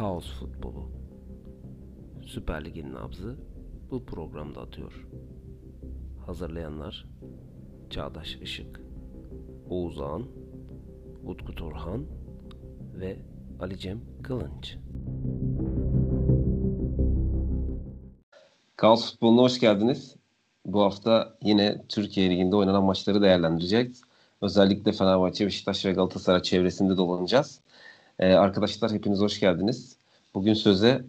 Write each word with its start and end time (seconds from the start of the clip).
Kaos 0.00 0.32
futbolu. 0.32 0.90
Süper 2.26 2.64
Lig'in 2.64 2.94
nabzı 2.94 3.36
bu 3.90 4.04
programda 4.04 4.60
atıyor. 4.60 5.06
Hazırlayanlar 6.26 7.06
Çağdaş 7.90 8.36
Işık, 8.36 8.80
Oğuz 9.70 10.00
Ağan, 10.00 10.26
Utku 11.24 11.54
Turhan 11.54 12.06
ve 12.94 13.16
Ali 13.60 13.78
Cem 13.78 14.00
Kılınç. 14.22 14.76
Kaos 18.76 19.12
futboluna 19.12 19.42
hoş 19.42 19.60
geldiniz. 19.60 20.16
Bu 20.66 20.82
hafta 20.82 21.38
yine 21.42 21.84
Türkiye 21.88 22.30
Ligi'nde 22.30 22.56
oynanan 22.56 22.84
maçları 22.84 23.22
değerlendireceğiz. 23.22 24.02
Özellikle 24.42 24.92
Fenerbahçe, 24.92 25.46
Beşiktaş 25.46 25.86
ve 25.86 25.92
Galatasaray 25.92 26.42
çevresinde 26.42 26.96
dolanacağız. 26.96 27.60
Ee, 28.18 28.32
arkadaşlar 28.32 28.92
hepiniz 28.92 29.20
hoş 29.20 29.40
geldiniz. 29.40 29.99
Bugün 30.34 30.54
söze 30.54 31.04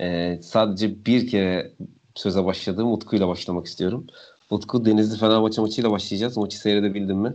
e, 0.00 0.38
sadece 0.42 1.04
bir 1.04 1.26
kere 1.28 1.72
söze 2.14 2.44
başladığım 2.44 2.92
Utku 2.92 3.16
ile 3.16 3.28
başlamak 3.28 3.66
istiyorum. 3.66 4.06
Utku 4.50 4.84
Denizli 4.84 5.18
Fenerbahçe 5.18 5.60
maçıyla 5.60 5.90
başlayacağız. 5.90 6.36
Maçı 6.36 6.58
seyredebildin 6.58 7.16
mi? 7.16 7.34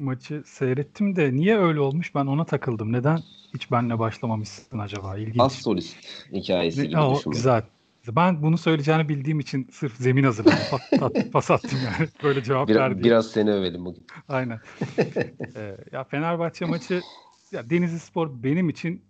Maçı 0.00 0.42
seyrettim 0.46 1.16
de 1.16 1.32
niye 1.32 1.58
öyle 1.58 1.80
olmuş 1.80 2.14
ben 2.14 2.26
ona 2.26 2.44
takıldım. 2.44 2.92
Neden 2.92 3.18
hiç 3.54 3.70
benle 3.72 3.98
başlamamışsın 3.98 4.78
acaba? 4.78 5.16
İlginç. 5.18 5.40
Az 5.40 5.52
solist 5.52 5.96
hikayesi 6.32 6.88
gibi 6.88 7.00
o. 7.00 7.20
Güzel. 7.26 7.62
Ben 8.08 8.42
bunu 8.42 8.58
söyleyeceğini 8.58 9.08
bildiğim 9.08 9.40
için 9.40 9.68
sırf 9.72 9.96
zemin 9.96 10.24
hazırladım. 10.24 10.58
Pat, 10.70 10.80
pat, 11.00 11.12
pas 11.32 11.50
attım 11.50 11.78
yani. 11.84 12.08
Böyle 12.22 12.44
cevap 12.44 12.68
Bir, 12.68 12.74
ver 12.74 12.94
diye. 12.94 13.04
biraz 13.04 13.26
seni 13.26 13.52
övelim 13.52 13.84
bugün. 13.84 14.06
Aynen. 14.28 14.60
Ee, 15.56 15.76
ya 15.92 16.04
Fenerbahçe 16.04 16.64
maçı 16.64 17.00
ya 17.52 17.70
Denizli 17.70 17.98
Spor 18.00 18.42
benim 18.42 18.68
için 18.68 19.02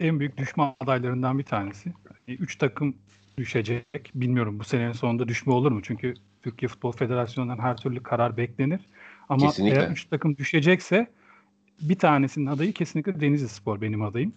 en 0.00 0.20
büyük 0.20 0.36
düşme 0.38 0.74
adaylarından 0.80 1.38
bir 1.38 1.44
tanesi. 1.44 1.92
Yani 2.28 2.38
üç 2.38 2.56
takım 2.56 2.96
düşecek. 3.38 4.10
Bilmiyorum 4.14 4.58
bu 4.58 4.64
senenin 4.64 4.92
sonunda 4.92 5.28
düşme 5.28 5.52
olur 5.52 5.72
mu? 5.72 5.80
Çünkü 5.82 6.14
Türkiye 6.42 6.68
Futbol 6.68 6.92
Federasyonu'ndan 6.92 7.58
her 7.58 7.76
türlü 7.76 8.02
karar 8.02 8.36
beklenir. 8.36 8.80
Ama 9.28 9.46
Kesinlikle. 9.46 9.80
eğer 9.80 9.90
üç 9.90 10.04
takım 10.04 10.36
düşecekse 10.36 11.06
bir 11.80 11.98
tanesinin 11.98 12.46
adayı 12.46 12.72
kesinlikle 12.72 13.20
Denizli 13.20 13.48
Spor 13.48 13.80
benim 13.80 14.02
adayım. 14.02 14.32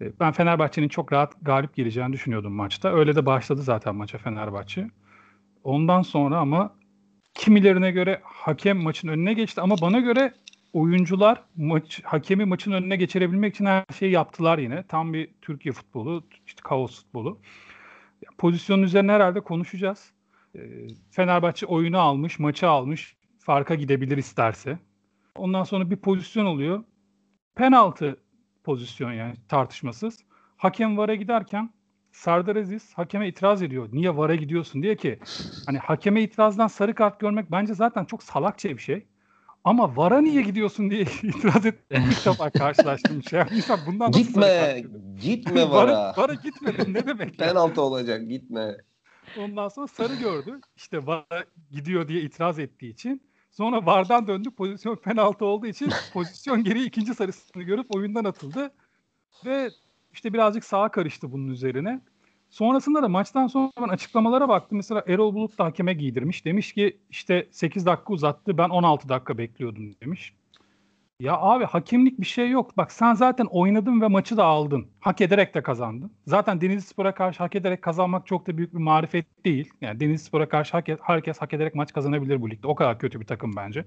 Ee, 0.00 0.12
Ben 0.20 0.32
Fenerbahçe'nin 0.32 0.88
çok 0.88 1.12
rahat 1.12 1.34
galip 1.42 1.74
geleceğini 1.74 2.12
düşünüyordum 2.12 2.52
maçta. 2.52 2.92
Öyle 2.94 3.16
de 3.16 3.26
başladı 3.26 3.62
zaten 3.62 3.94
maça 3.94 4.18
Fenerbahçe. 4.18 4.90
Ondan 5.64 6.02
sonra 6.02 6.38
ama 6.38 6.74
kimilerine 7.34 7.90
göre 7.90 8.20
hakem 8.24 8.82
maçın 8.82 9.08
önüne 9.08 9.32
geçti 9.32 9.60
ama 9.60 9.80
bana 9.80 10.00
göre 10.00 10.32
oyuncular 10.72 11.42
maç 11.56 12.00
hakemi 12.04 12.44
maçın 12.44 12.72
önüne 12.72 12.96
geçirebilmek 12.96 13.54
için 13.54 13.66
her 13.66 13.84
şeyi 13.98 14.12
yaptılar 14.12 14.58
yine. 14.58 14.82
Tam 14.82 15.12
bir 15.12 15.30
Türkiye 15.42 15.72
futbolu, 15.72 16.24
işte 16.46 16.60
kaos 16.64 16.96
futbolu. 17.02 17.40
Pozisyonun 18.38 18.82
üzerine 18.82 19.12
herhalde 19.12 19.40
konuşacağız. 19.40 20.12
Ee, 20.56 20.60
Fenerbahçe 21.10 21.66
oyunu 21.66 21.98
almış, 21.98 22.38
maçı 22.38 22.68
almış, 22.68 23.16
farka 23.38 23.74
gidebilir 23.74 24.16
isterse. 24.16 24.78
Ondan 25.34 25.64
sonra 25.64 25.90
bir 25.90 25.96
pozisyon 25.96 26.44
oluyor. 26.44 26.84
Penaltı 27.54 28.16
pozisyon 28.64 29.12
yani 29.12 29.34
tartışmasız. 29.48 30.18
Hakem 30.56 30.98
VAR'a 30.98 31.14
giderken 31.14 31.70
Serdar 32.12 32.56
Aziz 32.56 32.94
hakeme 32.94 33.28
itiraz 33.28 33.62
ediyor. 33.62 33.88
Niye 33.92 34.16
VAR'a 34.16 34.34
gidiyorsun 34.34 34.82
diye 34.82 34.96
ki 34.96 35.18
hani 35.66 35.78
hakeme 35.78 36.22
itirazdan 36.22 36.66
sarı 36.66 36.94
kart 36.94 37.20
görmek 37.20 37.50
bence 37.50 37.74
zaten 37.74 38.04
çok 38.04 38.22
salakça 38.22 38.68
bir 38.68 38.78
şey. 38.78 39.06
Ama 39.66 39.96
VAR'a 39.96 40.20
niye 40.20 40.42
gidiyorsun 40.42 40.90
diye 40.90 41.00
itiraz 41.22 41.66
ettiğim 41.66 42.02
ilk 42.10 42.26
defa 42.26 42.50
karşılaştığım 42.58 43.22
şey. 43.22 43.42
İnsan 43.52 43.80
bundan 43.86 44.12
Gitme, 44.12 44.82
gitme 45.22 45.70
VAR'a, 45.70 46.14
vara. 46.16 46.34
Gitmedim 46.34 46.94
ne 46.94 47.06
demek 47.06 47.40
ya? 47.40 47.48
Penaltı 47.48 47.82
olacak 47.82 48.28
gitme. 48.28 48.76
Ondan 49.38 49.68
sonra 49.68 49.86
sarı 49.86 50.14
gördü. 50.14 50.60
İşte 50.76 51.06
VAR'a 51.06 51.44
gidiyor 51.70 52.08
diye 52.08 52.20
itiraz 52.20 52.58
ettiği 52.58 52.92
için. 52.92 53.22
Sonra 53.50 53.86
VAR'dan 53.86 54.26
döndü. 54.26 54.50
Pozisyon 54.50 54.96
penaltı 54.96 55.44
olduğu 55.44 55.66
için 55.66 55.90
pozisyon 56.12 56.64
geri 56.64 56.84
ikinci 56.84 57.14
sarısını 57.14 57.62
görüp 57.62 57.96
oyundan 57.96 58.24
atıldı. 58.24 58.70
Ve 59.44 59.70
işte 60.12 60.32
birazcık 60.32 60.64
sağa 60.64 60.88
karıştı 60.88 61.32
bunun 61.32 61.48
üzerine. 61.48 62.00
Sonrasında 62.56 63.02
da 63.02 63.08
maçtan 63.08 63.46
sonra 63.46 63.70
ben 63.80 63.88
açıklamalara 63.88 64.48
baktım. 64.48 64.76
Mesela 64.76 65.04
Erol 65.06 65.34
Bulut 65.34 65.58
da 65.58 65.64
hakeme 65.64 65.94
giydirmiş. 65.94 66.44
Demiş 66.44 66.72
ki 66.72 66.98
işte 67.10 67.48
8 67.50 67.86
dakika 67.86 68.12
uzattı 68.12 68.58
ben 68.58 68.68
16 68.68 69.08
dakika 69.08 69.38
bekliyordum 69.38 69.94
demiş. 70.02 70.34
Ya 71.20 71.36
abi 71.36 71.64
hakemlik 71.64 72.20
bir 72.20 72.26
şey 72.26 72.50
yok. 72.50 72.76
Bak 72.76 72.92
sen 72.92 73.14
zaten 73.14 73.46
oynadın 73.46 74.00
ve 74.00 74.08
maçı 74.08 74.36
da 74.36 74.44
aldın. 74.44 74.86
Hak 75.00 75.20
ederek 75.20 75.54
de 75.54 75.62
kazandın. 75.62 76.12
Zaten 76.26 76.60
Denizli 76.60 76.86
Spor'a 76.86 77.14
karşı 77.14 77.38
hak 77.38 77.54
ederek 77.54 77.82
kazanmak 77.82 78.26
çok 78.26 78.46
da 78.46 78.56
büyük 78.56 78.74
bir 78.74 78.80
marifet 78.80 79.44
değil. 79.44 79.70
Yani 79.80 80.00
Denizli 80.00 80.24
Spor'a 80.24 80.48
karşı 80.48 80.72
hak, 80.72 80.88
herkes 81.02 81.38
hak 81.38 81.54
ederek 81.54 81.74
maç 81.74 81.92
kazanabilir 81.92 82.42
bu 82.42 82.50
ligde. 82.50 82.66
O 82.66 82.74
kadar 82.74 82.98
kötü 82.98 83.20
bir 83.20 83.26
takım 83.26 83.52
bence. 83.56 83.84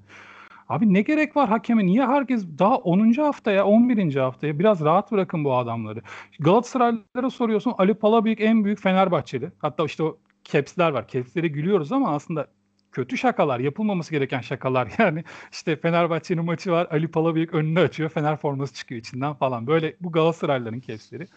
Abi 0.69 0.93
ne 0.93 1.01
gerek 1.01 1.35
var 1.35 1.49
hakeme? 1.49 1.85
Niye 1.85 2.05
herkes 2.05 2.45
daha 2.59 2.77
10. 2.77 3.13
haftaya, 3.13 3.65
11. 3.65 4.15
haftaya 4.15 4.59
biraz 4.59 4.81
rahat 4.81 5.11
bırakın 5.11 5.43
bu 5.43 5.57
adamları. 5.57 6.01
Galatasaraylılara 6.39 7.29
soruyorsun 7.29 7.73
Ali 7.77 7.93
Palabıyık 7.93 8.41
en 8.41 8.65
büyük 8.65 8.79
Fenerbahçeli. 8.81 9.51
Hatta 9.59 9.85
işte 9.85 10.03
o 10.03 10.17
caps'ler 10.43 10.91
var. 10.91 11.07
Caps'lere 11.07 11.47
gülüyoruz 11.47 11.91
ama 11.91 12.15
aslında 12.15 12.47
kötü 12.91 13.17
şakalar, 13.17 13.59
yapılmaması 13.59 14.11
gereken 14.11 14.41
şakalar. 14.41 14.89
Yani 14.99 15.23
işte 15.51 15.75
Fenerbahçe'nin 15.75 16.45
maçı 16.45 16.71
var. 16.71 16.87
Ali 16.91 17.07
Palabıyık 17.11 17.53
önünü 17.53 17.79
açıyor. 17.79 18.09
Fener 18.09 18.37
forması 18.37 18.73
çıkıyor 18.73 19.01
içinden 19.01 19.33
falan. 19.33 19.67
Böyle 19.67 19.95
bu 20.01 20.11
Galatasaraylıların 20.11 20.79
caps'leri. 20.79 21.27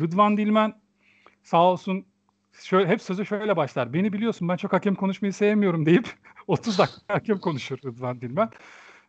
Rıdvan 0.00 0.36
Dilmen 0.36 0.74
sağ 1.42 1.62
olsun 1.62 2.06
şöyle, 2.62 2.88
hep 2.88 3.02
sözü 3.02 3.26
şöyle 3.26 3.56
başlar. 3.56 3.92
Beni 3.92 4.12
biliyorsun 4.12 4.48
ben 4.48 4.56
çok 4.56 4.72
hakem 4.72 4.94
konuşmayı 4.94 5.32
sevmiyorum 5.32 5.86
deyip 5.86 6.08
30 6.46 6.78
dakika 6.78 7.00
hakem 7.14 7.38
konuşur 7.38 7.78
Rıdvan 7.84 8.20
Dilmen. 8.20 8.50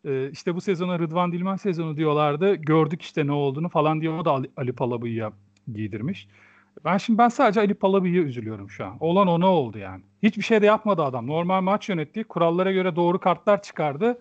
Ee, 0.05 0.29
işte 0.31 0.55
bu 0.55 0.61
sezona 0.61 0.99
Rıdvan 0.99 1.31
Dilmen 1.31 1.55
sezonu 1.55 1.97
diyorlardı. 1.97 2.55
Gördük 2.55 3.01
işte 3.01 3.27
ne 3.27 3.31
olduğunu 3.31 3.69
falan 3.69 4.01
diye 4.01 4.11
o 4.11 4.25
da 4.25 4.31
Ali, 4.31 4.51
Ali 4.57 4.73
Palabıyık'a 4.73 5.31
giydirmiş. 5.73 6.27
Ben 6.85 6.97
şimdi 6.97 7.17
ben 7.17 7.29
sadece 7.29 7.59
Ali 7.59 7.73
Palabıyık'a 7.73 8.27
üzülüyorum 8.27 8.69
şu 8.69 8.85
an. 8.85 8.97
Olan 8.99 9.27
o 9.27 9.39
ne 9.39 9.45
oldu 9.45 9.77
yani? 9.77 10.03
Hiçbir 10.23 10.43
şey 10.43 10.61
de 10.61 10.65
yapmadı 10.65 11.03
adam. 11.03 11.27
Normal 11.27 11.61
maç 11.61 11.89
yönetti. 11.89 12.23
Kurallara 12.23 12.71
göre 12.71 12.95
doğru 12.95 13.19
kartlar 13.19 13.61
çıkardı. 13.61 14.19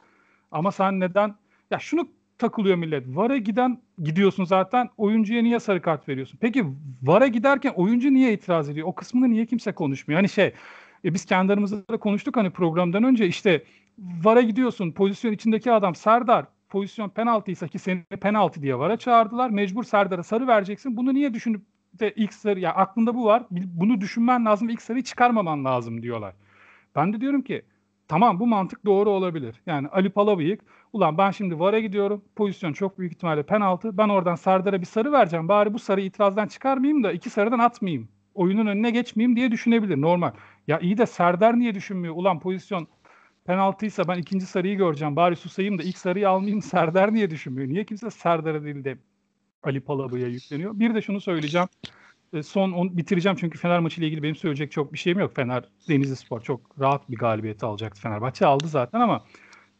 Ama 0.52 0.72
sen 0.72 1.00
neden 1.00 1.34
ya 1.70 1.78
şunu 1.78 2.08
takılıyor 2.38 2.76
millet. 2.76 3.04
VAR'a 3.08 3.36
giden 3.36 3.78
gidiyorsun 4.02 4.44
zaten. 4.44 4.88
Oyuncuya 4.96 5.42
niye 5.42 5.60
sarı 5.60 5.82
kart 5.82 6.08
veriyorsun? 6.08 6.38
Peki 6.40 6.64
VAR'a 7.02 7.26
giderken 7.26 7.72
oyuncu 7.76 8.14
niye 8.14 8.32
itiraz 8.32 8.68
ediyor? 8.68 8.88
O 8.88 8.94
kısmını 8.94 9.30
niye 9.30 9.46
kimse 9.46 9.72
konuşmuyor? 9.72 10.18
Hani 10.18 10.28
şey 10.28 10.52
e 11.04 11.14
biz 11.14 11.24
kendi 11.24 11.52
aramızda 11.52 11.88
da 11.88 11.96
konuştuk 11.96 12.36
hani 12.36 12.50
programdan 12.50 13.04
önce 13.04 13.26
işte 13.26 13.64
VAR'a 13.98 14.40
gidiyorsun. 14.40 14.92
Pozisyon 14.92 15.32
içindeki 15.32 15.72
adam 15.72 15.94
Serdar 15.94 16.46
pozisyon 16.68 17.08
penaltıysa 17.08 17.68
ki 17.68 17.78
seni 17.78 18.02
penaltı 18.04 18.62
diye 18.62 18.78
VAR'a 18.78 18.96
çağırdılar. 18.96 19.50
Mecbur 19.50 19.84
Serdar'a 19.84 20.22
sarı 20.22 20.46
vereceksin. 20.46 20.96
Bunu 20.96 21.14
niye 21.14 21.34
düşünüp 21.34 21.62
de 21.94 22.12
ilk 22.16 22.34
sarı 22.34 22.60
ya 22.60 22.74
aklında 22.74 23.14
bu 23.14 23.24
var. 23.24 23.42
Bunu 23.50 24.00
düşünmen 24.00 24.44
lazım. 24.44 24.68
ilk 24.68 24.82
sarıyı 24.82 25.04
çıkarmaman 25.04 25.64
lazım 25.64 26.02
diyorlar. 26.02 26.34
Ben 26.96 27.12
de 27.12 27.20
diyorum 27.20 27.42
ki 27.42 27.62
tamam 28.08 28.40
bu 28.40 28.46
mantık 28.46 28.84
doğru 28.86 29.10
olabilir. 29.10 29.62
Yani 29.66 29.88
Ali 29.88 30.10
Palabıyık 30.10 30.60
ulan 30.92 31.18
ben 31.18 31.30
şimdi 31.30 31.58
VAR'a 31.58 31.78
gidiyorum. 31.78 32.24
Pozisyon 32.36 32.72
çok 32.72 32.98
büyük 32.98 33.12
ihtimalle 33.12 33.42
penaltı. 33.42 33.98
Ben 33.98 34.08
oradan 34.08 34.34
Serdar'a 34.34 34.80
bir 34.80 34.86
sarı 34.86 35.12
vereceğim. 35.12 35.48
Bari 35.48 35.74
bu 35.74 35.78
sarıyı 35.78 36.06
itirazdan 36.06 36.46
çıkarmayayım 36.46 37.04
da 37.04 37.12
iki 37.12 37.30
sarıdan 37.30 37.58
atmayayım. 37.58 38.08
Oyunun 38.34 38.66
önüne 38.66 38.90
geçmeyeyim 38.90 39.36
diye 39.36 39.50
düşünebilir 39.50 40.00
normal. 40.00 40.32
Ya 40.68 40.78
iyi 40.78 40.98
de 40.98 41.06
Serdar 41.06 41.58
niye 41.58 41.74
düşünmüyor? 41.74 42.14
Ulan 42.16 42.40
pozisyon 42.40 42.88
penaltıysa 43.44 44.08
ben 44.08 44.18
ikinci 44.18 44.46
sarıyı 44.46 44.76
göreceğim. 44.76 45.16
Bari 45.16 45.36
susayım 45.36 45.78
da 45.78 45.82
ilk 45.82 45.98
sarıyı 45.98 46.28
almayayım. 46.28 46.62
Serdar 46.62 47.14
niye 47.14 47.30
düşünmüyor? 47.30 47.68
Niye 47.68 47.84
kimse 47.84 48.10
Serdar'a 48.10 48.64
değil 48.64 48.84
de 48.84 48.98
Ali 49.62 49.80
Palabıyık'a 49.80 50.28
yükleniyor? 50.28 50.78
Bir 50.78 50.94
de 50.94 51.02
şunu 51.02 51.20
söyleyeceğim. 51.20 51.68
E, 52.34 52.42
Son 52.42 52.72
onu 52.72 52.96
bitireceğim 52.96 53.36
çünkü 53.40 53.58
Fener 53.58 53.80
maçı 53.80 54.00
ile 54.00 54.06
ilgili 54.06 54.22
benim 54.22 54.36
söyleyecek 54.36 54.72
çok 54.72 54.92
bir 54.92 54.98
şeyim 54.98 55.18
yok. 55.18 55.36
Fener 55.36 55.64
Denizli 55.88 56.16
Spor 56.16 56.40
çok 56.40 56.80
rahat 56.80 57.10
bir 57.10 57.16
galibiyeti 57.16 57.66
alacaktı 57.66 58.00
Fenerbahçe. 58.00 58.46
Aldı 58.46 58.68
zaten 58.68 59.00
ama 59.00 59.24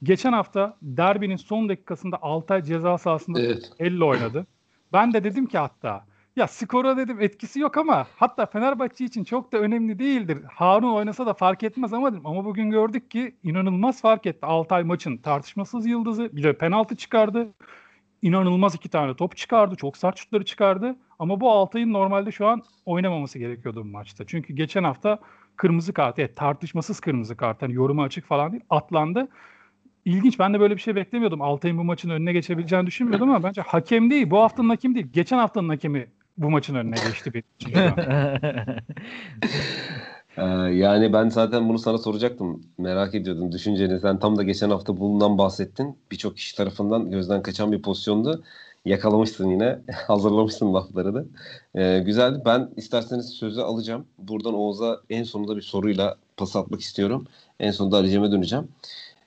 geçen 0.03 0.33
hafta 0.33 0.77
derbinin 0.83 1.37
son 1.37 1.69
dakikasında 1.69 2.19
Altay 2.23 2.63
ceza 2.63 2.99
sahasında 2.99 3.41
Evet. 3.41 3.71
elle 3.79 4.05
oynadı. 4.05 4.47
Ben 4.93 5.13
de 5.13 5.25
dedim 5.25 5.47
ki 5.47 5.59
hatta 5.59 6.07
ya 6.37 6.47
skora 6.47 6.97
dedim 6.97 7.21
etkisi 7.21 7.61
yok 7.61 7.77
ama 7.77 8.07
hatta 8.17 8.47
Fenerbahçe 8.47 9.05
için 9.05 9.25
çok 9.25 9.53
da 9.53 9.59
önemli 9.59 9.99
değildir. 9.99 10.39
Harun 10.53 10.93
oynasa 10.95 11.27
da 11.27 11.35
fark 11.35 11.63
etmez 11.63 11.93
ama 11.93 12.13
dedim. 12.13 12.27
Ama 12.27 12.45
bugün 12.45 12.71
gördük 12.71 13.11
ki 13.11 13.37
inanılmaz 13.43 14.01
fark 14.01 14.27
etti. 14.27 14.47
Altay 14.47 14.83
maçın 14.83 15.17
tartışmasız 15.17 15.87
yıldızı. 15.87 16.31
Bir 16.37 16.43
de 16.43 16.53
penaltı 16.59 16.97
çıkardı. 16.97 17.49
İnanılmaz 18.25 18.75
iki 18.75 18.89
tane 18.89 19.15
top 19.15 19.37
çıkardı. 19.37 19.77
Çok 19.77 19.97
sert 19.97 20.19
şutları 20.19 20.45
çıkardı. 20.45 20.97
Ama 21.19 21.41
bu 21.41 21.53
Altay'ın 21.53 21.93
normalde 21.93 22.33
şu 22.33 22.47
an 22.47 22.63
oynamaması 22.87 23.39
gerekiyordu 23.39 23.85
bu 23.85 23.89
maçta. 23.89 24.25
Çünkü 24.27 24.55
geçen 24.55 24.85
hafta 24.85 25.19
kırmızı 25.57 25.93
kart, 25.93 26.19
evet, 26.19 26.37
tartışmasız 26.37 27.01
kırmızı 27.01 27.37
kart. 27.37 27.63
Hani 27.63 27.75
yoruma 27.75 28.03
açık 28.03 28.27
falan 28.27 28.53
değil. 28.53 28.63
Atlandı. 28.71 29.29
İlginç. 30.05 30.39
Ben 30.39 30.55
de 30.55 30.61
böyle 30.61 30.77
bir 30.77 30.81
şey 30.81 30.97
beklemiyordum. 30.97 31.43
Altay'ın 31.43 31.79
bu 31.79 31.85
maçın 31.85 32.11
önüne 32.11 32.33
geçebileceğini 32.33 32.87
düşünmüyordum 32.87 33.31
ama 33.31 33.43
bence 33.43 33.61
hakem 33.61 34.11
değil. 34.11 34.31
Bu 34.31 34.41
haftanın 34.41 34.69
hakemi 34.69 34.95
değil. 34.95 35.07
Geçen 35.13 35.39
haftanın 35.39 35.69
hakemi 35.69 36.07
bu 36.39 36.51
maçın 36.51 36.75
önüne 36.75 36.97
geçti 37.09 37.35
benim 37.35 37.45
için. 37.59 37.73
Ee, 40.39 40.43
yani 40.75 41.13
ben 41.13 41.29
zaten 41.29 41.69
bunu 41.69 41.79
sana 41.79 41.99
soracaktım. 41.99 42.63
Merak 42.79 43.15
ediyordum 43.15 43.53
düşünceni. 43.53 44.01
Sen 44.01 44.19
tam 44.19 44.37
da 44.37 44.43
geçen 44.43 44.71
hafta 44.71 44.97
bundan 45.01 45.39
bahsettin. 45.39 45.99
Birçok 46.11 46.37
kişi 46.37 46.57
tarafından 46.57 47.11
gözden 47.11 47.43
kaçan 47.43 47.73
bir 47.73 47.83
pozisyondu. 47.83 48.43
Yakalamışsın 48.85 49.51
yine. 49.51 49.79
Hazırlamışsın 50.07 50.75
lafları 50.75 51.15
da. 51.15 51.25
Ee, 51.75 51.99
güzeldi. 52.07 52.43
Ben 52.45 52.71
isterseniz 52.77 53.31
sözü 53.31 53.61
alacağım. 53.61 54.07
Buradan 54.19 54.55
Oğuz'a 54.55 55.01
en 55.11 55.23
sonunda 55.23 55.57
bir 55.57 55.63
soruyla 55.63 56.17
pas 56.37 56.57
atmak 56.57 56.81
istiyorum. 56.81 57.27
En 57.61 57.71
sonunda 57.71 57.97
Ali'ceme 57.97 58.33
döneceğim. 58.33 58.69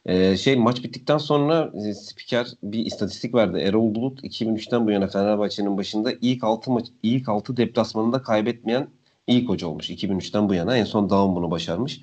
Ee, 0.06 0.38
şey 0.38 0.56
maç 0.56 0.84
bittikten 0.84 1.18
sonra 1.18 1.72
e, 1.74 1.94
spiker 1.94 2.48
bir 2.64 2.86
istatistik 2.86 3.36
verdi. 3.36 3.58
Erol 3.60 3.96
Bulut 3.96 4.24
2003'ten 4.24 4.88
bu 4.88 4.92
yana 4.92 5.08
Fenerbahçe'nin 5.08 5.78
başında 5.78 6.12
ilk 6.22 6.44
6 6.44 6.72
maç 6.72 6.86
ilk 7.04 7.30
6 7.30 7.58
deplasmanında 7.58 8.22
kaybetmeyen 8.22 8.88
ilk 9.28 9.50
hoca 9.50 9.68
olmuş 9.68 9.90
2003'ten 9.90 10.50
bu 10.50 10.54
yana. 10.54 10.78
En 10.78 10.84
son 10.84 11.10
Daum 11.10 11.36
bunu 11.36 11.52
başarmış. 11.52 12.02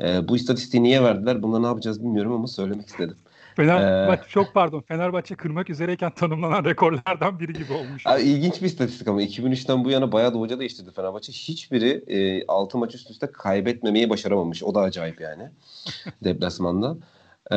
Ee, 0.00 0.28
bu 0.28 0.36
istatistiği 0.36 0.82
niye 0.82 1.02
verdiler? 1.02 1.42
Bunda 1.42 1.58
ne 1.58 1.66
yapacağız 1.66 2.00
bilmiyorum 2.00 2.32
ama 2.32 2.46
söylemek 2.46 2.86
istedim. 2.86 3.16
Fenerbahçe 3.56 4.22
ee, 4.26 4.28
çok 4.28 4.54
pardon. 4.54 4.80
Fenerbahçe 4.80 5.34
kırmak 5.34 5.70
üzereyken 5.70 6.14
tanımlanan 6.14 6.64
rekorlardan 6.70 7.40
biri 7.40 7.52
gibi 7.52 7.72
olmuş. 7.72 8.06
Abi, 8.06 8.22
ilginç 8.22 8.62
bir 8.62 8.66
istatistik 8.66 9.08
ama 9.08 9.22
2003'ten 9.22 9.84
bu 9.84 9.90
yana 9.90 10.12
bayağı 10.12 10.34
da 10.34 10.38
hoca 10.38 10.60
değiştirdi 10.60 10.90
Fenerbahçe. 10.96 11.32
Hiçbiri 11.32 12.04
e, 12.06 12.46
6 12.46 12.78
maç 12.78 12.94
üst 12.94 13.10
üste 13.10 13.26
kaybetmemeyi 13.26 14.10
başaramamış. 14.10 14.62
O 14.62 14.74
da 14.74 14.80
acayip 14.80 15.20
yani. 15.20 15.50
deplasmanda. 16.24 16.96
Ee, 17.52 17.56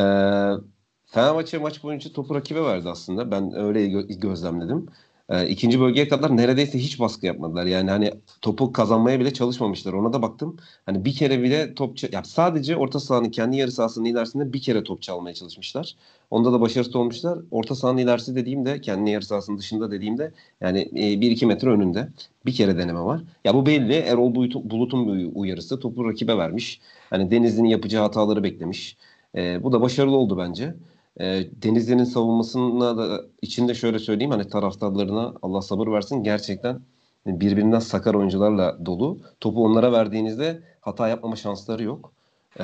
Fenerbahçe 1.06 1.58
maç 1.58 1.84
boyunca 1.84 2.14
topu 2.14 2.36
rakibe 2.36 2.64
verdi 2.64 2.90
aslında. 2.90 3.32
Ben 3.32 3.56
öyle 3.56 3.88
gö- 3.88 4.20
gözlemledim. 4.20 4.88
Ee, 5.30 5.48
ikinci 5.48 5.80
bölgeye 5.80 6.08
kadar 6.08 6.38
neredeyse 6.38 6.80
hiç 6.80 7.00
baskı 7.00 7.26
yapmadılar. 7.26 7.66
Yani 7.66 7.90
hani 7.90 8.12
topu 8.42 8.72
kazanmaya 8.72 9.20
bile 9.20 9.34
çalışmamışlar. 9.34 9.94
Ona 9.94 10.14
da 10.14 10.22
baktım. 10.22 10.58
Hani 10.86 11.06
bir 11.06 11.14
kere 11.16 11.44
bile 11.44 11.76
top 11.76 12.14
ya 12.14 12.24
sadece 12.24 12.78
orta 12.78 13.00
sahanın 13.00 13.30
kendi 13.30 13.58
yarı 13.58 13.72
sahasının 13.72 14.06
ilerisinde 14.06 14.54
bir 14.54 14.62
kere 14.62 14.84
top 14.84 15.02
çalmaya 15.02 15.34
çalışmışlar. 15.34 15.96
Onda 16.32 16.54
da 16.54 16.62
başarısız 16.62 16.96
olmuşlar. 16.96 17.40
Orta 17.52 17.76
sahanın 17.76 17.98
ilerisi 17.98 18.36
dediğimde 18.36 18.82
kendi 18.82 19.10
yarı 19.12 19.26
sahasının 19.26 19.58
dışında 19.58 19.92
dediğimde 19.92 20.32
yani 20.62 20.80
e, 20.96 21.22
1-2 21.22 21.46
metre 21.46 21.70
önünde 21.70 22.10
bir 22.46 22.54
kere 22.54 22.78
deneme 22.78 23.00
var. 23.00 23.22
Ya 23.46 23.54
bu 23.54 23.66
belli. 23.66 23.94
Erol 23.94 24.36
Bulut'un 24.36 25.18
bir 25.18 25.32
uyarısı. 25.36 25.80
Topu 25.80 26.10
rakibe 26.10 26.38
vermiş. 26.38 26.82
Hani 27.10 27.32
Denizli'nin 27.32 27.70
yapacağı 27.70 28.04
hataları 28.04 28.44
beklemiş. 28.44 28.98
E, 29.36 29.64
bu 29.64 29.72
da 29.72 29.82
başarılı 29.82 30.16
oldu 30.18 30.38
bence. 30.38 30.76
E, 31.20 31.48
Denizli'nin 31.64 32.04
savunmasına 32.04 32.98
da 32.98 33.22
içinde 33.42 33.74
şöyle 33.76 34.00
söyleyeyim 34.00 34.32
hani 34.32 34.48
taraftarlarına 34.50 35.34
Allah 35.42 35.62
sabır 35.62 35.88
versin 35.88 36.24
gerçekten 36.24 36.82
birbirinden 37.26 37.80
sakar 37.80 38.14
oyuncularla 38.14 38.86
dolu. 38.86 39.20
Topu 39.40 39.66
onlara 39.66 39.92
verdiğinizde 39.92 40.62
hata 40.82 41.08
yapmama 41.08 41.36
şansları 41.36 41.84
yok. 41.84 42.14
E, 42.60 42.64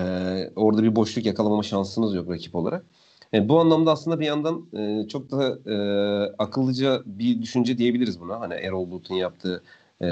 orada 0.56 0.84
bir 0.84 0.96
boşluk 0.96 1.26
yakalamama 1.26 1.64
şansınız 1.64 2.16
yok 2.16 2.30
rakip 2.30 2.56
olarak. 2.56 2.86
E, 3.34 3.50
bu 3.50 3.60
anlamda 3.60 3.92
aslında 3.92 4.20
bir 4.20 4.26
yandan 4.26 4.66
e, 4.78 5.08
çok 5.08 5.32
da 5.32 5.72
e, 5.72 5.76
akıllıca 6.38 7.02
bir 7.06 7.42
düşünce 7.42 7.78
diyebiliriz 7.78 8.20
buna. 8.20 8.40
Hani 8.40 8.54
Erol 8.54 8.92
Bulut'un 8.92 9.16
yaptığı 9.16 9.64
e, 10.02 10.08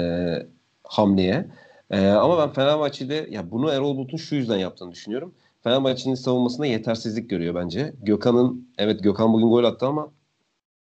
hamleye. 0.84 1.46
E, 1.90 2.08
ama 2.08 2.38
ben 2.38 2.52
Fenerbahçe'de 2.52 3.28
ya 3.30 3.50
bunu 3.50 3.70
Erol 3.70 3.96
Bulut'un 3.96 4.16
şu 4.16 4.34
yüzden 4.34 4.58
yaptığını 4.58 4.92
düşünüyorum. 4.92 5.34
Fenerbahçe'nin 5.62 6.14
savunmasında 6.14 6.66
yetersizlik 6.66 7.30
görüyor 7.30 7.54
bence. 7.54 7.94
Gökhan'ın 8.02 8.68
evet 8.78 9.02
Gökhan 9.02 9.32
bugün 9.32 9.48
gol 9.48 9.64
attı 9.64 9.86
ama 9.86 10.12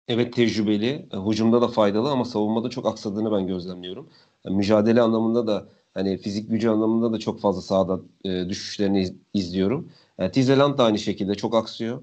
evet 0.09 0.33
tecrübeli, 0.35 1.09
e, 1.13 1.17
hücumda 1.17 1.63
da 1.63 1.69
faydalı 1.69 2.11
ama 2.11 2.25
savunmada 2.25 2.71
çok 2.71 2.87
aksadığını 2.87 3.33
ben 3.33 3.47
gözlemliyorum. 3.47 4.11
Yani 4.45 4.57
mücadele 4.57 5.03
anlamında 5.03 5.47
da 5.47 5.69
hani 5.95 6.19
fizik 6.19 6.51
gücü 6.51 6.69
anlamında 6.69 7.13
da 7.13 7.19
çok 7.19 7.41
fazla 7.41 7.63
sahada 7.63 8.01
e, 8.25 8.49
düşüşlerini 8.49 9.01
iz, 9.03 9.15
izliyorum. 9.35 9.93
E, 10.19 10.31
Tizeland 10.31 10.79
da 10.79 10.85
aynı 10.85 10.99
şekilde 10.99 11.35
çok 11.35 11.55
aksıyor. 11.55 12.03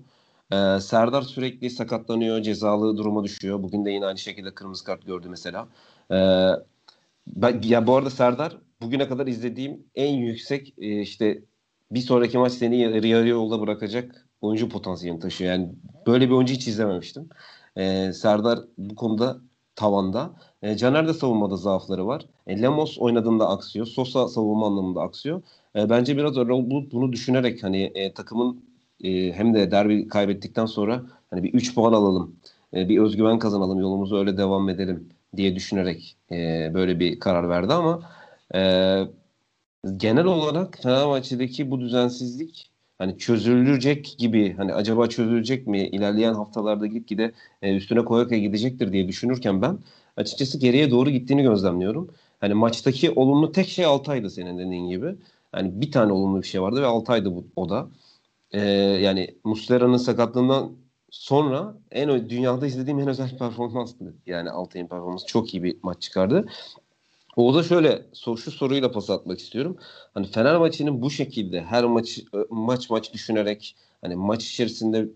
E, 0.52 0.80
Serdar 0.80 1.22
sürekli 1.22 1.70
sakatlanıyor, 1.70 2.42
cezalı 2.42 2.98
duruma 2.98 3.24
düşüyor. 3.24 3.64
Bugün 3.64 3.86
de 3.86 3.92
yine 3.92 4.06
aynı 4.06 4.18
şekilde 4.18 4.54
kırmızı 4.56 4.84
kart 4.86 5.06
gördü 5.06 5.28
mesela. 5.30 5.68
E, 6.12 6.18
ben 7.28 7.62
ya 7.64 7.88
bu 7.88 7.96
arada 7.96 8.10
Serdar 8.10 8.58
bugüne 8.82 9.08
kadar 9.08 9.28
izlediğim 9.28 9.84
en 9.96 10.14
yüksek 10.16 10.74
e, 10.78 11.02
işte 11.02 11.44
bir 11.92 12.00
sonraki 12.00 12.38
maç 12.38 12.54
seni 12.54 13.08
yarı 13.08 13.28
yolda 13.28 13.62
bırakacak 13.62 14.26
oyuncu 14.42 14.70
potansiyelini 14.70 15.20
taşıyor. 15.22 15.52
Yani 15.52 15.70
böyle 16.08 16.28
bir 16.30 16.34
oyuncu 16.34 16.54
hiç 16.54 16.68
izlememiştim. 16.68 17.30
Ee, 17.78 18.14
Serdar 18.14 18.60
bu 18.78 18.96
konuda 18.96 19.38
tavanda. 19.76 20.32
E, 20.62 20.78
Caner 20.78 21.08
de 21.08 21.14
savunmada 21.14 21.58
zaafları 21.58 22.08
var. 22.08 22.26
E, 22.48 22.62
Lemos 22.62 22.98
oynadığında 23.00 23.50
aksıyor. 23.50 23.86
Sosa 23.86 24.28
savunma 24.28 24.68
anlamında 24.68 25.02
aksıyor. 25.02 25.42
E, 25.76 25.90
bence 25.90 26.18
biraz 26.18 26.38
Erol 26.38 26.70
Bulut 26.70 26.92
bunu 26.92 27.14
düşünerek 27.14 27.64
hani 27.64 27.84
e, 27.96 28.14
takımın 28.14 28.64
e, 29.04 29.34
hem 29.34 29.54
de 29.54 29.72
derbi 29.72 30.08
kaybettikten 30.08 30.66
sonra 30.66 31.04
hani 31.30 31.44
bir 31.44 31.54
3 31.54 31.76
puan 31.76 31.94
alalım. 31.94 32.36
E, 32.74 32.90
bir 32.90 33.00
özgüven 33.00 33.40
kazanalım. 33.40 33.80
Yolumuzu 33.80 34.18
öyle 34.18 34.38
devam 34.38 34.70
edelim 34.70 35.10
diye 35.36 35.56
düşünerek 35.56 36.18
e, 36.32 36.72
böyle 36.74 37.00
bir 37.00 37.20
karar 37.20 37.50
verdi 37.50 37.74
ama 37.74 38.02
e, 38.56 38.60
genel 39.98 40.26
olarak 40.26 40.80
Fenerbahçe'deki 40.84 41.72
bu 41.72 41.82
düzensizlik 41.82 42.72
hani 42.98 43.18
çözülecek 43.18 44.16
gibi 44.18 44.54
hani 44.58 44.74
acaba 44.74 45.08
çözülecek 45.10 45.68
mi 45.68 45.88
ilerleyen 45.88 46.34
haftalarda 46.34 46.88
gitgide 46.88 47.32
e, 47.62 47.76
üstüne 47.76 48.06
koya 48.06 48.28
koya 48.28 48.40
gidecektir 48.40 48.94
diye 48.94 49.08
düşünürken 49.08 49.62
ben 49.62 49.80
açıkçası 50.18 50.60
geriye 50.60 50.92
doğru 50.92 51.10
gittiğini 51.10 51.44
gözlemliyorum. 51.44 52.12
Hani 52.40 52.54
maçtaki 52.54 53.12
olumlu 53.12 53.52
tek 53.52 53.68
şey 53.70 53.86
Altay'dı 53.86 54.30
senin 54.30 54.58
dediğin 54.58 54.90
gibi. 54.90 55.16
Hani 55.52 55.82
bir 55.82 55.92
tane 55.92 56.12
olumlu 56.14 56.42
bir 56.42 56.48
şey 56.48 56.62
vardı 56.62 56.82
ve 56.82 56.86
Altay'dı 56.86 57.36
bu, 57.36 57.48
o 57.56 57.70
da. 57.70 57.88
Ee, 58.52 58.62
yani 59.02 59.36
Muslera'nın 59.44 59.98
sakatlığından 59.98 60.72
sonra 61.12 61.78
en 61.92 62.30
dünyada 62.30 62.68
izlediğim 62.68 63.00
en 63.00 63.08
özel 63.08 63.38
performanstı. 63.40 64.14
Yani 64.28 64.50
Altay'ın 64.52 64.88
performansı 64.88 65.28
çok 65.28 65.54
iyi 65.54 65.64
bir 65.64 65.78
maç 65.84 66.02
çıkardı. 66.02 66.46
Oğuz'a 67.40 67.64
şöyle 67.64 68.06
şu 68.14 68.52
soruyla 68.52 68.92
pas 68.92 69.10
atmak 69.10 69.40
istiyorum. 69.40 69.78
Hani 70.14 70.28
Fenerbahçe'nin 70.28 71.02
bu 71.02 71.10
şekilde 71.12 71.62
her 71.62 71.84
maç 71.84 72.20
maç 72.50 72.90
maç 72.90 73.14
düşünerek 73.14 73.76
hani 74.02 74.16
maç 74.16 74.46
içerisinde 74.46 75.10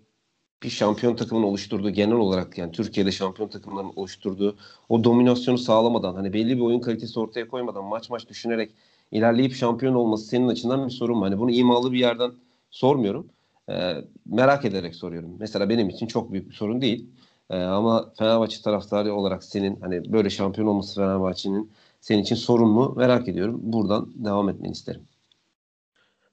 bir 0.64 0.70
şampiyon 0.70 1.16
takımını 1.16 1.48
oluşturduğu 1.48 1.90
genel 1.90 2.16
olarak 2.16 2.58
yani 2.58 2.72
Türkiye'de 2.72 3.12
şampiyon 3.12 3.50
takımlarının 3.50 3.94
oluşturduğu 3.96 4.58
o 4.90 5.04
dominasyonu 5.04 5.58
sağlamadan 5.58 6.16
hani 6.16 6.34
belli 6.34 6.58
bir 6.58 6.62
oyun 6.62 6.80
kalitesi 6.80 7.20
ortaya 7.20 7.48
koymadan 7.48 7.84
maç 7.84 8.10
maç 8.10 8.30
düşünerek 8.30 8.72
ilerleyip 9.12 9.54
şampiyon 9.54 9.94
olması 9.94 10.26
senin 10.26 10.48
açından 10.48 10.86
bir 10.86 10.92
sorun 10.92 11.18
mu? 11.18 11.26
Hani 11.26 11.40
bunu 11.40 11.52
imalı 11.52 11.92
bir 11.92 12.00
yerden 12.00 12.32
sormuyorum. 12.72 13.28
Ee, 13.70 13.94
merak 14.26 14.66
ederek 14.66 14.96
soruyorum. 14.96 15.36
Mesela 15.40 15.70
benim 15.70 15.90
için 15.90 16.08
çok 16.08 16.32
büyük 16.32 16.50
bir 16.50 16.56
sorun 16.56 16.82
değil. 16.82 17.10
Ee, 17.50 17.58
ama 17.58 18.14
Fenerbahçe 18.18 18.62
taraftarı 18.62 19.14
olarak 19.14 19.44
senin 19.44 19.82
hani 19.82 20.14
böyle 20.14 20.30
şampiyon 20.30 20.68
olması 20.68 20.96
Fenerbahçe'nin 20.96 21.72
senin 22.04 22.22
için 22.22 22.36
sorun 22.36 22.70
mu 22.70 22.94
merak 22.98 23.28
ediyorum. 23.28 23.60
Buradan 23.64 24.12
devam 24.16 24.50
etmeni 24.50 24.72
isterim. 24.72 25.08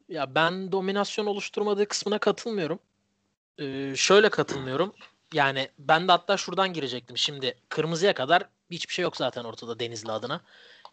Ya 0.09 0.35
ben 0.35 0.73
dominasyon 0.73 1.27
oluşturmadığı 1.27 1.89
kısmına 1.89 2.19
katılmıyorum. 2.19 2.79
Ee, 3.59 3.93
şöyle 3.97 4.29
katılmıyorum. 4.29 4.93
Yani 5.33 5.69
ben 5.79 6.09
de 6.09 6.13
hatta 6.13 6.37
şuradan 6.37 6.73
girecektim. 6.73 7.17
Şimdi 7.17 7.55
kırmızıya 7.69 8.15
kadar 8.15 8.49
hiçbir 8.71 8.95
şey 8.95 9.03
yok 9.03 9.17
zaten 9.17 9.45
ortada 9.45 9.81
Denizli 9.81 10.13
adına. 10.13 10.41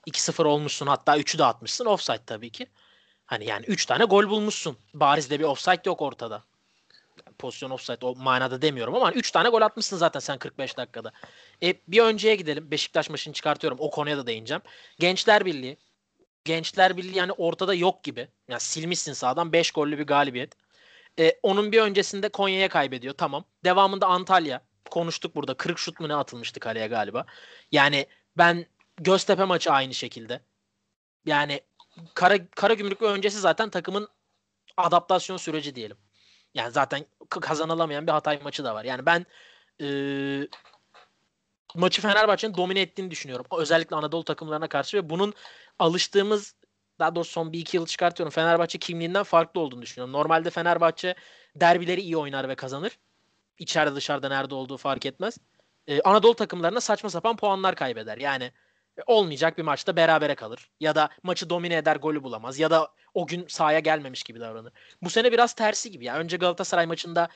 2-0 0.07 0.46
olmuşsun 0.46 0.88
hatta 0.88 1.17
3'ü 1.17 1.38
de 1.39 1.46
atmışsın. 1.46 1.86
Offside 1.86 2.25
tabii 2.25 2.50
ki. 2.50 2.67
Hani 3.25 3.46
yani 3.46 3.65
3 3.65 3.86
tane 3.86 4.03
gol 4.03 4.29
bulmuşsun. 4.29 4.77
Bariz 4.93 5.29
de 5.29 5.39
bir 5.39 5.46
offside 5.46 5.81
yok 5.86 6.01
ortada. 6.01 6.43
Pozisyon 7.39 7.70
offside 7.70 8.06
o 8.06 8.15
manada 8.15 8.62
demiyorum 8.62 8.96
ama 8.96 9.12
3 9.12 9.32
tane 9.32 9.50
gol 9.50 9.62
atmışsın 9.62 9.98
zaten 9.98 10.20
sen 10.20 10.38
45 10.38 10.77
dakikada. 10.77 11.12
E, 11.63 11.74
bir 11.88 12.01
önceye 12.01 12.36
gidelim. 12.36 12.72
Beşiktaş 12.72 13.10
maçını 13.10 13.34
çıkartıyorum. 13.34 13.77
O 13.82 13.89
konuya 13.89 14.17
da 14.17 14.27
değineceğim. 14.27 14.62
Gençler 15.00 15.46
Birliği. 15.46 15.77
Gençler 16.46 16.98
Birliği 16.98 17.17
yani 17.17 17.32
ortada 17.32 17.74
yok 17.74 18.03
gibi. 18.03 18.27
Yani 18.48 18.62
silmişsin 18.62 19.13
sağdan 19.13 19.53
5 19.53 19.72
gollü 19.72 19.98
bir 19.98 20.08
galibiyet. 20.08 20.53
E, 21.20 21.39
onun 21.44 21.72
bir 21.72 21.82
öncesinde 21.82 22.29
Konya'ya 22.29 22.70
kaybediyor. 22.70 23.13
Tamam. 23.17 23.46
Devamında 23.63 24.08
Antalya. 24.08 24.62
Konuştuk 24.91 25.36
burada. 25.36 25.53
Kırık 25.53 25.79
şut 25.79 26.00
mu 26.00 26.08
ne 26.08 26.15
atılmıştı 26.15 26.60
kaleye 26.60 26.88
galiba. 26.88 27.25
Yani 27.72 28.06
ben 28.38 28.65
Göztepe 29.01 29.44
maçı 29.44 29.72
aynı 29.72 29.94
şekilde. 29.94 30.41
Yani 31.25 31.62
Kara, 32.13 32.48
Kara 32.50 32.74
Gümrük 32.74 33.01
ve 33.01 33.06
öncesi 33.06 33.39
zaten 33.39 33.70
takımın 33.70 34.08
adaptasyon 34.77 35.38
süreci 35.38 35.75
diyelim. 35.75 35.98
Yani 36.58 36.72
zaten 36.72 37.06
kazanılamayan 37.30 38.08
bir 38.08 38.12
Hatay 38.12 38.40
maçı 38.44 38.64
da 38.64 38.76
var. 38.76 38.84
Yani 38.84 39.06
ben 39.06 39.26
e, 39.82 39.88
maçı 41.76 42.02
Fenerbahçe'nin 42.02 42.58
domine 42.58 42.82
ettiğini 42.82 43.12
düşünüyorum. 43.12 43.46
Özellikle 43.58 43.96
Anadolu 43.96 44.24
takımlarına 44.24 44.68
karşı 44.68 44.98
ve 44.98 45.10
bunun 45.10 45.34
alıştığımız 45.80 46.56
daha 47.00 47.16
doğrusu 47.16 47.32
son 47.32 47.54
bir 47.54 47.60
iki 47.60 47.78
yıl 47.78 47.86
çıkartıyorum. 47.86 48.32
Fenerbahçe 48.32 48.78
kimliğinden 48.78 49.24
farklı 49.24 49.62
olduğunu 49.62 49.82
düşünüyorum. 49.82 50.14
Normalde 50.14 50.50
Fenerbahçe 50.50 51.16
derbileri 51.56 52.02
iyi 52.02 52.18
oynar 52.18 52.50
ve 52.50 52.56
kazanır. 52.56 53.00
İçeride 53.60 53.96
dışarıda 53.96 54.30
nerede 54.30 54.56
olduğu 54.56 54.78
fark 54.78 55.06
etmez. 55.06 55.38
Ee, 55.88 56.02
Anadolu 56.02 56.36
takımlarına 56.36 56.82
saçma 56.82 57.10
sapan 57.10 57.36
puanlar 57.36 57.76
kaybeder. 57.76 58.18
Yani 58.18 58.52
olmayacak 59.06 59.58
bir 59.58 59.63
maçta 59.63 59.96
berabere 59.96 60.36
kalır. 60.36 60.70
Ya 60.80 60.96
da 60.96 61.10
maçı 61.24 61.50
domine 61.50 61.75
eder 61.75 61.96
golü 61.96 62.24
bulamaz. 62.24 62.60
Ya 62.60 62.72
da 62.72 62.92
o 63.13 63.27
gün 63.27 63.46
sahaya 63.48 63.80
gelmemiş 63.80 64.24
gibi 64.24 64.39
davranır. 64.39 64.74
Bu 65.01 65.10
sene 65.10 65.32
biraz 65.32 65.54
tersi 65.54 65.92
gibi. 65.92 66.06
Yani 66.06 66.20
önce 66.20 66.38
Galatasaray 66.38 66.86
maçında 66.86 67.27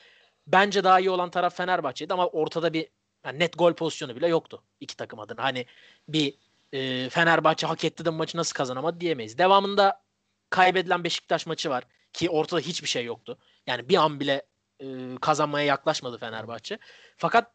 bence 0.46 0.84
daha 0.84 1.00
iyi 1.00 1.10
olan 1.10 1.30
taraf 1.30 1.56
Fenerbahçe'ydi 1.56 2.14
ama 2.14 2.26
ortada 2.26 2.72
bir 2.72 2.88
yani 3.24 3.38
net 3.38 3.58
gol 3.58 3.72
pozisyonu 3.72 4.16
bile 4.16 4.28
yoktu 4.28 4.62
iki 4.80 4.96
takım 4.96 5.20
adına. 5.20 5.42
Hani 5.44 5.66
bir 6.08 6.34
e, 6.72 7.08
Fenerbahçe 7.08 7.66
hak 7.66 7.84
etti 7.84 8.04
de 8.04 8.10
maçı 8.10 8.38
nasıl 8.38 8.54
kazanamadı 8.54 9.00
diyemeyiz. 9.00 9.38
Devamında 9.38 10.02
kaybedilen 10.50 11.04
Beşiktaş 11.04 11.46
maçı 11.46 11.70
var 11.70 11.84
ki 12.12 12.30
ortada 12.30 12.60
hiçbir 12.60 12.88
şey 12.88 13.04
yoktu. 13.04 13.38
Yani 13.66 13.88
bir 13.88 13.96
an 13.96 14.20
bile 14.20 14.42
e, 14.80 14.86
kazanmaya 15.20 15.66
yaklaşmadı 15.66 16.18
Fenerbahçe. 16.18 16.78
Fakat 17.16 17.52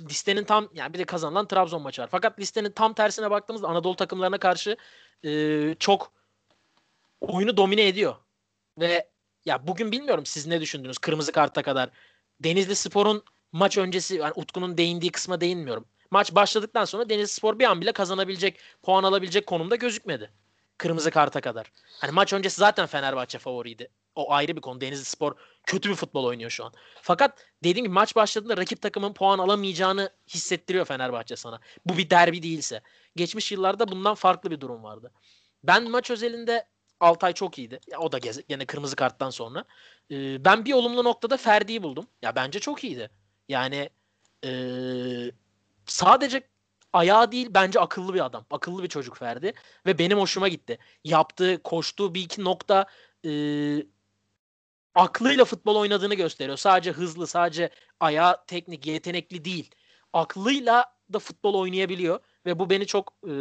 listenin 0.00 0.44
tam 0.44 0.68
yani 0.74 0.94
bir 0.94 0.98
de 0.98 1.04
kazanılan 1.04 1.46
Trabzon 1.46 1.82
maçı 1.82 2.02
var. 2.02 2.08
Fakat 2.10 2.40
listenin 2.40 2.70
tam 2.70 2.94
tersine 2.94 3.30
baktığımızda 3.30 3.68
Anadolu 3.68 3.96
takımlarına 3.96 4.38
karşı 4.38 4.76
e, 5.24 5.74
çok 5.78 6.12
oyunu 7.20 7.56
domine 7.56 7.88
ediyor. 7.88 8.16
Ve 8.78 9.08
ya 9.44 9.66
bugün 9.66 9.92
bilmiyorum 9.92 10.26
siz 10.26 10.46
ne 10.46 10.60
düşündünüz 10.60 10.98
kırmızı 10.98 11.32
karta 11.32 11.62
kadar. 11.62 11.90
Denizli 12.40 12.76
Spor'un 12.76 13.24
maç 13.52 13.78
öncesi 13.78 14.14
yani 14.14 14.32
Utku'nun 14.36 14.78
değindiği 14.78 15.12
kısma 15.12 15.40
değinmiyorum. 15.40 15.84
Maç 16.10 16.34
başladıktan 16.34 16.84
sonra 16.84 17.08
Denizli 17.08 17.32
Spor 17.32 17.58
bir 17.58 17.64
an 17.64 17.80
bile 17.80 17.92
kazanabilecek, 17.92 18.58
puan 18.82 19.04
alabilecek 19.04 19.46
konumda 19.46 19.76
gözükmedi. 19.76 20.30
Kırmızı 20.78 21.10
karta 21.10 21.40
kadar. 21.40 21.72
Hani 22.00 22.12
maç 22.12 22.32
öncesi 22.32 22.56
zaten 22.56 22.86
Fenerbahçe 22.86 23.38
favoriydi. 23.38 23.88
O 24.14 24.32
ayrı 24.32 24.56
bir 24.56 24.60
konu. 24.60 24.80
Denizli 24.80 25.04
Spor 25.04 25.34
kötü 25.70 25.90
bir 25.90 25.94
futbol 25.94 26.24
oynuyor 26.24 26.50
şu 26.50 26.64
an. 26.64 26.72
Fakat 27.02 27.44
dediğim 27.64 27.84
gibi 27.84 27.94
maç 27.94 28.16
başladığında 28.16 28.56
rakip 28.56 28.82
takımın 28.82 29.12
puan 29.12 29.38
alamayacağını 29.38 30.10
hissettiriyor 30.28 30.84
Fenerbahçe 30.84 31.36
sana. 31.36 31.60
Bu 31.86 31.98
bir 31.98 32.10
derbi 32.10 32.42
değilse. 32.42 32.80
Geçmiş 33.16 33.52
yıllarda 33.52 33.88
bundan 33.88 34.14
farklı 34.14 34.50
bir 34.50 34.60
durum 34.60 34.82
vardı. 34.82 35.12
Ben 35.64 35.90
maç 35.90 36.10
özelinde 36.10 36.66
Altay 37.00 37.32
çok 37.32 37.58
iyiydi. 37.58 37.80
Ya 37.90 37.98
o 37.98 38.12
da 38.12 38.18
gene 38.48 38.66
kırmızı 38.66 38.96
karttan 38.96 39.30
sonra. 39.30 39.64
Ee, 40.10 40.44
ben 40.44 40.64
bir 40.64 40.72
olumlu 40.72 41.04
noktada 41.04 41.36
Ferdi'yi 41.36 41.82
buldum. 41.82 42.06
Ya 42.22 42.36
bence 42.36 42.60
çok 42.60 42.84
iyiydi. 42.84 43.10
Yani 43.48 43.90
ee, 44.44 45.30
sadece 45.86 46.42
ayağı 46.92 47.32
değil 47.32 47.48
bence 47.50 47.80
akıllı 47.80 48.14
bir 48.14 48.24
adam. 48.24 48.46
Akıllı 48.50 48.82
bir 48.82 48.88
çocuk 48.88 49.16
Ferdi. 49.16 49.52
Ve 49.86 49.98
benim 49.98 50.18
hoşuma 50.18 50.48
gitti. 50.48 50.78
Yaptığı, 51.04 51.62
koştuğu 51.62 52.14
bir 52.14 52.20
iki 52.20 52.44
nokta 52.44 52.86
e, 53.24 53.30
aklıyla 54.94 55.44
futbol 55.44 55.76
oynadığını 55.76 56.14
gösteriyor. 56.14 56.56
Sadece 56.56 56.92
hızlı, 56.92 57.26
sadece 57.26 57.70
ayağı 58.00 58.44
teknik, 58.46 58.86
yetenekli 58.86 59.44
değil. 59.44 59.70
Aklıyla 60.12 60.84
da 61.12 61.18
futbol 61.18 61.54
oynayabiliyor. 61.54 62.20
Ve 62.46 62.58
bu 62.58 62.70
beni 62.70 62.86
çok 62.86 63.12
e, 63.28 63.32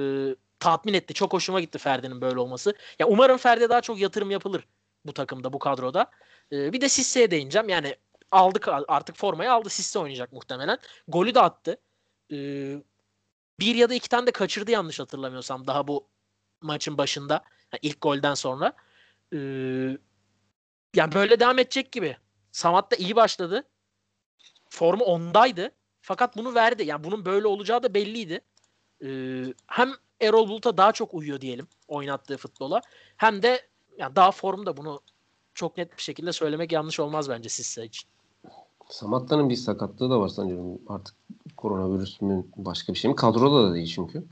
tatmin 0.59 0.93
etti. 0.93 1.13
Çok 1.13 1.33
hoşuma 1.33 1.61
gitti 1.61 1.77
Ferdi'nin 1.77 2.21
böyle 2.21 2.39
olması. 2.39 2.73
Ya 2.99 3.07
umarım 3.07 3.37
Ferdi'ye 3.37 3.69
daha 3.69 3.81
çok 3.81 3.99
yatırım 3.99 4.31
yapılır 4.31 4.67
bu 5.05 5.13
takımda, 5.13 5.53
bu 5.53 5.59
kadroda. 5.59 6.11
E, 6.51 6.73
bir 6.73 6.81
de 6.81 6.89
Sisse'ye 6.89 7.31
değineceğim. 7.31 7.69
Yani 7.69 7.95
aldık 8.31 8.67
artık 8.87 9.17
formayı 9.17 9.51
aldı. 9.51 9.69
Sisse 9.69 9.99
oynayacak 9.99 10.33
muhtemelen. 10.33 10.77
Golü 11.07 11.35
de 11.35 11.41
attı. 11.41 11.77
E, 12.31 12.37
bir 13.59 13.75
ya 13.75 13.89
da 13.89 13.93
iki 13.93 14.09
tane 14.09 14.27
de 14.27 14.31
kaçırdı 14.31 14.71
yanlış 14.71 14.99
hatırlamıyorsam 14.99 15.67
daha 15.67 15.87
bu 15.87 16.07
maçın 16.61 16.97
başında. 16.97 17.33
Yani 17.73 17.79
ilk 17.81 18.01
golden 18.01 18.33
sonra. 18.33 18.73
Ee, 19.33 19.97
yani 20.95 21.13
böyle 21.13 21.39
devam 21.39 21.59
edecek 21.59 21.91
gibi. 21.91 22.17
Samat 22.51 22.91
da 22.91 22.95
iyi 22.95 23.15
başladı. 23.15 23.63
Formu 24.69 25.03
ondaydı. 25.03 25.71
Fakat 26.01 26.37
bunu 26.37 26.55
verdi. 26.55 26.83
Yani 26.83 27.03
bunun 27.03 27.25
böyle 27.25 27.47
olacağı 27.47 27.83
da 27.83 27.93
belliydi. 27.93 28.41
Ee, 29.03 29.43
hem 29.67 29.91
Erol 30.21 30.49
Bulut'a 30.49 30.77
daha 30.77 30.91
çok 30.91 31.13
uyuyor 31.13 31.41
diyelim 31.41 31.67
oynattığı 31.87 32.37
futbola. 32.37 32.81
Hem 33.17 33.43
de 33.43 33.61
yani 33.97 34.15
daha 34.15 34.31
formda 34.31 34.77
bunu 34.77 35.01
çok 35.53 35.77
net 35.77 35.97
bir 35.97 36.01
şekilde 36.01 36.31
söylemek 36.31 36.71
yanlış 36.71 36.99
olmaz 36.99 37.29
bence 37.29 37.49
Sisse 37.49 37.85
için. 37.85 38.09
Samatta'nın 38.89 39.49
bir 39.49 39.55
sakatlığı 39.55 40.09
da 40.09 40.19
var 40.19 40.27
sanıyorum. 40.27 40.81
Artık 40.87 41.15
koronavirüs 41.57 42.21
mü 42.21 42.45
başka 42.55 42.93
bir 42.93 42.97
şey 42.97 43.11
mi? 43.11 43.15
Kadroda 43.15 43.69
da 43.69 43.73
değil 43.73 43.87
çünkü. 43.95 44.23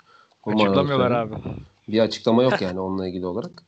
Açıklamıyorlar 0.45 1.11
abi. 1.11 1.35
Bir 1.87 1.99
açıklama 1.99 2.43
yok 2.43 2.61
yani 2.61 2.79
onunla 2.79 3.07
ilgili 3.07 3.25
olarak. 3.25 3.63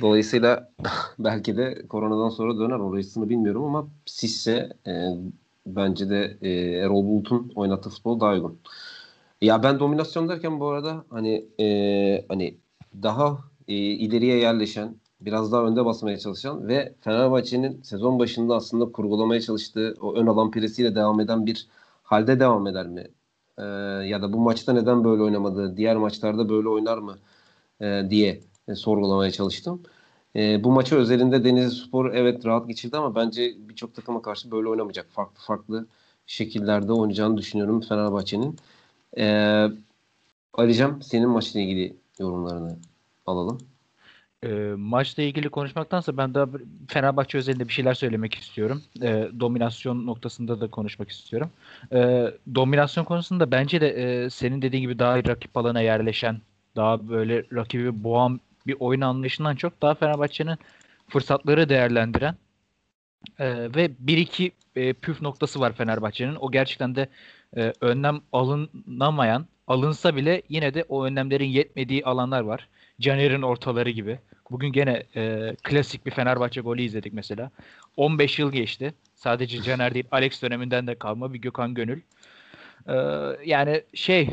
Dolayısıyla 0.00 0.72
belki 1.18 1.56
de 1.56 1.86
koronadan 1.88 2.28
sonra 2.28 2.58
döner 2.58 2.78
orasını 2.78 3.28
bilmiyorum 3.28 3.64
ama 3.64 3.88
Sisse 4.06 4.72
e, 4.86 4.92
bence 5.66 6.10
de 6.10 6.38
e, 6.42 6.50
Erol 6.50 7.04
Bulut'un 7.04 7.52
oynattığı 7.54 7.90
futbol 7.90 8.20
daha 8.20 8.32
uygun. 8.32 8.60
Ya 9.40 9.62
ben 9.62 9.80
dominasyon 9.80 10.28
derken 10.28 10.60
bu 10.60 10.68
arada 10.68 11.04
hani 11.10 11.46
e, 11.60 12.24
hani 12.28 12.56
daha 13.02 13.38
e, 13.68 13.74
ileriye 13.74 14.38
yerleşen 14.38 14.96
biraz 15.20 15.52
daha 15.52 15.64
önde 15.64 15.84
basmaya 15.84 16.18
çalışan 16.18 16.68
ve 16.68 16.94
Fenerbahçe'nin 17.00 17.82
sezon 17.82 18.18
başında 18.18 18.54
aslında 18.56 18.92
kurgulamaya 18.92 19.40
çalıştığı 19.40 19.96
o 20.00 20.14
ön 20.16 20.26
alan 20.26 20.50
presiyle 20.50 20.94
devam 20.94 21.20
eden 21.20 21.46
bir 21.46 21.68
halde 22.02 22.40
devam 22.40 22.66
eder 22.66 22.86
mi? 22.86 23.08
Ee, 23.58 23.62
ya 24.08 24.22
da 24.22 24.32
bu 24.32 24.40
maçta 24.40 24.72
neden 24.72 25.04
böyle 25.04 25.22
oynamadı? 25.22 25.76
Diğer 25.76 25.96
maçlarda 25.96 26.48
böyle 26.48 26.68
oynar 26.68 26.98
mı? 26.98 27.18
Ee, 27.80 28.06
diye 28.10 28.40
e, 28.70 28.74
sorgulamaya 28.74 29.30
çalıştım. 29.30 29.82
E, 30.36 30.64
bu 30.64 30.72
maçı 30.72 30.96
özelinde 30.96 31.44
Denizli 31.44 31.76
Spor 31.76 32.14
evet 32.14 32.46
rahat 32.46 32.68
geçirdi 32.68 32.96
ama 32.96 33.14
bence 33.14 33.54
birçok 33.58 33.94
takıma 33.94 34.22
karşı 34.22 34.50
böyle 34.50 34.68
oynamayacak. 34.68 35.06
Farklı 35.10 35.42
farklı 35.46 35.86
şekillerde 36.26 36.92
oynayacağını 36.92 37.36
düşünüyorum 37.36 37.80
Fenerbahçe'nin. 37.80 38.56
E, 39.18 39.66
Alican 40.54 41.00
senin 41.00 41.28
maçla 41.28 41.60
ilgili 41.60 41.96
yorumlarını 42.18 42.76
alalım 43.26 43.58
e, 44.44 44.48
maçla 44.76 45.22
ilgili 45.22 45.48
konuşmaktansa 45.48 46.16
ben 46.16 46.34
daha 46.34 46.46
Fenerbahçe 46.88 47.38
özelinde 47.38 47.68
bir 47.68 47.72
şeyler 47.72 47.94
söylemek 47.94 48.34
istiyorum. 48.34 48.82
E, 49.02 49.28
dominasyon 49.40 50.06
noktasında 50.06 50.60
da 50.60 50.70
konuşmak 50.70 51.10
istiyorum. 51.10 51.50
E, 51.92 52.30
dominasyon 52.54 53.04
konusunda 53.04 53.50
bence 53.50 53.80
de 53.80 53.88
e, 53.88 54.30
senin 54.30 54.62
dediğin 54.62 54.82
gibi 54.82 54.98
daha 54.98 55.16
rakip 55.16 55.56
alana 55.56 55.80
yerleşen, 55.80 56.40
daha 56.76 57.08
böyle 57.08 57.44
rakibi 57.52 58.04
boğan 58.04 58.40
bir 58.66 58.76
oyun 58.80 59.00
anlayışından 59.00 59.56
çok 59.56 59.82
daha 59.82 59.94
Fenerbahçe'nin 59.94 60.58
fırsatları 61.08 61.68
değerlendiren 61.68 62.36
e, 63.38 63.74
ve 63.74 63.90
bir 63.98 64.18
iki 64.18 64.52
e, 64.76 64.92
püf 64.92 65.22
noktası 65.22 65.60
var 65.60 65.72
Fenerbahçe'nin. 65.72 66.36
O 66.40 66.50
gerçekten 66.50 66.96
de 66.96 67.08
e, 67.56 67.72
önlem 67.80 68.20
alınamayan, 68.32 69.46
alınsa 69.66 70.16
bile 70.16 70.42
yine 70.48 70.74
de 70.74 70.84
o 70.88 71.04
önlemlerin 71.04 71.48
yetmediği 71.48 72.04
alanlar 72.04 72.40
var. 72.40 72.68
Caner'in 73.00 73.42
ortaları 73.42 73.90
gibi. 73.90 74.18
Bugün 74.50 74.72
gene 74.72 75.02
e, 75.16 75.54
klasik 75.62 76.06
bir 76.06 76.10
Fenerbahçe 76.10 76.60
golü 76.60 76.82
izledik 76.82 77.12
mesela. 77.12 77.50
15 77.96 78.38
yıl 78.38 78.52
geçti. 78.52 78.94
Sadece 79.14 79.62
Caner 79.62 79.94
değil 79.94 80.06
Alex 80.10 80.42
döneminden 80.42 80.86
de 80.86 80.94
kalma 80.94 81.32
bir 81.32 81.38
Gökhan 81.38 81.74
Gönül. 81.74 82.00
E, 82.88 82.94
yani 83.44 83.82
şey 83.94 84.30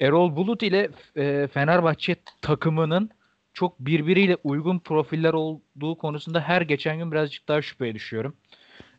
Erol 0.00 0.36
Bulut 0.36 0.62
ile 0.62 0.88
e, 1.16 1.48
Fenerbahçe 1.52 2.16
takımının 2.42 3.10
çok 3.54 3.80
birbiriyle 3.80 4.36
uygun 4.44 4.78
profiller 4.78 5.32
olduğu 5.32 5.98
konusunda 5.98 6.40
her 6.40 6.62
geçen 6.62 6.98
gün 6.98 7.12
birazcık 7.12 7.48
daha 7.48 7.62
şüpheye 7.62 7.94
düşüyorum. 7.94 8.36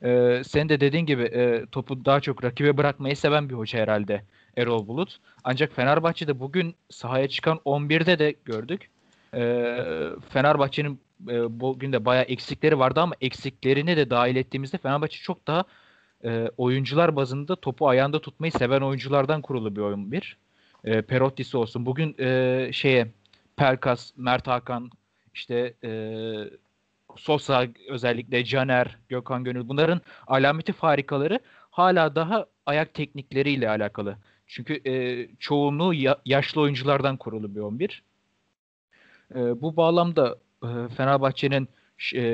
Ee, 0.03 0.41
sen 0.45 0.69
de 0.69 0.79
dediğin 0.79 1.05
gibi 1.05 1.23
e, 1.23 1.65
topu 1.71 2.05
daha 2.05 2.19
çok 2.19 2.43
rakibe 2.43 2.77
bırakmayı 2.77 3.17
seven 3.17 3.49
bir 3.49 3.53
hoca 3.53 3.79
herhalde 3.79 4.23
Erol 4.57 4.87
Bulut. 4.87 5.17
Ancak 5.43 5.73
Fenerbahçe'de 5.73 6.39
bugün 6.39 6.75
sahaya 6.89 7.27
çıkan 7.27 7.59
11'de 7.65 8.19
de 8.19 8.35
gördük. 8.45 8.89
E, 9.33 9.41
Fenerbahçe'nin 10.29 10.99
e, 11.29 11.59
bugün 11.59 11.93
de 11.93 12.05
bayağı 12.05 12.23
eksikleri 12.23 12.79
vardı 12.79 12.99
ama 12.99 13.15
eksiklerini 13.21 13.97
de 13.97 14.09
dahil 14.09 14.35
ettiğimizde 14.35 14.77
Fenerbahçe 14.77 15.17
çok 15.17 15.47
daha 15.47 15.63
e, 16.23 16.49
oyuncular 16.57 17.15
bazında 17.15 17.55
topu 17.55 17.89
ayağında 17.89 18.21
tutmayı 18.21 18.51
seven 18.51 18.81
oyunculardan 18.81 19.41
kurulu 19.41 19.75
bir 19.75 19.81
oyun 19.81 20.11
bir. 20.11 20.37
E, 20.83 21.01
Perotti'si 21.01 21.57
olsun. 21.57 21.85
Bugün 21.85 22.15
e, 22.19 22.69
şeye 22.73 23.07
Pelkas, 23.57 24.11
Mert 24.17 24.47
Hakan, 24.47 24.91
işte 25.33 25.73
e, 25.83 25.91
Sosa 27.15 27.67
özellikle 27.89 28.45
Caner, 28.45 28.97
Gökhan 29.09 29.43
Gönül 29.43 29.67
bunların 29.67 30.01
alameti 30.27 30.73
farikaları 30.73 31.39
hala 31.69 32.15
daha 32.15 32.45
ayak 32.65 32.93
teknikleriyle 32.93 33.69
alakalı. 33.69 34.17
Çünkü 34.47 34.81
e, 34.85 35.27
çoğunluğu 35.39 35.93
ya, 35.93 36.17
yaşlı 36.25 36.61
oyunculardan 36.61 37.17
kurulu 37.17 37.55
bir 37.55 37.59
11. 37.59 38.03
E, 39.35 39.61
bu 39.61 39.75
bağlamda 39.77 40.37
e, 40.63 40.69
Fenerbahçe'nin 40.97 41.69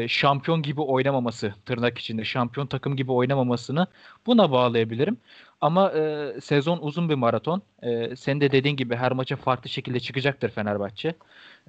şampiyon 0.08 0.62
gibi 0.62 0.82
oynamaması 0.82 1.54
tırnak 1.66 1.98
içinde 1.98 2.24
şampiyon 2.24 2.68
takım 2.68 2.96
gibi 2.96 3.12
oynamamasını 3.12 3.88
buna 4.26 4.52
bağlayabilirim. 4.52 5.18
Ama 5.62 5.92
e, 5.92 6.34
sezon 6.42 6.80
uzun 6.82 7.10
bir 7.10 7.16
maraton. 7.16 7.62
E, 7.84 8.16
senin 8.16 8.42
de 8.42 8.52
dediğin 8.52 8.76
gibi 8.76 8.96
her 8.96 9.12
maça 9.12 9.36
farklı 9.36 9.70
şekilde 9.70 10.00
çıkacaktır 10.00 10.50
Fenerbahçe. 10.50 11.14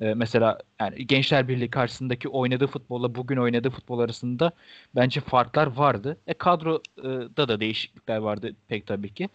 E, 0.00 0.14
mesela 0.14 0.58
yani 0.80 1.06
Gençler 1.06 1.48
Birliği 1.48 1.70
karşısındaki 1.70 2.28
oynadığı 2.28 2.66
futbolla 2.66 3.14
bugün 3.14 3.36
oynadığı 3.36 3.70
futbol 3.70 3.98
arasında 3.98 4.52
bence 4.96 5.20
farklar 5.20 5.66
vardı. 5.66 6.16
E 6.26 6.34
kadroda 6.34 7.48
da 7.48 7.60
değişiklikler 7.60 8.16
vardı 8.16 8.54
pek 8.68 8.86
tabii 8.86 9.14
ki. 9.14 9.28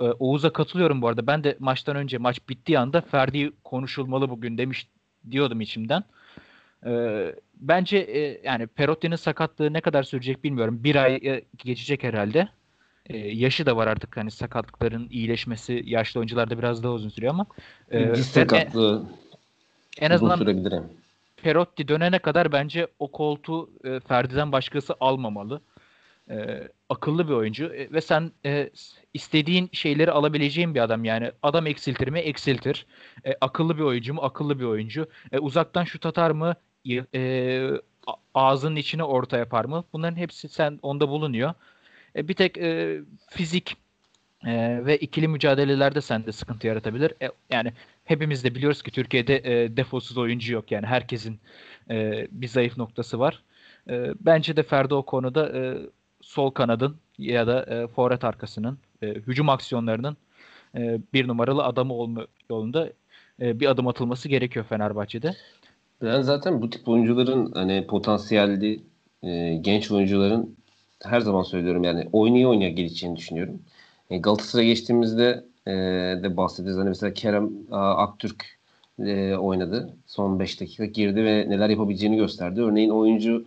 E, 0.00 0.04
Oğuz'a 0.04 0.52
katılıyorum 0.52 1.02
bu 1.02 1.08
arada. 1.08 1.26
Ben 1.26 1.44
de 1.44 1.56
maçtan 1.58 1.96
önce 1.96 2.18
maç 2.18 2.48
bittiği 2.48 2.78
anda 2.78 3.00
Ferdi 3.00 3.52
konuşulmalı 3.64 4.30
bugün 4.30 4.58
demiş 4.58 4.88
diyordum 5.30 5.60
içimden. 5.60 6.04
E, 6.86 6.92
bence 7.60 7.98
e, 7.98 8.40
yani 8.44 8.66
Perotti'nin 8.66 9.16
sakatlığı 9.16 9.72
ne 9.72 9.80
kadar 9.80 10.02
sürecek 10.02 10.44
bilmiyorum. 10.44 10.84
Bir 10.84 10.96
ay 10.96 11.14
e, 11.14 11.44
geçecek 11.56 12.02
herhalde. 12.02 12.48
E, 13.06 13.18
yaşı 13.18 13.66
da 13.66 13.76
var 13.76 13.86
artık 13.86 14.16
hani 14.16 14.30
sakatlıkların 14.30 15.08
iyileşmesi 15.10 15.82
yaşlı 15.86 16.20
oyuncularda 16.20 16.58
biraz 16.58 16.82
daha 16.82 16.92
uzun 16.92 17.08
sürüyor 17.08 17.32
ama 17.32 17.46
e, 17.90 18.14
diz 18.14 18.26
sakatlığı 18.26 19.04
en 20.00 20.10
azından 20.10 20.36
sürebilir 20.36 20.72
yani. 20.72 20.86
Perotti 21.36 21.88
dönene 21.88 22.18
kadar 22.18 22.52
bence 22.52 22.86
o 22.98 23.12
koltuğu 23.12 23.70
e, 23.84 24.00
Ferdi'den 24.00 24.52
başkası 24.52 24.94
almamalı. 25.00 25.60
E, 26.30 26.68
akıllı 26.88 27.28
bir 27.28 27.32
oyuncu 27.32 27.64
e, 27.64 27.92
ve 27.92 28.00
sen 28.00 28.32
e, 28.46 28.70
istediğin 29.14 29.70
şeyleri 29.72 30.10
alabileceğin 30.10 30.74
bir 30.74 30.80
adam 30.80 31.04
yani 31.04 31.32
adam 31.42 31.66
eksiltir 31.66 32.08
mi 32.08 32.18
eksiltir 32.18 32.86
e, 33.24 33.34
akıllı 33.40 33.76
bir 33.76 33.82
oyuncu 33.82 34.14
mu 34.14 34.20
akıllı 34.22 34.58
bir 34.60 34.64
oyuncu 34.64 35.08
e, 35.32 35.38
uzaktan 35.38 35.84
şut 35.84 36.06
atar 36.06 36.30
mı 36.30 36.54
e, 37.14 37.70
ağzının 38.34 38.76
içine 38.76 39.04
orta 39.04 39.38
yapar 39.38 39.64
mı 39.64 39.84
bunların 39.92 40.16
hepsi 40.16 40.48
sen 40.48 40.78
onda 40.82 41.08
bulunuyor 41.08 41.54
e, 42.16 42.28
bir 42.28 42.34
tek 42.34 42.58
e, 42.58 43.00
fizik 43.30 43.76
e, 44.46 44.80
ve 44.86 44.98
ikili 44.98 45.28
mücadelelerde 45.28 46.00
sende 46.00 46.32
sıkıntı 46.32 46.66
yaratabilir. 46.66 47.12
E, 47.22 47.30
yani 47.50 47.72
hepimiz 48.04 48.44
de 48.44 48.54
biliyoruz 48.54 48.82
ki 48.82 48.90
Türkiye'de 48.90 49.36
e, 49.36 49.76
defosuz 49.76 50.18
oyuncu 50.18 50.52
yok. 50.52 50.72
Yani 50.72 50.86
herkesin 50.86 51.40
e, 51.90 52.26
bir 52.30 52.48
zayıf 52.48 52.76
noktası 52.76 53.18
var. 53.18 53.42
E, 53.90 54.12
bence 54.20 54.56
de 54.56 54.62
Ferdi 54.62 54.94
o 54.94 55.02
konuda 55.02 55.58
e, 55.58 55.78
sol 56.20 56.50
kanadın 56.50 56.96
ya 57.18 57.46
da 57.46 57.62
e, 57.64 57.86
forvet 57.86 58.24
arkasının 58.24 58.78
e, 59.02 59.06
hücum 59.06 59.48
aksiyonlarının 59.48 60.16
e, 60.76 61.00
bir 61.12 61.28
numaralı 61.28 61.64
adamı 61.64 61.94
olma 61.94 62.26
yolunda 62.50 62.92
e, 63.40 63.60
bir 63.60 63.66
adım 63.66 63.88
atılması 63.88 64.28
gerekiyor 64.28 64.64
Fenerbahçe'de. 64.68 65.36
Ben 66.02 66.22
zaten 66.22 66.62
bu 66.62 66.70
tip 66.70 66.88
oyuncuların 66.88 67.52
hani 67.52 67.86
potansiyelli 67.86 68.80
e, 69.22 69.54
genç 69.60 69.90
oyuncuların 69.90 70.56
her 71.02 71.20
zaman 71.20 71.42
söylüyorum 71.42 71.84
yani 71.84 72.08
oynaya 72.12 72.48
oynaya 72.48 72.70
geleceğini 72.70 73.16
düşünüyorum. 73.16 73.62
E, 74.10 74.18
Galatasaray'a 74.18 74.68
geçtiğimizde 74.68 75.44
e, 75.66 75.72
de 76.22 76.36
bahsederiz. 76.36 76.76
Hani 76.76 76.88
mesela 76.88 77.14
Kerem 77.14 77.50
a, 77.70 77.94
Aktürk 77.94 78.58
e, 78.98 79.36
oynadı. 79.36 79.96
Son 80.06 80.40
5 80.40 80.60
dakika 80.60 80.84
girdi 80.84 81.24
ve 81.24 81.50
neler 81.50 81.68
yapabileceğini 81.68 82.16
gösterdi. 82.16 82.60
Örneğin 82.62 82.90
oyuncu 82.90 83.46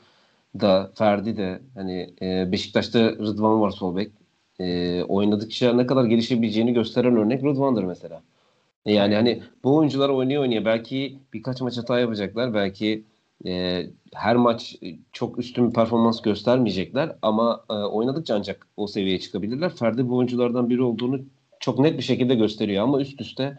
da 0.62 0.92
Ferdi 0.96 1.38
de 1.38 1.62
hani 1.76 2.14
e, 2.22 2.52
Beşiktaş'ta 2.52 3.00
Rıdvan 3.12 3.62
var 3.62 3.72
sol 3.72 3.96
bek. 3.96 4.12
E, 4.60 5.04
oynadıkça 5.04 5.74
ne 5.74 5.88
kadar 5.88 6.06
gelişebileceğini 6.06 6.74
gösteren 6.74 7.18
örnek 7.18 7.44
Rıdvan'dır 7.44 7.84
mesela. 7.84 8.24
E, 8.86 8.94
yani 8.94 9.16
hani 9.16 9.44
bu 9.64 9.76
oyuncular 9.76 10.10
oynuyor 10.10 10.42
oynuyor. 10.42 10.66
Belki 10.66 11.20
birkaç 11.34 11.62
maç 11.62 11.78
hata 11.78 12.00
yapacaklar. 12.00 12.54
Belki 12.54 13.04
e, 13.46 13.84
her 14.14 14.36
maç 14.36 14.76
çok 15.12 15.40
üstün 15.40 15.70
bir 15.70 15.74
performans 15.74 16.22
göstermeyecekler 16.22 17.16
ama 17.22 17.66
e, 17.70 17.74
oynadıkça 17.74 18.36
ancak 18.36 18.68
o 18.78 18.88
seviyeye 18.88 19.20
çıkabilirler. 19.20 19.70
Ferdi 19.76 20.10
bu 20.10 20.18
oyunculardan 20.18 20.70
biri 20.70 20.82
olduğunu 20.82 21.22
çok 21.60 21.80
net 21.80 21.98
bir 21.98 22.04
şekilde 22.04 22.36
gösteriyor 22.36 22.84
ama 22.84 23.02
üst 23.02 23.22
üste 23.22 23.58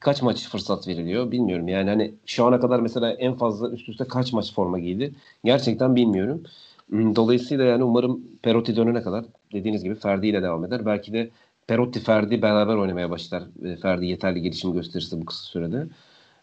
kaç 0.00 0.22
maç 0.22 0.48
fırsat 0.48 0.88
veriliyor 0.88 1.30
bilmiyorum. 1.30 1.68
Yani 1.68 1.90
hani 1.90 2.14
şu 2.26 2.44
ana 2.44 2.60
kadar 2.60 2.80
mesela 2.80 3.12
en 3.12 3.34
fazla 3.34 3.70
üst 3.70 3.88
üste 3.88 4.04
kaç 4.04 4.32
maç 4.32 4.54
forma 4.54 4.78
giydi 4.78 5.14
gerçekten 5.44 5.96
bilmiyorum. 5.96 6.42
Dolayısıyla 6.92 7.64
yani 7.64 7.84
umarım 7.84 8.20
Perotti 8.42 8.76
dönene 8.76 9.02
kadar 9.02 9.24
dediğiniz 9.52 9.84
gibi 9.84 9.94
Ferdi 9.94 10.26
ile 10.26 10.42
devam 10.42 10.64
eder. 10.64 10.86
Belki 10.86 11.12
de 11.12 11.30
Perotti 11.66 12.00
Ferdi 12.00 12.42
beraber 12.42 12.74
oynamaya 12.74 13.10
başlar. 13.10 13.42
E, 13.64 13.76
Ferdi 13.76 14.06
yeterli 14.06 14.42
gelişim 14.42 14.72
gösterirse 14.72 15.20
bu 15.20 15.24
kısa 15.24 15.42
sürede. 15.42 15.86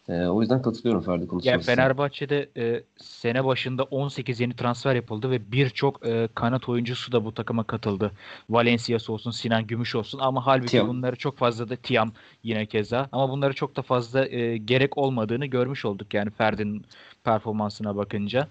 E, 0.09 0.25
o 0.25 0.41
yüzden 0.41 0.61
katılıyorum 0.61 1.01
Ferdi 1.01 1.27
konusunda. 1.27 1.51
Ya 1.51 1.59
Fenerbahçe'de 1.59 2.49
e, 2.57 2.83
sene 2.97 3.45
başında 3.45 3.83
18 3.83 4.39
yeni 4.39 4.55
transfer 4.55 4.95
yapıldı 4.95 5.31
ve 5.31 5.51
birçok 5.51 6.05
e, 6.07 6.29
kanat 6.35 6.69
oyuncusu 6.69 7.11
da 7.11 7.25
bu 7.25 7.33
takıma 7.33 7.63
katıldı. 7.63 8.11
Valencia'sı 8.49 9.13
olsun, 9.13 9.31
Sinan 9.31 9.67
Gümüş 9.67 9.95
olsun 9.95 10.19
ama 10.19 10.45
halbuki 10.45 10.71
Tiam. 10.71 10.87
bunları 10.87 11.15
çok 11.15 11.37
fazla 11.37 11.69
da 11.69 11.75
Tiam 11.75 12.11
yine 12.43 12.65
keza 12.65 13.09
ama 13.11 13.29
bunları 13.29 13.53
çok 13.53 13.75
da 13.75 13.81
fazla 13.81 14.27
e, 14.27 14.57
gerek 14.57 14.97
olmadığını 14.97 15.45
görmüş 15.45 15.85
olduk 15.85 16.13
yani 16.13 16.29
Ferdi'nin 16.29 16.85
performansına 17.23 17.95
bakınca. 17.95 18.47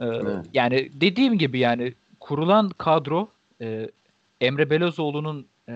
E, 0.00 0.06
evet. 0.06 0.46
Yani 0.54 0.90
dediğim 0.92 1.38
gibi 1.38 1.58
yani 1.58 1.94
kurulan 2.20 2.68
kadro 2.68 3.28
e, 3.60 3.90
Emre 4.40 4.70
Belözoğlu'nun 4.70 5.46
e, 5.68 5.74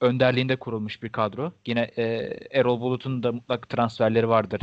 önderliğinde 0.00 0.56
kurulmuş 0.56 1.02
bir 1.02 1.08
kadro. 1.08 1.52
Yine 1.66 1.80
e, 1.80 2.04
Erol 2.50 2.80
Bulut'un 2.80 3.22
da 3.22 3.32
mutlak 3.32 3.68
transferleri 3.68 4.28
vardır. 4.28 4.60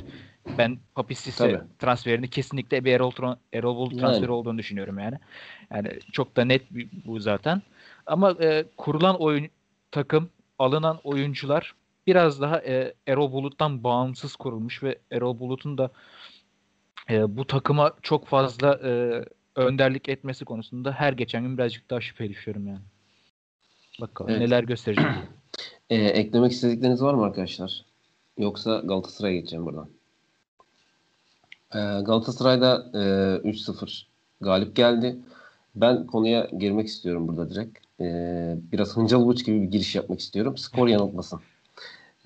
Ben 0.58 0.78
Papisis'e 0.96 1.62
transferini 1.80 2.30
kesinlikle 2.30 2.86
bir 2.86 2.94
Erol, 2.94 3.12
Erol 3.54 3.76
Bulut 3.76 4.00
transferi 4.00 4.24
yani. 4.24 4.32
olduğunu 4.32 4.58
düşünüyorum 4.58 5.00
yani. 5.00 5.20
Yani 5.74 6.00
çok 6.12 6.36
da 6.36 6.46
net 6.46 6.62
bu 7.06 7.20
zaten. 7.20 7.62
Ama 8.06 8.32
e, 8.42 8.66
kurulan 8.78 9.22
oyun 9.22 9.50
takım, 9.92 10.30
alınan 10.60 11.00
oyuncular 11.04 11.76
biraz 12.08 12.42
daha 12.42 12.60
e, 12.60 12.94
Erol 13.08 13.32
Bulut'tan 13.32 13.84
bağımsız 13.84 14.36
kurulmuş 14.36 14.84
ve 14.84 15.00
Erol 15.12 15.40
Bulut'un 15.40 15.78
da 15.78 15.92
e, 17.10 17.38
bu 17.38 17.48
takıma 17.48 17.94
çok 18.02 18.28
fazla 18.28 18.80
e, 18.84 19.24
önderlik 19.56 20.10
etmesi 20.10 20.46
konusunda 20.46 20.92
her 20.92 21.14
geçen 21.14 21.44
gün 21.44 21.58
birazcık 21.58 21.90
daha 21.90 22.02
şüphe 22.02 22.30
düşüyorum 22.30 22.68
yani. 22.68 22.82
Bakalım 24.02 24.32
evet. 24.32 24.42
neler 24.42 24.64
gösterecek. 24.64 25.06
Ee, 25.90 25.96
eklemek 25.96 26.52
istedikleriniz 26.52 27.02
var 27.02 27.14
mı 27.14 27.24
arkadaşlar? 27.24 27.86
Yoksa 28.38 28.80
Galatasaray'a 28.80 29.36
geçeceğim 29.36 29.66
buradan. 29.66 29.90
Ee, 31.76 31.80
Galatasaray'da 31.80 32.86
e, 32.94 33.50
3-0 33.50 34.06
galip 34.42 34.76
geldi. 34.76 35.20
Ben 35.76 36.08
konuya 36.08 36.50
girmek 36.60 36.88
istiyorum 36.88 37.28
burada 37.28 37.50
direkt. 37.50 37.78
Ee, 38.02 38.58
biraz 38.72 38.98
hıncal 38.98 39.28
uç 39.28 39.46
gibi 39.46 39.62
bir 39.62 39.68
giriş 39.68 39.96
yapmak 39.96 40.20
istiyorum. 40.20 40.58
Skor 40.58 40.88
yanıltmasın. 40.88 41.40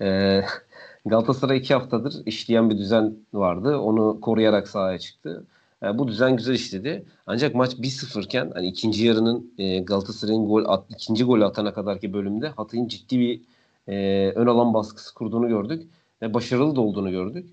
Ee, 0.00 0.42
Galatasaray 1.06 1.58
iki 1.58 1.74
haftadır 1.74 2.26
işleyen 2.26 2.70
bir 2.70 2.78
düzen 2.78 3.16
vardı. 3.32 3.78
Onu 3.78 4.20
koruyarak 4.20 4.68
sahaya 4.68 4.98
çıktı. 4.98 5.44
Yani 5.82 5.98
bu 5.98 6.08
düzen 6.08 6.36
güzel 6.36 6.54
işledi. 6.54 7.04
Ancak 7.26 7.54
maç 7.54 7.74
1-0 7.74 8.24
iken 8.24 8.50
hani 8.54 8.66
ikinci 8.66 9.06
yarının 9.06 9.54
e, 9.58 9.78
Galatasaray'ın 9.78 10.46
gol 10.46 10.64
at, 10.68 10.84
ikinci 10.90 11.24
golü 11.24 11.44
atana 11.44 11.74
kadarki 11.74 12.12
bölümde 12.12 12.48
Hatay'ın 12.48 12.88
ciddi 12.88 13.20
bir 13.20 13.42
e, 13.88 14.32
ön 14.34 14.46
alan 14.46 14.74
baskısı 14.74 15.14
kurduğunu 15.14 15.48
gördük 15.48 15.90
ve 16.22 16.34
başarılı 16.34 16.76
da 16.76 16.80
olduğunu 16.80 17.10
gördük. 17.10 17.50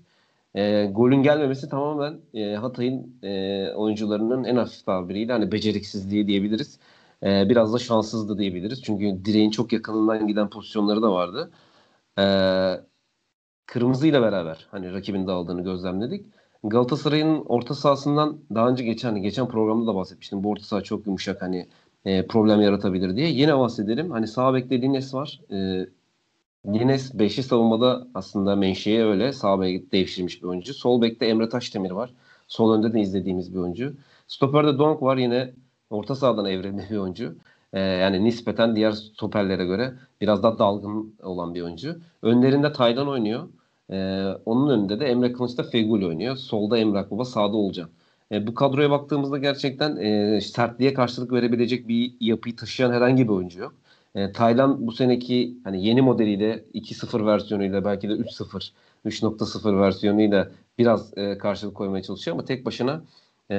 E, 0.54 0.86
golün 0.86 1.22
gelmemesi 1.22 1.68
tamamen 1.68 2.20
e, 2.34 2.54
Hatay'ın 2.54 3.16
e, 3.22 3.72
oyuncularının 3.74 4.44
en 4.44 4.56
hafif 4.56 4.86
tabiriyle 4.86 5.32
hani 5.32 5.52
beceriksizliği 5.52 6.26
diyebiliriz. 6.26 6.78
E, 7.22 7.48
biraz 7.48 7.74
da 7.74 7.78
şanssızdı 7.78 8.38
diyebiliriz. 8.38 8.82
Çünkü 8.82 9.24
direğin 9.24 9.50
çok 9.50 9.72
yakınından 9.72 10.26
giden 10.26 10.50
pozisyonları 10.50 11.02
da 11.02 11.12
vardı. 11.12 11.50
E, 12.18 12.24
kırmızıyla 13.66 14.22
beraber 14.22 14.66
hani 14.70 14.92
rakibin 14.92 15.26
dağıldığını 15.26 15.64
gözlemledik. 15.64 16.26
Galatasaray'ın 16.64 17.44
orta 17.48 17.74
sahasından 17.74 18.38
daha 18.54 18.68
önce 18.68 18.84
geçen 18.84 19.08
hani 19.08 19.22
geçen 19.22 19.48
programda 19.48 19.86
da 19.86 19.94
bahsetmiştim. 19.94 20.44
Bu 20.44 20.50
orta 20.50 20.62
saha 20.64 20.80
çok 20.82 21.06
yumuşak 21.06 21.42
hani 21.42 21.68
e, 22.04 22.26
problem 22.26 22.60
yaratabilir 22.60 23.16
diye. 23.16 23.28
Yine 23.30 23.58
bahsedelim. 23.58 24.10
Hani 24.10 24.26
sağ 24.26 24.54
bekte 24.54 24.82
Lines 24.82 25.14
var. 25.14 25.40
E, 25.50 25.86
Lines 26.66 27.18
beşli 27.18 27.42
savunmada 27.42 28.08
aslında 28.14 28.56
menşeye 28.56 29.04
öyle. 29.04 29.32
Sağ 29.32 29.60
bek 29.60 29.92
devşirmiş 29.92 30.42
bir 30.42 30.48
oyuncu. 30.48 30.74
Sol 30.74 31.02
bekte 31.02 31.26
Emre 31.26 31.48
Taşdemir 31.48 31.90
var. 31.90 32.14
Sol 32.48 32.74
önde 32.74 32.92
de 32.92 33.00
izlediğimiz 33.00 33.54
bir 33.54 33.58
oyuncu. 33.58 33.94
Stoperde 34.26 34.78
Donk 34.78 35.02
var 35.02 35.16
yine 35.16 35.54
orta 35.90 36.14
sahadan 36.14 36.46
evrilme 36.46 36.86
bir 36.90 36.96
oyuncu. 36.96 37.36
Ee, 37.72 37.80
yani 37.80 38.24
nispeten 38.24 38.76
diğer 38.76 38.92
stoperlere 38.92 39.64
göre 39.64 39.94
biraz 40.20 40.42
daha 40.42 40.58
dalgın 40.58 41.14
olan 41.22 41.54
bir 41.54 41.62
oyuncu. 41.62 41.96
Önlerinde 42.22 42.72
Taylan 42.72 43.08
oynuyor. 43.08 43.48
Ee, 43.90 44.26
onun 44.46 44.70
önünde 44.70 45.00
de 45.00 45.06
Emre 45.06 45.32
Kılıç'ta 45.32 45.62
Fegül 45.62 46.06
oynuyor. 46.06 46.36
Solda 46.36 46.78
Emrah 46.78 47.10
Baba, 47.10 47.24
sağda 47.24 47.56
Olcan. 47.56 47.88
E, 48.32 48.46
bu 48.46 48.54
kadroya 48.54 48.90
baktığımızda 48.90 49.38
gerçekten 49.38 49.96
e, 49.96 50.40
sertliğe 50.40 50.94
karşılık 50.94 51.32
verebilecek 51.32 51.88
bir 51.88 52.14
yapıyı 52.20 52.56
taşıyan 52.56 52.92
herhangi 52.92 53.24
bir 53.24 53.32
oyuncu 53.32 53.60
yok. 53.60 53.74
E, 54.14 54.32
Taylan 54.32 54.86
bu 54.86 54.92
seneki 54.92 55.54
hani 55.64 55.86
yeni 55.86 56.02
modeliyle 56.02 56.64
2.0 56.74 57.26
versiyonuyla 57.26 57.84
belki 57.84 58.08
de 58.08 58.12
3.0 58.12 58.72
3.0 59.06 59.80
versiyonuyla 59.80 60.50
biraz 60.78 61.18
e, 61.18 61.38
karşılık 61.38 61.74
koymaya 61.74 62.02
çalışıyor 62.02 62.36
ama 62.36 62.44
tek 62.44 62.66
başına 62.66 63.02
e, 63.50 63.56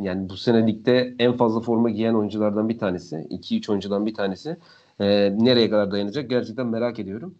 yani 0.00 0.28
bu 0.28 0.36
sene 0.36 0.66
ligde 0.66 1.14
en 1.18 1.32
fazla 1.36 1.60
forma 1.60 1.90
giyen 1.90 2.14
oyunculardan 2.14 2.68
bir 2.68 2.78
tanesi. 2.78 3.16
2-3 3.30 3.70
oyuncudan 3.70 4.06
bir 4.06 4.14
tanesi. 4.14 4.56
E, 5.00 5.06
nereye 5.38 5.70
kadar 5.70 5.90
dayanacak 5.90 6.30
gerçekten 6.30 6.66
merak 6.66 6.98
ediyorum. 6.98 7.34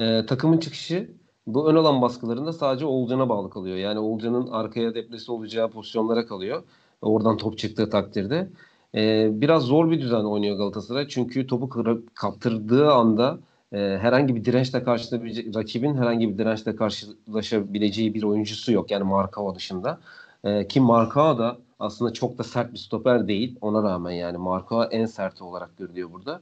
E, 0.00 0.26
takımın 0.26 0.58
çıkışı 0.58 1.10
bu 1.46 1.70
ön 1.70 1.76
alan 1.76 2.02
baskılarında 2.02 2.52
sadece 2.52 2.86
Olcan'a 2.86 3.28
bağlı 3.28 3.50
kalıyor. 3.50 3.76
Yani 3.76 3.98
Olcan'ın 3.98 4.46
arkaya 4.46 4.94
deplesi 4.94 5.32
olacağı 5.32 5.70
pozisyonlara 5.70 6.26
kalıyor. 6.26 6.62
Oradan 7.02 7.36
top 7.36 7.58
çıktığı 7.58 7.90
takdirde. 7.90 8.48
Ee, 8.94 9.28
biraz 9.32 9.62
zor 9.62 9.90
bir 9.90 10.00
düzen 10.00 10.24
oynuyor 10.24 10.56
Galatasaray. 10.56 11.08
Çünkü 11.08 11.46
topu 11.46 11.68
kaptırdığı 12.14 12.92
anda 12.92 13.38
e, 13.72 13.78
herhangi 13.78 14.36
bir 14.36 14.44
dirençle 14.44 14.84
karşılaşabilecek 14.84 15.56
rakibin 15.56 15.94
herhangi 15.94 16.28
bir 16.28 16.38
dirençle 16.38 16.76
karşılaşabileceği 16.76 18.14
bir 18.14 18.22
oyuncusu 18.22 18.72
yok. 18.72 18.90
Yani 18.90 19.04
Markava 19.04 19.54
dışında. 19.54 20.00
E, 20.44 20.68
ki 20.68 20.80
Markava 20.80 21.38
da 21.38 21.56
aslında 21.78 22.12
çok 22.12 22.38
da 22.38 22.44
sert 22.44 22.72
bir 22.72 22.78
stoper 22.78 23.28
değil. 23.28 23.56
Ona 23.60 23.82
rağmen 23.82 24.12
yani 24.12 24.38
Markava 24.38 24.86
en 24.86 25.06
sert 25.06 25.42
olarak 25.42 25.78
görülüyor 25.78 26.12
burada. 26.12 26.40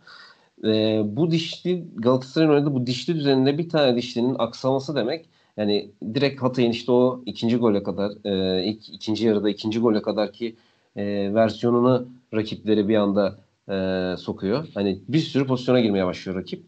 E, 0.64 1.02
bu 1.04 1.30
dişli 1.30 1.84
Galatasaray'ın 1.96 2.52
oynadığı 2.52 2.74
bu 2.74 2.86
dişli 2.86 3.14
düzeninde 3.14 3.58
bir 3.58 3.68
tane 3.68 3.96
dişlinin 3.96 4.36
aksaması 4.38 4.96
demek 4.96 5.28
yani 5.56 5.90
direkt 6.14 6.42
Hatay'ın 6.42 6.70
işte 6.70 6.92
o 6.92 7.22
ikinci 7.26 7.56
gole 7.56 7.82
kadar 7.82 8.12
e, 8.24 8.64
ilk, 8.64 8.88
ikinci 8.88 9.26
yarıda 9.26 9.50
ikinci 9.50 9.80
gole 9.80 10.02
kadar 10.02 10.32
ki 10.32 10.56
e, 10.96 11.34
versiyonunu 11.34 12.08
rakipleri 12.34 12.88
bir 12.88 12.96
anda 12.96 13.38
e, 13.68 14.16
sokuyor. 14.18 14.66
Hani 14.74 14.98
bir 15.08 15.18
sürü 15.18 15.46
pozisyona 15.46 15.80
girmeye 15.80 16.06
başlıyor 16.06 16.38
rakip. 16.38 16.64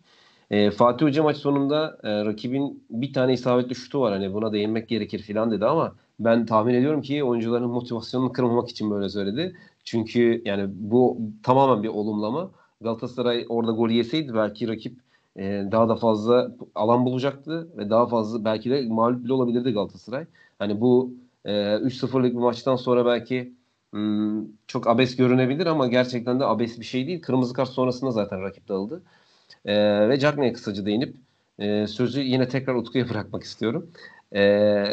E, 0.50 0.70
Fatih 0.70 1.06
Hoca 1.06 1.22
maç 1.22 1.36
sonunda 1.36 1.98
e, 2.02 2.24
rakibin 2.24 2.84
bir 2.90 3.12
tane 3.12 3.32
isabetli 3.32 3.74
şutu 3.74 4.00
var. 4.00 4.12
Hani 4.12 4.34
buna 4.34 4.52
değinmek 4.52 4.88
gerekir 4.88 5.18
filan 5.18 5.50
dedi 5.50 5.66
ama 5.66 5.94
ben 6.20 6.46
tahmin 6.46 6.74
ediyorum 6.74 7.02
ki 7.02 7.24
oyuncuların 7.24 7.70
motivasyonunu 7.70 8.32
kırmamak 8.32 8.68
için 8.68 8.90
böyle 8.90 9.08
söyledi. 9.08 9.56
Çünkü 9.84 10.42
yani 10.44 10.70
bu 10.74 11.18
tamamen 11.42 11.82
bir 11.82 11.88
olumlama. 11.88 12.50
Galatasaray 12.80 13.46
orada 13.48 13.72
gol 13.72 13.90
yeseydi 13.90 14.34
belki 14.34 14.68
rakip 14.68 14.98
e, 15.36 15.42
daha 15.72 15.88
da 15.88 15.96
fazla 15.96 16.56
alan 16.74 17.04
bulacaktı 17.04 17.68
ve 17.76 17.90
daha 17.90 18.06
fazla 18.06 18.44
belki 18.44 18.70
de 18.70 18.82
mağlup 18.88 19.24
bile 19.24 19.32
olabilirdi 19.32 19.72
Galatasaray. 19.72 20.26
Hani 20.58 20.80
bu 20.80 21.14
e, 21.44 21.52
3-0'lık 21.52 22.32
bir 22.32 22.38
maçtan 22.38 22.76
sonra 22.76 23.06
belki 23.06 23.52
hmm, 23.92 24.46
çok 24.66 24.86
abes 24.86 25.16
görünebilir 25.16 25.66
ama 25.66 25.86
gerçekten 25.86 26.40
de 26.40 26.44
abes 26.44 26.80
bir 26.80 26.84
şey 26.84 27.06
değil. 27.06 27.22
Kırmızı 27.22 27.54
kart 27.54 27.68
sonrasında 27.68 28.10
zaten 28.10 28.42
rakip 28.42 28.68
dağıldı. 28.68 29.02
E, 29.64 30.08
ve 30.08 30.18
Cagney'e 30.18 30.52
kısaca 30.52 30.86
değinip 30.86 31.16
e, 31.58 31.86
sözü 31.86 32.20
yine 32.20 32.48
tekrar 32.48 32.74
Utku'ya 32.74 33.08
bırakmak 33.08 33.42
istiyorum. 33.42 33.90
E, 34.34 34.84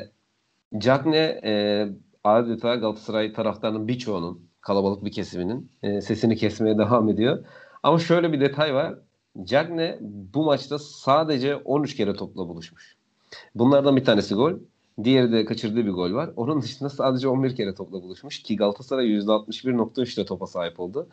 Cagney 0.78 1.40
e, 1.44 1.88
adeta 2.24 2.76
Galatasaray 2.76 3.34
taraftarının 3.34 3.88
birçoğunun 3.88 4.50
kalabalık 4.62 5.06
bir 5.06 5.12
kesiminin 5.12 5.72
e, 5.84 6.02
sesini 6.02 6.36
kesmeye 6.36 6.78
devam 6.78 7.10
ediyor. 7.10 7.46
Ama 7.84 8.00
şöyle 8.00 8.34
bir 8.34 8.40
detay 8.42 8.74
var. 8.74 8.96
Cagne 9.44 9.98
bu 10.02 10.46
maçta 10.46 10.80
sadece 10.80 11.56
13 11.56 11.96
kere 11.96 12.14
topla 12.14 12.48
buluşmuş. 12.48 12.96
Bunlardan 13.56 13.96
bir 13.96 14.06
tanesi 14.06 14.36
gol. 14.36 14.54
Diğeri 15.04 15.32
de 15.32 15.46
kaçırdığı 15.46 15.86
bir 15.86 15.92
gol 15.92 16.14
var. 16.14 16.30
Onun 16.36 16.62
dışında 16.62 16.90
sadece 16.90 17.28
11 17.28 17.56
kere 17.56 17.76
topla 17.76 18.04
buluşmuş 18.04 18.44
ki 18.44 18.56
Galatasaray 18.56 19.06
%61.3'te 19.08 20.26
topa 20.26 20.48
sahip 20.48 20.80
oldu. 20.80 21.08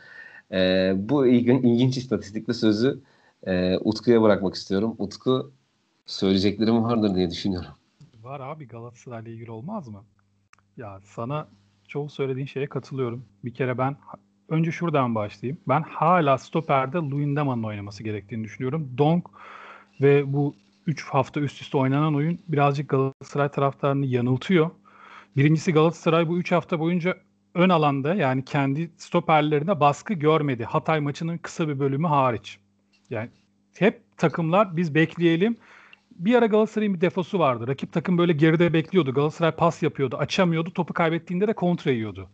Ee, 0.53 0.93
bu 0.97 1.27
ilginç 1.27 1.97
istatistikle 1.97 2.55
sözü 2.55 3.01
e, 3.47 3.79
Utku'ya 3.79 4.23
bırakmak 4.23 4.55
istiyorum. 4.55 4.95
Utku 4.99 5.53
söyleyeceklerim 6.07 6.85
vardır 6.85 7.15
diye 7.15 7.31
düşünüyorum. 7.31 7.71
Var 8.23 8.41
abi 8.41 8.69
Galatasaray'la 8.69 9.31
ilgili 9.31 9.51
olmaz 9.51 9.89
mı? 9.89 10.05
Ya 10.77 11.01
sana 11.05 11.49
çoğu 11.89 12.11
söylediğin 12.11 12.47
şeye 12.47 12.67
katılıyorum. 12.67 13.25
Bir 13.45 13.55
kere 13.55 13.79
ben 13.79 13.97
önce 14.55 14.73
şuradan 14.73 15.15
başlayayım. 15.15 15.59
Ben 15.69 15.83
hala 15.83 16.39
stoperde 16.39 16.99
Luyendama'nın 16.99 17.63
oynaması 17.63 18.03
gerektiğini 18.03 18.45
düşünüyorum. 18.45 18.91
Donk 18.99 19.27
ve 20.01 20.33
bu 20.33 20.55
3 20.87 21.05
hafta 21.05 21.41
üst 21.41 21.63
üste 21.63 21.79
oynanan 21.79 22.15
oyun 22.15 22.39
birazcık 22.49 22.89
Galatasaray 22.89 23.49
taraftarını 23.49 24.07
yanıltıyor. 24.07 24.71
Birincisi 25.37 25.73
Galatasaray 25.73 26.29
bu 26.29 26.39
3 26.39 26.53
hafta 26.53 26.81
boyunca 26.81 27.17
ön 27.55 27.69
alanda 27.69 28.15
yani 28.15 28.45
kendi 28.45 28.91
stoperlerine 28.97 29.81
baskı 29.81 30.15
görmedi. 30.15 30.65
Hatay 30.65 31.01
maçının 31.01 31.39
kısa 31.39 31.69
bir 31.69 31.79
bölümü 31.79 32.07
hariç. 32.07 32.59
Yani 33.11 33.29
hep 33.79 34.03
takımlar 34.17 34.77
biz 34.77 34.95
bekleyelim. 34.95 35.57
Bir 36.11 36.35
ara 36.35 36.47
Galatasaray'ın 36.47 36.95
bir 36.95 37.01
defosu 37.01 37.39
vardı. 37.39 37.69
Rakip 37.69 37.93
takım 37.93 38.19
böyle 38.19 38.33
geride 38.33 38.73
bekliyordu. 38.73 39.15
Galatasaray 39.15 39.53
pas 39.53 39.83
yapıyordu, 39.83 40.17
açamıyordu. 40.17 40.71
Topu 40.71 40.95
kaybettiğinde 40.95 41.49
de 41.49 41.53
kontra 41.53 41.91
yiyordu. 41.91 42.29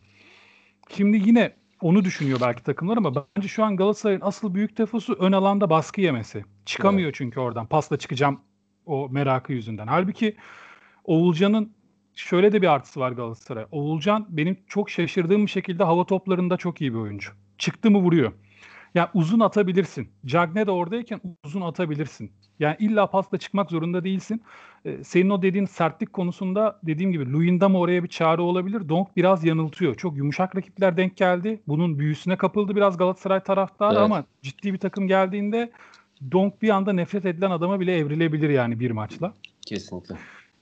Şimdi 0.97 1.17
yine 1.29 1.53
onu 1.81 2.05
düşünüyor 2.05 2.39
belki 2.43 2.63
takımlar 2.63 2.97
ama 2.97 3.27
bence 3.37 3.49
şu 3.49 3.65
an 3.65 3.77
Galatasaray'ın 3.77 4.21
asıl 4.21 4.55
büyük 4.55 4.79
defosu 4.79 5.15
ön 5.15 5.33
alanda 5.33 5.71
baskı 5.71 6.01
yemesi. 6.01 6.45
Çıkamıyor 6.65 7.07
evet. 7.07 7.15
çünkü 7.15 7.41
oradan. 7.41 7.67
Pasla 7.67 7.99
çıkacağım 7.99 8.41
o 8.87 9.09
merakı 9.11 9.53
yüzünden. 9.53 9.87
Halbuki 9.87 10.37
Oğulcan'ın 11.05 11.73
şöyle 12.15 12.53
de 12.53 12.63
bir 12.63 12.67
artısı 12.67 13.01
var 13.01 13.13
Galatasaray. 13.13 13.67
Oğulcan 13.71 14.27
benim 14.29 14.57
çok 14.67 14.91
şaşırdığım 14.91 15.47
bir 15.47 15.51
şekilde 15.51 15.85
hava 15.85 16.05
toplarında 16.05 16.57
çok 16.57 16.81
iyi 16.81 16.93
bir 16.93 16.99
oyuncu. 16.99 17.31
Çıktı 17.59 17.91
mı 17.91 17.99
vuruyor. 17.99 18.33
Yani 18.95 19.09
uzun 19.15 19.41
atabilirsin. 19.41 20.09
Cagne 20.27 20.67
de 20.67 20.71
oradayken 20.71 21.21
uzun 21.45 21.61
atabilirsin. 21.61 22.33
Yani 22.59 22.77
illa 22.79 23.07
pasla 23.07 23.39
çıkmak 23.39 23.71
zorunda 23.71 24.05
değilsin. 24.05 24.43
Ee, 24.85 25.05
senin 25.05 25.31
o 25.31 25.43
dediğin 25.43 25.67
sertlik 25.67 26.13
konusunda 26.13 26.79
dediğim 26.83 27.13
gibi 27.13 27.33
Luyendam 27.33 27.75
oraya 27.75 28.05
bir 28.05 28.09
çare 28.09 28.43
olabilir. 28.43 28.89
Donk 28.89 29.17
biraz 29.17 29.45
yanıltıyor. 29.45 29.95
Çok 29.95 30.17
yumuşak 30.17 30.57
rakipler 30.57 30.97
denk 30.97 31.17
geldi. 31.17 31.61
Bunun 31.69 31.99
büyüsüne 31.99 32.37
kapıldı 32.37 32.77
biraz 32.77 32.97
Galatasaray 32.97 33.41
taraftarı 33.41 33.95
evet. 33.95 34.03
ama 34.03 34.25
ciddi 34.43 34.73
bir 34.73 34.79
takım 34.79 35.09
geldiğinde 35.09 35.73
Donk 36.33 36.63
bir 36.63 36.71
anda 36.71 36.93
nefret 36.93 37.27
edilen 37.27 37.51
adama 37.51 37.81
bile 37.81 37.97
evrilebilir 37.97 38.51
yani 38.51 38.81
bir 38.81 38.91
maçla. 38.91 39.33
Kesinlikle. 39.67 40.15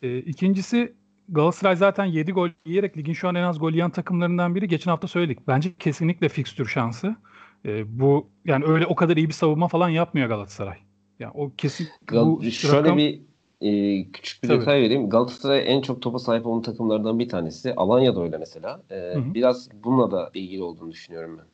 Ee, 0.03 0.19
ikincisi 0.19 0.93
Galatasaray 1.29 1.77
zaten 1.77 2.05
7 2.05 2.33
gol 2.33 2.49
yiyerek 2.67 2.97
ligin 2.97 3.13
şu 3.13 3.29
an 3.29 3.35
en 3.35 3.43
az 3.43 3.59
gol 3.59 3.73
yiyen 3.73 3.91
takımlarından 3.91 4.55
biri. 4.55 4.69
Geçen 4.69 4.91
hafta 4.91 5.09
söyledik. 5.09 5.39
Bence 5.49 5.75
kesinlikle 5.79 6.29
fikstür 6.29 6.67
şansı. 6.67 7.17
E, 7.65 8.01
bu 8.01 8.29
yani 8.45 8.65
öyle 8.65 8.87
o 8.87 8.95
kadar 8.95 9.17
iyi 9.17 9.29
bir 9.29 9.33
savunma 9.33 9.69
falan 9.69 9.89
yapmıyor 9.89 10.29
Galatasaray. 10.29 10.79
Yani 11.19 11.33
o 11.35 11.53
kesin 11.59 11.89
Gal- 12.07 12.27
bu 12.27 12.43
şöyle 12.51 12.77
rakam... 12.79 12.99
bir 12.99 13.21
e, 13.61 14.05
küçük 14.13 14.43
bir 14.43 14.49
Tabii. 14.49 14.61
detay 14.61 14.83
vereyim. 14.83 15.11
Galatasaray 15.11 15.65
en 15.67 15.83
çok 15.83 16.03
topa 16.03 16.19
sahip 16.19 16.47
olan 16.47 16.63
takımlardan 16.63 17.19
bir 17.19 17.29
tanesi. 17.29 17.75
Alanya'da 17.75 18.23
öyle 18.23 18.39
mesela. 18.39 18.83
E, 18.91 19.15
biraz 19.35 19.69
bununla 19.85 20.11
da 20.11 20.31
ilgili 20.35 20.63
olduğunu 20.63 20.93
düşünüyorum 20.93 21.39
ben. 21.39 21.47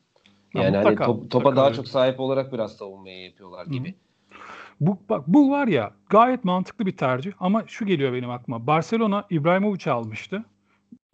Yani 0.61 0.75
ya, 0.75 0.85
hani 0.85 0.95
top, 0.95 1.31
topa 1.31 1.55
daha 1.55 1.73
çok 1.73 1.87
sahip 1.87 2.19
olarak 2.19 2.53
biraz 2.53 2.77
savunmayı 2.77 3.25
yapıyorlar 3.25 3.65
gibi. 3.65 3.87
Hı-hı. 3.87 3.95
Bu 4.79 4.97
bak 5.09 5.23
bu 5.27 5.51
var 5.51 5.67
ya 5.67 5.91
gayet 6.09 6.43
mantıklı 6.43 6.85
bir 6.85 6.97
tercih 6.97 7.31
ama 7.39 7.63
şu 7.67 7.85
geliyor 7.85 8.13
benim 8.13 8.29
aklıma. 8.29 8.67
Barcelona 8.67 9.25
İbrahimovic'i 9.29 9.91
almıştı 9.91 10.43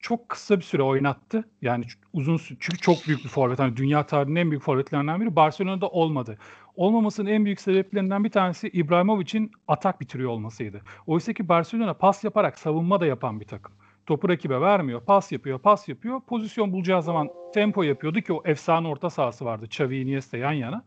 çok 0.02 0.30
kısa 0.30 0.58
bir 0.58 0.64
süre 0.64 0.84
oynattı. 0.84 1.50
Yani 1.62 1.86
uzun 2.14 2.38
çünkü 2.38 2.78
çok 2.78 3.08
büyük 3.08 3.24
bir 3.24 3.30
forvet. 3.30 3.60
Hani 3.60 3.78
dünya 3.78 4.06
tarihinin 4.06 4.36
en 4.36 4.52
büyük 4.52 4.64
forvetlerinden 4.64 5.22
biri 5.22 5.36
Barcelona'da 5.36 5.90
olmadı. 5.90 6.38
Olmamasının 6.76 7.30
en 7.30 7.46
büyük 7.46 7.62
sebeplerinden 7.62 8.24
bir 8.24 8.30
tanesi 8.30 8.68
İbrahimovic'in 8.68 9.52
atak 9.68 10.02
bitiriyor 10.02 10.30
olmasıydı. 10.30 10.82
Oysa 11.08 11.34
ki 11.34 11.50
Barcelona 11.50 11.94
pas 11.94 12.24
yaparak 12.24 12.60
savunma 12.60 13.00
da 13.00 13.06
yapan 13.06 13.40
bir 13.40 13.46
takım. 13.46 13.74
Topu 14.06 14.30
rakibe 14.30 14.62
vermiyor. 14.62 15.02
Pas 15.02 15.32
yapıyor, 15.32 15.60
pas 15.60 15.88
yapıyor. 15.88 16.22
Pozisyon 16.22 16.72
bulacağı 16.72 17.04
zaman 17.04 17.30
tempo 17.54 17.84
yapıyordu 17.84 18.22
ki 18.22 18.34
o 18.34 18.42
efsane 18.46 18.88
orta 18.88 19.10
sahası 19.10 19.46
vardı. 19.46 19.66
Xavi 19.66 19.98
Iniesta 19.98 20.38
yan 20.38 20.52
yana. 20.52 20.84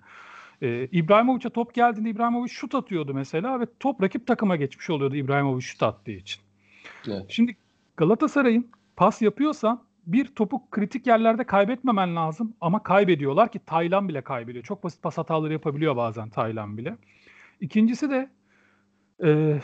Ee, 0.63 0.89
İbrahimovic'e 0.93 1.51
top 1.51 1.75
geldiğinde 1.75 2.11
İbrahimovic 2.11 2.49
şut 2.49 2.75
atıyordu 2.75 3.15
mesela 3.15 3.61
ve 3.61 3.67
top 3.81 4.03
rakip 4.03 4.27
takıma 4.27 4.57
geçmiş 4.57 4.91
oluyordu 4.91 5.17
İbrahimovic 5.17 5.63
şut 5.63 5.83
attığı 5.83 6.11
için. 6.11 6.43
Evet. 7.09 7.25
Şimdi 7.29 7.57
Galatasaray'ın 7.97 8.71
pas 8.97 9.23
yapıyorsan 9.23 9.83
bir 10.07 10.27
topu 10.35 10.71
kritik 10.71 11.07
yerlerde 11.07 11.45
kaybetmemen 11.45 12.17
lazım 12.17 12.55
ama 12.61 12.83
kaybediyorlar 12.83 13.53
ki 13.53 13.61
Taylan 13.67 14.09
bile 14.09 14.23
kaybediyor. 14.23 14.65
Çok 14.65 14.85
basit 14.85 15.03
pas 15.03 15.19
hataları 15.19 15.53
yapabiliyor 15.53 15.97
bazen 15.97 16.31
Taylan 16.31 16.79
bile. 16.79 16.97
İkincisi 17.61 18.11
de 18.11 18.31
e, 19.25 19.61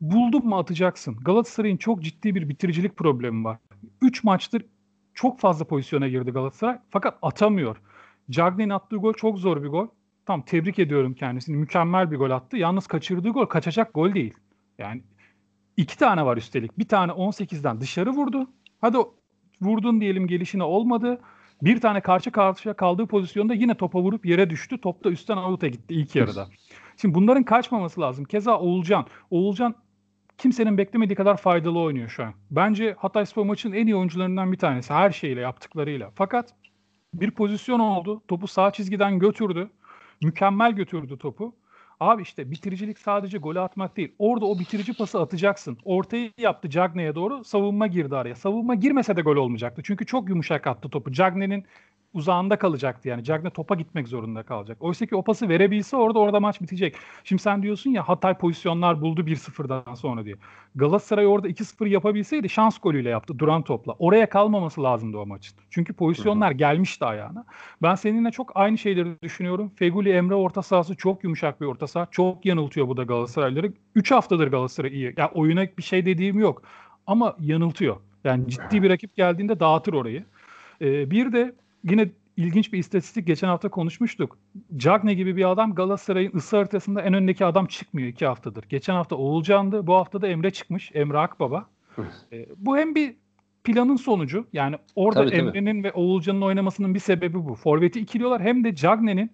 buldun 0.00 0.46
mu 0.46 0.58
atacaksın. 0.58 1.16
Galatasaray'ın 1.16 1.76
çok 1.76 2.02
ciddi 2.02 2.34
bir 2.34 2.48
bitiricilik 2.48 2.96
problemi 2.96 3.44
var. 3.44 3.58
3 4.02 4.24
maçtır 4.24 4.64
çok 5.14 5.40
fazla 5.40 5.64
pozisyona 5.64 6.08
girdi 6.08 6.30
Galatasaray 6.30 6.78
fakat 6.90 7.18
atamıyor. 7.22 7.76
Cagney'in 8.30 8.70
attığı 8.70 8.96
gol 8.96 9.14
çok 9.14 9.38
zor 9.38 9.62
bir 9.62 9.68
gol. 9.68 9.88
Tam 10.26 10.42
tebrik 10.42 10.78
ediyorum 10.78 11.14
kendisini. 11.14 11.56
Mükemmel 11.56 12.10
bir 12.10 12.16
gol 12.16 12.30
attı. 12.30 12.56
Yalnız 12.56 12.86
kaçırdığı 12.86 13.30
gol 13.30 13.46
kaçacak 13.46 13.94
gol 13.94 14.14
değil. 14.14 14.34
Yani 14.78 15.02
iki 15.76 15.98
tane 15.98 16.24
var 16.24 16.36
üstelik. 16.36 16.78
Bir 16.78 16.88
tane 16.88 17.12
18'den 17.12 17.80
dışarı 17.80 18.10
vurdu. 18.10 18.50
Hadi 18.80 18.98
vurdun 19.60 20.00
diyelim 20.00 20.26
gelişine 20.26 20.62
olmadı. 20.62 21.20
Bir 21.62 21.80
tane 21.80 22.00
karşı 22.00 22.30
karşıya 22.30 22.74
kaldığı 22.74 23.06
pozisyonda 23.06 23.54
yine 23.54 23.74
topa 23.74 24.00
vurup 24.00 24.26
yere 24.26 24.50
düştü. 24.50 24.80
Top 24.80 25.04
da 25.04 25.10
üstten 25.10 25.36
out'a 25.36 25.68
gitti 25.68 25.94
ilk 25.94 26.16
yarıda. 26.16 26.48
Şimdi 26.96 27.14
bunların 27.14 27.42
kaçmaması 27.42 28.00
lazım. 28.00 28.24
Keza 28.24 28.58
Oğulcan. 28.58 29.06
Oğulcan 29.30 29.74
kimsenin 30.38 30.78
beklemediği 30.78 31.16
kadar 31.16 31.36
faydalı 31.36 31.78
oynuyor 31.78 32.08
şu 32.08 32.24
an. 32.24 32.34
Bence 32.50 32.94
Hatay 32.98 33.26
Spor 33.26 33.44
maçın 33.44 33.72
en 33.72 33.86
iyi 33.86 33.96
oyuncularından 33.96 34.52
bir 34.52 34.58
tanesi 34.58 34.94
her 34.94 35.10
şeyle 35.10 35.40
yaptıklarıyla. 35.40 36.10
Fakat 36.14 36.54
bir 37.14 37.30
pozisyon 37.30 37.80
oldu. 37.80 38.22
Topu 38.28 38.46
sağ 38.46 38.70
çizgiden 38.70 39.18
götürdü. 39.18 39.70
Mükemmel 40.22 40.72
götürdü 40.72 41.18
topu. 41.18 41.54
Abi 42.00 42.22
işte 42.22 42.50
bitiricilik 42.50 42.98
sadece 42.98 43.38
golü 43.38 43.60
atmak 43.60 43.96
değil. 43.96 44.12
Orada 44.18 44.46
o 44.46 44.58
bitirici 44.58 44.94
pası 44.94 45.20
atacaksın. 45.20 45.78
Ortayı 45.84 46.32
yaptı 46.38 46.70
Cagne'ye 46.70 47.14
doğru. 47.14 47.44
Savunma 47.44 47.86
girdi 47.86 48.16
araya. 48.16 48.34
Savunma 48.34 48.74
girmese 48.74 49.16
de 49.16 49.22
gol 49.22 49.36
olmayacaktı. 49.36 49.82
Çünkü 49.84 50.06
çok 50.06 50.28
yumuşak 50.28 50.66
attı 50.66 50.88
topu. 50.88 51.12
Cagne'nin 51.12 51.64
uzağında 52.12 52.58
kalacaktı 52.58 53.08
yani. 53.08 53.24
Cagne 53.24 53.50
topa 53.50 53.74
gitmek 53.74 54.08
zorunda 54.08 54.42
kalacak. 54.42 54.76
Oysa 54.80 55.06
ki 55.06 55.16
o 55.16 55.22
pası 55.24 55.48
verebilse 55.48 55.96
orada 55.96 56.18
orada 56.18 56.40
maç 56.40 56.60
bitecek. 56.60 56.96
Şimdi 57.24 57.42
sen 57.42 57.62
diyorsun 57.62 57.90
ya 57.90 58.08
Hatay 58.08 58.34
pozisyonlar 58.34 59.00
buldu 59.00 59.20
1-0'dan 59.20 59.94
sonra 59.94 60.24
diye. 60.24 60.34
Galatasaray 60.74 61.26
orada 61.26 61.48
2-0 61.48 61.88
yapabilseydi 61.88 62.48
şans 62.48 62.78
golüyle 62.78 63.08
yaptı 63.08 63.38
duran 63.38 63.62
topla. 63.62 63.92
Oraya 63.98 64.28
kalmaması 64.28 64.82
lazımdı 64.82 65.18
o 65.18 65.26
maçın. 65.26 65.58
Çünkü 65.70 65.92
pozisyonlar 65.92 66.50
gelmişti 66.50 67.04
ayağına. 67.04 67.44
Ben 67.82 67.94
seninle 67.94 68.30
çok 68.30 68.52
aynı 68.54 68.78
şeyleri 68.78 69.22
düşünüyorum. 69.22 69.72
Feguli 69.76 70.10
Emre 70.10 70.34
orta 70.34 70.62
sahası 70.62 70.96
çok 70.96 71.24
yumuşak 71.24 71.60
bir 71.60 71.66
orta 71.66 71.86
saha. 71.86 72.06
Çok 72.10 72.46
yanıltıyor 72.46 72.88
bu 72.88 72.96
da 72.96 73.02
Galatasarayları. 73.02 73.72
3 73.94 74.10
haftadır 74.10 74.48
Galatasaray 74.48 74.92
iyi. 74.92 75.04
Ya 75.04 75.12
yani 75.16 75.30
oyuna 75.34 75.66
bir 75.78 75.82
şey 75.82 76.06
dediğim 76.06 76.38
yok. 76.38 76.62
Ama 77.06 77.36
yanıltıyor. 77.40 77.96
Yani 78.24 78.48
ciddi 78.48 78.82
bir 78.82 78.90
rakip 78.90 79.16
geldiğinde 79.16 79.60
dağıtır 79.60 79.92
orayı. 79.92 80.24
Ee, 80.80 81.10
bir 81.10 81.32
de 81.32 81.54
yine 81.84 82.10
ilginç 82.36 82.72
bir 82.72 82.78
istatistik 82.78 83.26
geçen 83.26 83.48
hafta 83.48 83.68
konuşmuştuk. 83.68 84.38
Cagne 84.76 85.14
gibi 85.14 85.36
bir 85.36 85.50
adam 85.50 85.74
Galatasaray'ın 85.74 86.32
ısı 86.34 86.56
haritasında 86.56 87.02
en 87.02 87.14
öndeki 87.14 87.44
adam 87.44 87.66
çıkmıyor 87.66 88.08
iki 88.08 88.26
haftadır. 88.26 88.64
Geçen 88.68 88.94
hafta 88.94 89.16
Oğulcan'dı. 89.16 89.86
Bu 89.86 89.94
hafta 89.94 90.22
da 90.22 90.28
Emre 90.28 90.50
çıkmış. 90.50 90.90
Emre 90.94 91.18
Akbaba. 91.18 91.66
e, 92.32 92.46
bu 92.56 92.78
hem 92.78 92.94
bir 92.94 93.14
planın 93.64 93.96
sonucu. 93.96 94.46
Yani 94.52 94.76
orada 94.96 95.26
tabii, 95.26 95.36
Emre'nin 95.36 95.82
tabii. 95.82 95.84
ve 95.84 95.92
Oğulcan'ın 95.92 96.42
oynamasının 96.42 96.94
bir 96.94 97.00
sebebi 97.00 97.34
bu. 97.34 97.54
Forvet'i 97.54 98.00
ikiliyorlar. 98.00 98.42
Hem 98.42 98.64
de 98.64 98.74
Cagne'nin 98.74 99.30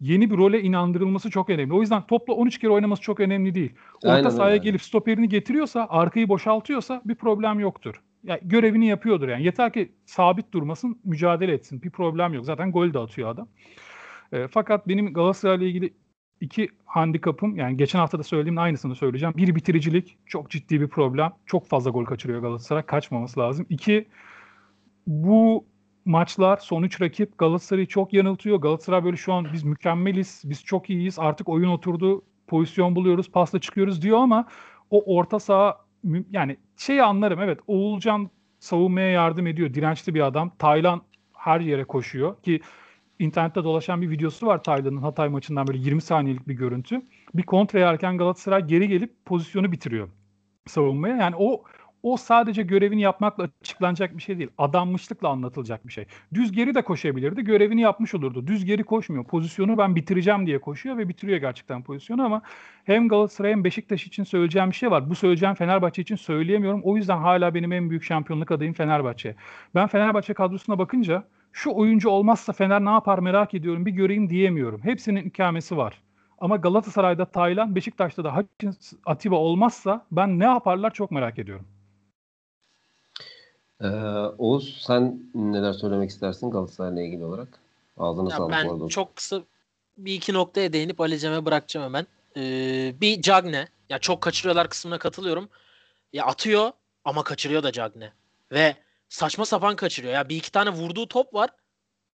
yeni 0.00 0.30
bir 0.30 0.36
role 0.36 0.62
inandırılması 0.62 1.30
çok 1.30 1.50
önemli. 1.50 1.74
O 1.74 1.80
yüzden 1.80 2.02
topla 2.02 2.34
13 2.34 2.58
kere 2.58 2.70
oynaması 2.70 3.02
çok 3.02 3.20
önemli 3.20 3.54
değil. 3.54 3.72
Orta 3.94 4.12
Aynen 4.12 4.28
sahaya 4.28 4.52
öyle. 4.52 4.64
gelip 4.64 4.82
stoperini 4.82 5.28
getiriyorsa, 5.28 5.86
arkayı 5.90 6.28
boşaltıyorsa 6.28 7.02
bir 7.04 7.14
problem 7.14 7.60
yoktur 7.60 8.02
yani 8.24 8.40
görevini 8.42 8.86
yapıyordur 8.86 9.28
yani. 9.28 9.44
Yeter 9.44 9.72
ki 9.72 9.92
sabit 10.06 10.52
durmasın, 10.52 11.00
mücadele 11.04 11.52
etsin. 11.52 11.82
Bir 11.82 11.90
problem 11.90 12.34
yok. 12.34 12.44
Zaten 12.44 12.72
gol 12.72 12.94
de 12.94 12.98
atıyor 12.98 13.28
adam. 13.28 13.48
E, 14.32 14.48
fakat 14.48 14.88
benim 14.88 15.12
Galatasaray'la 15.12 15.66
ilgili 15.66 15.94
iki 16.40 16.68
handikapım 16.84 17.56
yani 17.56 17.76
geçen 17.76 17.98
hafta 17.98 18.18
da 18.18 18.22
söylediğimin 18.22 18.60
aynısını 18.60 18.94
söyleyeceğim. 18.94 19.34
Bir 19.36 19.54
bitiricilik 19.54 20.18
çok 20.26 20.50
ciddi 20.50 20.80
bir 20.80 20.88
problem. 20.88 21.32
Çok 21.46 21.66
fazla 21.66 21.90
gol 21.90 22.04
kaçırıyor 22.04 22.40
Galatasaray. 22.40 22.82
Kaçmaması 22.82 23.40
lazım. 23.40 23.66
İki 23.70 24.08
bu 25.06 25.66
maçlar 26.04 26.56
son 26.56 26.82
üç 26.82 27.00
rakip 27.00 27.38
Galatasaray'ı 27.38 27.86
çok 27.86 28.12
yanıltıyor. 28.12 28.56
Galatasaray 28.56 29.04
böyle 29.04 29.16
şu 29.16 29.32
an 29.32 29.46
biz 29.52 29.64
mükemmeliz, 29.64 30.42
biz 30.44 30.64
çok 30.64 30.90
iyiyiz, 30.90 31.18
artık 31.18 31.48
oyun 31.48 31.68
oturdu, 31.68 32.22
pozisyon 32.46 32.96
buluyoruz, 32.96 33.30
pasla 33.30 33.60
çıkıyoruz 33.60 34.02
diyor 34.02 34.18
ama 34.18 34.46
o 34.90 35.16
orta 35.16 35.40
saha 35.40 35.83
yani 36.30 36.56
şeyi 36.76 37.02
anlarım 37.02 37.40
evet 37.40 37.60
Oğulcan 37.66 38.30
savunmaya 38.58 39.10
yardım 39.10 39.46
ediyor. 39.46 39.74
Dirençli 39.74 40.14
bir 40.14 40.20
adam. 40.20 40.52
Taylan 40.58 41.02
her 41.32 41.60
yere 41.60 41.84
koşuyor 41.84 42.42
ki 42.42 42.60
internette 43.18 43.64
dolaşan 43.64 44.02
bir 44.02 44.10
videosu 44.10 44.46
var 44.46 44.62
Taylan'ın 44.62 45.02
Hatay 45.02 45.28
maçından 45.28 45.66
böyle 45.66 45.78
20 45.78 46.02
saniyelik 46.02 46.48
bir 46.48 46.54
görüntü. 46.54 47.02
Bir 47.34 47.42
kontra 47.42 47.78
yerken 47.78 48.18
Galatasaray 48.18 48.66
geri 48.66 48.88
gelip 48.88 49.26
pozisyonu 49.26 49.72
bitiriyor 49.72 50.08
savunmaya. 50.66 51.16
Yani 51.16 51.34
o 51.38 51.64
o 52.04 52.16
sadece 52.16 52.62
görevini 52.62 53.00
yapmakla 53.00 53.48
açıklanacak 53.62 54.16
bir 54.16 54.22
şey 54.22 54.38
değil. 54.38 54.50
Adanmışlıkla 54.58 55.28
anlatılacak 55.28 55.86
bir 55.86 55.92
şey. 55.92 56.06
Düz 56.34 56.52
geri 56.52 56.74
de 56.74 56.82
koşabilirdi. 56.82 57.44
Görevini 57.44 57.80
yapmış 57.80 58.14
olurdu. 58.14 58.46
Düz 58.46 58.64
geri 58.64 58.84
koşmuyor. 58.84 59.24
Pozisyonu 59.24 59.78
ben 59.78 59.96
bitireceğim 59.96 60.46
diye 60.46 60.60
koşuyor 60.60 60.98
ve 60.98 61.08
bitiriyor 61.08 61.38
gerçekten 61.38 61.82
pozisyonu 61.82 62.24
ama 62.24 62.42
hem 62.84 63.08
Galatasaray 63.08 63.52
hem 63.52 63.64
Beşiktaş 63.64 64.06
için 64.06 64.24
söyleyeceğim 64.24 64.70
bir 64.70 64.74
şey 64.74 64.90
var. 64.90 65.10
Bu 65.10 65.14
söyleyeceğim 65.14 65.54
Fenerbahçe 65.54 66.02
için 66.02 66.16
söyleyemiyorum. 66.16 66.80
O 66.84 66.96
yüzden 66.96 67.18
hala 67.18 67.54
benim 67.54 67.72
en 67.72 67.90
büyük 67.90 68.02
şampiyonluk 68.02 68.50
adayım 68.50 68.74
Fenerbahçe. 68.74 69.34
Ben 69.74 69.86
Fenerbahçe 69.86 70.34
kadrosuna 70.34 70.78
bakınca 70.78 71.24
şu 71.52 71.70
oyuncu 71.74 72.08
olmazsa 72.08 72.52
Fener 72.52 72.84
ne 72.84 72.90
yapar 72.90 73.18
merak 73.18 73.54
ediyorum 73.54 73.86
bir 73.86 73.90
göreyim 73.90 74.30
diyemiyorum. 74.30 74.80
Hepsinin 74.84 75.24
ikamesi 75.24 75.76
var. 75.76 76.02
Ama 76.38 76.56
Galatasaray'da 76.56 77.24
Taylan, 77.24 77.74
Beşiktaş'ta 77.74 78.24
da 78.24 78.36
Hutchins, 78.36 78.92
Atiba 79.06 79.36
olmazsa 79.36 80.06
ben 80.12 80.38
ne 80.38 80.44
yaparlar 80.44 80.90
çok 80.90 81.10
merak 81.10 81.38
ediyorum. 81.38 81.66
Ee, 83.80 83.86
Oğuz 84.38 84.82
sen 84.86 85.20
neler 85.34 85.72
söylemek 85.72 86.10
istersin 86.10 86.50
Galatasaray'la 86.50 87.02
ilgili 87.02 87.24
olarak? 87.24 87.48
Ağzına 87.98 88.30
ya 88.30 88.36
sağlık 88.36 88.52
ben 88.52 88.68
orada. 88.68 88.88
çok 88.88 89.16
kısa 89.16 89.42
bir 89.98 90.14
iki 90.14 90.34
noktaya 90.34 90.72
değinip 90.72 91.00
Ali 91.00 91.18
Cem'e 91.18 91.44
bırakacağım 91.44 91.86
hemen. 91.86 92.06
Ee, 92.36 92.94
bir 93.00 93.22
Cagne. 93.22 93.68
Ya 93.88 93.98
çok 93.98 94.20
kaçırıyorlar 94.20 94.68
kısmına 94.68 94.98
katılıyorum. 94.98 95.48
Ya 96.12 96.26
atıyor 96.26 96.72
ama 97.04 97.24
kaçırıyor 97.24 97.62
da 97.62 97.72
Cagne. 97.72 98.12
Ve 98.52 98.76
saçma 99.08 99.44
sapan 99.46 99.76
kaçırıyor. 99.76 100.14
Ya 100.14 100.28
bir 100.28 100.36
iki 100.36 100.52
tane 100.52 100.70
vurduğu 100.70 101.08
top 101.08 101.34
var. 101.34 101.50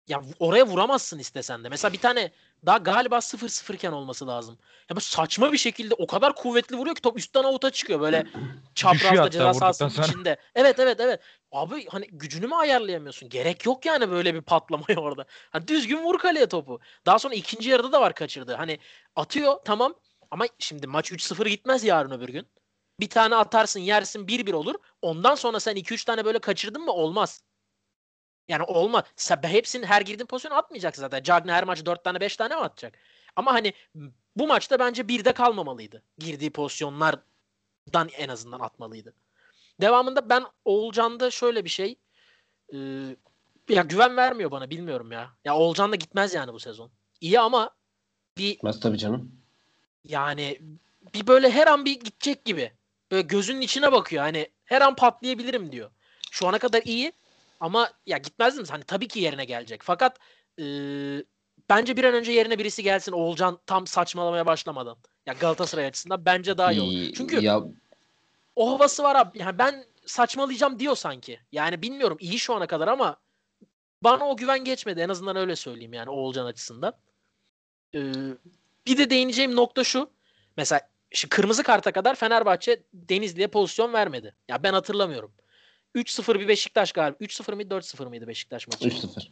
Ya 0.08 0.22
oraya 0.38 0.66
vuramazsın 0.66 1.18
istesen 1.18 1.64
de. 1.64 1.68
Mesela 1.68 1.92
bir 1.92 1.98
tane 1.98 2.30
daha 2.66 2.78
galiba 2.78 3.16
0-0 3.16 3.74
iken 3.74 3.92
olması 3.92 4.26
lazım. 4.26 4.58
Ya 4.90 4.96
bu 4.96 5.00
saçma 5.00 5.52
bir 5.52 5.58
şekilde 5.58 5.94
o 5.94 6.06
kadar 6.06 6.34
kuvvetli 6.34 6.76
vuruyor 6.76 6.96
ki 6.96 7.02
top 7.02 7.18
üstten 7.18 7.44
avuta 7.44 7.70
çıkıyor 7.70 8.00
böyle 8.00 8.26
çaprazda 8.74 9.30
ceza 9.30 9.54
sahasının 9.54 9.90
içinde. 9.90 10.36
Evet 10.54 10.78
evet 10.78 11.00
evet. 11.00 11.20
Abi 11.56 11.86
hani 11.86 12.06
gücünü 12.12 12.46
mü 12.46 12.54
ayarlayamıyorsun? 12.54 13.28
Gerek 13.28 13.66
yok 13.66 13.86
yani 13.86 14.10
böyle 14.10 14.34
bir 14.34 14.42
patlamaya 14.42 15.00
orada. 15.00 15.26
Hani 15.50 15.68
düzgün 15.68 16.04
vur 16.04 16.18
kaleye 16.18 16.46
topu. 16.48 16.80
Daha 17.06 17.18
sonra 17.18 17.34
ikinci 17.34 17.70
yarıda 17.70 17.92
da 17.92 18.00
var 18.00 18.14
kaçırdı. 18.14 18.54
Hani 18.54 18.78
atıyor 19.16 19.56
tamam 19.64 19.94
ama 20.30 20.46
şimdi 20.58 20.86
maç 20.86 21.12
3-0 21.12 21.48
gitmez 21.48 21.84
yarın 21.84 22.10
öbür 22.10 22.28
gün. 22.28 22.48
Bir 23.00 23.10
tane 23.10 23.36
atarsın 23.36 23.80
yersin 23.80 24.26
1-1 24.28 24.52
olur. 24.52 24.74
Ondan 25.02 25.34
sonra 25.34 25.60
sen 25.60 25.76
2-3 25.76 26.04
tane 26.04 26.24
böyle 26.24 26.38
kaçırdın 26.38 26.82
mı 26.82 26.92
olmaz. 26.92 27.42
Yani 28.48 28.62
olma. 28.62 29.04
Sen 29.16 29.42
hepsinin 29.42 29.86
her 29.86 30.00
girdiğin 30.02 30.26
pozisyonu 30.26 30.54
atmayacak 30.54 30.96
zaten. 30.96 31.22
Cagney 31.22 31.54
her 31.54 31.64
maç 31.64 31.86
4 31.86 32.04
tane 32.04 32.20
5 32.20 32.36
tane 32.36 32.54
mi 32.54 32.60
atacak? 32.60 32.98
Ama 33.36 33.52
hani 33.54 33.72
bu 34.36 34.46
maçta 34.46 34.78
bence 34.78 35.08
bir 35.08 35.24
de 35.24 35.32
kalmamalıydı. 35.32 36.02
Girdiği 36.18 36.52
pozisyonlardan 36.52 38.08
en 38.18 38.28
azından 38.28 38.60
atmalıydı. 38.60 39.14
Devamında 39.80 40.28
ben 40.30 40.44
Oğulcan'da 40.64 41.30
şöyle 41.30 41.64
bir 41.64 41.70
şey 41.70 41.98
e, 42.72 42.76
ya 43.68 43.82
güven 43.82 44.16
vermiyor 44.16 44.50
bana 44.50 44.70
bilmiyorum 44.70 45.12
ya. 45.12 45.30
Ya 45.44 45.56
Oğulcan 45.56 45.92
da 45.92 45.96
gitmez 45.96 46.34
yani 46.34 46.52
bu 46.52 46.60
sezon. 46.60 46.90
İyi 47.20 47.40
ama 47.40 47.70
bir 48.38 48.50
Gitmez 48.50 48.80
tabii 48.80 48.98
canım. 48.98 49.32
Yani 50.04 50.60
bir 51.14 51.26
böyle 51.26 51.50
her 51.50 51.66
an 51.66 51.84
bir 51.84 52.00
gidecek 52.00 52.44
gibi. 52.44 52.72
Böyle 53.10 53.22
gözünün 53.22 53.60
içine 53.60 53.92
bakıyor. 53.92 54.22
Hani 54.22 54.48
her 54.64 54.80
an 54.80 54.96
patlayabilirim 54.96 55.72
diyor. 55.72 55.90
Şu 56.30 56.48
ana 56.48 56.58
kadar 56.58 56.82
iyi 56.82 57.12
ama 57.60 57.90
ya 58.06 58.18
gitmezdim. 58.18 58.64
Hani 58.70 58.84
tabii 58.84 59.08
ki 59.08 59.20
yerine 59.20 59.44
gelecek. 59.44 59.80
Fakat 59.82 60.18
e, 60.58 60.64
bence 61.68 61.96
bir 61.96 62.04
an 62.04 62.14
önce 62.14 62.32
yerine 62.32 62.58
birisi 62.58 62.82
gelsin 62.82 63.12
Oğulcan 63.12 63.58
tam 63.66 63.86
saçmalamaya 63.86 64.46
başlamadan. 64.46 64.96
Ya 65.26 65.34
Galatasaray 65.40 65.86
açısından 65.86 66.24
bence 66.24 66.58
daha 66.58 66.72
iyi 66.72 66.80
olur. 66.80 67.14
Çünkü 67.16 67.40
ya... 67.40 67.62
o 68.56 68.70
havası 68.70 69.02
var 69.02 69.16
abi. 69.16 69.38
Yani 69.38 69.58
ben 69.58 69.84
saçmalayacağım 70.06 70.78
diyor 70.78 70.96
sanki. 70.96 71.40
Yani 71.52 71.82
bilmiyorum 71.82 72.16
iyi 72.20 72.38
şu 72.38 72.54
ana 72.54 72.66
kadar 72.66 72.88
ama 72.88 73.16
bana 74.02 74.28
o 74.28 74.36
güven 74.36 74.64
geçmedi. 74.64 75.00
En 75.00 75.08
azından 75.08 75.36
öyle 75.36 75.56
söyleyeyim 75.56 75.92
yani 75.92 76.10
Oğulcan 76.10 76.46
açısından. 76.46 76.92
Ee, 77.94 78.12
bir 78.86 78.98
de 78.98 79.10
değineceğim 79.10 79.56
nokta 79.56 79.84
şu. 79.84 80.10
Mesela 80.56 80.80
şu 81.10 81.28
kırmızı 81.28 81.62
karta 81.62 81.92
kadar 81.92 82.14
Fenerbahçe 82.14 82.82
Denizli'ye 82.92 83.46
pozisyon 83.46 83.92
vermedi. 83.92 84.34
Ya 84.48 84.62
ben 84.62 84.72
hatırlamıyorum. 84.72 85.32
3-0 85.94 86.40
bir 86.40 86.48
Beşiktaş 86.48 86.92
galiba. 86.92 87.16
3-0 87.20 87.54
mıydı 87.54 87.74
4-0 87.74 88.08
mıydı 88.08 88.26
Beşiktaş 88.26 88.68
maçı? 88.68 88.88
3-0. 88.88 89.30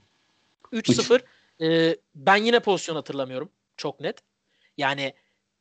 3-0. 0.72 1.20
Ee, 1.60 1.96
ben 2.14 2.37
yine 2.37 2.60
pozisyon 2.60 2.96
hatırlamıyorum. 2.96 3.50
Çok 3.76 4.00
net. 4.00 4.18
Yani 4.76 5.14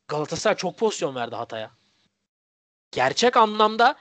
Galatasaray 0.07 0.55
çok 0.55 0.77
pozisyon 0.77 1.15
verdi 1.15 1.35
Hatay'a. 1.35 1.71
Gerçek 2.93 3.37
anlamda 3.37 3.95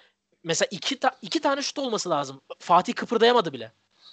mesela 0.45 0.69
iki, 0.71 0.99
ta- 1.01 1.19
iki 1.23 1.41
tane 1.41 1.63
şut 1.63 1.79
olması 1.79 2.11
lazım. 2.11 2.41
Fatih 2.59 2.95
kıpırdayamadı 2.95 3.53
bile. 3.53 3.73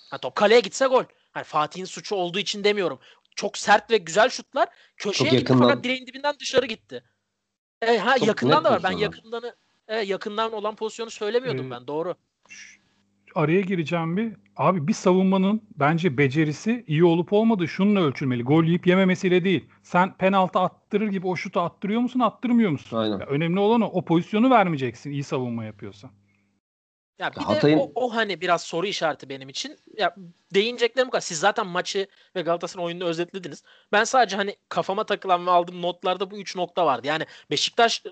Ha, 0.09 0.17
top 0.17 0.35
kaleye 0.35 0.59
gitse 0.59 0.85
gol. 0.85 1.03
Yani 1.35 1.43
Fatih'in 1.43 1.85
suçu 1.85 2.15
olduğu 2.15 2.39
için 2.39 2.63
demiyorum. 2.63 2.99
Çok 3.35 3.57
sert 3.57 3.91
ve 3.91 3.97
güzel 3.97 4.29
şutlar. 4.29 4.69
Köşeye 4.97 5.29
gitti 5.29 5.53
fakat 5.59 5.83
direğin 5.83 6.07
dibinden 6.07 6.35
dışarı 6.39 6.65
gitti. 6.65 7.03
E, 7.81 7.97
ha, 7.97 8.15
yakından 8.21 8.63
da 8.63 8.71
var. 8.71 8.83
Ben 8.83 8.91
yakından 8.91 9.43
e, 9.87 9.95
yakından 9.95 10.53
olan 10.53 10.75
pozisyonu 10.75 11.09
söylemiyordum 11.09 11.67
ee, 11.67 11.71
ben. 11.71 11.87
Doğru 11.87 12.15
araya 13.39 13.61
gireceğim 13.61 14.17
bir. 14.17 14.33
Abi 14.57 14.87
bir 14.87 14.93
savunmanın 14.93 15.61
bence 15.75 16.17
becerisi 16.17 16.83
iyi 16.87 17.03
olup 17.03 17.33
olmadığı 17.33 17.67
şununla 17.67 18.01
ölçülmeli. 18.01 18.43
Gol 18.43 18.63
yiyip 18.63 18.87
yememesiyle 18.87 19.43
değil. 19.43 19.65
Sen 19.83 20.17
penaltı 20.17 20.59
attırır 20.59 21.07
gibi 21.07 21.27
o 21.27 21.35
şutu 21.35 21.59
attırıyor 21.59 22.01
musun, 22.01 22.19
attırmıyor 22.19 22.71
musun? 22.71 22.97
Aynen. 22.97 23.19
Ya 23.19 23.25
önemli 23.25 23.59
olan 23.59 23.81
o. 23.81 23.85
O 23.85 24.05
pozisyonu 24.05 24.49
vermeyeceksin 24.49 25.11
iyi 25.11 25.23
savunma 25.23 25.65
yapıyorsan. 25.65 26.11
Ya 27.19 27.31
bir 27.31 27.41
Hatay'ın- 27.41 27.77
de 27.77 27.81
o, 27.81 27.91
o 27.95 28.15
hani 28.15 28.41
biraz 28.41 28.61
soru 28.63 28.87
işareti 28.87 29.29
benim 29.29 29.49
için. 29.49 29.77
Ya 29.97 30.15
değineceklerim 30.53 31.07
bu 31.07 31.11
kadar. 31.11 31.21
Siz 31.21 31.39
zaten 31.39 31.67
maçı 31.67 32.07
ve 32.35 32.41
Galatasaray'ın 32.41 32.87
oyununu 32.87 33.07
özetlediniz. 33.09 33.63
Ben 33.91 34.03
sadece 34.03 34.35
hani 34.35 34.55
kafama 34.69 35.03
takılan 35.03 35.45
ve 35.47 35.51
aldığım 35.51 35.81
notlarda 35.81 36.31
bu 36.31 36.37
üç 36.39 36.55
nokta 36.55 36.85
vardı. 36.85 37.07
Yani 37.07 37.25
Beşiktaş 37.51 38.03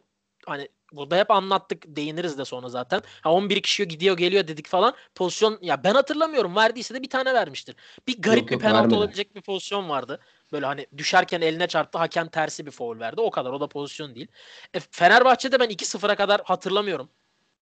hani 0.46 0.68
burada 0.92 1.18
hep 1.18 1.32
anlattık 1.32 1.84
değiniriz 1.88 2.38
de 2.38 2.46
sonra 2.46 2.70
zaten. 2.70 3.02
Ha 3.22 3.32
11 3.32 3.62
kişi 3.62 3.88
gidiyor 3.88 4.18
geliyor 4.18 4.48
dedik 4.48 4.68
falan. 4.68 4.94
Pozisyon 5.16 5.60
ya 5.62 5.84
ben 5.84 5.94
hatırlamıyorum. 5.94 6.56
Verdiyse 6.56 6.94
de 6.94 7.02
bir 7.02 7.10
tane 7.10 7.34
vermiştir. 7.34 7.76
Bir 8.08 8.22
garip 8.22 8.40
Yok, 8.40 8.48
bir 8.48 8.54
yok, 8.54 8.62
penaltı 8.62 8.80
vermedi. 8.82 8.96
olabilecek 8.96 9.36
bir 9.36 9.42
pozisyon 9.42 9.90
vardı. 9.90 10.20
Böyle 10.52 10.66
hani 10.66 10.88
düşerken 10.98 11.42
eline 11.42 11.68
çarptı. 11.68 11.98
Hakem 11.98 12.28
tersi 12.28 12.66
bir 12.66 12.72
foul 12.72 13.00
verdi. 13.00 13.22
O 13.22 13.32
kadar. 13.32 13.52
O 13.52 13.60
da 13.62 13.68
pozisyon 13.68 14.16
değil. 14.16 14.28
E, 14.74 14.80
Fenerbahçe'de 14.80 15.60
ben 15.60 15.70
2-0'a 15.70 16.16
kadar 16.16 16.42
hatırlamıyorum. 16.44 17.10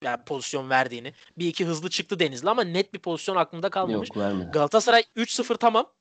Yani 0.04 0.24
pozisyon 0.24 0.70
verdiğini. 0.70 1.14
Bir 1.38 1.46
iki 1.46 1.66
hızlı 1.66 1.90
çıktı 1.90 2.18
Denizli 2.18 2.50
ama 2.50 2.64
net 2.64 2.94
bir 2.94 2.98
pozisyon 2.98 3.36
aklımda 3.36 3.70
kalmamış. 3.70 4.08
Yok 4.08 4.16
vermedi. 4.16 4.50
Galatasaray 4.50 5.02
3-0 5.16 5.56
tamam. 5.58 5.92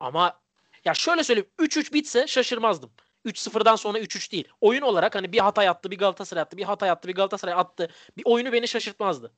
Ama 0.00 0.40
ya 0.84 0.94
şöyle 0.94 1.24
söyleyeyim 1.24 1.48
3-3 1.58 1.92
bitse 1.92 2.26
şaşırmazdım. 2.26 2.90
3-0'dan 3.26 3.76
sonra 3.76 3.98
3-3 3.98 4.32
değil. 4.32 4.48
Oyun 4.60 4.82
olarak 4.82 5.14
hani 5.14 5.32
bir 5.32 5.38
hata 5.38 5.62
yaptı, 5.62 5.90
bir 5.90 5.98
Galatasaray 5.98 6.42
attı, 6.42 6.56
bir 6.56 6.62
hata 6.62 6.86
yaptı, 6.86 7.08
bir 7.08 7.14
Galatasaray 7.14 7.54
attı. 7.54 7.88
Bir 8.16 8.22
oyunu 8.26 8.52
beni 8.52 8.68
şaşırtmazdı. 8.68 9.30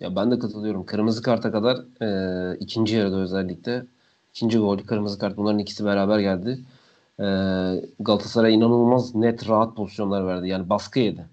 Ya 0.00 0.16
ben 0.16 0.30
de 0.30 0.38
katılıyorum. 0.38 0.86
Kırmızı 0.86 1.22
karta 1.22 1.52
kadar 1.52 1.76
e, 2.02 2.56
ikinci 2.58 2.96
yarıda 2.96 3.16
özellikle 3.16 3.86
ikinci 4.30 4.58
gol, 4.58 4.78
kırmızı 4.78 5.18
kart 5.18 5.36
bunların 5.36 5.58
ikisi 5.58 5.84
beraber 5.84 6.18
geldi. 6.18 6.58
E, 7.18 7.24
Galatasaray 8.00 8.54
inanılmaz 8.54 9.14
net 9.14 9.48
rahat 9.48 9.76
pozisyonlar 9.76 10.26
verdi. 10.26 10.48
Yani 10.48 10.68
baskı 10.68 10.98
yedi 10.98 11.26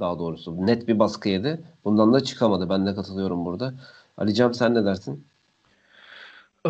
daha 0.00 0.18
doğrusu. 0.18 0.66
Net 0.66 0.88
bir 0.88 0.98
baskı 0.98 1.28
yedi. 1.28 1.60
Bundan 1.84 2.12
da 2.12 2.20
çıkamadı. 2.20 2.68
Ben 2.68 2.86
de 2.86 2.94
katılıyorum 2.94 3.44
burada. 3.44 3.74
Alican 4.16 4.52
sen 4.52 4.74
ne 4.74 4.84
dersin? 4.84 5.26
Ee, 6.66 6.68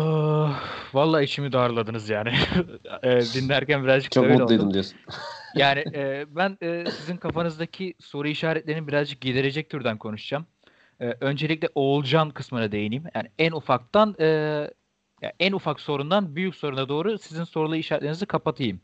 vallahi 0.93 1.23
içimi 1.23 1.51
darladınız 1.51 2.09
yani. 2.09 2.33
Ee, 3.03 3.21
dinlerken 3.33 3.83
birazcık 3.83 4.11
Çok 4.11 4.23
öyle 4.23 4.33
oldu. 4.33 4.41
mutluydum 4.41 4.73
diyorsun. 4.73 4.97
Yani 5.55 5.79
e, 5.93 6.25
ben 6.29 6.57
e, 6.63 6.85
sizin 6.91 7.17
kafanızdaki 7.17 7.93
soru 7.99 8.27
işaretlerini 8.27 8.87
birazcık 8.87 9.21
giderecek 9.21 9.69
türden 9.69 9.97
konuşacağım. 9.97 10.45
E, 10.99 11.13
öncelikle 11.21 11.69
Oğulcan 11.75 12.29
kısmına 12.29 12.71
değineyim. 12.71 13.03
Yani 13.15 13.27
en 13.39 13.51
ufaktan 13.51 14.15
e, 14.19 14.25
ya 15.21 15.33
en 15.39 15.51
ufak 15.51 15.79
sorundan 15.79 16.35
büyük 16.35 16.55
soruna 16.55 16.89
doğru 16.89 17.17
sizin 17.17 17.43
sorulu 17.43 17.75
işaretlerinizi 17.75 18.25
kapatayım. 18.25 18.81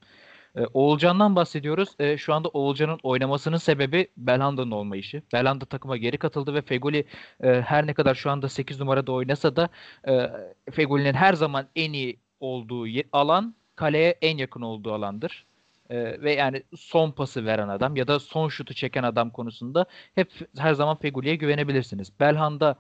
E, 0.56 0.66
Oğulcan'dan 0.74 1.36
bahsediyoruz. 1.36 1.90
E, 2.00 2.18
şu 2.18 2.34
anda 2.34 2.50
Oğulcan'ın 2.50 3.00
oynamasının 3.04 3.58
sebebi 3.58 4.08
Belhanda'nın 4.18 4.72
olmayışı. 4.72 5.22
Belhanda 5.34 5.66
takıma 5.66 5.98
geri 5.98 6.18
katıldı 6.18 6.54
ve 6.54 6.62
Fegoli 6.62 7.06
e, 7.44 7.62
her 7.62 7.88
ne 7.88 7.94
kadar 7.94 8.16
şu 8.16 8.32
anda 8.32 8.50
8 8.50 8.80
numarada 8.80 9.12
oynasa 9.12 9.56
da 9.56 9.70
e, 10.08 10.32
Fegoli'nin 10.72 11.14
her 11.14 11.34
zaman 11.34 11.68
en 11.76 11.94
iyi 11.94 12.20
olduğu 12.40 12.88
alan 13.12 13.56
kaleye 13.76 14.18
en 14.22 14.38
yakın 14.38 14.62
olduğu 14.62 14.94
alandır. 14.94 15.46
Ee, 15.90 16.22
ve 16.22 16.34
yani 16.34 16.64
son 16.78 17.12
pası 17.12 17.46
veren 17.46 17.68
adam 17.68 17.96
ya 17.96 18.08
da 18.08 18.20
son 18.20 18.50
şutu 18.50 18.74
çeken 18.74 19.04
adam 19.04 19.30
konusunda 19.30 19.86
hep 20.16 20.32
her 20.58 20.74
zaman 20.74 20.98
Feguli'ye 20.98 21.36
güvenebilirsiniz. 21.36 22.20
Belhanda 22.20 22.76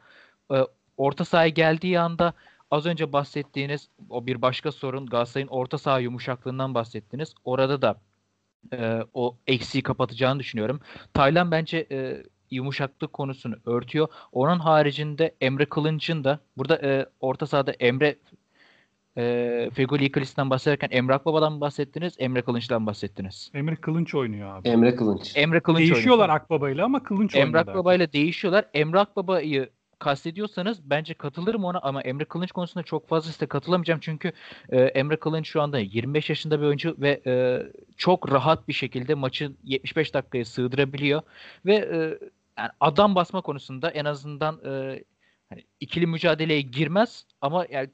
e, 0.54 0.58
orta 0.98 1.26
sahaya 1.26 1.50
geldiği 1.50 2.00
anda 2.00 2.34
az 2.74 2.86
önce 2.86 3.14
bahsettiğiniz 3.14 3.90
o 4.10 4.26
bir 4.26 4.42
başka 4.42 4.72
sorun 4.72 5.06
Galatasaray'ın 5.06 5.48
orta 5.48 5.78
saha 5.78 6.00
yumuşaklığından 6.00 6.74
bahsettiniz. 6.74 7.34
Orada 7.46 7.82
da 7.82 8.02
e, 8.74 9.00
o 9.14 9.38
eksiği 9.48 9.84
kapatacağını 9.84 10.40
düşünüyorum. 10.40 10.80
Taylan 11.14 11.52
bence 11.52 11.88
e, 11.92 12.24
yumuşaklık 12.52 13.14
konusunu 13.14 13.56
örtüyor. 13.66 14.08
Onun 14.32 14.60
haricinde 14.60 15.36
Emre 15.42 15.66
Kılınç'ın 15.66 16.24
da 16.24 16.40
burada 16.58 16.78
e, 16.78 17.06
orta 17.20 17.48
sahada 17.48 17.72
Emre 17.72 18.16
e, 19.18 19.70
Fegoli 19.74 20.06
Icarus'tan 20.06 20.50
bahsederken 20.50 20.90
Emre 20.92 21.14
Akbaba'dan 21.14 21.54
mı 21.54 21.62
bahsettiniz, 21.62 22.16
Emre 22.20 22.42
Kılınç'tan 22.42 22.88
bahsettiniz. 22.88 23.52
Emre 23.54 23.76
Kılınç 23.76 24.16
oynuyor 24.16 24.58
abi. 24.58 24.70
Emre 24.70 24.96
Kılınç. 24.96 25.34
Emre 25.36 25.60
Kılınç 25.60 25.80
Değişiyorlar 25.80 26.24
oynuyor. 26.24 26.42
Akbaba'yla 26.42 26.86
ama 26.86 27.04
Kılınç 27.04 27.36
Emre 27.36 27.46
oynuyor. 27.46 27.68
Akbaba 27.68 27.94
ile 27.94 28.14
değişiyorlar. 28.14 28.66
Emre 28.74 29.00
Akbaba'yı 29.00 29.70
kastediyorsanız 30.04 30.90
bence 30.90 31.14
katılırım 31.14 31.64
ona 31.66 31.80
ama 31.80 32.02
Emre 32.02 32.26
Kılınç 32.26 32.52
konusunda 32.52 32.84
çok 32.84 33.08
fazla 33.08 33.32
size 33.32 33.46
katılamayacağım 33.46 34.00
çünkü 34.00 34.32
e, 34.70 34.82
Emre 34.82 35.16
Kılınç 35.16 35.48
şu 35.48 35.62
anda 35.62 35.80
25 35.80 36.30
yaşında 36.30 36.62
bir 36.62 36.66
oyuncu 36.66 36.96
ve 37.00 37.22
e, 37.26 37.64
çok 37.98 38.32
rahat 38.32 38.68
bir 38.68 38.74
şekilde 38.74 39.14
maçı 39.14 39.52
75 39.64 40.14
dakikaya 40.14 40.46
sığdırabiliyor 40.46 41.22
ve 41.66 41.76
e, 41.76 41.98
yani 42.58 42.72
adam 42.80 43.16
basma 43.16 43.42
konusunda 43.42 43.92
en 43.92 44.06
azından 44.06 44.60
e, 44.66 45.04
hani 45.50 45.64
ikili 45.80 46.08
mücadeleye 46.08 46.62
girmez 46.62 47.26
ama 47.42 47.66
yani 47.70 47.90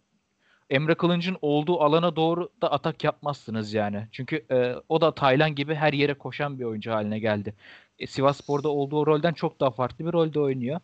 Emre 0.69 0.95
Kılınç'ın 0.95 1.37
olduğu 1.41 1.81
alana 1.81 2.15
doğru 2.15 2.49
da 2.61 2.71
atak 2.71 3.03
yapmazsınız 3.03 3.73
yani. 3.73 4.07
Çünkü 4.11 4.45
e, 4.51 4.75
o 4.89 5.01
da 5.01 5.15
Taylan 5.15 5.55
gibi 5.55 5.75
her 5.75 5.93
yere 5.93 6.13
koşan 6.13 6.59
bir 6.59 6.63
oyuncu 6.63 6.91
haline 6.91 7.19
geldi. 7.19 7.55
E, 7.99 8.07
Sivasspor'da 8.07 8.69
olduğu 8.69 9.07
rolden 9.07 9.33
çok 9.33 9.59
daha 9.59 9.71
farklı 9.71 10.05
bir 10.05 10.13
rolde 10.13 10.39
oynuyor. 10.39 10.79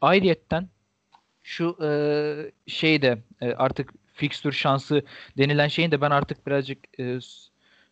Ayrıyetten 0.00 0.68
şu 1.42 1.76
e, 1.82 1.90
şeyde 2.66 3.18
e, 3.40 3.52
artık 3.52 3.92
fikstür 4.14 4.52
şansı 4.52 5.02
denilen 5.38 5.68
şeyin 5.68 5.90
de 5.90 6.00
ben 6.00 6.10
artık 6.10 6.46
birazcık 6.46 7.00
e, 7.00 7.18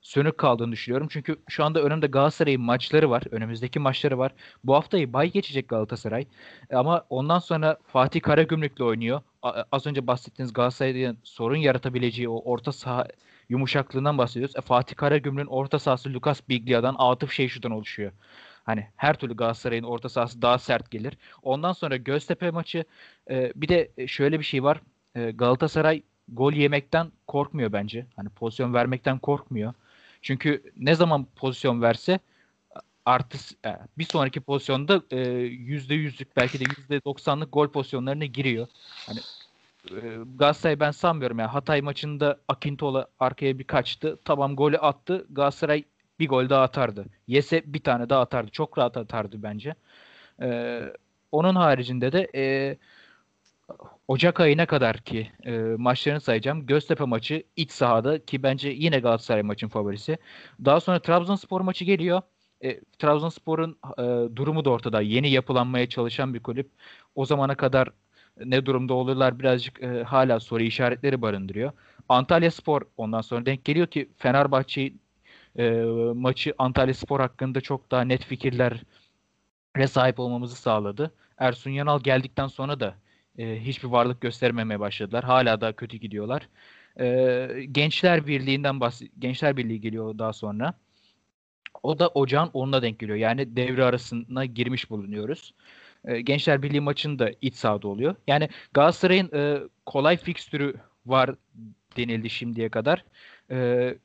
sönük 0.02 0.38
kaldığını 0.38 0.72
düşünüyorum. 0.72 1.08
Çünkü 1.10 1.36
şu 1.48 1.64
anda 1.64 1.82
önümde 1.82 2.06
Galatasaray'ın 2.06 2.60
maçları 2.62 3.10
var. 3.10 3.22
Önümüzdeki 3.30 3.78
maçları 3.78 4.18
var. 4.18 4.32
Bu 4.64 4.74
haftayı 4.74 5.12
bay 5.12 5.30
geçecek 5.32 5.68
Galatasaray. 5.68 6.26
E, 6.70 6.76
Ama 6.76 7.06
ondan 7.10 7.38
sonra 7.38 7.76
Fatih 7.86 8.20
Karagümrük'le 8.22 8.80
oynuyor. 8.80 9.20
A- 9.42 9.64
Az 9.72 9.86
önce 9.86 10.06
bahsettiğiniz 10.06 10.52
Galatasaray'ın 10.52 11.18
sorun 11.24 11.56
yaratabileceği 11.56 12.28
o 12.28 12.42
orta 12.52 12.72
saha 12.72 13.06
yumuşaklığından 13.48 14.18
bahsediyoruz. 14.18 14.56
E, 14.56 14.60
Fatih 14.60 14.96
Karagümrük'ün 14.96 15.46
orta 15.50 15.78
sahası 15.78 16.14
Lucas 16.14 16.40
Biglia'dan, 16.48 16.96
Atıf 16.98 17.32
Şeyşu'dan 17.32 17.70
oluşuyor. 17.72 18.12
Hani 18.68 18.86
her 18.96 19.14
türlü 19.14 19.36
Galatasaray'ın 19.36 19.82
orta 19.82 20.08
sahası 20.08 20.42
daha 20.42 20.58
sert 20.58 20.90
gelir. 20.90 21.18
Ondan 21.42 21.72
sonra 21.72 21.96
Göztepe 21.96 22.50
maçı 22.50 22.84
e, 23.30 23.52
bir 23.56 23.68
de 23.68 24.06
şöyle 24.06 24.38
bir 24.38 24.44
şey 24.44 24.62
var. 24.62 24.80
E, 25.14 25.30
Galatasaray 25.30 26.02
gol 26.28 26.52
yemekten 26.52 27.12
korkmuyor 27.26 27.72
bence. 27.72 28.06
Hani 28.16 28.28
pozisyon 28.28 28.74
vermekten 28.74 29.18
korkmuyor. 29.18 29.74
Çünkü 30.22 30.62
ne 30.76 30.94
zaman 30.94 31.26
pozisyon 31.36 31.82
verse 31.82 32.18
artı 33.06 33.38
e, 33.66 33.76
bir 33.98 34.04
sonraki 34.04 34.40
pozisyonda 34.40 35.02
e, 35.10 35.20
yüzde 35.40 35.94
yüzlük 35.94 36.36
belki 36.36 36.60
de 36.60 36.64
yüzde 36.78 37.04
doksanlık 37.04 37.52
gol 37.52 37.68
pozisyonlarına 37.68 38.24
giriyor. 38.24 38.66
Hani 39.06 39.20
e, 39.90 40.00
Galatasaray 40.38 40.80
ben 40.80 40.90
sanmıyorum 40.90 41.38
yani 41.38 41.48
Hatay 41.48 41.80
maçında 41.80 42.40
Akintola 42.48 43.06
arkaya 43.20 43.58
bir 43.58 43.64
kaçtı. 43.64 44.18
Tamam 44.24 44.56
golü 44.56 44.78
attı. 44.78 45.26
Galatasaray 45.30 45.84
bir 46.20 46.28
gol 46.28 46.48
daha 46.48 46.62
atardı. 46.62 47.06
Yese 47.26 47.62
bir 47.66 47.80
tane 47.80 48.10
daha 48.10 48.20
atardı. 48.20 48.50
Çok 48.50 48.78
rahat 48.78 48.96
atardı 48.96 49.42
bence. 49.42 49.74
E, 50.42 50.80
onun 51.32 51.54
haricinde 51.54 52.12
de 52.12 52.28
e, 52.34 52.76
Ocak 54.08 54.40
ayına 54.40 54.66
kadar 54.66 54.96
ki 54.98 55.32
e, 55.44 55.52
maçlarını 55.78 56.20
sayacağım. 56.20 56.66
Göztepe 56.66 57.04
maçı 57.04 57.42
iç 57.56 57.70
sahada 57.72 58.24
ki 58.24 58.42
bence 58.42 58.68
yine 58.68 58.98
Galatasaray 59.00 59.42
maçın 59.42 59.68
favorisi. 59.68 60.18
Daha 60.64 60.80
sonra 60.80 60.98
Trabzonspor 60.98 61.60
maçı 61.60 61.84
geliyor. 61.84 62.22
E, 62.64 62.80
Trabzonspor'un 62.98 63.78
e, 63.98 64.36
durumu 64.36 64.64
da 64.64 64.70
ortada. 64.70 65.00
Yeni 65.00 65.30
yapılanmaya 65.30 65.88
çalışan 65.88 66.34
bir 66.34 66.42
kulüp. 66.42 66.70
O 67.14 67.24
zamana 67.24 67.54
kadar 67.54 67.88
ne 68.44 68.66
durumda 68.66 68.94
olurlar 68.94 69.38
birazcık 69.38 69.82
e, 69.82 70.02
hala 70.02 70.40
soru 70.40 70.62
işaretleri 70.62 71.22
barındırıyor. 71.22 71.72
Antalya 72.08 72.50
Spor 72.50 72.82
ondan 72.96 73.20
sonra 73.20 73.46
denk 73.46 73.64
geliyor 73.64 73.86
ki 73.86 74.10
Fenerbahçe 74.16 74.92
e, 75.56 75.70
maçı 76.14 76.54
Antalya 76.58 76.94
Spor 76.94 77.20
hakkında 77.20 77.60
çok 77.60 77.90
daha 77.90 78.02
net 78.02 78.24
fikirlere 78.24 78.78
sahip 79.86 80.20
olmamızı 80.20 80.56
sağladı. 80.56 81.14
Ersun 81.38 81.70
Yanal 81.70 82.00
geldikten 82.00 82.46
sonra 82.46 82.80
da 82.80 82.94
e, 83.38 83.60
hiçbir 83.60 83.88
varlık 83.88 84.20
göstermemeye 84.20 84.80
başladılar. 84.80 85.24
Hala 85.24 85.60
da 85.60 85.72
kötü 85.72 85.96
gidiyorlar. 85.96 86.48
E, 87.00 87.64
Gençler 87.72 88.26
Birliği'nden 88.26 88.74
bahs- 88.74 89.10
Gençler 89.18 89.56
Birliği 89.56 89.80
geliyor 89.80 90.18
daha 90.18 90.32
sonra. 90.32 90.74
O 91.82 91.98
da 91.98 92.08
ocağın 92.08 92.50
onunla 92.52 92.82
denk 92.82 92.98
geliyor. 92.98 93.18
Yani 93.18 93.56
devre 93.56 93.84
arasına 93.84 94.44
girmiş 94.44 94.90
bulunuyoruz. 94.90 95.54
E, 96.04 96.20
Gençler 96.20 96.62
Birliği 96.62 96.80
maçında 96.80 97.30
iç 97.40 97.54
sahada 97.54 97.88
oluyor. 97.88 98.14
Yani 98.26 98.48
Galatasaray'ın 98.72 99.30
e, 99.34 99.58
kolay 99.86 100.16
fikstürü 100.16 100.74
var 101.06 101.34
denildi 101.96 102.30
şimdiye 102.30 102.68
kadar. 102.68 103.04
E, 103.50 103.98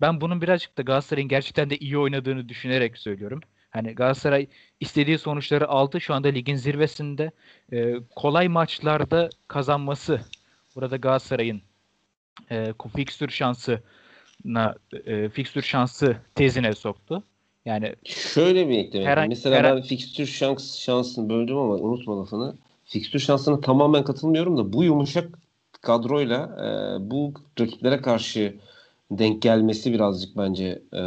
ben 0.00 0.20
bunun 0.20 0.42
birazcık 0.42 0.78
da 0.78 0.82
Galatasaray'ın 0.82 1.28
gerçekten 1.28 1.70
de 1.70 1.76
iyi 1.76 1.98
oynadığını 1.98 2.48
düşünerek 2.48 2.98
söylüyorum. 2.98 3.40
Hani 3.70 3.94
Galatasaray 3.94 4.46
istediği 4.80 5.18
sonuçları 5.18 5.68
aldı. 5.68 6.00
Şu 6.00 6.14
anda 6.14 6.28
ligin 6.28 6.54
zirvesinde. 6.56 7.30
E, 7.72 7.94
kolay 8.16 8.48
maçlarda 8.48 9.30
kazanması 9.48 10.20
burada 10.76 10.96
Galatasaray'ın 10.96 11.62
e, 12.50 12.72
fikstür 12.96 13.30
şansına 13.30 14.74
e, 15.06 15.28
fikstür 15.28 15.62
şansı 15.62 16.16
tezine 16.34 16.72
soktu. 16.72 17.22
Yani 17.64 17.94
şöyle 18.04 18.68
bir 18.68 18.78
ekleme. 18.78 19.04
Herhangi- 19.04 19.28
Mesela 19.28 19.56
herhangi- 19.56 19.82
ben 19.82 19.88
fikstür 19.88 20.26
şans 20.26 20.78
şansını 20.78 21.28
böldüm 21.28 21.56
ama 21.56 21.74
unutma 21.74 22.20
lafını. 22.20 22.56
Fikstür 22.84 23.18
şansına 23.18 23.60
tamamen 23.60 24.04
katılmıyorum 24.04 24.56
da 24.56 24.72
bu 24.72 24.84
yumuşak 24.84 25.38
kadroyla 25.82 26.42
e, 26.44 26.66
bu 27.10 27.34
rakiplere 27.60 28.00
karşı 28.00 28.54
denk 29.10 29.42
gelmesi 29.42 29.92
birazcık 29.92 30.36
bence 30.36 30.82
e, 30.94 31.02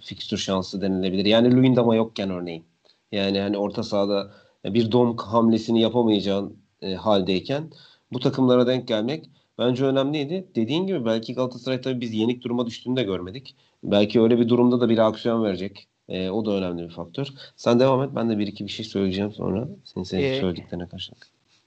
fikstür 0.00 0.36
şansı 0.38 0.80
denilebilir. 0.82 1.24
Yani 1.24 1.56
Luyendama 1.56 1.94
yokken 1.94 2.30
örneğin. 2.30 2.64
Yani 3.12 3.40
hani 3.40 3.58
orta 3.58 3.82
sahada 3.82 4.30
bir 4.64 4.92
dom 4.92 5.16
hamlesini 5.16 5.80
yapamayacağın 5.80 6.56
e, 6.82 6.94
haldeyken 6.94 7.70
bu 8.12 8.20
takımlara 8.20 8.66
denk 8.66 8.88
gelmek 8.88 9.30
bence 9.58 9.84
önemliydi. 9.84 10.46
Dediğin 10.54 10.86
gibi 10.86 11.04
belki 11.04 11.34
Galatasaray 11.34 11.80
tabii 11.80 12.00
biz 12.00 12.14
yenik 12.14 12.44
duruma 12.44 12.66
düştüğünü 12.66 12.96
de 12.96 13.02
görmedik. 13.02 13.56
Belki 13.84 14.20
öyle 14.20 14.38
bir 14.38 14.48
durumda 14.48 14.80
da 14.80 14.88
bir 14.88 14.98
aksiyon 14.98 15.44
verecek. 15.44 15.86
E, 16.08 16.30
o 16.30 16.46
da 16.46 16.50
önemli 16.50 16.82
bir 16.84 16.90
faktör. 16.90 17.26
Sen 17.56 17.80
devam 17.80 18.02
et. 18.02 18.10
Ben 18.14 18.30
de 18.30 18.38
bir 18.38 18.46
iki 18.46 18.64
bir 18.66 18.70
şey 18.70 18.84
söyleyeceğim 18.86 19.32
sonra. 19.32 19.68
Senin, 19.84 20.04
senin 20.04 20.22
Ee, 20.22 20.40
söylediklerine 20.40 20.88
karşılık. 20.88 21.26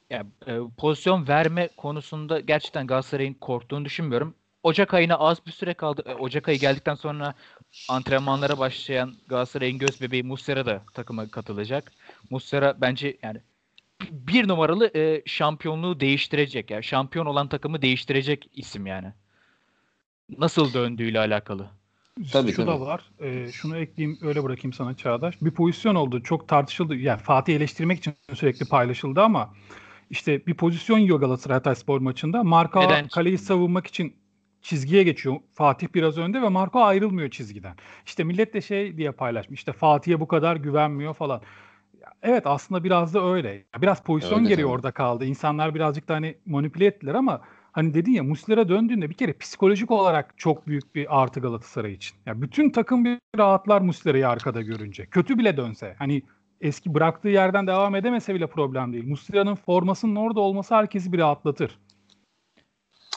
ya, 0.10 0.26
e, 0.48 0.60
pozisyon 0.78 1.28
verme 1.28 1.70
konusunda 1.78 2.40
gerçekten 2.40 2.88
Galatasaray'ın 2.88 3.34
korktuğunu 3.34 3.86
düşünmüyorum. 3.86 4.36
Ocak 4.64 4.94
ayına 4.94 5.16
az 5.16 5.46
bir 5.46 5.52
süre 5.52 5.74
kaldı. 5.74 6.04
E, 6.06 6.14
Ocak 6.14 6.50
ayı 6.50 6.60
geldikten 6.60 6.96
sonra 6.96 7.34
antrenmanlara 7.90 8.58
başlayan 8.60 9.14
Galatasaray'ın 9.28 9.78
göz 9.78 10.02
bebeği 10.02 10.24
Muslera 10.24 10.66
da 10.66 10.82
takıma 10.94 11.28
katılacak. 11.28 11.92
Muslera 12.30 12.76
bence 12.82 13.18
yani 13.24 13.42
bir 14.12 14.48
numaralı 14.48 14.92
e, 14.96 15.22
şampiyonluğu 15.26 16.00
değiştirecek. 16.00 16.72
Yani 16.72 16.84
şampiyon 16.84 17.26
olan 17.26 17.48
takımı 17.48 17.82
değiştirecek 17.82 18.50
isim 18.56 18.88
yani. 18.88 19.14
Nasıl 20.38 20.74
döndüğüyle 20.74 21.20
alakalı. 21.20 21.68
Tabii, 22.32 22.52
Şu 22.52 22.56
tabii. 22.58 22.68
da 22.68 22.82
var. 22.82 23.12
Ee, 23.20 23.52
şunu 23.52 23.78
ekleyeyim 23.78 24.20
öyle 24.22 24.44
bırakayım 24.44 24.74
sana 24.74 24.98
Çağdaş. 24.98 25.42
Bir 25.42 25.52
pozisyon 25.52 25.96
oldu. 25.96 26.24
Çok 26.24 26.48
tartışıldı. 26.48 26.96
Yani 26.96 27.22
Fatih 27.22 27.56
eleştirmek 27.56 27.98
için 27.98 28.14
sürekli 28.34 28.66
paylaşıldı 28.66 29.22
ama 29.22 29.54
işte 30.10 30.46
bir 30.48 30.54
pozisyon 30.54 31.00
yiyor 31.00 31.20
Galatasaray 31.20 31.56
Hatayspor 31.58 32.00
maçında. 32.00 32.44
Marka 32.44 32.80
Neden? 32.80 33.08
kaleyi 33.08 33.38
savunmak 33.38 33.88
için 33.88 34.16
çizgiye 34.64 35.04
geçiyor. 35.04 35.36
Fatih 35.54 35.88
biraz 35.94 36.18
önde 36.18 36.42
ve 36.42 36.50
Marco 36.50 36.80
ayrılmıyor 36.84 37.30
çizgiden. 37.30 37.76
İşte 38.06 38.24
millet 38.24 38.54
de 38.54 38.62
şey 38.62 38.98
diye 38.98 39.12
paylaşmış. 39.12 39.60
İşte 39.60 39.74
Fatih'e 39.74 40.20
bu 40.20 40.28
kadar 40.28 40.56
güvenmiyor 40.56 41.14
falan. 41.14 41.42
Evet 42.24 42.48
aslında 42.48 42.84
biraz 42.84 43.14
da 43.14 43.26
öyle. 43.26 43.64
Biraz 43.82 44.04
pozisyon 44.04 44.46
Öyle 44.46 44.56
tabii. 44.56 44.66
orada 44.66 44.92
kaldı. 44.92 45.26
İnsanlar 45.26 45.76
birazcık 45.76 46.08
da 46.08 46.14
hani 46.14 46.36
manipüle 46.46 46.86
ettiler 46.86 47.14
ama 47.14 47.42
hani 47.72 47.94
dedin 47.94 48.12
ya 48.12 48.24
Muslera 48.24 48.70
döndüğünde 48.70 49.10
bir 49.10 49.14
kere 49.14 49.34
psikolojik 49.34 49.92
olarak 49.92 50.34
çok 50.38 50.68
büyük 50.68 50.96
bir 50.96 51.22
artı 51.22 51.40
Galatasaray 51.40 51.94
için. 51.94 52.18
Ya 52.26 52.42
bütün 52.42 52.70
takım 52.70 53.06
bir 53.06 53.18
rahatlar 53.38 53.82
Muslera'yı 53.82 54.30
arkada 54.30 54.62
görünce. 54.62 55.06
Kötü 55.06 55.38
bile 55.38 55.58
dönse. 55.58 55.96
Hani 56.00 56.22
eski 56.62 56.94
bıraktığı 56.94 57.30
yerden 57.30 57.68
devam 57.68 57.96
edemese 57.96 58.36
bile 58.36 58.48
problem 58.48 58.94
değil. 58.94 59.08
Muslera'nın 59.08 59.56
formasının 59.56 60.16
orada 60.16 60.40
olması 60.40 60.76
herkesi 60.76 61.14
bir 61.14 61.18
rahatlatır. 61.20 61.80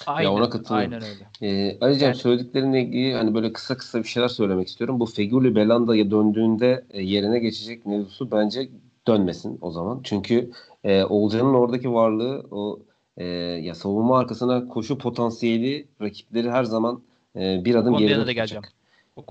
Aynen, 0.07 0.31
ona 0.31 0.51
katılıyorum. 0.51 0.93
aynen 0.93 1.09
öyle. 1.09 1.27
Ee, 1.43 1.79
Alican 1.81 2.07
Yani- 2.07 2.17
söylediklerinle 2.17 2.81
ilgili 2.83 3.15
hani 3.15 3.35
böyle 3.35 3.53
kısa 3.53 3.77
kısa 3.77 3.99
bir 3.99 4.09
şeyler 4.09 4.29
söylemek 4.29 4.69
istiyorum. 4.69 5.01
Bu 5.01 5.07
Feguli 5.07 5.55
Belanda'ya 5.55 6.11
döndüğünde 6.11 6.85
e, 6.91 7.03
yerine 7.03 7.39
geçecek 7.39 7.87
mevzusu 7.87 8.31
bence 8.31 8.69
dönmesin 9.07 9.59
o 9.61 9.71
zaman. 9.71 10.01
Çünkü 10.05 10.51
e, 10.85 11.05
Olcan'ın 11.05 11.55
oradaki 11.55 11.93
varlığı 11.93 12.47
o 12.51 12.79
e, 13.17 13.25
ya 13.63 13.75
savunma 13.75 14.19
arkasına 14.19 14.69
koşu 14.69 14.99
potansiyeli 14.99 15.87
rakipleri 16.03 16.51
her 16.51 16.65
zaman 16.65 17.03
e, 17.37 17.65
bir 17.65 17.75
adım 17.75 17.97
geride 17.97 18.15
tutacak. 18.15 18.35
geleceğim. 18.37 18.63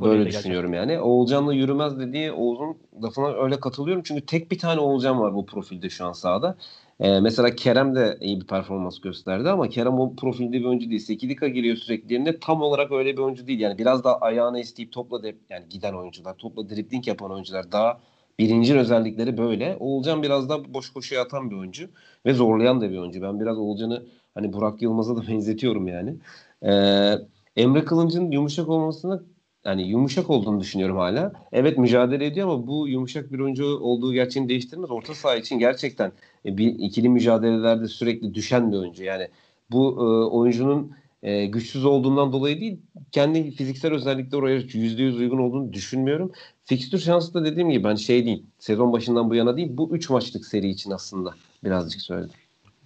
Böyle 0.01 0.17
geleceğim. 0.17 0.39
düşünüyorum 0.39 0.73
yani. 0.73 0.99
Oğulcan'la 0.99 1.53
yürümez 1.53 1.99
dediği 1.99 2.31
Oğuz'un 2.31 2.77
lafına 3.03 3.27
öyle 3.27 3.59
katılıyorum. 3.59 4.03
Çünkü 4.05 4.25
tek 4.25 4.51
bir 4.51 4.57
tane 4.59 4.79
Oğulcan 4.79 5.19
var 5.19 5.35
bu 5.35 5.45
profilde 5.45 5.89
şu 5.89 6.05
an 6.05 6.11
sahada. 6.13 6.55
Ee, 6.99 7.19
mesela 7.19 7.55
Kerem 7.55 7.95
de 7.95 8.17
iyi 8.21 8.41
bir 8.41 8.47
performans 8.47 8.99
gösterdi 8.99 9.49
ama 9.49 9.69
Kerem 9.69 9.99
o 9.99 10.15
profilde 10.15 10.53
bir 10.53 10.65
oyuncu 10.65 10.89
değil. 10.89 10.99
Sekidika 11.01 11.47
giriyor 11.47 11.75
sürekli 11.77 12.13
yerine 12.13 12.39
tam 12.39 12.61
olarak 12.61 12.91
öyle 12.91 13.13
bir 13.13 13.21
oyuncu 13.21 13.47
değil. 13.47 13.59
Yani 13.59 13.77
biraz 13.77 14.03
daha 14.03 14.19
ayağını 14.19 14.59
isteyip 14.59 14.91
topla 14.91 15.23
de, 15.23 15.35
yani 15.49 15.69
giden 15.69 15.93
oyuncular, 15.93 16.37
topla 16.37 16.69
dribling 16.69 17.07
yapan 17.07 17.31
oyuncular 17.31 17.71
daha 17.71 18.01
birincil 18.39 18.75
özellikleri 18.75 19.37
böyle. 19.37 19.77
Oğulcan 19.79 20.23
biraz 20.23 20.49
daha 20.49 20.73
boş 20.73 20.93
koşuya 20.93 21.21
atan 21.21 21.51
bir 21.51 21.55
oyuncu 21.55 21.89
ve 22.25 22.33
zorlayan 22.33 22.81
da 22.81 22.91
bir 22.91 22.97
oyuncu. 22.97 23.21
Ben 23.21 23.39
biraz 23.39 23.57
Oğulcan'ı 23.57 24.05
hani 24.33 24.53
Burak 24.53 24.81
Yılmaz'a 24.81 25.15
da 25.15 25.27
benzetiyorum 25.27 25.87
yani. 25.87 26.15
Ee, 26.63 27.15
Emre 27.55 27.85
Kılınç'ın 27.85 28.31
yumuşak 28.31 28.69
olmasına 28.69 29.23
yani 29.65 29.87
yumuşak 29.87 30.29
olduğunu 30.29 30.59
düşünüyorum 30.59 30.97
hala. 30.97 31.33
Evet 31.51 31.77
mücadele 31.77 32.25
ediyor 32.25 32.47
ama 32.47 32.67
bu 32.67 32.87
yumuşak 32.87 33.33
bir 33.33 33.39
oyuncu 33.39 33.65
olduğu 33.65 34.13
gerçeğini 34.13 34.49
değiştirmez. 34.49 34.91
Orta 34.91 35.15
saha 35.15 35.35
için 35.35 35.59
gerçekten 35.59 36.11
e, 36.45 36.57
bir 36.57 36.67
ikili 36.67 37.09
mücadelelerde 37.09 37.87
sürekli 37.87 38.33
düşen 38.33 38.71
bir 38.71 38.77
oyuncu. 38.77 39.03
Yani 39.03 39.27
bu 39.71 39.91
e, 39.91 40.35
oyuncunun 40.35 40.91
e, 41.23 41.45
güçsüz 41.45 41.85
olduğundan 41.85 42.33
dolayı 42.33 42.61
değil, 42.61 42.79
kendi 43.11 43.51
fiziksel 43.51 43.93
özellikle 43.93 44.37
oraya 44.37 44.59
%100 44.59 45.17
uygun 45.17 45.37
olduğunu 45.37 45.73
düşünmüyorum. 45.73 46.31
Fikstür 46.65 46.99
şansı 46.99 47.33
da 47.33 47.45
dediğim 47.45 47.69
gibi 47.69 47.83
ben 47.83 47.95
şey 47.95 48.25
değil, 48.25 48.43
sezon 48.59 48.93
başından 48.93 49.29
bu 49.29 49.35
yana 49.35 49.57
değil, 49.57 49.69
bu 49.71 49.95
3 49.95 50.09
maçlık 50.09 50.45
seri 50.45 50.69
için 50.69 50.91
aslında 50.91 51.35
birazcık 51.63 52.01
söyledim. 52.01 52.35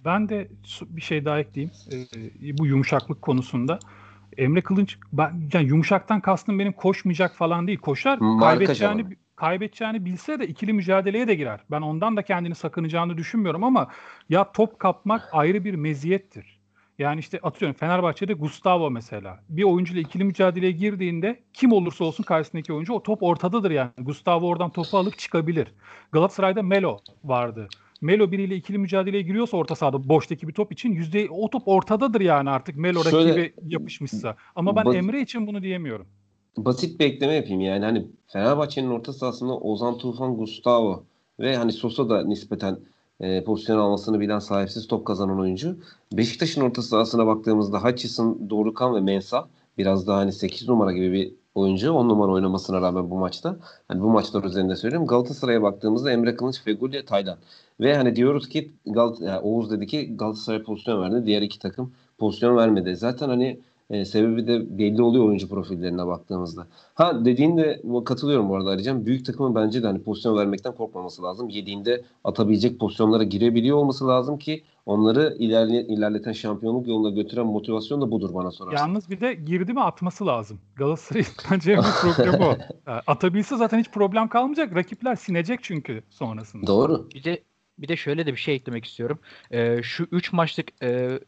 Ben 0.04 0.28
de 0.28 0.48
bir 0.86 1.00
şey 1.00 1.24
daha 1.24 1.40
ekleyeyim. 1.40 1.72
Ee, 1.92 2.58
bu 2.58 2.66
yumuşaklık 2.66 3.22
konusunda. 3.22 3.78
Emre 4.36 4.60
Kılınç 4.60 4.98
ben, 5.12 5.48
yani 5.52 5.68
yumuşaktan 5.68 6.20
kastım 6.20 6.58
benim 6.58 6.72
koşmayacak 6.72 7.36
falan 7.36 7.66
değil. 7.66 7.78
Koşar 7.78 8.18
Marka 8.18 8.46
kaybedeceğini 8.46 9.02
canı. 9.02 9.14
kaybedeceğini 9.36 10.04
bilse 10.04 10.40
de 10.40 10.46
ikili 10.46 10.72
mücadeleye 10.72 11.28
de 11.28 11.34
girer. 11.34 11.60
Ben 11.70 11.80
ondan 11.80 12.16
da 12.16 12.22
kendini 12.22 12.54
sakınacağını 12.54 13.18
düşünmüyorum 13.18 13.64
ama 13.64 13.88
ya 14.28 14.52
top 14.52 14.78
kapmak 14.78 15.28
ayrı 15.32 15.64
bir 15.64 15.74
meziyettir. 15.74 16.60
Yani 16.98 17.20
işte 17.20 17.38
atıyorum 17.42 17.76
Fenerbahçe'de 17.76 18.32
Gustavo 18.32 18.90
mesela. 18.90 19.40
Bir 19.48 19.62
oyuncuyla 19.62 20.02
ikili 20.02 20.24
mücadeleye 20.24 20.72
girdiğinde 20.72 21.40
kim 21.52 21.72
olursa 21.72 22.04
olsun 22.04 22.24
karşısındaki 22.24 22.72
oyuncu 22.72 22.92
o 22.92 23.02
top 23.02 23.22
ortadadır 23.22 23.70
yani. 23.70 23.90
Gustavo 23.98 24.46
oradan 24.46 24.70
topu 24.70 24.98
alıp 24.98 25.18
çıkabilir. 25.18 25.68
Galatasaray'da 26.12 26.62
Melo 26.62 26.98
vardı. 27.24 27.68
Melo 28.00 28.32
biriyle 28.32 28.56
ikili 28.56 28.78
mücadeleye 28.78 29.22
giriyorsa 29.22 29.56
orta 29.56 29.74
sahada 29.74 30.08
boştaki 30.08 30.48
bir 30.48 30.52
top 30.52 30.72
için 30.72 30.92
yüzde 30.92 31.28
o 31.30 31.50
top 31.50 31.62
ortadadır 31.68 32.20
yani 32.20 32.50
artık 32.50 32.76
Melo 32.76 33.04
Şöyle- 33.04 33.28
rakibe 33.30 33.52
yapışmışsa. 33.66 34.36
Ama 34.56 34.76
ben 34.76 34.84
Bak- 34.84 34.94
Emre 34.96 35.20
için 35.22 35.46
bunu 35.46 35.62
diyemiyorum. 35.62 36.06
basit 36.56 37.00
bir 37.00 37.04
ekleme 37.04 37.34
yapayım 37.34 37.60
yani 37.60 37.84
hani 37.84 38.06
Fenerbahçe'nin 38.26 38.90
orta 38.90 39.12
sahasında 39.12 39.58
Ozan 39.58 39.98
Tufan, 39.98 40.36
Gustavo 40.36 41.04
ve 41.40 41.56
hani 41.56 41.72
Sosa 41.72 42.08
da 42.08 42.24
nispeten 42.24 42.78
e, 43.20 43.44
pozisyon 43.44 43.78
almasını 43.78 44.20
bilen 44.20 44.38
sahipsiz 44.38 44.86
top 44.88 45.06
kazanan 45.06 45.40
oyuncu. 45.40 45.76
Beşiktaş'ın 46.12 46.60
orta 46.60 46.82
sahasına 46.82 47.26
baktığımızda 47.26 47.84
Hutchison, 47.84 48.50
Dorukan 48.50 48.94
ve 48.94 49.00
Mensah 49.00 49.46
biraz 49.78 50.06
daha 50.06 50.16
hani 50.18 50.32
8 50.32 50.68
numara 50.68 50.92
gibi 50.92 51.12
bir 51.12 51.32
oyuncu 51.54 51.92
10 51.92 52.08
numara 52.08 52.32
oynamasına 52.32 52.80
rağmen 52.80 53.10
bu 53.10 53.18
maçta. 53.18 53.56
Hani 53.88 54.00
bu 54.02 54.10
maçlar 54.10 54.44
üzerinde 54.44 54.76
söylüyorum. 54.76 55.06
Galatasaray'a 55.06 55.62
baktığımızda 55.62 56.12
Emre 56.12 56.36
Kılınç, 56.36 56.60
Feguli, 56.62 57.04
Taylan. 57.04 57.38
Ve 57.80 57.96
hani 57.96 58.16
diyoruz 58.16 58.48
ki 58.48 58.72
Gal 58.86 59.14
yani 59.20 59.38
Oğuz 59.40 59.70
dedi 59.70 59.86
ki 59.86 60.16
Galatasaray 60.16 60.62
pozisyon 60.62 61.02
verdi. 61.02 61.26
Diğer 61.26 61.42
iki 61.42 61.58
takım 61.58 61.92
pozisyon 62.18 62.56
vermedi. 62.56 62.96
Zaten 62.96 63.28
hani 63.28 63.60
e, 63.90 64.04
sebebi 64.04 64.46
de 64.46 64.78
belli 64.78 65.02
oluyor 65.02 65.24
oyuncu 65.24 65.48
profillerine 65.48 66.06
baktığımızda. 66.06 66.66
Ha 66.94 67.24
dediğinde 67.24 67.82
katılıyorum 68.04 68.48
bu 68.48 68.56
arada 68.56 68.70
Arıcan. 68.70 69.06
Büyük 69.06 69.26
takımın 69.26 69.54
bence 69.54 69.82
de 69.82 69.86
hani 69.86 70.02
pozisyon 70.02 70.36
vermekten 70.36 70.74
korkmaması 70.74 71.22
lazım. 71.22 71.48
Yediğinde 71.48 72.04
atabilecek 72.24 72.80
pozisyonlara 72.80 73.24
girebiliyor 73.24 73.76
olması 73.76 74.08
lazım 74.08 74.38
ki 74.38 74.62
onları 74.86 75.36
ilerle, 75.38 75.86
ilerleten 75.86 76.32
şampiyonluk 76.32 76.88
yoluna 76.88 77.10
götüren 77.10 77.46
motivasyon 77.46 78.00
da 78.00 78.10
budur 78.10 78.34
bana 78.34 78.50
sorarsan. 78.50 78.86
Yalnız 78.86 79.10
bir 79.10 79.20
de 79.20 79.34
girdi 79.34 79.72
mi 79.72 79.80
atması 79.80 80.26
lazım. 80.26 80.60
Galatasaray'ın 80.76 81.28
bence 81.50 81.72
en 81.72 81.82
büyük 81.82 82.16
problemi 82.16 82.44
o. 82.44 82.56
Yani 82.86 83.00
Atabilse 83.06 83.56
zaten 83.56 83.78
hiç 83.78 83.90
problem 83.90 84.28
kalmayacak. 84.28 84.76
Rakipler 84.76 85.16
sinecek 85.16 85.60
çünkü 85.62 86.02
sonrasında. 86.10 86.66
Doğru. 86.66 87.08
Bir 87.14 87.24
de 87.24 87.42
bir 87.78 87.88
de 87.88 87.96
şöyle 87.96 88.26
de 88.26 88.32
bir 88.32 88.38
şey 88.38 88.54
eklemek 88.54 88.84
istiyorum. 88.84 89.18
Ee, 89.50 89.82
şu 89.82 90.06
3 90.12 90.32
maçlık 90.32 90.82
e, 90.82 91.20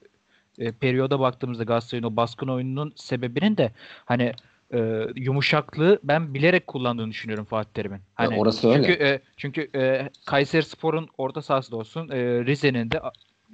e, 0.59 0.72
periyoda 0.72 1.20
baktığımızda 1.20 1.64
Galatasaray'ın 1.64 2.05
o 2.05 2.16
baskın 2.16 2.48
oyununun 2.48 2.92
sebebinin 2.96 3.57
de 3.57 3.72
hani 4.05 4.32
e, 4.74 5.07
yumuşaklığı 5.16 5.98
ben 6.05 6.34
bilerek 6.34 6.66
kullandığını 6.66 7.11
düşünüyorum 7.11 7.44
Fatih 7.44 7.70
Terim'in. 7.74 7.98
Ha, 7.98 8.03
Hani 8.14 8.38
orası 8.38 8.68
öyle. 8.68 8.82
çünkü 8.86 9.05
e, 9.05 9.20
çünkü 9.36 9.70
e, 9.74 10.11
Kayseri 10.26 10.62
Spor'un 10.62 11.09
orta 11.18 11.42
sahası 11.42 11.72
da 11.72 11.76
olsun, 11.76 12.09
e, 12.09 12.16
Rize'nin 12.44 12.90
de 12.90 13.00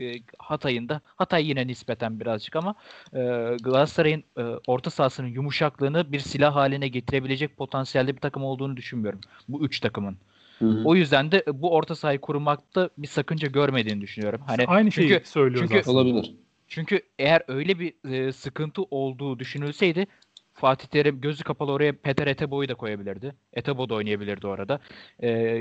e, 0.01 0.15
Hatay'ın 0.39 0.89
da 0.89 1.01
Hatay 1.17 1.49
yine 1.49 1.67
nispeten 1.67 2.21
birazcık 2.21 2.57
ama 2.57 2.75
e, 3.13 3.19
Galatasaray'ın 3.63 4.25
e, 4.39 4.43
orta 4.67 4.91
sahasının 4.91 5.29
yumuşaklığını 5.29 6.13
bir 6.13 6.21
silah 6.21 6.55
haline 6.55 6.89
getirebilecek 6.89 7.57
potansiyelde 7.57 8.15
bir 8.17 8.21
takım 8.21 8.45
olduğunu 8.45 8.77
düşünmüyorum. 8.77 9.21
Bu 9.49 9.65
üç 9.65 9.81
takımın. 9.81 10.17
Hı 10.59 10.65
hı. 10.65 10.83
O 10.85 10.95
yüzden 10.95 11.33
de 11.33 11.45
bu 11.53 11.73
orta 11.75 11.95
sahayı 11.95 12.19
kurmakta 12.21 12.91
bir 12.99 13.07
sakınca 13.07 13.49
görmediğini 13.49 14.01
düşünüyorum. 14.01 14.41
Hani 14.47 14.65
Aynı 14.67 14.91
çünkü, 14.91 15.09
şeyi 15.09 15.21
söylüyoruz 15.25 15.69
çünkü- 15.71 15.81
aslında. 15.81 15.99
Olabilir. 15.99 16.35
Çünkü 16.69 17.03
eğer 17.19 17.43
öyle 17.49 17.79
bir 17.79 18.13
e, 18.13 18.33
sıkıntı 18.33 18.83
olduğu 18.83 19.39
düşünülseydi 19.39 20.07
Fatih 20.53 20.87
Terim 20.87 21.21
gözü 21.21 21.45
kapalı 21.45 21.73
oraya 21.73 21.93
Peter 21.93 22.27
Etebo'yu 22.27 22.69
da 22.69 22.75
koyabilirdi. 22.75 23.35
Etebo 23.53 23.89
da 23.89 23.95
oynayabilirdi 23.95 24.47
orada. 24.47 24.81
E, 25.23 25.61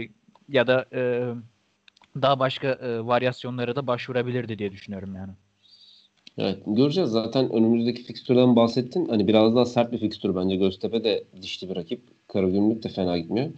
ya 0.49 0.67
da 0.67 0.85
e, 0.93 1.33
daha 2.21 2.39
başka 2.39 2.67
e, 2.67 3.05
varyasyonlara 3.05 3.75
da 3.75 3.87
başvurabilirdi 3.87 4.59
diye 4.59 4.71
düşünüyorum 4.71 5.15
yani. 5.15 5.31
Evet 6.37 6.57
göreceğiz 6.67 7.09
zaten 7.09 7.51
önümüzdeki 7.51 8.03
fikstürden 8.03 8.55
bahsettin. 8.55 9.07
Hani 9.09 9.27
biraz 9.27 9.55
daha 9.55 9.65
sert 9.65 9.91
bir 9.91 9.97
fikstür 9.97 10.35
bence. 10.35 10.55
Göztepe 10.55 11.03
de 11.03 11.23
dişli 11.41 11.69
bir 11.69 11.75
rakip. 11.75 12.01
Karagümrük 12.27 12.83
de 12.83 12.89
fena 12.89 13.17
gitmiyor. 13.17 13.49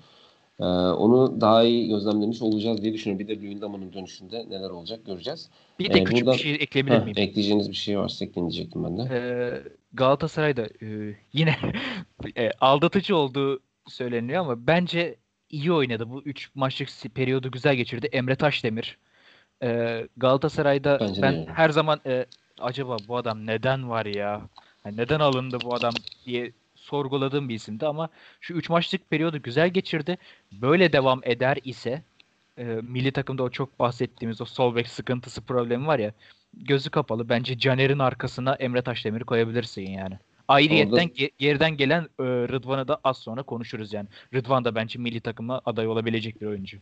Ee, 0.59 0.63
onu 0.65 1.41
daha 1.41 1.63
iyi 1.63 1.87
gözlemlemiş 1.87 2.41
olacağız 2.41 2.81
diye 2.81 2.93
düşünüyorum. 2.93 3.27
Bir 3.27 3.35
de 3.37 3.41
Luyendama'nın 3.41 3.93
dönüşünde 3.93 4.45
neler 4.49 4.69
olacak 4.69 5.05
göreceğiz. 5.05 5.49
Bir 5.79 5.93
de 5.93 5.99
E, 5.99 6.03
küçük 6.03 6.21
buradan- 6.25 6.33
bir 6.37 6.43
şey 6.43 6.53
ekleyebilir 6.53 6.95
Heh, 6.95 7.03
miyim? 7.03 7.15
ekleyeceğiniz 7.17 7.69
bir 7.69 7.75
şey 7.75 7.99
varsa 7.99 8.25
ekleyin 8.25 8.49
diyecektim 8.49 8.83
ben 8.83 8.97
de. 8.97 9.01
Ee, 9.15 9.63
Galatasaray'da 9.93 10.65
e, 10.85 11.15
yine 11.33 11.55
e, 12.37 12.51
aldatıcı 12.61 13.15
olduğu 13.15 13.59
söyleniyor 13.87 14.41
ama 14.41 14.67
bence 14.67 15.15
iyi 15.49 15.71
oynadı. 15.71 16.09
Bu 16.09 16.21
3 16.21 16.49
maçlık 16.55 16.89
periyodu 17.15 17.51
güzel 17.51 17.75
geçirdi. 17.75 18.09
Emre 18.11 18.35
Taşdemir. 18.35 18.97
Ee, 19.63 20.07
Galatasaray'da 20.17 20.97
Bence 21.01 21.21
ben 21.21 21.45
her 21.53 21.69
zaman 21.69 21.99
e, 22.05 22.25
acaba 22.59 22.97
bu 23.07 23.17
adam 23.17 23.45
neden 23.47 23.89
var 23.89 24.05
ya? 24.05 24.41
Hani 24.83 24.97
neden 24.97 25.19
alındı 25.19 25.57
bu 25.63 25.73
adam 25.75 25.93
diye 26.25 26.51
sorguladığım 26.89 27.49
bir 27.49 27.55
isimdi 27.55 27.85
ama 27.87 28.09
şu 28.41 28.53
3 28.53 28.69
maçlık 28.69 29.09
periyodu 29.09 29.41
güzel 29.41 29.69
geçirdi. 29.69 30.17
Böyle 30.51 30.93
devam 30.93 31.21
eder 31.23 31.57
ise 31.63 32.03
e, 32.57 32.63
milli 32.63 33.11
takımda 33.11 33.43
o 33.43 33.49
çok 33.49 33.79
bahsettiğimiz 33.79 34.41
o 34.41 34.45
sol 34.45 34.75
bek 34.75 34.87
sıkıntısı 34.87 35.41
problemi 35.41 35.87
var 35.87 35.99
ya 35.99 36.11
gözü 36.53 36.89
kapalı 36.89 37.29
bence 37.29 37.57
Caner'in 37.57 37.99
arkasına 37.99 38.53
Emre 38.55 38.81
Taşdemir'i 38.81 39.23
koyabilirsin 39.23 39.81
yani. 39.91 40.19
Ayrıyetten 40.47 40.91
Orada- 40.91 41.03
ge- 41.03 41.31
geriden 41.37 41.77
gelen 41.77 42.01
e, 42.03 42.23
Rıdvan'ı 42.23 42.87
da 42.87 42.99
az 43.03 43.17
sonra 43.17 43.43
konuşuruz 43.43 43.93
yani. 43.93 44.07
Rıdvan 44.33 44.65
da 44.65 44.75
bence 44.75 44.99
milli 44.99 45.21
takıma 45.21 45.61
aday 45.65 45.87
olabilecek 45.87 46.41
bir 46.41 46.45
oyuncu. 46.47 46.77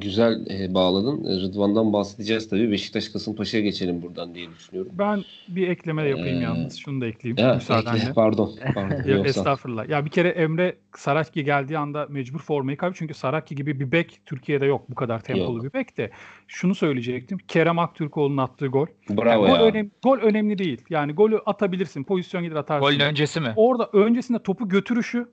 Güzel 0.00 0.46
e, 0.50 0.74
bağladın. 0.74 1.24
E, 1.24 1.40
Rıdvan'dan 1.40 1.92
bahsedeceğiz 1.92 2.48
tabii. 2.48 2.70
Beşiktaş 2.70 3.08
Kasımpaşa'ya 3.08 3.64
geçelim 3.64 4.02
buradan 4.02 4.34
diye 4.34 4.50
düşünüyorum. 4.50 4.92
Ben 4.98 5.22
bir 5.48 5.68
ekleme 5.68 6.04
de 6.04 6.08
yapayım 6.08 6.38
Ee, 6.40 6.42
yalnız. 6.42 6.76
Şunu 6.76 7.00
da 7.00 7.06
ekleyeyim 7.06 7.48
Ya, 7.48 7.54
müsaadenle. 7.54 7.98
ekle, 7.98 8.12
pardon. 8.12 8.52
pardon. 8.74 9.08
Ya, 9.10 9.14
Yoksa. 9.16 9.28
estağfurullah. 9.40 9.88
Ya 9.88 10.04
bir 10.04 10.10
kere 10.10 10.28
Emre 10.28 10.76
Saracchi 10.96 11.44
geldiği 11.44 11.78
anda 11.78 12.06
mecbur 12.10 12.38
formayı 12.38 12.76
kaybetti. 12.76 12.98
Çünkü 12.98 13.14
Saracchi 13.14 13.54
gibi 13.54 13.80
bir 13.80 13.92
bek 13.92 14.20
Türkiye'de 14.26 14.66
yok 14.66 14.90
bu 14.90 14.94
kadar 14.94 15.20
tempolu 15.20 15.56
Yok. 15.56 15.64
bir 15.64 15.72
bek 15.72 15.96
de. 15.96 16.10
Şunu 16.48 16.74
söyleyecektim. 16.74 17.38
Kerem 17.48 17.78
Aktürkoğlu'nun 17.78 18.36
attığı 18.36 18.66
gol. 18.66 18.86
Bravo 19.10 19.46
gol, 19.46 19.54
ya. 19.54 19.62
önemli, 19.62 19.90
gol 20.02 20.18
önemli 20.18 20.58
değil. 20.58 20.80
Yani 20.90 21.12
golü 21.12 21.38
atabilirsin. 21.46 22.04
Pozisyon 22.04 22.44
gider 22.44 22.56
atarsın. 22.56 22.88
Golün 22.90 23.00
öncesi 23.00 23.40
mi? 23.40 23.52
Orada 23.56 23.90
öncesinde 23.92 24.38
topu 24.42 24.68
götürüşü, 24.68 25.26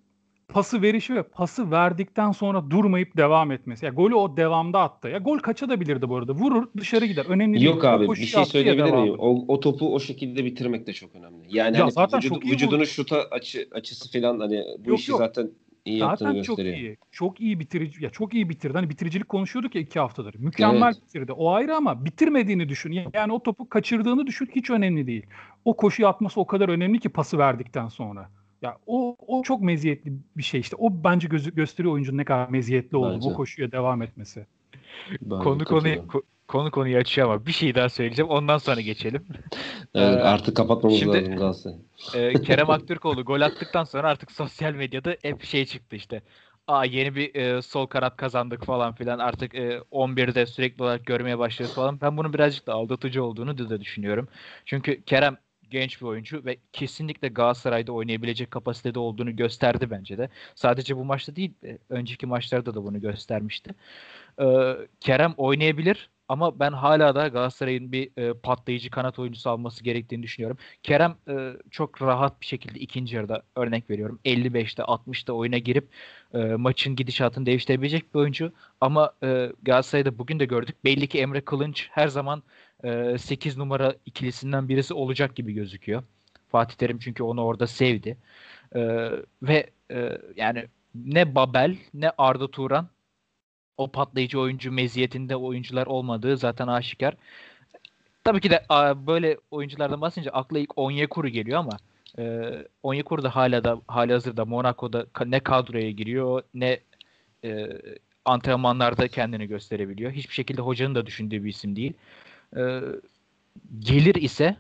pası 0.51 0.81
verişi 0.81 1.15
ve 1.15 1.23
pası 1.23 1.71
verdikten 1.71 2.31
sonra 2.31 2.69
durmayıp 2.69 3.17
devam 3.17 3.51
etmesi. 3.51 3.85
Ya 3.85 3.91
golü 3.91 4.15
o 4.15 4.37
devamda 4.37 4.79
attı. 4.81 5.07
Ya 5.07 5.17
gol 5.17 5.39
kaçabilirdi 5.39 6.09
bu 6.09 6.15
arada. 6.17 6.31
Vurur 6.33 6.67
dışarı 6.77 7.05
gider. 7.05 7.25
Önemli 7.29 7.53
değil. 7.59 7.65
Yok 7.65 7.85
abi 7.85 8.09
bir 8.09 8.15
şey 8.15 8.45
söyleyebilir 8.45 8.91
miyim? 8.91 9.15
O, 9.19 9.45
o 9.47 9.59
topu 9.59 9.95
o 9.95 9.99
şekilde 9.99 10.45
bitirmek 10.45 10.87
de 10.87 10.93
çok 10.93 11.15
önemli. 11.15 11.43
Yani 11.49 11.77
Ya 11.77 11.83
hani 11.83 11.91
zaten 11.91 12.19
vücudu- 12.19 12.29
çok 12.33 12.45
iyi 12.45 12.51
vücudunun 12.53 12.79
vurdu. 12.79 12.87
şuta 12.87 13.21
açı, 13.31 13.67
açısı 13.71 14.11
falan 14.11 14.39
hani 14.39 14.63
bu 14.85 14.89
Yok, 14.89 14.99
işi 14.99 15.11
yok. 15.11 15.17
zaten 15.19 15.49
iyi 15.85 15.97
yaptığını 15.97 16.27
Zaten 16.29 16.41
çok 16.41 16.57
gösteriyor. 16.57 16.77
iyi. 16.89 16.97
Çok 17.11 17.41
iyi 17.41 17.59
bitirici. 17.59 18.03
Ya 18.03 18.09
çok 18.09 18.33
iyi 18.33 18.49
bitirdi. 18.49 18.73
Hani 18.77 18.89
bitiricilik 18.89 19.29
konuşuyorduk 19.29 19.75
ya 19.75 19.81
iki 19.81 19.99
haftadır. 19.99 20.35
Mükemmel 20.35 20.93
Evet. 20.93 21.01
bitirdi. 21.07 21.31
O 21.31 21.51
ayrı 21.51 21.75
ama 21.75 22.05
bitirmediğini 22.05 22.69
düşün. 22.69 22.99
Yani 23.13 23.33
o 23.33 23.43
topu 23.43 23.69
kaçırdığını 23.69 24.27
düşün 24.27 24.49
hiç 24.55 24.69
önemli 24.69 25.07
değil. 25.07 25.25
O 25.65 25.77
koşuyu 25.77 26.07
atması 26.07 26.39
o 26.41 26.47
kadar 26.47 26.69
önemli 26.69 26.99
ki 26.99 27.09
pası 27.09 27.37
verdikten 27.37 27.87
sonra. 27.87 28.29
Ya 28.61 28.77
o 28.87 29.15
o 29.27 29.43
çok 29.43 29.61
meziyetli 29.61 30.13
bir 30.37 30.43
şey 30.43 30.59
işte. 30.59 30.75
O 30.79 31.03
bence 31.03 31.27
gözü, 31.27 31.55
gösteriyor 31.55 31.93
oyuncunun 31.93 32.17
ne 32.17 32.25
kadar 32.25 32.49
meziyetli 32.49 32.97
olduğunu. 32.97 33.21
Bu 33.21 33.33
koşuya 33.33 33.71
devam 33.71 34.01
etmesi. 34.01 34.45
Ben 35.21 35.39
Konu 35.39 35.65
konuyu 35.65 35.95
ko- 35.95 36.23
konu 36.47 36.71
konuyu 36.71 36.97
açıyor 36.97 37.27
ama 37.29 37.45
bir 37.45 37.51
şey 37.51 37.75
daha 37.75 37.89
söyleyeceğim. 37.89 38.29
Ondan 38.31 38.57
sonra 38.57 38.81
geçelim. 38.81 39.25
Evet, 39.95 40.17
Ee, 40.17 40.21
artık 40.23 40.57
kapatmamız 40.57 40.99
şimdi- 40.99 41.17
lazım 41.17 41.35
Galatasaray. 41.35 41.77
Ee, 42.15 42.33
Kerem 42.41 42.69
Aktürkoğlu 42.69 43.23
gol 43.25 43.41
attıktan 43.41 43.83
sonra 43.83 44.09
artık 44.09 44.31
sosyal 44.31 44.73
medyada 44.73 45.15
hep 45.21 45.43
şey 45.43 45.65
çıktı 45.65 45.95
işte. 45.95 46.21
Aa 46.67 46.85
yeni 46.85 47.15
bir 47.15 47.35
e, 47.35 47.61
sol 47.61 47.85
kanat 47.85 48.17
kazandık 48.17 48.65
falan 48.65 48.93
filan. 48.95 49.19
Artık 49.19 49.55
e, 49.55 49.81
11'de 49.91 50.45
sürekli 50.45 50.83
olarak 50.83 51.05
görmeye 51.05 51.39
başlıyoruz 51.39 51.75
falan. 51.75 52.01
Ben 52.01 52.17
bunun 52.17 52.33
birazcık 52.33 52.67
da 52.67 52.73
aldatıcı 52.73 53.23
olduğunu 53.23 53.57
da 53.69 53.81
düşünüyorum. 53.81 54.27
Çünkü 54.65 55.01
Kerem 55.03 55.37
genç 55.71 56.01
bir 56.01 56.05
oyuncu 56.05 56.45
ve 56.45 56.57
kesinlikle 56.73 57.27
Galatasaray'da 57.27 57.91
oynayabilecek 57.91 58.51
kapasitede 58.51 58.99
olduğunu 58.99 59.35
gösterdi 59.35 59.87
bence 59.91 60.17
de. 60.17 60.29
Sadece 60.55 60.97
bu 60.97 61.05
maçta 61.05 61.35
değil, 61.35 61.53
e, 61.63 61.77
önceki 61.89 62.25
maçlarda 62.25 62.75
da 62.75 62.83
bunu 62.83 63.01
göstermişti. 63.01 63.75
Ee, 64.41 64.77
Kerem 64.99 65.33
oynayabilir 65.37 66.09
ama 66.27 66.59
ben 66.59 66.71
hala 66.71 67.15
da 67.15 67.27
Galatasaray'ın 67.27 67.91
bir 67.91 68.11
e, 68.17 68.33
patlayıcı 68.33 68.89
kanat 68.89 69.19
oyuncusu 69.19 69.49
alması 69.49 69.83
gerektiğini 69.83 70.23
düşünüyorum. 70.23 70.57
Kerem 70.83 71.15
e, 71.27 71.53
çok 71.71 72.01
rahat 72.01 72.41
bir 72.41 72.45
şekilde 72.45 72.79
ikinci 72.79 73.15
yarıda 73.15 73.43
örnek 73.55 73.89
veriyorum 73.89 74.19
55'te 74.25 74.83
60'ta 74.83 75.33
oyuna 75.33 75.57
girip 75.57 75.89
e, 76.33 76.37
maçın 76.37 76.95
gidişatını 76.95 77.45
değiştirebilecek 77.45 78.13
bir 78.13 78.19
oyuncu. 78.19 78.53
Ama 78.81 79.13
e, 79.23 79.51
Galatasaray'da 79.61 80.17
bugün 80.17 80.39
de 80.39 80.45
gördük. 80.45 80.75
Belli 80.85 81.07
ki 81.07 81.19
Emre 81.19 81.41
Kılınç 81.41 81.87
her 81.91 82.07
zaman 82.07 82.43
e, 82.83 83.17
8 83.17 83.57
numara 83.57 83.95
ikilisinden 84.05 84.69
birisi 84.69 84.93
olacak 84.93 85.35
gibi 85.35 85.53
gözüküyor. 85.53 86.03
Fatih 86.51 86.75
Terim 86.75 86.99
çünkü 86.99 87.23
onu 87.23 87.43
orada 87.43 87.67
sevdi. 87.67 88.17
E, 88.75 89.09
ve 89.41 89.69
e, 89.91 90.17
yani 90.35 90.65
ne 90.95 91.35
Babel 91.35 91.77
ne 91.93 92.11
Arda 92.17 92.51
Turan 92.51 92.87
o 93.77 93.87
patlayıcı 93.87 94.39
oyuncu 94.39 94.71
meziyetinde 94.71 95.35
oyuncular 95.35 95.87
olmadığı 95.87 96.37
zaten 96.37 96.67
aşikar. 96.67 97.15
Tabii 98.23 98.41
ki 98.41 98.49
de 98.49 98.63
böyle 99.07 99.37
oyunculardan 99.51 100.01
bahsedince 100.01 100.31
akla 100.31 100.59
ilk 100.59 100.77
Onyekuru 100.77 101.27
geliyor 101.27 101.59
ama 101.59 101.77
e, 102.19 102.51
Onyekuru 102.83 103.23
da 103.23 103.35
hala 103.35 103.63
da 103.63 103.81
hali 103.87 104.13
hazırda 104.13 104.45
Monaco'da 104.45 105.05
ne 105.25 105.39
kadroya 105.39 105.91
giriyor 105.91 106.43
ne 106.53 106.79
e, 107.43 107.69
antrenmanlarda 108.25 109.07
kendini 109.07 109.47
gösterebiliyor. 109.47 110.11
Hiçbir 110.11 110.33
şekilde 110.33 110.61
hocanın 110.61 110.95
da 110.95 111.05
düşündüğü 111.05 111.43
bir 111.43 111.49
isim 111.49 111.75
değil. 111.75 111.93
E, 112.57 112.81
gelir 113.79 114.15
ise 114.15 114.55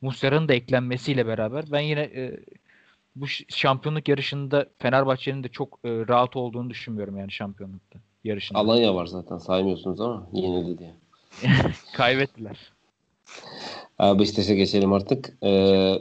Muslera'nın 0.00 0.48
da 0.48 0.54
eklenmesiyle 0.54 1.26
beraber 1.26 1.64
ben 1.72 1.80
yine 1.80 2.00
e, 2.00 2.40
bu 3.16 3.26
şampiyonluk 3.48 4.08
yarışında 4.08 4.66
Fenerbahçe'nin 4.78 5.44
de 5.44 5.48
çok 5.48 5.78
e, 5.84 5.88
rahat 5.88 6.36
olduğunu 6.36 6.70
düşünmüyorum 6.70 7.16
yani 7.16 7.32
şampiyonlukta 7.32 7.98
yarışında. 8.24 8.58
Alanya 8.58 8.94
var 8.94 9.06
zaten 9.06 9.38
saymıyorsunuz 9.38 10.00
ama 10.00 10.28
yenildi 10.32 10.78
diye. 10.78 10.94
Kaybettiler. 11.92 12.72
Ee, 14.02 14.18
Beşiktaş'a 14.18 14.54
geçelim 14.54 14.92
artık. 14.92 15.36
Ee, 15.44 15.94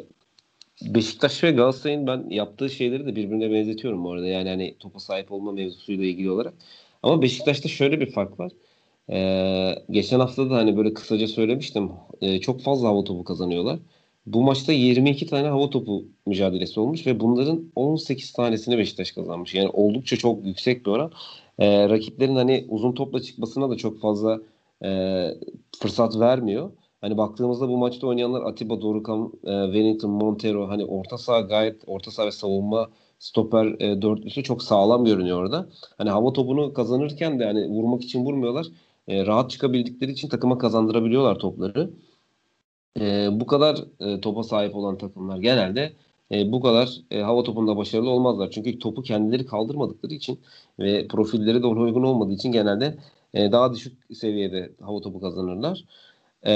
Beşiktaş 0.82 1.44
ve 1.44 1.52
Galatasaray'ın 1.52 2.08
ben 2.08 2.30
yaptığı 2.30 2.70
şeyleri 2.70 3.06
de 3.06 3.16
birbirine 3.16 3.52
benzetiyorum 3.52 4.04
bu 4.04 4.12
arada. 4.12 4.28
Yani 4.28 4.50
hani 4.50 4.76
topa 4.80 5.00
sahip 5.00 5.32
olma 5.32 5.52
mevzusuyla 5.52 6.06
ilgili 6.06 6.32
olarak. 6.32 6.54
Ama 7.04 7.22
Beşiktaş'ta 7.22 7.70
şöyle 7.70 8.00
bir 8.00 8.12
fark 8.12 8.40
var. 8.40 8.52
Ee, 9.12 9.76
geçen 9.90 10.20
hafta 10.20 10.50
da 10.50 10.56
hani 10.56 10.78
böyle 10.78 10.94
kısaca 10.94 11.28
söylemiştim. 11.28 11.92
Ee, 12.22 12.40
çok 12.40 12.62
fazla 12.62 12.88
hava 12.88 13.04
topu 13.04 13.24
kazanıyorlar. 13.24 13.80
Bu 14.26 14.42
maçta 14.44 14.74
22 14.74 15.28
tane 15.28 15.48
hava 15.48 15.70
topu 15.70 16.06
mücadelesi 16.26 16.80
olmuş 16.80 17.08
ve 17.08 17.20
bunların 17.20 17.72
18 17.76 18.34
tanesini 18.34 18.78
Beşiktaş 18.78 19.12
kazanmış. 19.12 19.56
Yani 19.56 19.70
oldukça 19.70 20.18
çok 20.18 20.46
yüksek 20.46 20.86
bir 20.86 20.92
oran. 20.92 21.12
Ee, 21.60 21.90
rakiplerin 21.90 22.36
hani 22.36 22.66
uzun 22.70 22.92
topla 22.92 23.22
çıkmasına 23.22 23.70
da 23.70 23.78
çok 23.78 24.02
fazla 24.02 24.42
e, 24.84 24.90
fırsat 25.80 26.20
vermiyor. 26.20 26.72
Hani 27.02 27.18
baktığımızda 27.18 27.70
bu 27.70 27.78
maçta 27.78 28.08
oynayanlar 28.08 28.42
Atiba, 28.42 28.82
Dorukhan, 28.82 29.32
e, 29.44 29.66
Wellington, 29.66 30.12
Montero 30.12 30.70
hani 30.70 30.86
orta 30.86 31.18
saha 31.18 31.40
gayet 31.42 31.82
orta 31.88 32.12
saha 32.12 32.28
ve 32.28 32.32
savunma 32.32 32.90
stoper 33.20 33.66
e, 33.66 34.02
dörtlüsü 34.02 34.44
çok 34.44 34.64
sağlam 34.64 35.06
görünüyor 35.06 35.42
orada. 35.42 35.70
Hani 35.98 36.10
hava 36.10 36.34
topunu 36.34 36.74
kazanırken 36.74 37.40
de 37.40 37.46
hani 37.46 37.68
vurmak 37.68 38.04
için 38.04 38.26
vurmuyorlar. 38.26 38.68
E, 39.10 39.26
rahat 39.26 39.52
çıkabildikleri 39.52 40.12
için 40.12 40.30
takıma 40.30 40.58
kazandırabiliyorlar 40.58 41.40
topları. 41.40 41.90
E, 43.00 43.28
bu 43.32 43.48
kadar 43.48 43.86
e, 44.00 44.22
topa 44.22 44.44
sahip 44.44 44.76
olan 44.76 44.98
takımlar 44.98 45.38
genelde 45.38 45.94
e, 46.32 46.52
bu 46.52 46.62
kadar 46.62 46.90
e, 47.12 47.22
hava 47.22 47.44
topunda 47.44 47.78
başarılı 47.78 48.10
olmazlar. 48.10 48.52
Çünkü 48.52 48.80
topu 48.80 49.02
kendileri 49.04 49.46
kaldırmadıkları 49.46 50.14
için 50.14 50.40
ve 50.80 51.08
profilleri 51.08 51.64
de 51.64 51.68
ona 51.68 51.80
uygun 51.80 52.04
olmadığı 52.04 52.34
için 52.34 52.52
genelde 52.52 52.98
e, 53.34 53.52
daha 53.52 53.74
düşük 53.74 54.16
seviyede 54.16 54.72
hava 54.82 55.02
topu 55.02 55.22
kazanırlar. 55.22 55.86
E, 56.46 56.52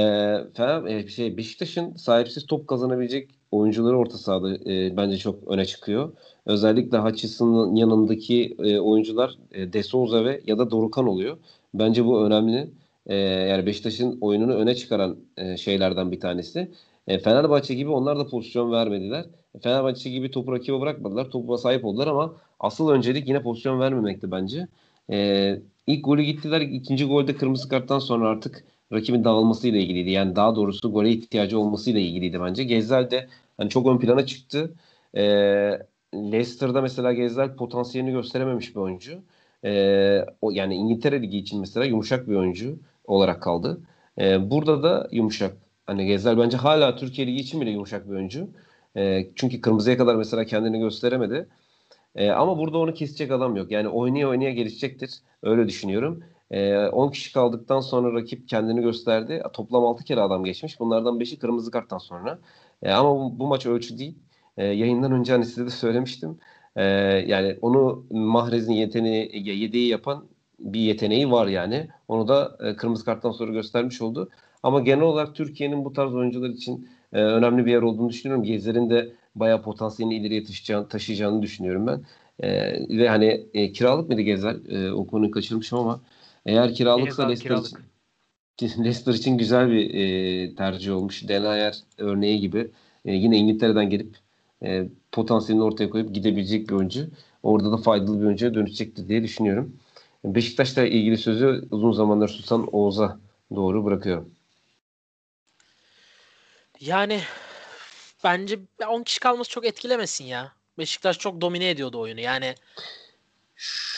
Fener, 0.54 0.86
e, 0.86 1.08
şey, 1.08 1.38
Beşiktaş'ın 1.38 1.96
sahipsiz 1.96 2.46
top 2.46 2.68
kazanabilecek 2.68 3.30
oyuncuları 3.52 3.98
orta 3.98 4.18
sahada 4.18 4.56
e, 4.56 4.98
bence 4.98 5.18
çok 5.18 5.48
öne 5.48 5.66
çıkıyor. 5.66 6.12
Özellikle 6.46 6.98
Hutchison'ın 6.98 7.76
yanındaki 7.76 8.56
e, 8.60 8.80
oyuncular 8.80 9.38
e, 9.52 9.74
De 9.74 9.84
Souza 9.84 10.26
ve 10.26 10.42
ya 10.48 10.58
da 10.58 10.72
Dorukan 10.72 11.08
oluyor. 11.08 11.38
Bence 11.74 12.06
bu 12.06 12.26
önemli. 12.26 12.72
E, 13.08 13.16
yani 13.16 13.66
Beşiktaş'ın 13.66 14.18
oyununu 14.22 14.54
öne 14.56 14.76
çıkaran 14.76 15.18
e, 15.38 15.58
şeylerden 15.58 16.12
bir 16.12 16.20
tanesi. 16.20 16.72
E, 17.08 17.20
Fenerbahçe 17.20 17.74
gibi 17.76 17.90
onlar 17.90 18.20
da 18.20 18.28
pozisyon 18.28 18.72
vermediler. 18.72 19.26
Fenerbahçe 19.64 20.10
gibi 20.10 20.32
topu 20.32 20.52
rakibe 20.52 20.82
bırakmadılar. 20.82 21.32
Topa 21.32 21.58
sahip 21.58 21.86
oldular 21.86 22.08
ama 22.08 22.36
asıl 22.60 22.90
öncelik 22.90 23.28
yine 23.28 23.42
pozisyon 23.42 23.80
vermemekti 23.80 24.32
bence. 24.32 24.68
E, 25.12 25.60
ilk 25.88 26.06
golü 26.06 26.22
gittiler. 26.24 26.62
İkinci 26.62 27.06
golde 27.06 27.36
kırmızı 27.36 27.70
karttan 27.70 28.00
sonra 28.00 28.30
artık 28.30 28.64
rakibin 28.94 29.24
dağılmasıyla 29.24 29.80
ilgiliydi. 29.80 30.10
Yani 30.12 30.36
daha 30.36 30.56
doğrusu 30.56 30.92
gole 30.94 31.10
ihtiyacı 31.12 31.60
olmasıyla 31.60 32.00
ilgiliydi 32.00 32.42
bence. 32.42 32.64
Gezel 32.64 33.12
de 33.12 33.28
hani 33.58 33.70
çok 33.70 33.88
ön 33.88 34.00
plana 34.00 34.26
çıktı. 34.26 34.74
E, 35.16 35.24
Leicester'da 36.16 36.82
mesela 36.82 37.14
Gezel 37.14 37.56
potansiyelini 37.56 38.12
gösterememiş 38.12 38.76
bir 38.76 38.80
oyuncu. 38.82 39.24
E, 39.66 40.26
o 40.42 40.52
yani 40.52 40.76
İngiltere 40.76 41.22
Ligi 41.22 41.38
için 41.38 41.60
mesela 41.60 41.86
yumuşak 41.86 42.30
bir 42.30 42.36
oyuncu 42.36 42.80
olarak 43.06 43.44
kaldı. 43.44 43.82
E, 44.20 44.52
burada 44.52 44.84
da 44.84 45.08
yumuşak. 45.12 45.58
Hani 45.86 46.06
Gezel 46.06 46.38
bence 46.38 46.58
hala 46.58 46.96
Türkiye 46.96 47.28
Ligi 47.28 47.40
için 47.40 47.62
bile 47.62 47.70
yumuşak 47.70 48.10
bir 48.10 48.16
oyuncu. 48.16 48.50
E, 48.98 49.28
çünkü 49.36 49.62
kırmızıya 49.62 49.98
kadar 49.98 50.16
mesela 50.16 50.46
kendini 50.46 50.80
gösteremedi. 50.80 51.48
E, 52.16 52.32
ama 52.32 52.58
burada 52.58 52.78
onu 52.78 52.94
kesecek 52.94 53.32
adam 53.32 53.56
yok. 53.56 53.72
Yani 53.72 53.88
oynaya 53.88 54.30
oynaya 54.30 54.52
gelişecektir. 54.52 55.20
Öyle 55.44 55.68
düşünüyorum. 55.68 56.24
E, 56.52 56.78
10 56.88 57.12
kişi 57.12 57.34
kaldıktan 57.34 57.80
sonra 57.80 58.14
rakip 58.14 58.50
kendini 58.50 58.82
gösterdi. 58.82 59.44
Toplam 59.54 59.86
6 59.86 60.04
kere 60.04 60.22
adam 60.22 60.44
geçmiş. 60.44 60.80
Bunlardan 60.80 61.20
5'i 61.20 61.40
kırmızı 61.40 61.72
karttan 61.72 61.98
sonra. 61.98 62.40
E, 62.84 62.92
ama 62.92 63.16
bu, 63.16 63.40
bu 63.40 63.48
maç 63.48 63.66
ölçü 63.66 63.98
değil. 64.00 64.16
E, 64.58 64.66
yayından 64.66 65.12
önce 65.12 65.32
hani 65.34 65.46
size 65.46 65.66
de 65.66 65.70
söylemiştim. 65.70 66.40
E, 66.76 66.84
yani 67.28 67.58
onu 67.62 68.06
Mahrez'in 68.12 68.74
yeteneği, 68.74 69.50
yedeği 69.62 69.88
yapan 69.88 70.26
bir 70.60 70.80
yeteneği 70.80 71.32
var 71.32 71.48
yani. 71.48 71.88
Onu 72.08 72.28
da 72.28 72.58
e, 72.60 72.76
kırmızı 72.76 73.06
karttan 73.06 73.32
sonra 73.32 73.52
göstermiş 73.52 74.02
oldu. 74.02 74.30
Ama 74.64 74.80
genel 74.80 75.04
olarak 75.04 75.36
Türkiye'nin 75.36 75.86
bu 75.86 75.94
tarz 75.94 76.14
oyuncular 76.14 76.50
için 76.50 76.90
e, 77.14 77.22
önemli 77.22 77.66
bir 77.66 77.72
yer 77.72 77.82
olduğunu 77.82 78.10
düşünüyorum. 78.10 78.44
Gezler'in 78.44 78.90
de 78.90 79.14
bayağı 79.36 79.62
potansiyelini 79.62 80.16
ileriye 80.16 80.44
taşıyacağını, 80.44 80.88
taşıyacağını 80.88 81.42
düşünüyorum 81.42 81.88
ben. 81.88 82.04
E, 82.40 82.50
ve 82.98 83.10
hani 83.10 83.48
e, 83.54 83.72
kiralık 83.72 84.10
mıydı 84.10 84.22
Gezer? 84.22 84.56
E, 84.70 84.92
o 84.94 85.08
konuyu 85.08 85.32
kaçırmışım 85.32 85.80
ama 85.80 86.02
eğer 86.46 86.74
kiralıksa 86.74 87.28
Leicester 87.28 87.48
kiralık. 87.48 87.68
için 88.58 88.84
Leicester 88.84 89.14
için 89.14 89.38
güzel 89.38 89.72
bir 89.72 89.94
e, 89.94 90.56
tercih 90.56 90.94
olmuş. 90.96 91.28
Denayer 91.28 91.80
örneği 91.98 92.40
gibi. 92.40 92.72
E, 93.06 93.14
yine 93.14 93.38
İngiltere'den 93.38 93.90
gelip 93.90 94.18
e, 94.64 94.88
potansiyelini 95.14 95.64
ortaya 95.64 95.90
koyup 95.90 96.16
gidebilecek 96.16 96.70
bir 96.70 96.74
oyuncu. 96.76 97.08
Orada 97.44 97.72
da 97.72 97.78
faydalı 97.78 98.20
bir 98.22 98.26
oyuncuya 98.26 98.54
dönüşecektir 98.54 99.08
diye 99.10 99.24
düşünüyorum. 99.24 99.78
Beşiktaş'la 100.24 100.84
ilgili 100.86 101.18
sözü 101.18 101.68
uzun 101.72 101.92
zamandır 101.92 102.28
susan 102.30 102.68
Oğuz'a 102.76 103.20
doğru 103.56 103.86
bırakıyorum. 103.86 104.30
Yani 106.80 107.22
bence 108.24 108.60
10 108.88 109.04
kişi 109.04 109.20
kalması 109.20 109.50
çok 109.50 109.66
etkilemesin 109.66 110.26
ya. 110.26 110.52
Beşiktaş 110.78 111.18
çok 111.20 111.42
domine 111.42 111.70
ediyordu 111.70 112.00
oyunu. 112.00 112.20
Yani 112.20 112.56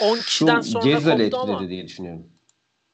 10 0.02 0.18
kişiden 0.18 0.62
Şu 0.62 0.70
sonra 0.72 0.86
Gezzal'i 0.86 1.24
koptu 1.24 1.38
etkiledi 1.38 1.58
ama. 1.58 1.70
diye 1.70 1.86
düşünüyorum. 1.86 2.26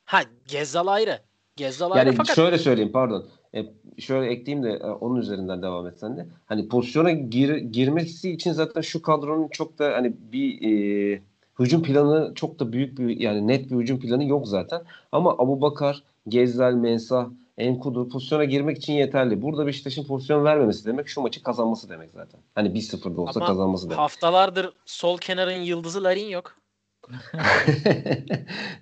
Ha 0.05 0.21
Gezzal 0.47 0.87
ayrı. 0.87 1.21
Gezzal 1.55 1.91
ayrı 1.91 2.07
Yani 2.07 2.17
fakat 2.17 2.35
şöyle 2.35 2.57
söyleyeyim 2.57 2.91
pardon. 2.91 3.27
E, 3.55 3.65
şöyle 3.99 4.31
ekleyeyim 4.31 4.63
de 4.63 4.69
e, 4.71 4.87
onun 4.87 5.15
üzerinden 5.15 5.61
devam 5.61 5.87
etsen 5.87 6.17
de. 6.17 6.25
Hani 6.45 6.67
pozisyona 6.67 7.11
gir, 7.11 7.55
girmesi 7.55 8.31
için 8.31 8.51
zaten 8.51 8.81
şu 8.81 9.01
kadronun 9.01 9.47
çok 9.47 9.79
da 9.79 9.93
hani 9.93 10.13
bir 10.31 10.61
e, 10.61 11.21
hücum 11.59 11.83
planı 11.83 12.31
çok 12.35 12.59
da 12.59 12.73
büyük 12.73 12.97
bir 12.97 13.19
yani 13.19 13.47
net 13.47 13.71
bir 13.71 13.75
hücum 13.75 13.99
planı 13.99 14.25
yok 14.25 14.47
zaten. 14.47 14.81
Ama 15.11 15.31
Abu 15.31 15.61
Bakar, 15.61 16.03
Gezzal, 16.27 16.73
Mensah, 16.73 17.27
Enkudu 17.57 18.09
pozisyona 18.09 18.45
girmek 18.45 18.77
için 18.77 18.93
yeterli. 18.93 19.41
Burada 19.41 19.67
Beşiktaş'ın 19.67 20.03
pozisyon 20.03 20.43
vermemesi 20.43 20.85
demek 20.85 21.07
şu 21.07 21.21
maçı 21.21 21.43
kazanması 21.43 21.89
demek 21.89 22.09
zaten. 22.13 22.39
Hani 22.55 22.69
1-0'da 22.69 23.21
olsa 23.21 23.39
Ama 23.39 23.47
kazanması 23.47 23.85
demek. 23.85 23.97
haftalardır 23.97 24.73
sol 24.85 25.17
kenarın 25.17 25.61
yıldızı 25.61 26.03
Larin 26.03 26.27
yok. 26.29 26.57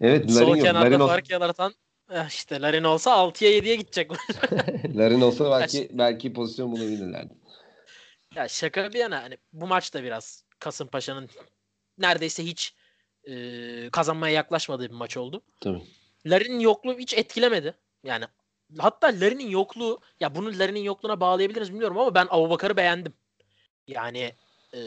evet 0.01 0.31
sol 0.31 0.41
Larin 0.41 0.55
yok. 0.55 0.61
kenarda 0.61 0.85
Larin, 0.85 1.07
fark 1.07 1.29
yaratan 1.29 1.73
işte 2.27 2.61
Larin 2.61 2.83
olsa 2.83 3.11
6'ya 3.11 3.51
7'ye 3.51 3.75
gidecek. 3.75 4.11
Larin 4.95 5.21
olsa 5.21 5.59
belki 5.59 5.89
belki 5.93 6.33
pozisyon 6.33 6.71
bulabilirlerdi. 6.71 7.33
ya 8.35 8.47
şaka 8.47 8.93
bir 8.93 8.99
yana 8.99 9.23
hani 9.23 9.37
bu 9.53 9.67
maç 9.67 9.93
da 9.93 10.03
biraz 10.03 10.43
Kasımpaşa'nın 10.59 11.29
neredeyse 11.97 12.45
hiç 12.45 12.73
e, 13.23 13.89
kazanmaya 13.89 14.33
yaklaşmadığı 14.33 14.89
bir 14.89 14.95
maç 14.95 15.17
oldu. 15.17 15.41
Tabii. 15.61 15.83
Larin'in 16.25 16.59
yokluğu 16.59 16.99
hiç 16.99 17.13
etkilemedi. 17.13 17.73
Yani 18.03 18.25
hatta 18.77 19.07
Larin'in 19.07 19.49
yokluğu 19.49 19.99
ya 20.19 20.35
bunu 20.35 20.59
Larin'in 20.59 20.83
yokluğuna 20.83 21.19
bağlayabiliriz 21.19 21.71
bilmiyorum 21.71 21.97
ama 21.97 22.15
ben 22.15 22.27
Abubakar'ı 22.29 22.77
beğendim. 22.77 23.13
Yani 23.87 24.33
e, 24.73 24.79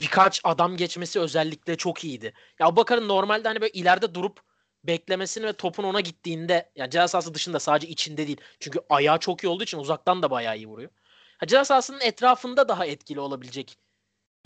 birkaç 0.00 0.40
adam 0.44 0.76
geçmesi 0.76 1.20
özellikle 1.20 1.76
çok 1.76 2.04
iyiydi. 2.04 2.32
Ya 2.58 2.66
Abubakar'ın 2.66 3.08
normalde 3.08 3.48
hani 3.48 3.60
böyle 3.60 3.72
ileride 3.72 4.14
durup 4.14 4.49
beklemesini 4.84 5.46
ve 5.46 5.52
topun 5.52 5.84
ona 5.84 6.00
gittiğinde 6.00 6.70
yani 6.76 6.90
ceza 6.90 7.08
sahası 7.08 7.34
dışında 7.34 7.60
sadece 7.60 7.88
içinde 7.88 8.26
değil. 8.26 8.40
Çünkü 8.60 8.80
ayağı 8.90 9.18
çok 9.18 9.44
iyi 9.44 9.48
olduğu 9.48 9.64
için 9.64 9.78
uzaktan 9.78 10.22
da 10.22 10.30
bayağı 10.30 10.56
iyi 10.56 10.66
vuruyor. 10.66 10.90
Ha, 11.38 11.46
ceza 11.46 11.64
sahasının 11.64 12.00
etrafında 12.00 12.68
daha 12.68 12.86
etkili 12.86 13.20
olabilecek 13.20 13.76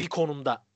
bir 0.01 0.09
konumda. 0.09 0.66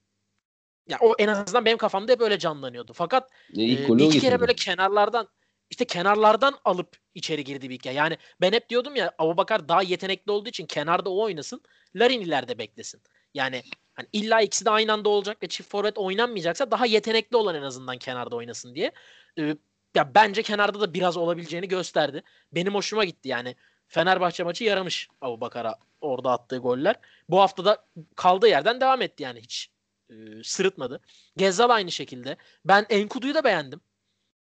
Ya 0.88 0.98
o 1.00 1.14
en 1.18 1.28
azından 1.28 1.64
benim 1.64 1.78
kafamda 1.78 2.12
hep 2.12 2.20
öyle 2.20 2.38
canlanıyordu. 2.38 2.92
Fakat 2.92 3.30
E, 3.56 3.86
golü 3.86 3.98
bir 3.98 4.04
iki 4.04 4.20
kere 4.20 4.40
böyle 4.40 4.54
kenarlardan 4.54 5.28
işte 5.70 5.84
kenarlardan 5.84 6.58
alıp 6.64 6.96
içeri 7.14 7.44
girdi 7.44 7.70
bir 7.70 7.74
iki. 7.74 7.88
Yani 7.88 8.16
ben 8.40 8.52
hep 8.52 8.68
diyordum 8.68 8.96
ya 8.96 9.14
Abubakar 9.18 9.68
daha 9.68 9.82
yetenekli 9.82 10.32
olduğu 10.32 10.48
için 10.48 10.66
kenarda 10.66 11.10
o 11.10 11.22
oynasın. 11.22 11.62
Larin 11.96 12.20
ileride 12.20 12.58
beklesin. 12.58 13.02
Yani 13.34 13.62
hani 13.94 14.08
illa 14.12 14.40
ikisi 14.40 14.64
de 14.64 14.70
aynı 14.70 14.92
anda 14.92 15.08
olacak 15.08 15.42
ve 15.42 15.48
çift 15.48 15.70
forvet 15.70 15.98
oynanmayacaksa 15.98 16.70
daha 16.70 16.86
yetenekli 16.86 17.36
olan 17.36 17.54
en 17.54 17.62
azından 17.62 17.98
kenarda 17.98 18.36
oynasın 18.36 18.74
diye. 18.74 18.92
Ee, 19.38 19.56
ya 19.94 20.14
bence 20.14 20.42
kenarda 20.42 20.80
da 20.80 20.94
biraz 20.94 21.16
olabileceğini 21.16 21.68
gösterdi. 21.68 22.22
Benim 22.52 22.74
hoşuma 22.74 23.04
gitti 23.04 23.28
yani. 23.28 23.56
Fenerbahçe 23.88 24.44
maçı 24.44 24.64
yaramış 24.64 25.08
Abubakar'a 25.20 25.74
orada 26.00 26.30
attığı 26.30 26.58
goller. 26.58 26.96
Bu 27.28 27.40
hafta 27.40 27.64
da 27.64 27.86
kaldığı 28.16 28.48
yerden 28.48 28.80
devam 28.80 29.02
etti 29.02 29.22
yani 29.22 29.40
hiç 29.40 29.70
e, 30.10 30.14
sırıtmadı. 30.44 31.00
Gezzal 31.36 31.70
aynı 31.70 31.92
şekilde. 31.92 32.36
Ben 32.64 32.86
Enkudu'yu 32.90 33.34
da 33.34 33.44
beğendim. 33.44 33.80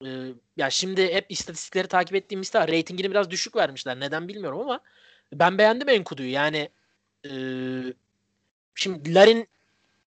Ee, 0.06 0.34
ya 0.58 0.70
şimdi 0.70 1.14
hep 1.14 1.26
istatistikleri 1.30 1.88
takip 1.88 2.16
ettiğimizde 2.16 2.68
reytingini 2.68 3.12
biraz 3.12 3.30
düşük 3.30 3.56
vermişler. 3.56 4.00
Neden 4.00 4.28
bilmiyorum 4.28 4.60
ama 4.60 4.80
ben 5.34 5.58
beğendim 5.58 5.90
Enkudu'yu. 5.90 6.32
Yani 6.32 6.70
e, 7.26 7.32
şimdi 8.76 9.14
Larin 9.14 9.48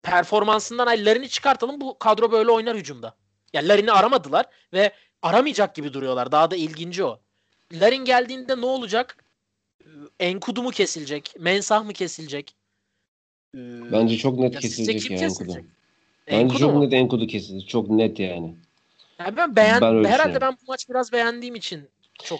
performansından 0.03 0.87
Larin'i 0.87 1.29
çıkartalım 1.29 1.81
bu 1.81 1.99
kadro 1.99 2.31
böyle 2.31 2.51
oynar 2.51 2.77
hücumda. 2.77 3.15
Ya 3.55 3.61
Larin'i 3.67 3.91
aramadılar 3.91 4.45
ve 4.73 4.91
aramayacak 5.21 5.75
gibi 5.75 5.93
duruyorlar. 5.93 6.31
Daha 6.31 6.51
da 6.51 6.55
ilginci 6.55 7.03
o. 7.03 7.19
Larin 7.73 8.05
geldiğinde 8.05 8.61
ne 8.61 8.65
olacak? 8.65 9.17
Enkudu 10.19 10.63
mu 10.63 10.71
kesilecek? 10.71 11.35
Mensah 11.39 11.85
mı 11.85 11.93
kesilecek? 11.93 12.55
Ee, 13.55 13.59
Bence 13.91 14.17
çok 14.17 14.39
net 14.39 14.53
ya 14.53 14.59
kesilecek 14.59 15.01
kim 15.01 15.11
ya 15.15 15.21
Enkudu. 15.23 15.37
kesilecek? 15.37 15.65
Bence 16.27 16.37
Enkudu 16.37 16.59
çok 16.59 16.73
mu? 16.73 16.81
net 16.81 16.93
Enkudu 16.93 17.27
kesilir. 17.27 17.61
Çok 17.67 17.89
net 17.89 18.19
yani. 18.19 18.55
Ya 19.19 19.37
ben 19.37 19.55
beğen 19.55 19.81
Ben 19.81 20.03
herhalde 20.05 20.41
ben 20.41 20.51
bu 20.53 20.57
maç 20.67 20.89
biraz 20.89 21.11
beğendiğim 21.11 21.55
için 21.55 21.87
çok 22.23 22.39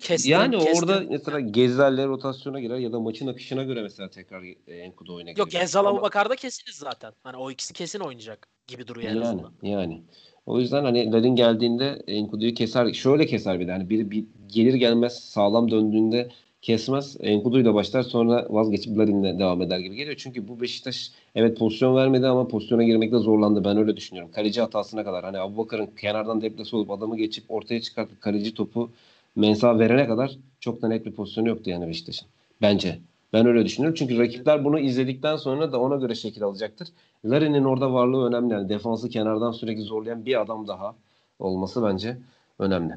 Kestim, 0.00 0.32
yani 0.32 0.58
kestim. 0.58 0.74
orada 0.78 1.04
mesela 1.10 1.40
Gezzel'le 1.40 2.06
rotasyona 2.08 2.60
girer 2.60 2.78
ya 2.78 2.92
da 2.92 3.00
maçın 3.00 3.26
akışına 3.26 3.62
göre 3.62 3.82
mesela 3.82 4.10
tekrar 4.10 4.42
e, 4.42 4.74
Enkudu 4.76 5.14
oyuna 5.14 5.28
Yok 5.30 5.36
girecek. 5.38 5.60
Gezzal 5.60 5.80
Ama- 5.86 5.90
Abubakar'da 5.98 6.36
kesiniz 6.36 6.74
zaten. 6.76 7.12
Hani 7.22 7.36
o 7.36 7.50
ikisi 7.50 7.74
kesin 7.74 8.00
oynayacak 8.00 8.48
gibi 8.66 8.86
duruyor 8.86 9.10
en 9.10 9.14
Yani 9.14 9.24
azından. 9.26 9.52
yani. 9.62 10.02
O 10.50 10.60
yüzden 10.60 10.84
hani 10.84 11.12
Larin 11.12 11.36
geldiğinde 11.36 12.02
Enkudu'yu 12.06 12.54
keser. 12.54 12.92
Şöyle 12.92 13.26
keser 13.26 13.60
bir 13.60 13.66
de 13.66 13.72
hani 13.72 13.90
biri 13.90 14.10
bir 14.10 14.24
gelir 14.48 14.74
gelmez 14.74 15.18
sağlam 15.18 15.70
döndüğünde 15.70 16.28
kesmez. 16.62 17.16
Enkudu'yla 17.20 17.74
başlar 17.74 18.02
sonra 18.02 18.46
vazgeçip 18.50 18.98
Larin'le 18.98 19.38
devam 19.38 19.62
eder 19.62 19.78
gibi 19.78 19.96
geliyor. 19.96 20.16
Çünkü 20.18 20.48
bu 20.48 20.60
Beşiktaş 20.60 21.10
evet 21.34 21.58
pozisyon 21.58 21.96
vermedi 21.96 22.26
ama 22.26 22.48
pozisyona 22.48 22.82
girmekte 22.82 23.18
zorlandı. 23.18 23.64
Ben 23.64 23.76
öyle 23.76 23.96
düşünüyorum. 23.96 24.32
Kaleci 24.32 24.60
hatasına 24.60 25.04
kadar. 25.04 25.24
Hani 25.24 25.38
Abubakar'ın 25.38 25.86
kenardan 25.86 26.40
deplase 26.40 26.76
olup 26.76 26.90
adamı 26.90 27.16
geçip 27.16 27.44
ortaya 27.48 27.80
çıkartıp 27.80 28.20
kaleci 28.20 28.54
topu 28.54 28.90
mensa 29.36 29.78
verene 29.78 30.06
kadar 30.06 30.36
çok 30.60 30.82
da 30.82 30.88
net 30.88 31.06
bir 31.06 31.12
pozisyonu 31.12 31.48
yoktu 31.48 31.70
yani 31.70 31.88
Beşiktaş'ın. 31.88 32.28
Bence. 32.62 32.98
Ben 33.32 33.46
öyle 33.46 33.64
düşünüyorum. 33.64 33.96
Çünkü 33.98 34.18
rakipler 34.18 34.64
bunu 34.64 34.78
izledikten 34.78 35.36
sonra 35.36 35.72
da 35.72 35.80
ona 35.80 35.96
göre 35.96 36.14
şekil 36.14 36.42
alacaktır. 36.42 36.88
Larin'in 37.24 37.64
orada 37.64 37.92
varlığı 37.92 38.26
önemli. 38.26 38.52
Yani 38.52 38.68
defansı 38.68 39.08
kenardan 39.08 39.52
sürekli 39.52 39.82
zorlayan 39.82 40.26
bir 40.26 40.40
adam 40.40 40.68
daha 40.68 40.94
olması 41.38 41.82
bence 41.84 42.18
önemli. 42.58 42.94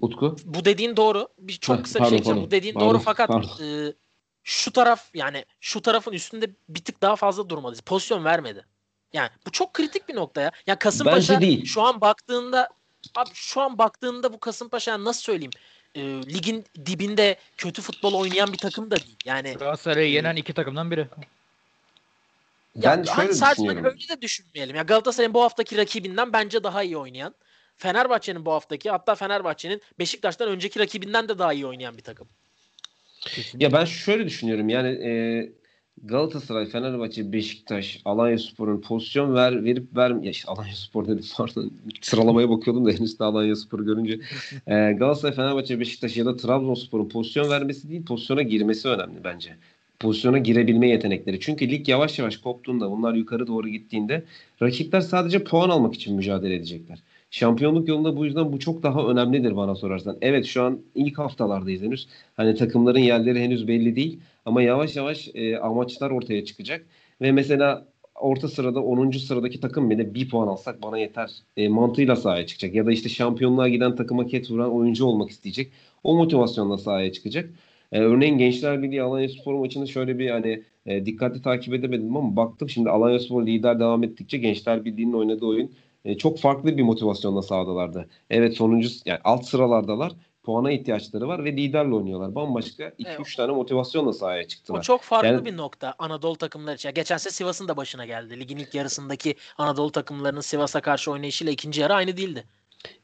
Utku? 0.00 0.36
Bu 0.44 0.64
dediğin 0.64 0.96
doğru. 0.96 1.28
Bir 1.38 1.52
çok 1.52 1.78
Heh, 1.78 1.82
kısa 1.82 1.98
pardon, 1.98 2.12
bir 2.18 2.22
şey 2.24 2.32
pardon. 2.32 2.46
Bu 2.46 2.50
dediğin 2.50 2.74
Pardon, 2.74 2.88
doğru 2.88 2.98
fakat 2.98 3.28
pardon. 3.28 3.64
e, 3.64 3.92
şu 4.44 4.72
taraf 4.72 5.10
yani 5.14 5.44
şu 5.60 5.80
tarafın 5.80 6.12
üstünde 6.12 6.50
bir 6.68 6.80
tık 6.84 7.02
daha 7.02 7.16
fazla 7.16 7.48
durmalıyız. 7.48 7.80
Pozisyon 7.80 8.24
vermedi. 8.24 8.66
Yani 9.12 9.28
bu 9.46 9.50
çok 9.50 9.74
kritik 9.74 10.08
bir 10.08 10.14
nokta 10.16 10.40
ya. 10.40 10.50
Ya 10.66 10.78
Kasımpaşa 10.78 11.34
Bence 11.34 11.46
değil. 11.46 11.64
şu 11.64 11.82
an 11.82 12.00
baktığında 12.00 12.68
abi 13.14 13.30
şu 13.34 13.60
an 13.60 13.78
baktığında 13.78 14.32
bu 14.32 14.40
Kasımpaşa 14.40 14.90
yani 14.90 15.04
nasıl 15.04 15.22
söyleyeyim? 15.22 15.52
E, 15.94 16.00
ligin 16.02 16.64
dibinde 16.86 17.36
kötü 17.56 17.82
futbol 17.82 18.14
oynayan 18.14 18.52
bir 18.52 18.58
takım 18.58 18.90
da 18.90 18.96
değil. 18.96 19.16
Yani 19.24 19.52
Galatasaray'ı 19.52 20.10
yenen 20.12 20.36
iki 20.36 20.52
takımdan 20.54 20.90
biri. 20.90 21.08
Ya 22.76 22.90
Ben 22.90 23.04
hani 23.04 23.06
şöyle 23.06 23.32
sadece 23.32 23.62
düşünüyorum. 23.62 23.84
öyle 23.84 24.08
de 24.16 24.22
düşünmeyelim. 24.22 24.76
Ya 24.76 24.82
Galatasaray'ın 24.82 25.34
bu 25.34 25.42
haftaki 25.42 25.76
rakibinden 25.76 26.32
bence 26.32 26.64
daha 26.64 26.82
iyi 26.82 26.96
oynayan. 26.96 27.34
Fenerbahçe'nin 27.76 28.44
bu 28.44 28.52
haftaki 28.52 28.90
hatta 28.90 29.14
Fenerbahçe'nin 29.14 29.80
Beşiktaş'tan 29.98 30.48
önceki 30.48 30.80
rakibinden 30.80 31.28
de 31.28 31.38
daha 31.38 31.52
iyi 31.52 31.66
oynayan 31.66 31.96
bir 31.96 32.02
takım. 32.02 32.28
Kesinlikle. 33.20 33.64
Ya 33.64 33.72
ben 33.72 33.84
şöyle 33.84 34.26
düşünüyorum. 34.26 34.68
Yani 34.68 34.88
e, 34.88 35.12
Galatasaray, 36.02 36.66
Fenerbahçe, 36.66 37.32
Beşiktaş, 37.32 38.00
Alanyaspor'un 38.04 38.80
pozisyon 38.80 39.34
ver 39.34 39.64
verip 39.64 39.96
ver 39.96 40.10
ya 40.10 40.30
işte 40.30 40.48
Alanyaspor 40.48 41.06
dedim 41.06 41.24
pardon. 41.36 41.72
Sıralamaya 42.00 42.50
bakıyordum 42.50 42.86
da 42.86 42.90
henüz 42.90 43.18
de 43.18 43.24
Alanyaspor'u 43.24 43.84
görünce. 43.84 44.20
E, 44.66 44.92
Galatasaray, 44.92 45.34
Fenerbahçe, 45.34 45.80
Beşiktaş 45.80 46.16
ya 46.16 46.26
da 46.26 46.36
Trabzonspor'un 46.36 47.08
pozisyon 47.08 47.50
vermesi 47.50 47.88
değil, 47.88 48.04
pozisyona 48.04 48.42
girmesi 48.42 48.88
önemli 48.88 49.24
bence. 49.24 49.56
Pozisyona 50.02 50.38
girebilme 50.38 50.88
yetenekleri. 50.88 51.40
Çünkü 51.40 51.70
lig 51.70 51.88
yavaş 51.88 52.18
yavaş 52.18 52.36
koptuğunda, 52.36 52.90
bunlar 52.90 53.14
yukarı 53.14 53.46
doğru 53.46 53.68
gittiğinde 53.68 54.24
rakipler 54.62 55.00
sadece 55.00 55.44
puan 55.44 55.68
almak 55.68 55.94
için 55.94 56.16
mücadele 56.16 56.54
edecekler. 56.54 56.98
Şampiyonluk 57.30 57.88
yolunda 57.88 58.16
bu 58.16 58.24
yüzden 58.24 58.52
bu 58.52 58.58
çok 58.58 58.82
daha 58.82 59.06
önemlidir 59.06 59.56
bana 59.56 59.74
sorarsan. 59.74 60.16
Evet 60.22 60.46
şu 60.46 60.62
an 60.62 60.80
ilk 60.94 61.18
haftalardayız 61.18 61.82
henüz. 61.82 62.08
Hani 62.36 62.54
takımların 62.54 62.98
yerleri 62.98 63.40
henüz 63.40 63.68
belli 63.68 63.96
değil. 63.96 64.20
Ama 64.46 64.62
yavaş 64.62 64.96
yavaş 64.96 65.28
e, 65.34 65.58
amaçlar 65.58 66.10
ortaya 66.10 66.44
çıkacak. 66.44 66.86
Ve 67.20 67.32
mesela 67.32 67.86
orta 68.14 68.48
sırada 68.48 68.82
10. 68.82 69.10
sıradaki 69.10 69.60
takım 69.60 69.90
bile 69.90 70.14
bir 70.14 70.28
puan 70.28 70.48
alsak 70.48 70.82
bana 70.82 70.98
yeter 70.98 71.30
e, 71.56 71.68
mantığıyla 71.68 72.16
sahaya 72.16 72.46
çıkacak. 72.46 72.74
Ya 72.74 72.86
da 72.86 72.92
işte 72.92 73.08
şampiyonluğa 73.08 73.68
giden 73.68 73.96
takıma 73.96 74.26
ket 74.26 74.50
vuran 74.50 74.74
oyuncu 74.74 75.04
olmak 75.04 75.30
isteyecek. 75.30 75.72
O 76.04 76.14
motivasyonla 76.16 76.78
sahaya 76.78 77.12
çıkacak. 77.12 77.50
E, 77.92 78.00
örneğin 78.00 78.38
Gençler 78.38 78.82
Birliği 78.82 79.02
Alanya 79.02 79.28
Spor 79.28 79.54
maçını 79.54 79.88
şöyle 79.88 80.18
bir 80.18 80.30
hani 80.30 80.62
e, 80.86 81.06
dikkatli 81.06 81.42
takip 81.42 81.74
edemedim 81.74 82.16
ama 82.16 82.36
baktım 82.36 82.68
şimdi 82.68 82.90
Alanya 82.90 83.18
Spor 83.20 83.46
lider 83.46 83.80
devam 83.80 84.02
ettikçe 84.04 84.38
Gençler 84.38 84.84
Birliği'nin 84.84 85.12
oynadığı 85.12 85.46
oyun 85.46 85.72
e, 86.04 86.18
çok 86.18 86.38
farklı 86.38 86.76
bir 86.76 86.82
motivasyonla 86.82 87.42
sahadalardı. 87.42 88.08
Evet 88.30 88.56
sonuncu 88.56 88.88
yani 89.06 89.18
alt 89.24 89.44
sıralardalar. 89.46 90.12
Puana 90.42 90.72
ihtiyaçları 90.72 91.28
var 91.28 91.44
ve 91.44 91.52
liderle 91.52 91.94
oynuyorlar. 91.94 92.34
Bambaşka 92.34 92.84
2-3 92.84 92.94
Evet. 93.06 93.36
tane 93.36 93.52
motivasyonla 93.52 94.12
sahaya 94.12 94.44
O 94.44 94.46
çıktılar. 94.48 94.82
çok 94.82 95.00
farklı 95.02 95.28
Yani- 95.28 95.44
bir 95.44 95.56
nokta 95.56 95.94
Anadolu 95.98 96.36
takımları 96.36 96.74
için. 96.74 96.90
Geçen 96.94 97.16
sene 97.16 97.30
Sivas'ın 97.32 97.68
da 97.68 97.76
başına 97.76 98.04
geldi. 98.06 98.40
Ligin 98.40 98.56
ilk 98.56 98.74
yarısındaki 98.74 99.34
Anadolu 99.58 99.90
takımlarının 99.92 100.40
Sivas'a 100.40 100.80
karşı 100.80 101.10
oynayışıyla 101.10 101.52
ikinci 101.52 101.80
yarı 101.80 101.94
aynı 101.94 102.16
değildi. 102.16 102.44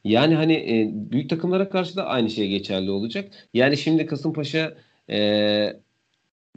Yani 0.04 0.34
hani 0.34 0.52
e, 0.54 0.90
büyük 0.92 1.30
takımlara 1.30 1.68
karşı 1.68 1.96
da 1.96 2.06
aynı 2.06 2.30
şey 2.30 2.48
geçerli 2.48 2.90
olacak. 2.90 3.48
Yani 3.54 3.76
şimdi 3.76 4.06
Kasımpaşa 4.06 4.74
e, 5.10 5.80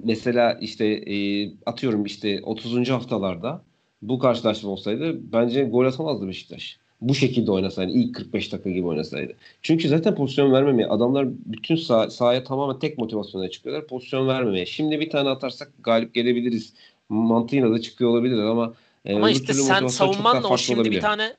mesela 0.04 0.54
işte 0.62 0.86
e, 0.86 1.48
atıyorum 1.66 2.06
işte 2.06 2.40
30. 2.44 2.90
haftalarda 2.90 3.64
bu 4.02 4.20
karşılaşma 4.20 4.70
olsaydı 4.70 5.34
bence 5.34 5.64
gol 5.64 5.86
atamazdı 5.86 6.28
Beşiktaş. 6.28 6.78
Bu 7.02 7.16
şekilde 7.16 7.52
oynasaydı 7.52 7.92
ilk 7.92 8.16
45 8.16 8.52
dakika 8.54 8.70
gibi 8.70 8.88
oynasaydı. 8.88 9.34
Çünkü 9.62 9.88
zaten 9.88 10.16
pozisyon 10.16 10.54
vermemeye 10.54 10.88
adamlar 10.88 11.28
bütün 11.46 11.76
sah- 11.76 12.10
sahaya 12.12 12.44
tamamen 12.44 12.80
tek 12.80 12.98
motivasyonla 12.98 13.50
çıkıyorlar. 13.50 13.88
Pozisyon 13.88 14.28
vermemeye. 14.28 14.66
Şimdi 14.66 15.00
bir 15.00 15.10
tane 15.10 15.30
atarsak 15.30 15.72
galip 15.84 16.14
gelebiliriz. 16.14 16.74
Mantığıyla 17.10 17.72
da 17.72 17.82
çıkıyor 17.82 18.10
olabilir 18.10 18.38
ama 18.38 18.74
e, 19.06 19.16
Ama 19.16 19.28
öbür 19.28 19.36
işte 19.36 19.54
sen 19.54 19.88
savunmanla 19.88 20.48
o 20.50 20.58
şimdi 20.58 20.80
olabilir. 20.80 20.96
bir 20.96 21.02
tane 21.02 21.34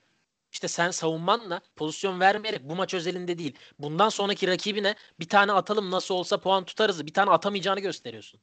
işte 0.53 0.69
sen 0.69 0.91
savunmanla 0.91 1.61
pozisyon 1.77 2.21
vermeyerek 2.21 2.63
bu 2.69 2.77
maç 2.77 2.95
özelinde 2.95 3.39
değil. 3.39 3.59
Bundan 3.79 4.09
sonraki 4.09 4.49
rakibine 4.49 4.95
bir 5.21 5.29
tane 5.29 5.53
atalım 5.53 5.91
nasıl 5.91 6.15
olsa 6.15 6.41
puan 6.41 6.65
tutarız. 6.65 7.07
Bir 7.07 7.15
tane 7.15 7.31
atamayacağını 7.31 7.81
gösteriyorsun. 7.81 8.41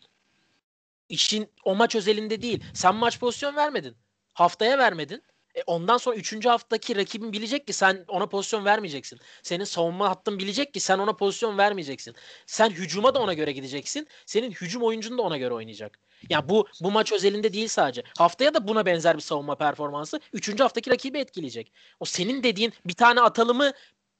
İşin 1.09 1.51
o 1.65 1.75
maç 1.75 1.95
özelinde 1.95 2.41
değil. 2.41 2.63
Sen 2.73 2.95
maç 2.95 3.19
pozisyon 3.19 3.55
vermedin. 3.55 3.97
Haftaya 4.33 4.77
vermedin. 4.77 5.23
E 5.55 5.63
ondan 5.67 5.97
sonra 5.97 6.15
3. 6.15 6.45
haftaki 6.45 6.95
rakibin 6.95 7.33
bilecek 7.33 7.67
ki 7.67 7.73
sen 7.73 8.05
ona 8.07 8.25
pozisyon 8.25 8.65
vermeyeceksin. 8.65 9.19
Senin 9.43 9.63
savunma 9.63 10.09
hattın 10.09 10.39
bilecek 10.39 10.73
ki 10.73 10.79
sen 10.79 10.99
ona 10.99 11.13
pozisyon 11.13 11.57
vermeyeceksin. 11.57 12.15
Sen 12.45 12.69
hücuma 12.69 13.15
da 13.15 13.21
ona 13.21 13.33
göre 13.33 13.51
gideceksin. 13.51 14.07
Senin 14.25 14.51
hücum 14.51 14.83
oyuncun 14.83 15.17
da 15.17 15.21
ona 15.21 15.37
göre 15.37 15.53
oynayacak. 15.53 15.99
Ya 16.29 16.49
bu 16.49 16.67
bu 16.83 16.91
maç 16.91 17.11
özelinde 17.11 17.53
değil 17.53 17.67
sadece. 17.67 18.03
Haftaya 18.17 18.53
da 18.53 18.67
buna 18.67 18.85
benzer 18.85 19.15
bir 19.15 19.21
savunma 19.21 19.55
performansı 19.55 20.19
3. 20.33 20.59
haftaki 20.59 20.91
rakibi 20.91 21.17
etkileyecek. 21.17 21.71
O 21.99 22.05
senin 22.05 22.43
dediğin 22.43 22.73
bir 22.85 22.93
tane 22.93 23.21
atalımı 23.21 23.71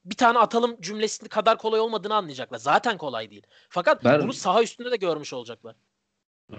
bir 0.06 0.16
tane 0.16 0.40
atalım 0.40 0.76
cümlesi 0.82 1.30
kadar 1.30 1.58
kolay 1.58 1.80
olmadığını 1.80 2.16
anlayacaklar. 2.16 2.58
Zaten 2.58 2.98
kolay 2.98 3.32
değil. 3.32 3.44
Fakat 3.70 4.04
Ben- 4.04 4.22
bunu 4.24 4.34
saha 4.34 4.64
üstünde 4.64 4.92
de 4.92 4.96
görmüş 4.96 5.34
olacaklar. 5.34 5.76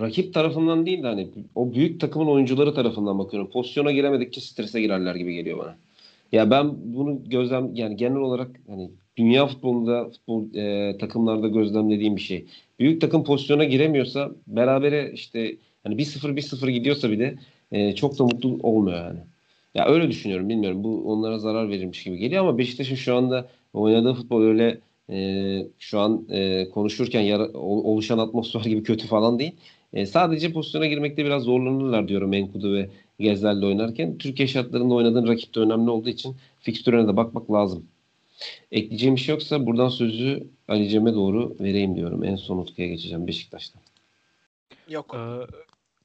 rakip 0.00 0.34
tarafından 0.34 0.86
değil 0.86 1.02
de 1.02 1.06
hani 1.06 1.28
o 1.54 1.72
büyük 1.74 2.00
takımın 2.00 2.26
oyuncuları 2.26 2.74
tarafından 2.74 3.18
bakıyorum. 3.18 3.50
Pozisyona 3.50 3.92
giremedikçe 3.92 4.40
strese 4.40 4.80
girerler 4.80 5.14
gibi 5.14 5.34
geliyor 5.34 5.58
bana. 5.58 5.76
Ya 6.32 6.50
ben 6.50 6.70
bunu 6.94 7.20
gözlem 7.24 7.74
yani 7.74 7.96
genel 7.96 8.16
olarak 8.16 8.50
hani 8.68 8.90
dünya 9.16 9.46
futbolunda 9.46 10.10
futbol 10.10 10.54
e, 10.54 10.98
takımlarda 10.98 11.48
gözlemlediğim 11.48 12.16
bir 12.16 12.20
şey. 12.20 12.46
Büyük 12.80 13.00
takım 13.00 13.24
pozisyona 13.24 13.64
giremiyorsa 13.64 14.30
berabere 14.46 15.12
işte 15.14 15.56
hani 15.84 15.98
1-0 15.98 16.36
1-0 16.36 16.70
gidiyorsa 16.70 17.10
bile 17.10 17.38
e, 17.72 17.94
çok 17.94 18.18
da 18.18 18.24
mutlu 18.24 18.58
olmuyor 18.62 18.98
yani. 18.98 19.20
Ya 19.74 19.86
öyle 19.86 20.08
düşünüyorum 20.08 20.48
bilmiyorum. 20.48 20.84
Bu 20.84 21.12
onlara 21.12 21.38
zarar 21.38 21.68
verirmiş 21.68 22.04
gibi 22.04 22.16
geliyor 22.16 22.42
ama 22.42 22.58
Beşiktaş'ın 22.58 22.94
şu 22.94 23.16
anda 23.16 23.48
oynadığı 23.74 24.14
futbol 24.14 24.42
öyle 24.42 24.78
e, 25.10 25.66
şu 25.78 26.00
an 26.00 26.26
e, 26.30 26.68
konuşurken 26.70 27.20
yara- 27.20 27.52
ol- 27.52 27.84
oluşan 27.84 28.18
atmosfer 28.18 28.60
gibi 28.60 28.82
kötü 28.82 29.06
falan 29.06 29.38
değil. 29.38 29.52
E, 29.92 30.06
sadece 30.06 30.52
pozisyona 30.52 30.86
girmekte 30.86 31.24
biraz 31.24 31.42
zorlanırlar 31.42 32.08
diyorum 32.08 32.32
Enkudu 32.32 32.74
ve 32.74 32.88
Gezler'le 33.20 33.62
oynarken. 33.62 34.18
Türkiye 34.18 34.48
şartlarında 34.48 34.94
oynadığın 34.94 35.26
rakip 35.28 35.54
de 35.54 35.60
önemli 35.60 35.90
olduğu 35.90 36.08
için 36.08 36.36
fikstürüne 36.60 37.08
de 37.08 37.16
bakmak 37.16 37.52
lazım. 37.52 37.86
Ekleyeceğim 38.72 39.16
bir 39.16 39.20
şey 39.20 39.32
yoksa 39.34 39.66
buradan 39.66 39.88
sözü 39.88 40.46
Ali 40.70 40.88
Cem'e 40.88 41.14
doğru 41.14 41.56
vereyim 41.60 41.96
diyorum. 41.96 42.24
En 42.24 42.36
son 42.36 42.58
Utku'ya 42.58 42.88
geçeceğim 42.88 43.26
Beşiktaş'tan. 43.26 43.82
Yok. 44.88 45.14
Ee, 45.14 45.46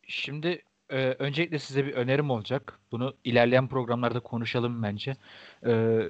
şimdi 0.07 0.61
e, 0.89 0.97
öncelikle 1.19 1.59
size 1.59 1.85
bir 1.85 1.93
önerim 1.93 2.29
olacak. 2.29 2.79
Bunu 2.91 3.13
ilerleyen 3.23 3.67
programlarda 3.67 4.19
konuşalım 4.19 4.83
bence. 4.83 5.15
Ee, 5.65 6.09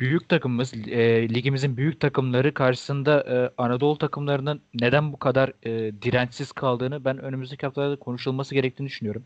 büyük 0.00 0.28
takımımız, 0.28 0.74
e, 0.74 1.28
ligimizin 1.28 1.76
büyük 1.76 2.00
takımları 2.00 2.54
karşısında 2.54 3.20
e, 3.20 3.62
Anadolu 3.62 3.98
takımlarının 3.98 4.60
neden 4.74 5.12
bu 5.12 5.18
kadar 5.18 5.52
e, 5.62 5.92
dirençsiz 6.02 6.52
kaldığını 6.52 7.04
ben 7.04 7.18
önümüzdeki 7.18 7.66
haftalarda 7.66 7.96
konuşulması 7.96 8.54
gerektiğini 8.54 8.88
düşünüyorum. 8.88 9.24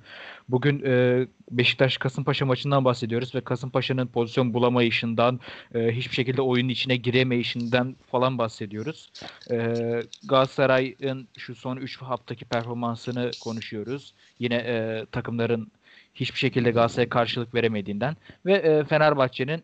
Bugün 0.49 0.83
e, 0.87 1.27
Beşiktaş-Kasımpaşa 1.51 2.47
maçından 2.47 2.85
bahsediyoruz 2.85 3.35
ve 3.35 3.41
Kasımpaşa'nın 3.41 4.07
pozisyon 4.07 4.55
bulamayışından, 4.55 5.41
e, 5.75 5.93
hiçbir 5.93 6.14
şekilde 6.14 6.43
oyunun 6.43 6.68
içine 6.68 6.97
giremeyişinden 6.97 7.97
falan 8.11 8.39
bahsediyoruz. 8.39 9.12
Ee, 9.51 10.03
Galatasaray'ın 10.29 11.29
şu 11.39 11.55
son 11.55 11.77
3 11.77 12.03
haftaki 12.03 12.45
performansını 12.45 13.31
konuşuyoruz. 13.43 14.14
Yine 14.39 14.55
e, 14.55 15.07
takımların 15.12 15.73
hiçbir 16.14 16.39
şekilde 16.39 16.71
Galatasaray'a 16.71 17.09
karşılık 17.09 17.55
veremediğinden 17.55 18.16
ve 18.47 18.53
e, 18.53 18.85
Fenerbahçe'nin 18.85 19.62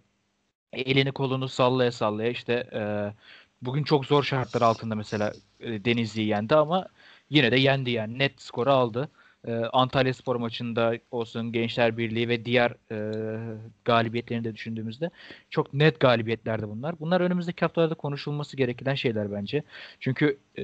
elini 0.73 1.13
kolunu 1.13 1.49
sallaya 1.49 1.93
sallaya 1.93 2.31
işte 2.31 2.53
e, 2.73 2.81
bugün 3.63 3.85
çok 3.85 4.07
zor 4.07 4.23
şartlar 4.23 4.63
altında 4.63 4.95
mesela 4.95 5.33
e, 5.61 5.85
Denizli'yi 5.85 6.29
yendi 6.29 6.55
ama 6.55 6.87
yine 7.31 7.53
de 7.53 7.57
yendi 7.57 7.91
yani 7.91 8.19
net 8.19 8.43
skoru 8.43 8.71
aldı. 8.71 9.11
E, 9.47 9.53
Antalya 9.55 10.15
Spor 10.15 10.37
maçında 10.37 10.99
olsun 11.11 11.53
Gençler 11.53 11.97
Birliği 11.99 12.29
ve 12.29 12.45
diğer 12.45 12.75
e, 12.91 12.97
galibiyetlerini 13.85 14.45
de 14.45 14.55
düşündüğümüzde 14.55 15.11
çok 15.51 15.75
net 15.75 16.01
galibiyetlerdi 16.01 16.69
bunlar. 16.69 17.01
Bunlar 17.01 17.21
önümüzdeki 17.21 17.61
haftalarda 17.61 17.95
konuşulması 17.95 18.57
gereken 18.57 18.95
şeyler 18.95 19.33
bence. 19.33 19.63
Çünkü 20.01 20.39
e, 20.59 20.63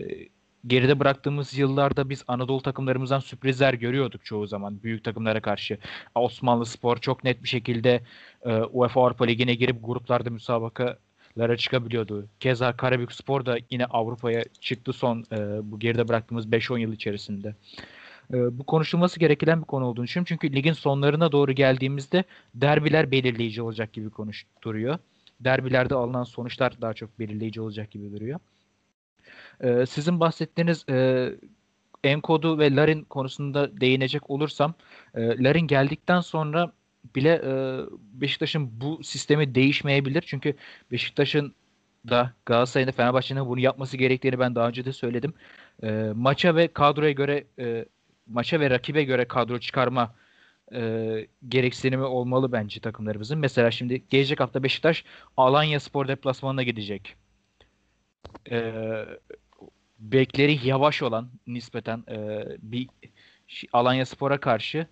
geride 0.66 1.00
bıraktığımız 1.00 1.58
yıllarda 1.58 2.10
biz 2.10 2.24
Anadolu 2.28 2.62
takımlarımızdan 2.62 3.18
sürprizler 3.18 3.74
görüyorduk 3.74 4.24
çoğu 4.24 4.46
zaman 4.46 4.82
büyük 4.82 5.04
takımlara 5.04 5.40
karşı. 5.40 5.78
Osmanlı 6.14 6.66
Spor 6.66 6.96
çok 6.96 7.24
net 7.24 7.42
bir 7.42 7.48
şekilde 7.48 8.02
e, 8.42 8.52
UEFA 8.54 9.00
Avrupa 9.02 9.24
Ligi'ne 9.24 9.54
girip 9.54 9.76
gruplarda 9.82 10.30
müsabakalara 10.30 11.56
çıkabiliyordu. 11.56 12.26
Keza 12.40 12.76
Karabük 12.76 13.12
Spor 13.12 13.46
da 13.46 13.58
yine 13.70 13.86
Avrupa'ya 13.86 14.44
çıktı 14.60 14.92
son 14.92 15.24
e, 15.32 15.70
bu 15.70 15.78
geride 15.78 16.08
bıraktığımız 16.08 16.46
5-10 16.46 16.78
yıl 16.78 16.92
içerisinde. 16.92 17.54
E, 18.34 18.58
bu 18.58 18.64
konuşulması 18.64 19.20
gereken 19.20 19.60
bir 19.60 19.66
konu 19.66 19.84
olduğunu 19.84 20.04
düşünüyorum. 20.04 20.28
Çünkü 20.28 20.56
ligin 20.56 20.72
sonlarına 20.72 21.32
doğru 21.32 21.52
geldiğimizde 21.52 22.24
derbiler 22.54 23.10
belirleyici 23.10 23.62
olacak 23.62 23.92
gibi 23.92 24.10
konuş 24.10 24.46
duruyor. 24.62 24.98
derbilerde 25.40 25.94
alınan 25.94 26.24
sonuçlar 26.24 26.80
daha 26.80 26.94
çok 26.94 27.18
belirleyici 27.18 27.60
olacak 27.60 27.90
gibi 27.90 28.12
duruyor. 28.12 28.40
E, 29.60 29.86
sizin 29.86 30.20
bahsettiğiniz 30.20 30.84
e, 30.88 31.28
enkodu 32.04 32.58
ve 32.58 32.76
Larin 32.76 33.02
konusunda 33.02 33.80
değinecek 33.80 34.30
olursam 34.30 34.74
e, 35.14 35.42
Larin 35.44 35.66
geldikten 35.66 36.20
sonra 36.20 36.72
bile 37.16 37.42
e, 37.44 37.52
Beşiktaş'ın 38.20 38.80
bu 38.80 39.04
sistemi 39.04 39.54
değişmeyebilir. 39.54 40.22
Çünkü 40.26 40.56
Beşiktaş'ın 40.90 41.54
da 42.08 42.32
Galatasaray'ın 42.46 42.88
da 42.88 42.92
Fenerbahçe'nin 42.92 43.46
bunu 43.46 43.60
yapması 43.60 43.96
gerektiğini 43.96 44.38
ben 44.38 44.54
daha 44.54 44.68
önce 44.68 44.84
de 44.84 44.92
söyledim. 44.92 45.34
E, 45.82 46.12
maça 46.14 46.56
ve 46.56 46.68
kadroya 46.68 47.12
göre 47.12 47.44
e, 47.58 47.84
maça 48.26 48.60
ve 48.60 48.70
rakibe 48.70 49.04
göre 49.04 49.24
kadro 49.24 49.58
çıkarma 49.58 50.14
e, 50.74 51.26
gereksinimi 51.48 52.04
olmalı 52.04 52.52
bence 52.52 52.80
takımlarımızın. 52.80 53.38
Mesela 53.38 53.70
şimdi 53.70 54.02
gelecek 54.10 54.40
hafta 54.40 54.62
Beşiktaş 54.62 55.04
Alanya 55.36 55.80
Spor 55.80 56.08
deplasmanına 56.08 56.62
gidecek. 56.62 57.16
E, 58.50 58.72
bekleri 59.98 60.68
yavaş 60.68 61.02
olan 61.02 61.28
nispeten 61.46 62.04
e, 62.10 62.46
bir 62.58 62.88
Alanya 63.72 64.06
Spor'a 64.06 64.40
karşı 64.40 64.86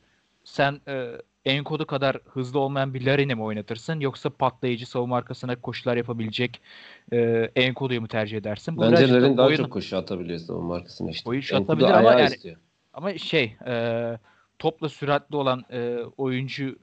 sen 0.44 0.80
e, 0.88 1.12
Enkodu 1.44 1.86
kadar 1.86 2.16
hızlı 2.26 2.58
olmayan 2.58 2.94
bir 2.94 3.06
Larin'i 3.06 3.34
mi 3.34 3.42
oynatırsın 3.42 4.00
yoksa 4.00 4.30
patlayıcı 4.30 4.90
savunma 4.90 5.16
arkasına 5.16 5.56
koşular 5.56 5.96
yapabilecek 5.96 6.60
e, 7.12 7.50
Enkodu'yu 7.56 8.00
mu 8.00 8.08
tercih 8.08 8.36
edersin? 8.38 8.76
Bu 8.76 8.82
Bence 8.82 9.08
Larin 9.08 9.36
daha 9.36 9.46
oyun... 9.46 9.56
çok 9.56 9.70
koşu 9.70 9.96
atabiliyor 9.96 10.38
savunma 10.38 10.74
arkasına 10.74 11.10
işte. 11.10 11.24
Koşu 11.24 11.56
atabilir 11.56 11.90
ama 11.90 12.12
yani 12.12 12.34
istiyor. 12.34 12.56
ama 12.92 13.18
şey 13.18 13.56
e, 13.66 14.18
topla 14.58 14.88
süratli 14.88 15.36
olan 15.36 15.64
e, 15.70 15.98
oyuncu 16.16 16.76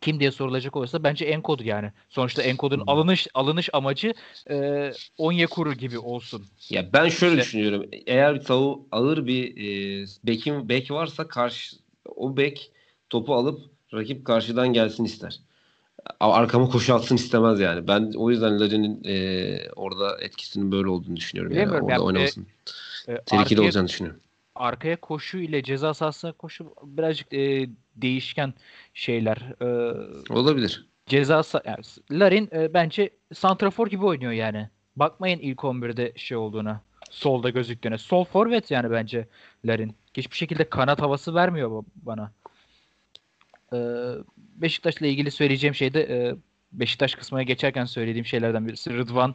kim 0.00 0.20
diye 0.20 0.30
sorulacak 0.30 0.76
olursa 0.76 1.04
bence 1.04 1.24
Enkodu 1.24 1.64
yani. 1.64 1.92
Sonuçta 2.08 2.42
Enkodu'nun 2.42 2.82
hmm. 2.82 2.88
alınış 2.88 3.28
alınış 3.34 3.68
amacı 3.72 4.14
e, 4.50 4.90
Onyekuru 5.18 5.74
gibi 5.74 5.98
olsun. 5.98 6.46
Ya 6.70 6.92
ben 6.92 7.08
şöyle 7.08 7.34
işte, 7.34 7.44
düşünüyorum. 7.44 7.86
Eğer 8.06 8.44
tavu 8.44 8.88
ağır 8.92 9.26
bir 9.26 9.56
e, 9.56 10.06
bekim 10.24 10.68
bek 10.68 10.90
varsa 10.90 11.28
karşı 11.28 11.76
o 12.16 12.36
bek 12.36 12.72
topu 13.10 13.34
alıp 13.34 13.60
rakip 13.94 14.24
karşıdan 14.24 14.72
gelsin 14.72 15.04
ister. 15.04 15.40
Arkama 16.20 16.68
koşu 16.68 16.94
atsın 16.94 17.16
istemez 17.16 17.60
yani. 17.60 17.88
Ben 17.88 18.12
o 18.16 18.30
yüzden 18.30 18.60
Larin'in 18.60 19.04
e, 19.04 19.58
orada 19.76 20.18
etkisinin 20.20 20.72
böyle 20.72 20.88
olduğunu 20.88 21.16
düşünüyorum. 21.16 21.52
Yani. 21.56 21.70
Orada 21.70 21.92
yani, 21.92 22.02
oynamasın. 22.02 22.46
E, 23.08 23.14
Tehlikeli 23.14 23.40
arkaya, 23.40 23.62
olacağını 23.62 23.88
düşünüyorum. 23.88 24.20
Arkaya 24.60 24.96
koşu 24.96 25.38
ile 25.38 25.62
ceza 25.62 25.94
sahasına 25.94 26.32
koşu 26.32 26.74
birazcık 26.82 27.32
e, 27.32 27.68
değişken 27.96 28.54
şeyler. 28.94 29.36
E, 29.60 29.66
Olabilir. 30.32 30.86
Ceza 31.06 31.42
yani, 31.64 31.76
Larin 32.10 32.48
e, 32.52 32.74
bence 32.74 33.10
santrafor 33.34 33.86
gibi 33.86 34.04
oynuyor 34.04 34.32
yani. 34.32 34.68
Bakmayın 34.96 35.38
ilk 35.38 35.58
11'de 35.58 36.12
şey 36.16 36.36
olduğuna. 36.36 36.80
Solda 37.10 37.50
gözüktüğüne. 37.50 37.98
Sol 37.98 38.24
forvet 38.24 38.70
yani 38.70 38.90
bence 38.90 39.28
Larin. 39.64 39.96
Hiçbir 40.14 40.36
şekilde 40.36 40.64
kanat 40.64 41.02
havası 41.02 41.34
vermiyor 41.34 41.84
bana. 41.96 42.32
Ee, 43.72 43.76
Beşiktaş'la 44.36 45.06
ilgili 45.06 45.30
söyleyeceğim 45.30 45.74
şey 45.74 45.94
de 45.94 46.02
e, 46.02 46.34
Beşiktaş 46.72 47.14
kısmına 47.14 47.42
geçerken 47.42 47.84
söylediğim 47.84 48.26
şeylerden 48.26 48.68
birisi 48.68 48.96
Rıdvan. 48.96 49.34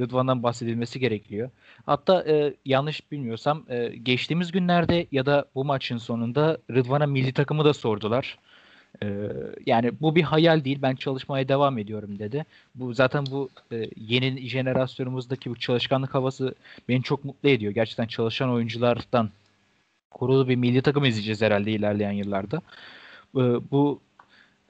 Rıdvan'dan 0.00 0.42
bahsedilmesi 0.42 1.00
gerekiyor. 1.00 1.50
Hatta 1.86 2.24
e, 2.28 2.54
yanlış 2.64 3.12
bilmiyorsam 3.12 3.64
e, 3.68 3.88
geçtiğimiz 3.88 4.52
günlerde 4.52 5.06
ya 5.12 5.26
da 5.26 5.44
bu 5.54 5.64
maçın 5.64 5.98
sonunda 5.98 6.58
Rıdvan'a 6.70 7.06
milli 7.06 7.32
takımı 7.32 7.64
da 7.64 7.72
sordular. 7.72 8.38
E, 9.02 9.06
yani 9.66 9.92
bu 10.00 10.14
bir 10.14 10.22
hayal 10.22 10.64
değil. 10.64 10.78
Ben 10.82 10.94
çalışmaya 10.94 11.48
devam 11.48 11.78
ediyorum 11.78 12.18
dedi. 12.18 12.44
Bu 12.74 12.94
zaten 12.94 13.26
bu 13.30 13.48
e, 13.72 13.90
yeni 13.96 14.48
jenerasyonumuzdaki 14.48 15.50
bu 15.50 15.56
çalışkanlık 15.56 16.14
havası 16.14 16.54
beni 16.88 17.02
çok 17.02 17.24
mutlu 17.24 17.48
ediyor. 17.48 17.72
Gerçekten 17.72 18.06
çalışan 18.06 18.50
oyunculardan 18.50 19.30
kurulu 20.10 20.48
bir 20.48 20.56
milli 20.56 20.82
takım 20.82 21.04
izleyeceğiz 21.04 21.42
herhalde 21.42 21.72
ilerleyen 21.72 22.12
yıllarda. 22.12 22.62
E, 23.36 23.42
bu 23.70 24.00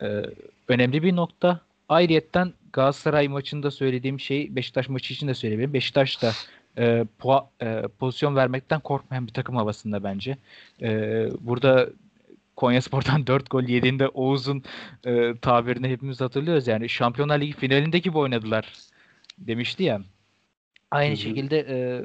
e, 0.02 0.22
önemli 0.68 1.02
bir 1.02 1.16
nokta. 1.16 1.60
Ayrıyetten 1.90 2.52
Galatasaray 2.72 3.28
maçında 3.28 3.70
söylediğim 3.70 4.20
şey 4.20 4.56
Beşiktaş 4.56 4.88
maçı 4.88 5.14
için 5.14 5.28
de 5.28 5.34
söyleyebilirim. 5.34 5.74
Beşiktaş 5.74 6.22
da 6.22 6.32
e, 6.78 7.04
pua, 7.18 7.50
e, 7.62 7.82
pozisyon 7.98 8.36
vermekten 8.36 8.80
korkmayan 8.80 9.26
bir 9.26 9.32
takım 9.32 9.56
havasında 9.56 10.04
bence. 10.04 10.36
E, 10.82 10.88
burada 11.40 11.88
Konya 12.56 12.82
Spor'dan 12.82 13.26
4 13.26 13.50
gol 13.50 13.62
yediğinde 13.62 14.08
Oğuz'un 14.08 14.62
e, 15.04 15.34
tabirini 15.42 15.88
hepimiz 15.88 16.20
hatırlıyoruz. 16.20 16.66
Yani 16.66 16.88
Şampiyonlar 16.88 17.40
Ligi 17.40 17.52
finalindeki 17.52 18.02
gibi 18.02 18.18
oynadılar 18.18 18.72
demişti 19.38 19.82
ya. 19.82 20.02
Aynı 20.90 21.14
Hı-hı. 21.14 21.20
şekilde 21.20 21.58
e, 21.58 22.02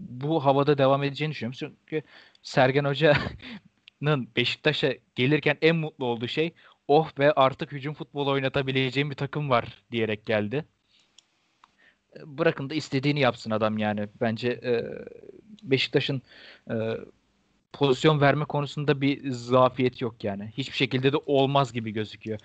bu 0.00 0.44
havada 0.44 0.78
devam 0.78 1.02
edeceğini 1.02 1.32
düşünüyorum. 1.32 1.76
Çünkü 1.86 2.02
Sergen 2.42 2.84
Hoca 2.84 3.16
Beşiktaş'a 4.36 4.94
gelirken 5.14 5.56
en 5.62 5.76
mutlu 5.76 6.04
olduğu 6.04 6.28
şey 6.28 6.52
oh 6.88 7.10
be 7.18 7.32
artık 7.32 7.72
hücum 7.72 7.94
futbolu 7.94 8.30
oynatabileceğim 8.30 9.10
bir 9.10 9.14
takım 9.16 9.50
var 9.50 9.82
diyerek 9.92 10.26
geldi. 10.26 10.64
Bırakın 12.24 12.70
da 12.70 12.74
istediğini 12.74 13.20
yapsın 13.20 13.50
adam 13.50 13.78
yani. 13.78 14.08
Bence 14.20 14.48
e, 14.48 14.84
Beşiktaş'ın 15.62 16.22
e, 16.70 16.74
pozisyon 17.72 18.20
verme 18.20 18.44
konusunda 18.44 19.00
bir 19.00 19.30
zafiyet 19.30 20.00
yok 20.00 20.24
yani. 20.24 20.52
Hiçbir 20.56 20.76
şekilde 20.76 21.12
de 21.12 21.16
olmaz 21.26 21.72
gibi 21.72 21.90
gözüküyor. 21.90 22.38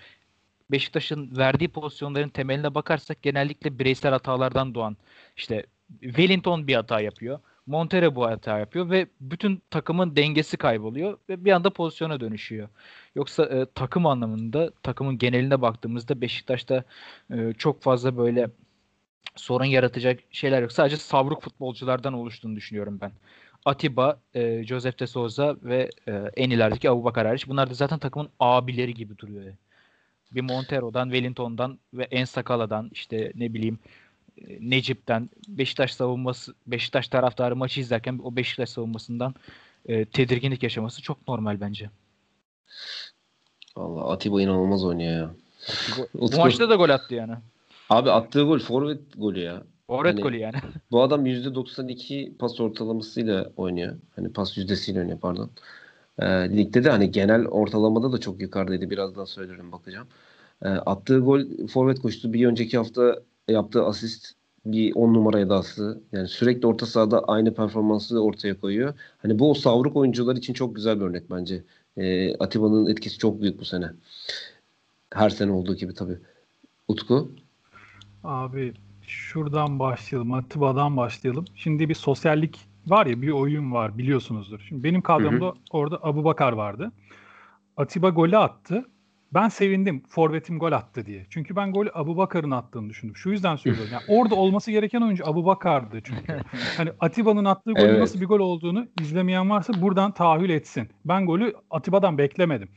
Beşiktaş'ın 0.70 1.36
verdiği 1.36 1.68
pozisyonların 1.68 2.28
temeline 2.28 2.74
bakarsak 2.74 3.22
genellikle 3.22 3.78
bireysel 3.78 4.12
hatalardan 4.12 4.74
doğan 4.74 4.96
işte 5.36 5.66
Wellington 6.00 6.66
bir 6.66 6.74
hata 6.74 7.00
yapıyor. 7.00 7.40
Montero 7.66 8.14
bu 8.14 8.26
hata 8.26 8.58
yapıyor 8.58 8.90
ve 8.90 9.06
bütün 9.20 9.62
takımın 9.70 10.16
dengesi 10.16 10.56
kayboluyor 10.56 11.18
ve 11.28 11.44
bir 11.44 11.52
anda 11.52 11.70
pozisyona 11.70 12.20
dönüşüyor. 12.20 12.68
Yoksa 13.14 13.44
e, 13.44 13.66
takım 13.74 14.06
anlamında 14.06 14.70
takımın 14.82 15.18
geneline 15.18 15.62
baktığımızda 15.62 16.20
Beşiktaş'ta 16.20 16.84
e, 17.30 17.52
çok 17.58 17.82
fazla 17.82 18.16
böyle 18.16 18.50
sorun 19.36 19.64
yaratacak 19.64 20.20
şeyler 20.30 20.62
yok. 20.62 20.72
Sadece 20.72 20.96
savruk 20.96 21.42
futbolculardan 21.42 22.12
oluştuğunu 22.12 22.56
düşünüyorum 22.56 22.98
ben. 23.00 23.12
Atiba, 23.64 24.20
e, 24.34 24.64
Joseph 24.64 25.00
de 25.00 25.06
Souza 25.06 25.56
ve 25.62 25.90
e, 26.08 26.12
en 26.36 26.50
ilerideki 26.50 26.90
Abu 26.90 27.04
Bakar 27.04 27.26
hariç. 27.26 27.48
Bunlar 27.48 27.70
da 27.70 27.74
zaten 27.74 27.98
takımın 27.98 28.28
abileri 28.40 28.94
gibi 28.94 29.18
duruyor. 29.18 29.54
Bir 30.32 30.40
Montero'dan, 30.40 31.10
Wellington'dan 31.10 31.78
ve 31.94 32.04
En 32.10 32.24
Sakala'dan 32.24 32.90
işte 32.92 33.32
ne 33.34 33.54
bileyim 33.54 33.78
Necip'ten 34.60 35.30
Beşiktaş 35.48 35.94
savunması 35.94 36.54
Beşiktaş 36.66 37.08
taraftarı 37.08 37.56
maçı 37.56 37.80
izlerken 37.80 38.20
o 38.22 38.36
Beşiktaş 38.36 38.68
savunmasından 38.68 39.34
e, 39.86 40.04
tedirginlik 40.04 40.62
yaşaması 40.62 41.02
çok 41.02 41.28
normal 41.28 41.60
bence. 41.60 41.90
Vallahi 43.76 44.04
Atiba 44.04 44.42
inanılmaz 44.42 44.84
oynuyor 44.84 45.12
ya. 45.12 45.30
Bu 46.14 46.36
maçta 46.36 46.70
da 46.70 46.74
gol 46.74 46.88
attı 46.88 47.14
yani. 47.14 47.34
Abi 47.90 48.10
attığı 48.10 48.42
gol 48.42 48.58
forvet 48.58 49.00
golü 49.16 49.40
ya. 49.40 49.62
Forvet 49.86 50.12
hani, 50.12 50.22
golü 50.22 50.36
yani. 50.36 50.56
bu 50.90 51.02
adam 51.02 51.26
%92 51.26 52.36
pas 52.36 52.60
ortalamasıyla 52.60 53.52
oynuyor. 53.56 53.96
Hani 54.16 54.32
pas 54.32 54.56
yüzdesiyle 54.56 55.00
oynuyor 55.00 55.18
pardon. 55.20 55.50
E, 56.18 56.26
ligde 56.26 56.84
de 56.84 56.90
hani 56.90 57.10
genel 57.10 57.46
ortalamada 57.46 58.12
da 58.12 58.18
çok 58.18 58.40
yukarıdaydı. 58.40 58.90
Birazdan 58.90 59.24
söylerim 59.24 59.72
bakacağım. 59.72 60.08
E, 60.62 60.68
attığı 60.68 61.18
gol 61.18 61.40
forvet 61.72 62.00
koştu. 62.00 62.32
Bir 62.32 62.46
önceki 62.46 62.76
hafta 62.76 63.22
yaptığı 63.48 63.84
asist 63.84 64.32
bir 64.66 64.94
on 64.94 65.14
numara 65.14 65.40
edası. 65.40 66.02
Yani 66.12 66.28
sürekli 66.28 66.66
orta 66.66 66.86
sahada 66.86 67.24
aynı 67.24 67.54
performansı 67.54 68.22
ortaya 68.22 68.60
koyuyor. 68.60 68.94
Hani 69.18 69.38
bu 69.38 69.54
savruk 69.54 69.96
oyuncular 69.96 70.36
için 70.36 70.52
çok 70.52 70.76
güzel 70.76 71.00
bir 71.00 71.04
örnek 71.04 71.30
bence. 71.30 71.62
E, 71.96 72.36
Atiba'nın 72.36 72.86
etkisi 72.86 73.18
çok 73.18 73.40
büyük 73.40 73.60
bu 73.60 73.64
sene. 73.64 73.90
Her 75.12 75.30
sene 75.30 75.52
olduğu 75.52 75.74
gibi 75.74 75.94
tabii. 75.94 76.18
Utku? 76.88 77.30
Abi 78.24 78.74
şuradan 79.02 79.78
başlayalım. 79.78 80.32
Atiba'dan 80.32 80.96
başlayalım. 80.96 81.44
Şimdi 81.54 81.88
bir 81.88 81.94
sosyallik 81.94 82.60
var 82.86 83.06
ya 83.06 83.22
bir 83.22 83.30
oyun 83.30 83.72
var 83.72 83.98
biliyorsunuzdur. 83.98 84.64
Şimdi 84.68 84.84
benim 84.84 85.02
kadromda 85.02 85.54
orada 85.70 85.98
Abu 86.02 86.24
Bakar 86.24 86.52
vardı. 86.52 86.92
Atiba 87.76 88.08
golü 88.08 88.36
attı. 88.36 88.84
Ben 89.34 89.48
sevindim 89.48 90.02
forvetim 90.08 90.58
gol 90.58 90.72
attı 90.72 91.06
diye. 91.06 91.26
Çünkü 91.30 91.56
ben 91.56 91.72
golü 91.72 91.90
Abu 91.94 92.16
Bakar'ın 92.16 92.50
attığını 92.50 92.90
düşündüm. 92.90 93.16
Şu 93.16 93.30
yüzden 93.30 93.56
söylüyorum. 93.56 93.90
Yani 93.92 94.02
orada 94.08 94.34
olması 94.34 94.70
gereken 94.70 95.00
oyuncu 95.00 95.26
Abu 95.26 95.44
Bakar'dı 95.46 96.00
çünkü. 96.04 96.40
Hani 96.76 96.90
Atiba'nın 97.00 97.44
attığı 97.44 97.72
golün 97.72 97.88
evet. 97.88 98.00
nasıl 98.00 98.20
bir 98.20 98.26
gol 98.26 98.40
olduğunu 98.40 98.86
izlemeyen 99.00 99.50
varsa 99.50 99.82
buradan 99.82 100.12
tahayyül 100.12 100.50
etsin. 100.50 100.88
Ben 101.04 101.26
golü 101.26 101.54
Atiba'dan 101.70 102.18
beklemedim. 102.18 102.68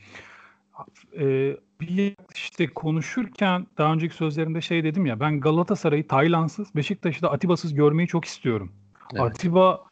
Ee, 1.19 1.57
bir 1.81 2.15
işte 2.35 2.67
konuşurken 2.67 3.67
daha 3.77 3.93
önceki 3.93 4.15
sözlerimde 4.15 4.61
şey 4.61 4.83
dedim 4.83 5.05
ya 5.05 5.19
ben 5.19 5.39
Galatasaray'ı 5.39 6.07
Taylansız, 6.07 6.75
Beşiktaş'ı 6.75 7.21
da 7.21 7.31
Atiba'sız 7.31 7.73
görmeyi 7.73 8.07
çok 8.07 8.25
istiyorum. 8.25 8.71
Evet. 9.13 9.21
Atiba 9.21 9.83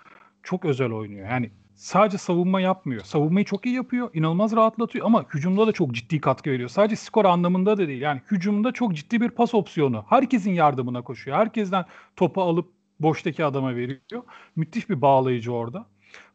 çok 0.43 0.66
özel 0.66 0.91
oynuyor. 0.91 1.30
Yani 1.30 1.51
sadece 1.76 2.17
savunma 2.17 2.61
yapmıyor. 2.61 3.03
Savunmayı 3.03 3.45
çok 3.45 3.65
iyi 3.65 3.76
yapıyor. 3.76 4.09
inanılmaz 4.13 4.55
rahatlatıyor 4.55 5.05
ama 5.05 5.26
hücumda 5.34 5.67
da 5.67 5.71
çok 5.71 5.91
ciddi 5.91 6.21
katkı 6.21 6.49
veriyor. 6.49 6.69
Sadece 6.69 6.95
skor 6.95 7.26
anlamında 7.26 7.78
da 7.78 7.88
değil. 7.88 8.01
Yani 8.01 8.21
hücumda 8.32 8.71
çok 8.71 8.95
ciddi 8.95 9.21
bir 9.21 9.30
pas 9.30 9.53
opsiyonu. 9.53 10.05
Herkesin 10.09 10.51
yardımına 10.51 11.01
koşuyor. 11.01 11.38
Herkesten 11.38 11.86
topu 12.15 12.41
alıp 12.41 12.71
boştaki 12.99 13.45
adama 13.45 13.76
veriyor. 13.76 14.23
Müthiş 14.55 14.89
bir 14.89 15.01
bağlayıcı 15.01 15.53
orada. 15.53 15.86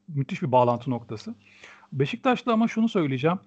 Müthiş 0.09 0.43
bir 0.43 0.53
bağlantı 0.53 0.91
noktası. 0.91 1.35
Beşiktaş'ta 1.93 2.53
ama 2.53 2.69
şunu 2.69 2.89
söyleyeceğim. 2.89 3.39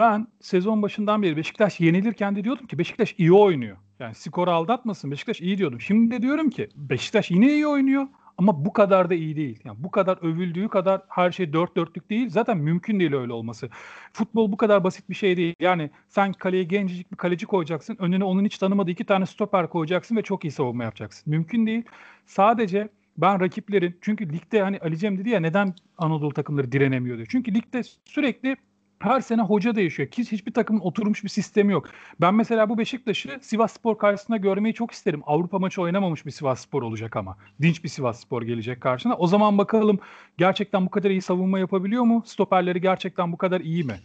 Ben 0.00 0.26
sezon 0.40 0.82
başından 0.82 1.22
beri 1.22 1.36
Beşiktaş 1.36 1.80
yenilirken 1.80 2.36
de 2.36 2.44
diyordum 2.44 2.66
ki 2.66 2.78
Beşiktaş 2.78 3.14
iyi 3.18 3.32
oynuyor. 3.32 3.76
Yani 3.98 4.14
skoru 4.14 4.50
aldatmasın 4.50 5.10
Beşiktaş 5.10 5.40
iyi 5.40 5.58
diyordum. 5.58 5.80
Şimdi 5.80 6.10
de 6.10 6.22
diyorum 6.22 6.50
ki 6.50 6.68
Beşiktaş 6.76 7.30
yine 7.30 7.52
iyi 7.52 7.66
oynuyor 7.66 8.06
ama 8.38 8.64
bu 8.64 8.72
kadar 8.72 9.10
da 9.10 9.14
iyi 9.14 9.36
değil. 9.36 9.60
Yani 9.64 9.76
bu 9.80 9.90
kadar 9.90 10.18
övüldüğü 10.22 10.68
kadar 10.68 11.02
her 11.08 11.30
şey 11.30 11.52
dört 11.52 11.76
dörtlük 11.76 12.10
değil. 12.10 12.30
Zaten 12.30 12.58
mümkün 12.58 13.00
değil 13.00 13.14
öyle 13.14 13.32
olması. 13.32 13.68
Futbol 14.12 14.52
bu 14.52 14.56
kadar 14.56 14.84
basit 14.84 15.10
bir 15.10 15.14
şey 15.14 15.36
değil. 15.36 15.54
Yani 15.60 15.90
sen 16.08 16.32
kaleye 16.32 16.64
gencecik 16.64 17.12
bir 17.12 17.16
kaleci 17.16 17.46
koyacaksın. 17.46 17.96
Önüne 18.00 18.24
onun 18.24 18.44
hiç 18.44 18.58
tanımadığı 18.58 18.90
iki 18.90 19.04
tane 19.04 19.26
stoper 19.26 19.68
koyacaksın 19.68 20.16
ve 20.16 20.22
çok 20.22 20.44
iyi 20.44 20.50
savunma 20.50 20.84
yapacaksın. 20.84 21.30
Mümkün 21.30 21.66
değil. 21.66 21.82
Sadece 22.26 22.88
ben 23.18 23.40
rakiplerin 23.40 23.98
çünkü 24.00 24.32
ligde 24.32 24.62
hani 24.62 24.78
Ali 24.78 24.98
Cem 24.98 25.18
dedi 25.18 25.30
ya 25.30 25.40
neden 25.40 25.74
Anadolu 25.98 26.34
takımları 26.34 26.72
direnemiyor 26.72 27.16
diyor. 27.16 27.28
Çünkü 27.30 27.54
ligde 27.54 27.82
sürekli 28.04 28.56
her 29.02 29.20
sene 29.20 29.42
hoca 29.42 29.74
değişiyor. 29.74 30.08
Ki 30.08 30.32
hiçbir 30.32 30.52
takımın 30.52 30.80
oturmuş 30.80 31.24
bir 31.24 31.28
sistemi 31.28 31.72
yok. 31.72 31.88
Ben 32.20 32.34
mesela 32.34 32.68
bu 32.68 32.78
Beşiktaş'ı 32.78 33.38
Sivas 33.42 33.72
Spor 33.72 33.98
karşısında 33.98 34.36
görmeyi 34.36 34.74
çok 34.74 34.90
isterim. 34.90 35.22
Avrupa 35.26 35.58
maçı 35.58 35.82
oynamamış 35.82 36.26
bir 36.26 36.30
Sivas 36.30 36.60
Spor 36.60 36.82
olacak 36.82 37.16
ama. 37.16 37.36
Dinç 37.62 37.84
bir 37.84 37.88
Sivas 37.88 38.20
Spor 38.20 38.42
gelecek 38.42 38.80
karşına. 38.80 39.16
O 39.16 39.26
zaman 39.26 39.58
bakalım 39.58 39.98
gerçekten 40.38 40.86
bu 40.86 40.90
kadar 40.90 41.10
iyi 41.10 41.22
savunma 41.22 41.58
yapabiliyor 41.58 42.02
mu? 42.02 42.22
Stoperleri 42.26 42.80
gerçekten 42.80 43.32
bu 43.32 43.36
kadar 43.38 43.60
iyi 43.60 43.84
mi? 43.84 43.96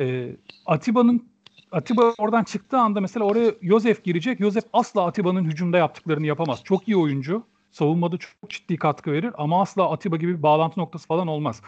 Ee, 0.00 0.36
Atiba'nın 0.66 1.32
Atiba 1.72 2.14
oradan 2.18 2.44
çıktığı 2.44 2.78
anda 2.78 3.00
mesela 3.00 3.26
oraya 3.26 3.52
Yosef 3.62 4.04
girecek. 4.04 4.40
Yosef 4.40 4.64
asla 4.72 5.06
Atiba'nın 5.06 5.44
hücumda 5.44 5.78
yaptıklarını 5.78 6.26
yapamaz. 6.26 6.60
Çok 6.64 6.88
iyi 6.88 6.96
oyuncu. 6.96 7.44
Savunmada 7.70 8.16
çok 8.16 8.50
ciddi 8.50 8.76
katkı 8.76 9.12
verir 9.12 9.30
ama 9.38 9.62
asla 9.62 9.90
Atiba 9.90 10.16
gibi 10.16 10.38
bir 10.38 10.42
bağlantı 10.42 10.80
noktası 10.80 11.06
falan 11.06 11.28
olmaz. 11.28 11.62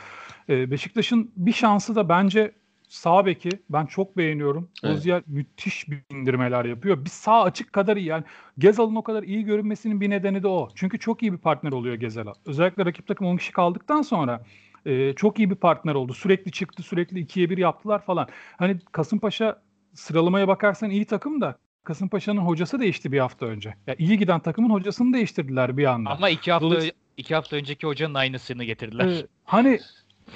Ee, 0.49 0.71
Beşiktaş'ın 0.71 1.31
bir 1.37 1.53
şansı 1.53 1.95
da 1.95 2.09
bence 2.09 2.53
sağ 2.95 3.27
beki 3.27 3.49
ben 3.71 3.87
çok 3.87 4.17
beğeniyorum. 4.17 4.71
Evet. 4.85 4.97
Ozier 4.97 5.23
müthiş 5.27 5.91
bir 5.91 5.99
indirmeler 6.11 6.65
yapıyor. 6.65 7.05
Bir 7.05 7.11
sağ 7.11 7.43
açık 7.43 7.73
kadar 7.73 7.97
iyi. 7.97 8.07
Yani 8.07 8.25
Gezal'ın 8.59 8.95
o 8.95 9.03
kadar 9.03 9.23
iyi 9.23 9.45
görünmesinin 9.45 10.01
bir 10.01 10.11
nedeni 10.11 10.43
de 10.43 10.49
o. 10.49 10.69
Çünkü 10.75 10.99
çok 10.99 11.23
iyi 11.23 11.33
bir 11.33 11.39
partner 11.39 11.73
oluyor 11.73 11.95
Gezal'a. 11.95 12.33
Özellikle 12.47 12.85
rakip 12.85 13.07
takım 13.07 13.27
10 13.27 13.37
kişi 13.37 13.53
kaldıktan 13.53 14.03
sonra 14.03 14.45
e, 14.87 15.13
çok 15.13 15.39
iyi 15.39 15.51
bir 15.51 15.55
partner 15.55 15.95
oldu. 15.95 16.15
Sürekli 16.15 16.51
çıktı, 16.53 16.83
sürekli 16.83 17.21
ikiye 17.21 17.51
bir 17.51 17.59
yaptılar 17.59 18.05
falan. 18.05 18.29
Hani 18.57 18.77
Kasımpaşa 18.93 19.63
sıralamaya 19.95 20.49
bakarsan 20.49 20.91
iyi 20.91 21.05
takım 21.05 21.41
da 21.41 21.59
Kasımpaşa'nın 21.85 22.41
hocası 22.41 22.81
değişti 22.81 23.13
bir 23.13 23.19
hafta 23.19 23.47
önce. 23.47 23.75
Ya 23.87 23.95
iyi 23.99 24.19
giden 24.19 24.41
takımın 24.41 24.71
hocasını 24.71 25.15
değiştirdiler 25.15 25.77
bir 25.77 25.85
anda. 25.85 26.11
Ama 26.11 26.29
iki 26.29 26.53
hafta 26.53 26.67
Dolayısıyla... 26.67 26.95
iki 27.17 27.35
hafta 27.35 27.57
önceki 27.57 27.87
hocanın 27.87 28.15
aynısını 28.15 28.65
getirdiler. 28.65 29.07
Ee, 29.07 29.27
hani 29.45 29.81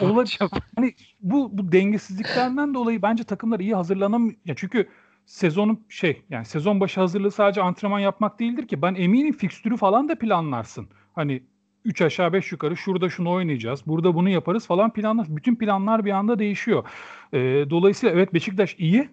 olacak 0.01 0.51
hani 0.77 0.95
bu 1.21 1.59
bu 1.59 1.73
dengesizliklerden 1.73 2.75
dolayı 2.75 3.03
bence 3.03 3.25
takımlar 3.25 3.61
iyi 3.61 3.75
hazırlanam 3.75 4.33
ya 4.45 4.55
çünkü 4.57 4.89
sezonun 5.27 5.85
şey 5.89 6.23
yani 6.31 6.45
sezon 6.45 6.81
başı 6.81 7.01
hazırlığı 7.01 7.31
sadece 7.31 7.63
antrenman 7.63 8.01
yapmak 8.01 8.41
değildir 8.41 8.69
ki 8.69 8.83
ben 8.83 8.95
eminim 8.95 9.33
fikstürü 9.33 9.77
falan 9.77 10.09
da 10.09 10.19
planlarsın. 10.19 10.89
Hani 11.15 11.43
3 11.85 12.03
aşağı 12.03 12.33
5 12.33 12.53
yukarı 12.53 12.77
şurada 12.77 13.11
şunu 13.11 13.31
oynayacağız. 13.31 13.87
Burada 13.87 14.15
bunu 14.15 14.29
yaparız 14.29 14.67
falan 14.67 14.93
planlar. 14.93 15.27
Bütün 15.37 15.57
planlar 15.57 16.05
bir 16.05 16.11
anda 16.11 16.39
değişiyor. 16.39 16.85
Ee, 17.33 17.39
dolayısıyla 17.71 18.15
evet 18.15 18.35
Beşiktaş 18.35 18.77
iyi 18.79 19.09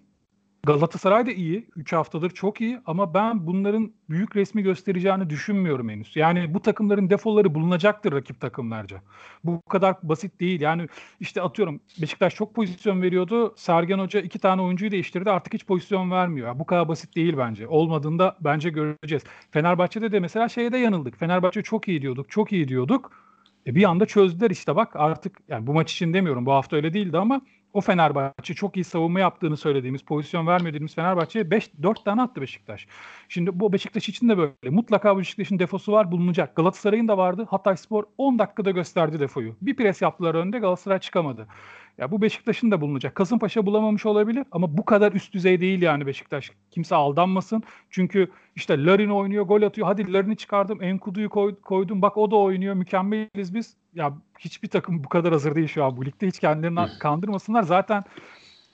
Galatasaray 0.65 1.25
da 1.25 1.31
iyi. 1.31 1.67
3 1.75 1.93
haftadır 1.93 2.29
çok 2.29 2.61
iyi 2.61 2.79
ama 2.85 3.13
ben 3.13 3.47
bunların 3.47 3.91
büyük 4.09 4.35
resmi 4.35 4.63
göstereceğini 4.63 5.29
düşünmüyorum 5.29 5.89
henüz. 5.89 6.15
Yani 6.15 6.53
bu 6.53 6.59
takımların 6.59 7.09
defoları 7.09 7.55
bulunacaktır 7.55 8.11
rakip 8.11 8.41
takımlarca. 8.41 9.01
Bu 9.43 9.61
kadar 9.61 9.95
basit 10.03 10.39
değil. 10.39 10.61
Yani 10.61 10.87
işte 11.19 11.41
atıyorum 11.41 11.79
Beşiktaş 12.01 12.35
çok 12.35 12.55
pozisyon 12.55 13.01
veriyordu. 13.01 13.53
Sergen 13.57 13.99
Hoca 13.99 14.19
iki 14.21 14.39
tane 14.39 14.61
oyuncuyu 14.61 14.91
değiştirdi. 14.91 15.31
Artık 15.31 15.53
hiç 15.53 15.65
pozisyon 15.65 16.11
vermiyor. 16.11 16.59
Bu 16.59 16.65
kadar 16.65 16.87
basit 16.87 17.15
değil 17.15 17.37
bence. 17.37 17.67
Olmadığında 17.67 18.37
bence 18.41 18.69
göreceğiz. 18.69 19.23
Fenerbahçe'de 19.51 20.11
de 20.11 20.19
mesela 20.19 20.49
şeyde 20.49 20.77
yanıldık. 20.77 21.19
Fenerbahçe 21.19 21.61
çok 21.61 21.87
iyi 21.87 22.01
diyorduk. 22.01 22.29
Çok 22.29 22.51
iyi 22.51 22.67
diyorduk. 22.67 23.11
E 23.67 23.75
bir 23.75 23.83
anda 23.83 24.05
çözdüler 24.05 24.49
işte 24.49 24.75
bak 24.75 24.95
artık 24.95 25.37
yani 25.47 25.67
bu 25.67 25.73
maç 25.73 25.93
için 25.93 26.13
demiyorum 26.13 26.45
bu 26.45 26.51
hafta 26.51 26.75
öyle 26.75 26.93
değildi 26.93 27.17
ama 27.17 27.41
o 27.75 27.81
Fenerbahçe 27.81 28.53
çok 28.53 28.77
iyi 28.77 28.83
savunma 28.83 29.19
yaptığını 29.19 29.57
söylediğimiz, 29.57 30.01
pozisyon 30.01 30.47
vermediğimiz 30.47 30.95
Fenerbahçe'ye 30.95 31.51
5 31.51 31.71
4 31.83 32.05
tane 32.05 32.21
attı 32.21 32.41
Beşiktaş. 32.41 32.87
Şimdi 33.29 33.59
bu 33.59 33.73
Beşiktaş 33.73 34.09
için 34.09 34.29
de 34.29 34.37
böyle. 34.37 34.69
Mutlaka 34.69 35.17
Beşiktaş'ın 35.17 35.59
defosu 35.59 35.91
var, 35.91 36.11
bulunacak. 36.11 36.55
Galatasaray'ın 36.55 37.07
da 37.07 37.17
vardı. 37.17 37.47
Hatay 37.49 37.77
Spor 37.77 38.03
10 38.17 38.39
dakikada 38.39 38.71
gösterdi 38.71 39.19
defoyu. 39.19 39.55
Bir 39.61 39.75
pres 39.75 40.01
yaptılar 40.01 40.35
önde, 40.35 40.59
Galatasaray 40.59 40.99
çıkamadı. 40.99 41.47
Ya 41.97 42.11
bu 42.11 42.21
Beşiktaş'ın 42.21 42.71
da 42.71 42.81
bulunacak. 42.81 43.15
Kasımpaşa 43.15 43.65
bulamamış 43.65 44.05
olabilir 44.05 44.43
ama 44.51 44.77
bu 44.77 44.85
kadar 44.85 45.11
üst 45.11 45.33
düzey 45.33 45.61
değil 45.61 45.81
yani 45.81 46.05
Beşiktaş. 46.05 46.51
Kimse 46.71 46.95
aldanmasın. 46.95 47.63
Çünkü 47.89 48.31
işte 48.55 48.85
Larin 48.85 49.09
oynuyor, 49.09 49.45
gol 49.45 49.61
atıyor. 49.61 49.87
Hadi 49.87 50.13
Larin'i 50.13 50.37
çıkardım, 50.37 50.83
Enkudu'yu 50.83 51.29
koy, 51.29 51.55
koydum. 51.61 52.01
Bak 52.01 52.17
o 52.17 52.31
da 52.31 52.35
oynuyor. 52.35 52.75
Mükemmeliz 52.75 53.53
biz. 53.53 53.77
Ya 53.93 54.13
hiçbir 54.39 54.67
takım 54.67 55.03
bu 55.03 55.09
kadar 55.09 55.31
hazır 55.31 55.55
değil 55.55 55.67
şu 55.67 55.83
an 55.83 55.97
bu 55.97 56.05
ligde. 56.05 56.27
Hiç 56.27 56.39
kendilerini 56.39 56.99
kandırmasınlar. 56.99 57.63
Zaten 57.63 58.03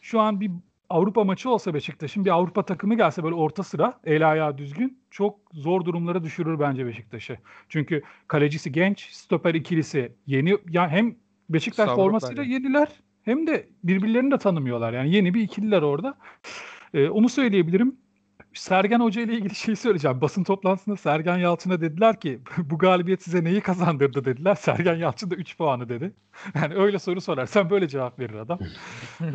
şu 0.02 0.20
an 0.20 0.42
bir 0.42 0.52
Avrupa 0.90 1.24
maçı 1.24 1.50
olsa 1.50 1.74
Beşiktaş'ın 1.74 2.26
bir 2.26 2.30
Avrupa 2.30 2.66
takımı 2.66 2.96
gelse 2.96 3.24
böyle 3.24 3.36
orta 3.36 3.64
sıra 3.64 4.00
el 4.04 4.32
ayağı 4.32 4.58
düzgün 4.58 5.00
çok 5.12 5.40
zor 5.54 5.86
durumlara 5.86 6.24
düşürür 6.24 6.60
bence 6.60 6.86
Beşiktaş'ı. 6.86 7.38
Çünkü 7.70 8.04
kalecisi 8.28 8.72
genç, 8.72 9.10
stoper 9.12 9.54
ikilisi 9.54 10.12
yeni 10.28 10.58
ya 10.70 10.90
hem 10.90 11.16
Beşiktaş 11.50 11.90
formasıyla 11.90 12.44
yeniler 12.44 12.88
hem 13.26 13.48
de 13.48 13.70
birbirlerini 13.84 14.32
de 14.32 14.38
tanımıyorlar. 14.38 14.94
Yani 14.94 15.16
yeni 15.16 15.34
bir 15.34 15.42
ikililer 15.42 15.82
orada. 15.82 16.18
Ee, 16.94 17.10
onu 17.10 17.30
söyleyebilirim. 17.30 17.96
Sergen 18.54 19.00
Hoca 19.00 19.22
ile 19.22 19.34
ilgili 19.34 19.56
şeyi 19.56 19.76
söyleyeceğim. 19.76 20.22
Basın 20.22 20.44
toplantısında 20.44 20.98
Sergen 20.98 21.38
Yalçın'a 21.38 21.82
dediler 21.82 22.20
ki 22.20 22.42
bu 22.58 22.78
galibiyet 22.78 23.24
size 23.24 23.44
neyi 23.44 23.62
kazandırdı 23.62 24.26
dediler. 24.26 24.56
Sergen 24.60 24.96
Yalçın 24.96 25.32
da 25.32 25.36
3 25.36 25.58
puanı 25.58 25.90
dedi. 25.90 26.14
Yani 26.56 26.76
öyle 26.76 27.00
soru 27.00 27.22
sorarsan 27.22 27.70
böyle 27.70 27.88
cevap 27.88 28.20
verir 28.20 28.36
adam. 28.36 28.60
ee, 29.22 29.26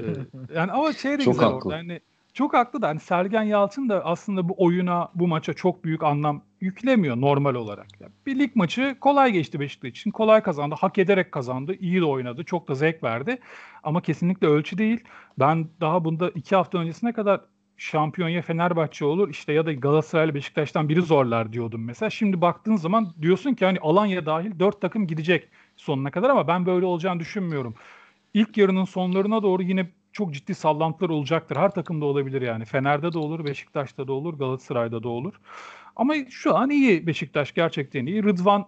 yani 0.55 0.72
ama 0.72 0.93
şey 0.93 1.18
de 1.18 1.22
çok 1.22 1.34
güzel 1.34 1.49
haklı. 1.49 1.68
orada. 1.68 1.76
Yani 1.76 2.01
çok 2.37 2.55
haklı 2.55 2.82
da 2.82 2.89
hani 2.89 3.01
Sergen 3.01 3.43
Yalçın 3.43 3.89
da 3.89 4.05
aslında 4.05 4.49
bu 4.49 4.55
oyuna, 4.59 5.09
bu 5.14 5.26
maça 5.28 5.53
çok 5.53 5.84
büyük 5.84 6.03
anlam 6.03 6.43
yüklemiyor 6.61 7.20
normal 7.20 7.55
olarak. 7.55 7.87
Yani 8.01 8.12
bir 8.26 8.39
lig 8.39 8.57
maçı 8.57 8.97
kolay 9.01 9.32
geçti 9.32 9.61
Beşiktaş 9.61 9.91
için. 9.91 10.11
Kolay 10.11 10.43
kazandı, 10.43 10.74
hak 10.78 10.99
ederek 10.99 11.32
kazandı, 11.32 11.74
iyi 11.80 12.01
de 12.01 12.05
oynadı, 12.05 12.45
çok 12.45 12.68
da 12.68 12.74
zevk 12.74 13.03
verdi. 13.03 13.39
Ama 13.82 14.01
kesinlikle 14.01 14.47
ölçü 14.47 14.78
değil. 14.78 15.01
Ben 15.39 15.68
daha 15.80 16.05
bunda 16.05 16.30
iki 16.30 16.57
hafta 16.57 16.78
öncesine 16.78 17.12
kadar 17.12 17.41
şampiyon 17.76 18.28
ya 18.28 18.43
Fenerbahçe 18.43 19.05
olur 19.05 19.28
işte 19.28 19.53
ya 19.53 19.66
da 19.66 19.72
Galatasaray 19.72 20.34
Beşiktaş'tan 20.34 20.89
biri 20.89 21.03
zorlar 21.03 21.53
diyordum 21.53 21.84
mesela. 21.84 22.11
Şimdi 22.11 22.41
baktığın 22.41 22.76
zaman 22.76 23.12
diyorsun 23.22 23.55
ki 23.55 23.64
hani 23.64 23.78
Alanya 23.80 24.26
dahil 24.26 24.59
dört 24.59 24.80
takım 24.80 25.07
gidecek 25.07 25.49
sonuna 25.76 26.11
kadar 26.11 26.30
ama 26.30 26.49
ben 26.49 26.66
böyle 26.66 26.87
olacağını 26.87 27.20
düşünmüyorum. 27.20 27.74
İlk 28.34 28.57
yarının 28.57 28.84
sonlarına 28.84 29.43
doğru 29.43 29.62
yine 29.62 29.91
çok 30.16 30.34
ciddi 30.34 30.54
sallantılar 30.54 31.10
olacaktır. 31.10 31.56
Her 31.56 31.70
takımda 31.70 32.04
olabilir 32.04 32.42
yani. 32.42 32.64
Fener'de 32.64 33.12
de 33.12 33.18
olur, 33.18 33.44
Beşiktaş'ta 33.44 34.08
da 34.08 34.12
olur, 34.12 34.38
Galatasaray'da 34.38 35.02
da 35.02 35.08
olur. 35.08 35.34
Ama 35.96 36.14
şu 36.30 36.56
an 36.56 36.70
iyi 36.70 37.06
Beşiktaş 37.06 37.54
gerçekten 37.54 38.06
iyi. 38.06 38.22
Rıdvan 38.22 38.66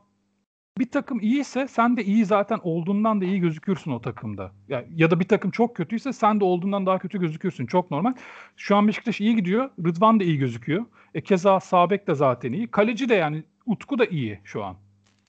bir 0.79 0.91
takım 0.91 1.21
iyiyse 1.21 1.69
sen 1.69 1.97
de 1.97 2.05
iyi 2.05 2.25
zaten 2.25 2.59
olduğundan 2.63 3.21
da 3.21 3.25
iyi 3.25 3.41
gözükürsün 3.41 3.91
o 3.91 4.01
takımda. 4.01 4.53
Ya, 4.69 4.85
ya 4.95 5.11
da 5.11 5.21
bir 5.21 5.29
takım 5.29 5.51
çok 5.51 5.77
kötüyse 5.77 6.13
sen 6.13 6.41
de 6.41 6.45
olduğundan 6.45 6.87
daha 6.87 6.99
kötü 6.99 7.21
gözükürsün. 7.21 7.67
Çok 7.67 7.91
normal. 7.91 8.15
Şu 8.57 8.77
an 8.77 8.89
Beşiktaş 8.89 9.21
iyi 9.21 9.37
gidiyor. 9.37 9.71
Rıdvan 9.87 10.21
da 10.21 10.25
iyi 10.25 10.39
gözüküyor. 10.39 10.85
E 11.15 11.21
keza 11.21 11.61
Sabek 11.61 12.07
de 12.09 12.15
zaten 12.15 12.53
iyi. 12.53 12.71
Kaleci 12.71 13.09
de 13.09 13.15
yani 13.15 13.43
Utku 13.67 13.99
da 13.99 14.05
iyi 14.07 14.41
şu 14.45 14.65
an. 14.65 14.77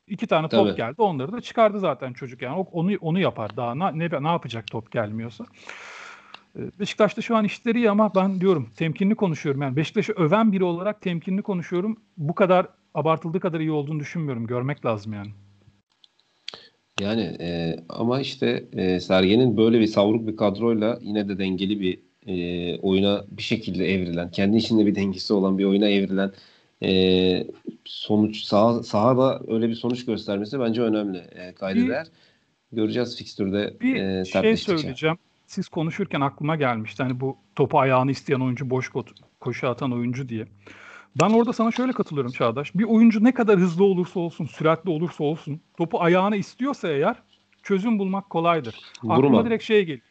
İki 0.08 0.28
tane 0.28 0.50
top 0.50 0.68
Tabii. 0.68 0.78
geldi. 0.78 1.02
Onları 1.02 1.32
da 1.32 1.42
çıkardı 1.42 1.80
zaten 1.80 2.14
çocuk 2.14 2.42
yani. 2.42 2.66
Onu 2.72 2.92
onu 3.02 3.20
yapar. 3.20 3.58
Daha 3.58 3.76
ne, 3.76 4.00
ne, 4.00 4.24
ne 4.24 4.28
yapacak 4.28 4.68
top 4.68 4.92
gelmiyorsa. 4.92 5.46
Beşiktaş'ta 6.80 7.22
şu 7.22 7.36
an 7.36 7.46
işleri 7.46 7.78
iyi 7.78 7.90
ama 7.90 8.16
ben 8.16 8.42
diyorum 8.42 8.70
temkinli 8.76 9.16
konuşuyorum. 9.16 9.62
Yani 9.62 9.76
Beşiktaş'ı 9.76 10.14
öven 10.14 10.52
biri 10.52 10.64
olarak 10.64 11.02
temkinli 11.02 11.42
konuşuyorum. 11.42 11.98
Bu 12.18 12.36
kadar 12.36 12.68
abartıldığı 12.94 13.40
kadar 13.40 13.60
iyi 13.60 13.72
olduğunu 13.72 14.00
düşünmüyorum. 14.00 14.48
Görmek 14.48 14.86
lazım 14.86 15.14
yani. 15.14 15.30
Yani 17.00 17.22
e, 17.22 17.80
ama 17.90 18.22
işte 18.22 18.64
e, 18.74 19.00
Sergen'in 19.00 19.58
böyle 19.58 19.80
bir 19.80 19.88
savruk 19.88 20.28
bir 20.28 20.36
kadroyla 20.36 21.00
yine 21.02 21.30
de 21.30 21.38
dengeli 21.38 21.80
bir 21.80 22.00
e, 22.28 22.80
oyuna 22.80 23.26
bir 23.32 23.42
şekilde 23.42 23.94
evrilen, 23.94 24.32
kendi 24.32 24.58
içinde 24.58 24.86
bir 24.86 24.96
dengesi 24.96 25.34
olan 25.34 25.58
bir 25.58 25.66
oyuna 25.66 25.90
evrilen 25.90 26.32
e, 26.84 27.48
sonuç 27.86 28.44
sah 28.44 28.84
sahada 28.84 29.42
öyle 29.48 29.70
bir 29.70 29.76
sonuç 29.76 30.06
göstermesi 30.06 30.60
bence 30.60 30.82
önemli. 30.82 31.18
E, 31.18 31.54
kayda 31.54 31.88
değer. 31.88 32.08
Göreceğiz 32.72 33.18
fikstürde 33.18 33.74
Bir 33.82 33.96
e, 33.96 34.26
şey 34.26 34.58
söyleyeceğim. 34.58 35.18
Siz 35.50 35.70
konuşurken 35.70 36.22
aklıma 36.22 36.56
gelmişti. 36.56 37.04
Hani 37.04 37.20
bu 37.20 37.38
topu 37.56 37.80
ayağını 37.80 38.12
isteyen 38.12 38.40
oyuncu, 38.40 38.70
boş 38.70 38.88
ko- 38.88 39.16
koşu 39.40 39.70
atan 39.70 39.92
oyuncu 39.92 40.30
diye. 40.30 40.48
Ben 41.22 41.30
orada 41.30 41.54
sana 41.54 41.72
şöyle 41.72 41.94
katılıyorum 41.94 42.32
Çağdaş. 42.32 42.76
Bir 42.76 42.84
oyuncu 42.84 43.24
ne 43.24 43.34
kadar 43.34 43.60
hızlı 43.60 43.84
olursa 43.84 44.20
olsun, 44.20 44.46
süratli 44.46 44.90
olursa 44.90 45.24
olsun, 45.24 45.62
topu 45.78 46.02
ayağına 46.02 46.36
istiyorsa 46.36 46.88
eğer 46.88 47.16
çözüm 47.64 48.00
bulmak 48.00 48.30
kolaydır. 48.30 48.76
Aklıma 48.98 49.18
Vurma. 49.18 49.46
direkt 49.46 49.64
şey 49.64 49.82
geliyor. 49.82 50.02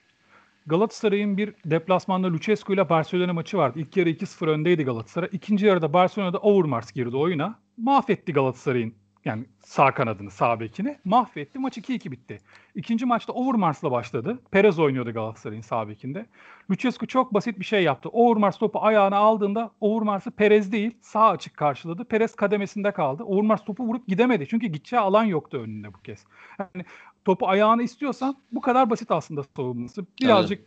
Galatasaray'ın 0.67 1.37
bir 1.37 1.55
deplasmanda 1.65 2.33
Lucescu 2.33 2.73
ile 2.75 2.89
Barcelona 2.89 3.33
maçı 3.33 3.59
vardı. 3.59 3.79
İlk 3.81 3.97
yarı 3.97 4.11
2-0 4.11 4.49
öndeydi 4.49 4.85
Galatasaray. 4.85 5.29
İkinci 5.33 5.67
yarıda 5.67 5.93
Barcelona'da 5.93 6.39
Overmars 6.39 6.93
girdi 6.93 7.17
oyuna. 7.17 7.59
Mahvetti 7.77 8.33
Galatasaray'ın 8.33 8.95
yani 9.29 9.45
sağ 9.61 9.95
kanadını, 9.95 10.31
sağ 10.31 10.61
bekini. 10.61 10.99
Mahvetti. 11.05 11.59
Maç 11.59 11.79
2-2 11.79 12.11
bitti. 12.11 12.41
İkinci 12.75 13.07
maçta 13.07 13.33
Overmars'la 13.33 13.91
başladı. 13.91 14.39
Perez 14.51 14.79
oynuyordu 14.79 15.13
Galatasaray'ın 15.13 15.63
sağ 15.63 15.89
bekinde. 15.89 16.27
Lucescu 16.71 17.07
çok 17.07 17.35
basit 17.35 17.59
bir 17.59 17.65
şey 17.65 17.83
yaptı. 17.83 18.09
Overmars 18.09 18.59
topu 18.59 18.79
ayağına 18.83 19.17
aldığında 19.17 19.71
Overmars'ı 19.81 20.31
Perez 20.31 20.73
değil 20.73 20.99
sağ 21.01 21.29
açık 21.29 21.57
karşıladı. 21.57 22.05
Perez 22.05 22.37
kademesinde 22.37 22.93
kaldı. 22.93 23.23
Overmars 23.23 23.65
topu 23.65 23.85
vurup 23.85 24.09
gidemedi. 24.09 24.47
Çünkü 24.49 24.67
gideceği 24.67 25.01
alan 25.01 25.25
yoktu 25.25 25.59
önünde 25.59 25.95
bu 25.95 25.99
kez. 25.99 26.25
Yani 26.59 26.85
topu 27.25 27.49
ayağına 27.49 27.83
istiyorsan 27.83 28.37
bu 28.53 28.61
kadar 28.61 28.91
basit 28.91 29.11
aslında 29.11 29.43
savunması. 29.57 30.07
Birazcık 30.23 30.65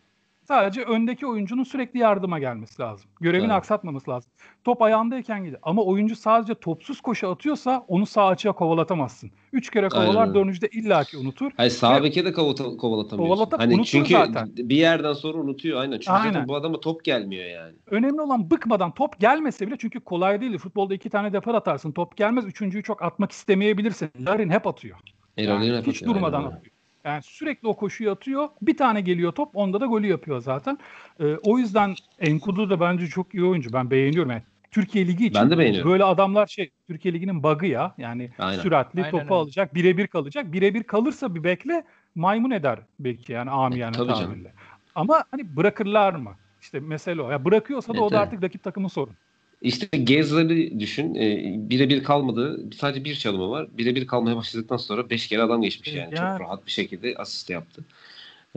sadece 0.48 0.82
öndeki 0.84 1.28
oyuncunun 1.28 1.64
sürekli 1.64 2.00
yardıma 2.00 2.40
gelmesi 2.40 2.82
lazım. 2.82 3.10
Görevini 3.22 3.46
Evet. 3.46 3.56
aksatmaması 3.56 4.12
lazım. 4.12 4.32
Top 4.64 4.82
ayağındayken 4.82 5.44
gidiyor. 5.44 5.60
Ama 5.64 5.84
oyuncu 5.84 6.16
sadece 6.16 6.56
topsuz 6.56 7.02
koşu 7.02 7.30
atıyorsa 7.30 7.86
onu 7.88 8.06
sağ 8.06 8.28
açığa 8.28 8.52
kovalatamazsın. 8.54 9.32
Üç 9.54 9.70
kere 9.70 9.88
Aynen 9.92 10.06
kovalar 10.08 10.28
öyle. 10.28 10.40
dördüncüde 10.40 10.68
illaki 10.68 11.18
unutur. 11.18 11.52
Hayır 11.58 11.72
sağ 11.72 12.04
beke 12.04 12.26
de 12.26 12.34
kovalata, 12.34 12.64
kovalatamıyorsun. 12.64 13.36
Kovalata- 13.36 13.58
hani 13.58 13.74
unutur 13.74 13.90
çünkü 13.90 14.14
zaten. 14.14 14.50
bir 14.58 14.76
yerden 14.76 15.14
sonra 15.14 15.38
unutuyor 15.38 15.82
aynen. 15.82 15.98
Çünkü 16.00 16.12
Aynen. 16.12 16.48
bu 16.48 16.56
adama 16.56 16.80
top 16.80 17.04
gelmiyor 17.06 17.46
yani. 17.46 17.76
Önemli 17.88 18.22
olan 18.22 18.52
bıkmadan 18.52 18.94
top 18.94 19.20
gelmese 19.20 19.68
bile 19.68 19.76
çünkü 19.80 20.00
kolay 20.00 20.42
değil. 20.42 20.58
Futbolda 20.58 20.94
iki 20.94 21.10
tane 21.10 21.34
defa 21.34 21.54
atarsın. 21.54 21.92
Top 21.92 22.18
gelmez. 22.18 22.46
Üçüncüyü 22.46 22.84
çok 22.84 23.02
atmak 23.04 23.32
istemeyebilirsin. 23.32 24.10
Larin 24.20 24.50
hep 24.50 24.68
atıyor. 24.68 24.98
Yani 25.38 25.78
hep 25.78 25.88
hiç 25.88 25.96
atıyor, 26.02 26.16
durmadan 26.16 26.44
aynen 26.44 26.52
atıyor. 26.56 26.71
Yani 27.06 27.24
sürekli 27.24 27.68
o 27.68 27.76
koşuyu 27.76 28.12
atıyor. 28.12 28.50
Bir 28.62 28.78
tane 28.78 29.02
geliyor 29.02 29.32
top. 29.32 29.50
Onda 29.54 29.82
da 29.82 29.86
golü 29.86 30.08
yapıyor 30.08 30.42
zaten. 30.42 30.78
Ee, 31.20 31.36
o 31.44 31.58
yüzden 31.58 31.96
Enkudu 32.20 32.70
da 32.70 32.80
bence 32.80 33.08
çok 33.08 33.34
iyi 33.34 33.44
oyuncu. 33.44 33.74
Ben 33.74 33.92
beğeniyorum. 33.92 34.32
Yani 34.32 34.42
Türkiye 34.72 35.08
Ligi 35.08 35.26
için 35.26 35.42
Ben 35.42 35.50
de 35.52 35.58
beğeniyorum. 35.58 35.92
böyle 35.92 36.04
adamlar 36.04 36.48
şey 36.48 36.70
Türkiye 36.88 37.14
Ligi'nin 37.14 37.44
bug'ı 37.44 37.66
ya. 37.66 37.94
Yani 37.98 38.32
Aynen. 38.40 38.62
süratli 38.62 39.00
Aynen 39.00 39.12
topu 39.12 39.24
öyle. 39.24 39.34
alacak. 39.34 39.76
Birebir 39.76 40.08
kalacak. 40.08 40.54
Birebir 40.54 40.84
kalırsa 40.84 41.36
bir 41.36 41.44
bekle 41.44 41.84
maymun 42.16 42.52
eder 42.52 42.80
belki 43.00 43.34
yani 43.34 43.50
amiyane 43.50 43.96
Tabii 43.96 44.08
canım. 44.14 44.26
tabirle. 44.32 44.54
Ama 44.96 45.24
hani 45.32 45.56
bırakırlar 45.58 46.14
mı? 46.14 46.32
İşte 46.62 46.80
mesele 46.80 47.22
o. 47.22 47.32
Ya 47.32 47.46
bırakıyorsa 47.46 47.94
da 47.94 47.98
Evet, 47.98 48.08
o 48.08 48.12
da 48.12 48.20
artık 48.20 48.44
rakip 48.44 48.64
takımın 48.64 48.88
sorun. 48.88 49.14
İşte 49.62 49.98
Gezler'i 49.98 50.80
düşün. 50.80 51.16
E, 51.16 51.44
birebir 51.70 52.04
kalmadı. 52.04 52.60
Sadece 52.78 53.04
bir 53.06 53.16
çalımı 53.16 53.50
var. 53.50 53.68
Birebir 53.78 54.08
kalmaya 54.08 54.36
başladıktan 54.36 54.78
sonra 54.78 55.10
beş 55.10 55.28
kere 55.28 55.42
adam 55.42 55.62
geçmiş 55.62 55.94
yani. 55.94 56.16
Yani. 56.16 56.16
Çok 56.16 56.48
rahat 56.48 56.66
bir 56.66 56.72
şekilde 56.72 57.16
asist 57.18 57.50
yaptı. 57.50 57.82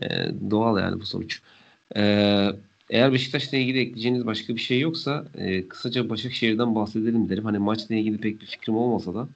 E, 0.03 0.07
doğal 0.51 0.79
yani 0.81 1.01
bu 1.01 1.07
sonuç. 1.07 1.41
E, 1.97 2.03
eğer 2.91 3.13
Beşiktaş'la 3.13 3.59
ilgili 3.59 3.79
ekleyeceğiniz 3.81 4.27
başka 4.27 4.55
bir 4.55 4.61
şey 4.61 4.81
yoksa 4.81 5.25
e, 5.39 5.69
kısaca 5.69 6.11
Başakşehir'den 6.11 6.75
bahsedelim 6.75 7.29
derim. 7.29 7.45
Hani 7.45 7.59
maçla 7.59 7.95
ilgili 7.95 8.19
pek 8.19 8.41
bir 8.41 8.47
fikrim 8.47 8.77
olmasa 8.77 9.15
da 9.15 9.29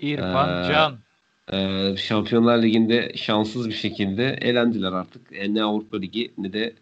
İrfan 0.00 0.64
Ee, 0.64 0.68
Can. 0.68 0.98
e, 1.52 1.96
Şampiyonlar 1.96 2.62
Ligi'nde 2.62 3.12
şanssız 3.16 3.68
bir 3.68 3.74
şekilde 3.74 4.38
elendiler 4.40 4.92
artık. 4.92 5.22
E, 5.32 5.54
ne 5.54 5.62
Avrupa 5.62 5.96
Ligi 5.98 6.32
ne 6.38 6.52
de 6.52 6.72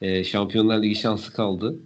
e, 0.00 0.24
Şampiyonlar 0.24 0.82
Ligi 0.82 0.94
şansı 0.94 1.32
kaldı 1.32 1.76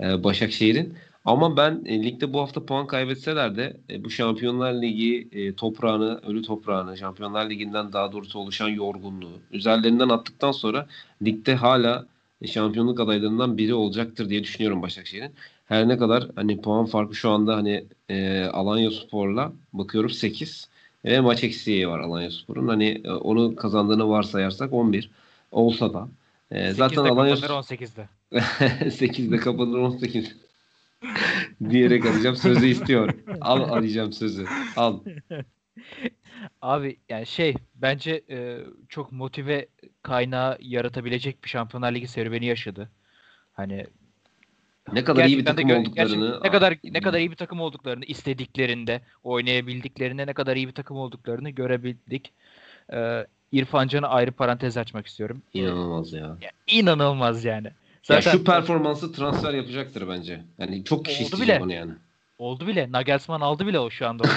e, 0.00 0.24
Başakşehir'in. 0.24 0.94
Ama 1.24 1.56
ben 1.56 1.82
e, 1.84 2.02
ligde 2.02 2.32
bu 2.32 2.40
hafta 2.40 2.66
puan 2.66 2.86
kaybetseler 2.86 3.56
de 3.56 3.76
e, 3.90 4.04
bu 4.04 4.10
Şampiyonlar 4.10 4.82
Ligi 4.82 5.28
e, 5.32 5.54
toprağını, 5.54 6.20
ölü 6.26 6.42
toprağını, 6.42 6.96
Şampiyonlar 6.96 7.50
Ligi'nden 7.50 7.92
daha 7.92 8.12
doğrusu 8.12 8.38
oluşan 8.38 8.68
yorgunluğu 8.68 9.38
üzerlerinden 9.50 10.08
attıktan 10.08 10.52
sonra 10.52 10.86
ligde 11.22 11.54
hala 11.54 12.06
e, 12.42 12.46
şampiyonluk 12.46 13.00
adaylarından 13.00 13.58
biri 13.58 13.74
olacaktır 13.74 14.30
diye 14.30 14.42
düşünüyorum 14.42 14.82
Başakşehir'in. 14.82 15.32
Her 15.66 15.88
ne 15.88 15.98
kadar 15.98 16.28
hani 16.36 16.60
puan 16.60 16.86
farkı 16.86 17.14
şu 17.14 17.30
anda 17.30 17.56
hani 17.56 17.84
e, 18.08 18.44
Alanya 18.44 18.90
Spor'la 18.90 19.52
bakıyorum 19.72 20.10
8 20.10 20.68
ve 21.04 21.20
maç 21.20 21.44
eksiği 21.44 21.88
var 21.88 21.98
Alanya 21.98 22.30
Spor'un. 22.30 22.68
Hani 22.68 23.00
e, 23.04 23.10
onu 23.10 23.56
kazandığını 23.56 24.08
varsayarsak 24.08 24.72
11 24.72 25.10
olsa 25.52 25.94
da 25.94 26.08
e, 26.50 26.72
zaten 26.72 26.96
8'de 26.96 27.10
Alanya 27.10 27.34
kapanır 27.34 27.50
18'de. 27.50 28.08
8'de 28.90 29.36
kapanır 29.36 29.78
18 29.78 30.36
diyerek 31.70 32.06
alacağım. 32.06 32.36
Sözü 32.36 32.66
istiyor. 32.66 33.14
Al 33.40 33.72
arayacağım 33.72 34.12
sözü. 34.12 34.46
Al. 34.76 35.00
Abi 36.62 36.96
yani 37.08 37.26
şey 37.26 37.54
bence 37.74 38.22
e, 38.30 38.58
çok 38.88 39.12
motive 39.12 39.66
kaynağı 40.02 40.56
yaratabilecek 40.60 41.44
bir 41.44 41.48
Şampiyonlar 41.48 41.94
Ligi 41.94 42.08
serüveni 42.08 42.46
yaşadı. 42.46 42.90
Hani 43.52 43.86
Ne 44.92 45.04
kadar 45.04 45.26
iyi 45.26 45.38
bir 45.38 45.46
de 45.46 45.50
takım 45.50 45.70
gö- 45.70 45.80
olduklarını 45.80 46.40
ne 46.44 46.50
kadar 46.50 46.78
ne 46.84 47.00
kadar 47.00 47.18
iyi 47.18 47.30
bir 47.30 47.36
takım 47.36 47.60
olduklarını 47.60 48.04
istediklerinde 48.04 49.00
oynayabildiklerinde 49.24 50.26
ne 50.26 50.32
kadar 50.32 50.56
iyi 50.56 50.68
bir 50.68 50.72
takım 50.72 50.96
olduklarını 50.96 51.50
görebildik. 51.50 52.32
Ee, 52.92 53.26
İrfan 53.52 53.88
Can'a 53.88 54.08
ayrı 54.08 54.32
parantez 54.32 54.76
açmak 54.76 55.06
istiyorum. 55.06 55.42
inanılmaz 55.54 56.12
ya. 56.12 56.36
Ya, 56.40 56.50
inanılmaz 56.66 57.44
yani. 57.44 57.70
Ya 58.08 58.20
Zaten 58.22 58.38
şu 58.38 58.44
performansı 58.44 59.12
transfer 59.12 59.54
yapacaktır 59.54 60.08
bence. 60.08 60.44
Yani 60.58 60.84
çok 60.84 61.04
kişi 61.04 61.24
Oldu 61.24 61.42
bile. 61.42 61.60
onu 61.62 61.72
yani. 61.72 61.92
oldu 62.38 62.66
bile. 62.66 62.92
Nagelsmann 62.92 63.40
aldı 63.40 63.66
bile 63.66 63.78
o 63.78 63.90
şu 63.90 64.08
anda. 64.08 64.24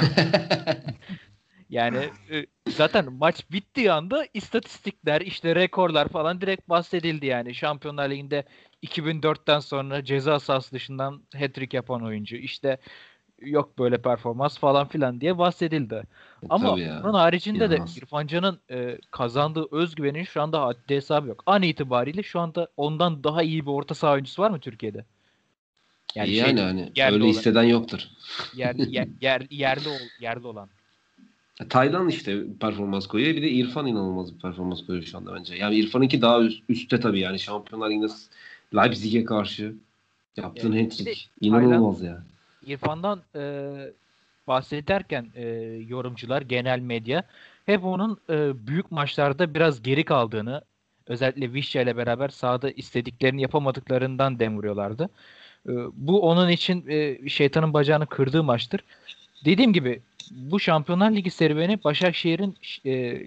Yani 1.74 2.10
e, 2.32 2.46
zaten 2.70 3.14
maç 3.14 3.52
bittiği 3.52 3.92
anda 3.92 4.28
istatistikler, 4.34 5.22
işte 5.22 5.56
rekorlar 5.56 6.08
falan 6.08 6.42
direkt 6.42 6.70
bahsedildi 6.70 7.26
yani. 7.26 7.56
Şampiyonlar 7.56 8.10
Ligi'nde 8.10 8.44
2004'ten 8.84 9.60
sonra 9.60 10.04
ceza 10.04 10.40
sahası 10.40 10.72
dışından 10.72 11.24
hat-trick 11.36 11.76
yapan 11.76 12.04
oyuncu. 12.06 12.36
İşte 12.36 12.78
yok 13.46 13.80
böyle 13.80 14.02
performans 14.02 14.58
falan 14.58 14.88
filan 14.88 15.22
diye 15.22 15.38
bahsedildi. 15.38 16.04
Ama 16.50 16.70
Tabii 16.70 16.82
ya. 16.82 17.00
bunun 17.04 17.14
haricinde 17.14 17.66
İnanılmaz. 17.66 17.96
de 17.96 18.00
İrfan 18.00 18.28
Can'ın 18.28 18.60
e, 18.72 18.98
kazandığı 19.12 19.66
özgüvenin 19.72 20.24
şu 20.24 20.42
anda 20.42 20.62
haddi 20.62 20.96
hesabı 20.96 21.28
yok. 21.28 21.44
An 21.46 21.62
itibariyle 21.62 22.24
şu 22.24 22.40
anda 22.40 22.68
ondan 22.78 23.24
daha 23.24 23.44
iyi 23.44 23.66
bir 23.66 23.72
orta 23.72 23.96
saha 23.96 24.14
oyuncusu 24.14 24.42
var 24.42 24.50
mı 24.50 24.60
Türkiye'de? 24.60 25.06
Yani, 26.16 26.28
şey, 26.28 26.38
yani 26.38 26.62
hani 26.62 26.92
yerli 26.96 27.14
öyle 27.14 27.24
olarak. 27.24 27.38
hisseden 27.38 27.64
yoktur. 27.64 28.00
yer, 28.56 28.76
yer, 28.90 29.08
yer- 29.22 29.48
yerli 29.50 29.90
ol, 29.90 30.00
yerli 30.22 30.48
olan. 30.48 30.70
Taylan 31.70 32.10
işte 32.10 32.44
performans 32.60 33.08
koyuyor. 33.08 33.36
Bir 33.36 33.42
de 33.42 33.50
İrfan 33.50 33.88
inanılmaz 33.88 34.36
bir 34.36 34.40
performans 34.40 34.86
koyuyor 34.86 35.06
şu 35.06 35.18
anda 35.18 35.36
bence. 35.36 35.56
Yani 35.56 35.76
İrfan'ınki 35.76 36.22
daha 36.22 36.42
üst, 36.42 36.64
üstte 36.70 37.00
tabii 37.00 37.20
yani. 37.20 37.40
Şampiyonlar 37.40 37.90
Ligi'nde 37.90 38.08
Leipzig'e 38.76 39.26
karşı 39.26 39.76
yaptığın 40.38 40.74
Evet, 40.74 40.92
hat-trick 40.92 41.30
inanılmaz 41.42 42.02
ya. 42.02 42.24
İrfan'dan 42.66 43.22
e, 43.36 43.42
bahsederken 44.48 45.28
e, 45.36 45.46
yorumcular, 45.88 46.42
genel 46.42 46.80
medya 46.80 47.24
hep 47.66 47.86
onun 47.86 48.18
e, 48.30 48.68
büyük 48.68 48.92
maçlarda 48.92 49.54
biraz 49.54 49.84
geri 49.84 50.04
kaldığını, 50.06 50.62
özellikle 51.08 51.54
Vişça 51.54 51.82
ile 51.82 51.98
beraber 51.98 52.30
sahada 52.30 52.72
istediklerini 52.72 53.42
yapamadıklarından 53.42 54.40
dem 54.40 54.58
vuruyorlardı. 54.58 55.10
E, 55.70 55.72
bu 55.94 56.22
onun 56.22 56.50
için 56.50 56.86
e, 56.88 57.30
şeytanın 57.30 57.74
bacağını 57.74 58.08
kırdığı 58.08 58.44
maçtır. 58.44 58.84
Dediğim 59.46 59.74
gibi 59.74 60.02
bu 60.32 60.60
Şampiyonlar 60.60 61.12
Ligi 61.12 61.32
serüveni 61.32 61.84
Başakşehir'in 61.84 62.58
e, 62.86 63.24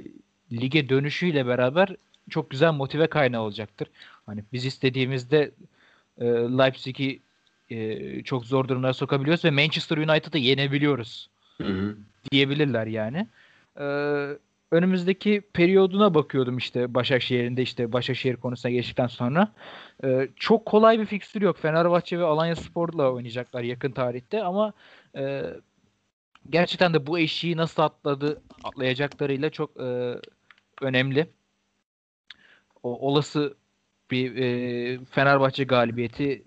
lige 0.52 0.88
dönüşüyle 0.88 1.46
beraber 1.46 1.96
çok 2.30 2.50
güzel 2.50 2.72
motive 2.72 3.06
kaynağı 3.06 3.42
olacaktır. 3.42 3.88
Hani 4.26 4.44
biz 4.52 4.64
istediğimizde 4.64 5.50
e, 6.18 6.24
Leipzig'i 6.26 7.20
e, 7.70 8.22
çok 8.22 8.44
zor 8.44 8.68
durumlara 8.68 8.94
sokabiliyoruz 8.94 9.44
ve 9.44 9.50
Manchester 9.50 9.96
United'ı 9.96 10.38
yenebiliyoruz 10.38 11.30
Hı 11.62 11.68
hı. 11.68 11.96
diyebilirler 12.32 12.86
yani. 12.86 13.28
Ee, 13.80 14.38
önümüzdeki 14.70 15.42
periyoduna 15.52 16.14
bakıyordum 16.14 16.58
işte 16.58 16.94
Başakşehir'in 16.94 17.56
de 17.56 17.62
işte 17.62 17.92
Başakşehir 17.92 18.36
konusuna 18.36 18.72
geçtikten 18.72 19.06
sonra. 19.06 19.52
Ee, 20.04 20.28
çok 20.36 20.66
kolay 20.66 20.98
bir 20.98 21.06
fikstür 21.06 21.42
yok. 21.42 21.58
Fenerbahçe 21.58 22.18
ve 22.18 22.24
Alanya 22.24 22.56
Spor'la 22.56 23.12
oynayacaklar 23.12 23.62
yakın 23.62 23.90
tarihte 23.90 24.42
ama 24.42 24.72
e, 25.16 25.42
gerçekten 26.50 26.94
de 26.94 27.06
bu 27.06 27.18
eşiği 27.18 27.56
nasıl 27.56 27.82
atladı 27.82 28.42
atlayacaklarıyla 28.64 29.50
çok 29.50 29.80
e, 29.80 30.20
önemli. 30.82 31.26
O 32.82 33.08
olası 33.08 33.56
bir 34.10 34.36
e, 34.36 35.04
Fenerbahçe 35.04 35.64
galibiyeti 35.64 36.44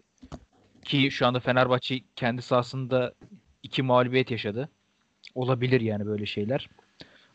ki 0.89 1.11
şu 1.11 1.27
anda 1.27 1.39
Fenerbahçe 1.39 1.99
kendi 2.15 2.41
sahasında 2.41 3.13
iki 3.63 3.83
mağlubiyet 3.83 4.31
yaşadı. 4.31 4.69
Olabilir 5.35 5.81
yani 5.81 6.05
böyle 6.05 6.25
şeyler. 6.25 6.69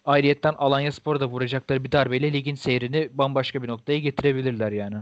ayrıyetten 0.04 0.54
Alanya 0.58 0.92
Spor'a 0.92 1.20
da 1.20 1.26
vuracakları 1.26 1.84
bir 1.84 1.92
darbeyle 1.92 2.32
ligin 2.32 2.54
seyrini 2.54 3.08
bambaşka 3.12 3.62
bir 3.62 3.68
noktaya 3.68 3.98
getirebilirler 3.98 4.72
yani. 4.72 4.96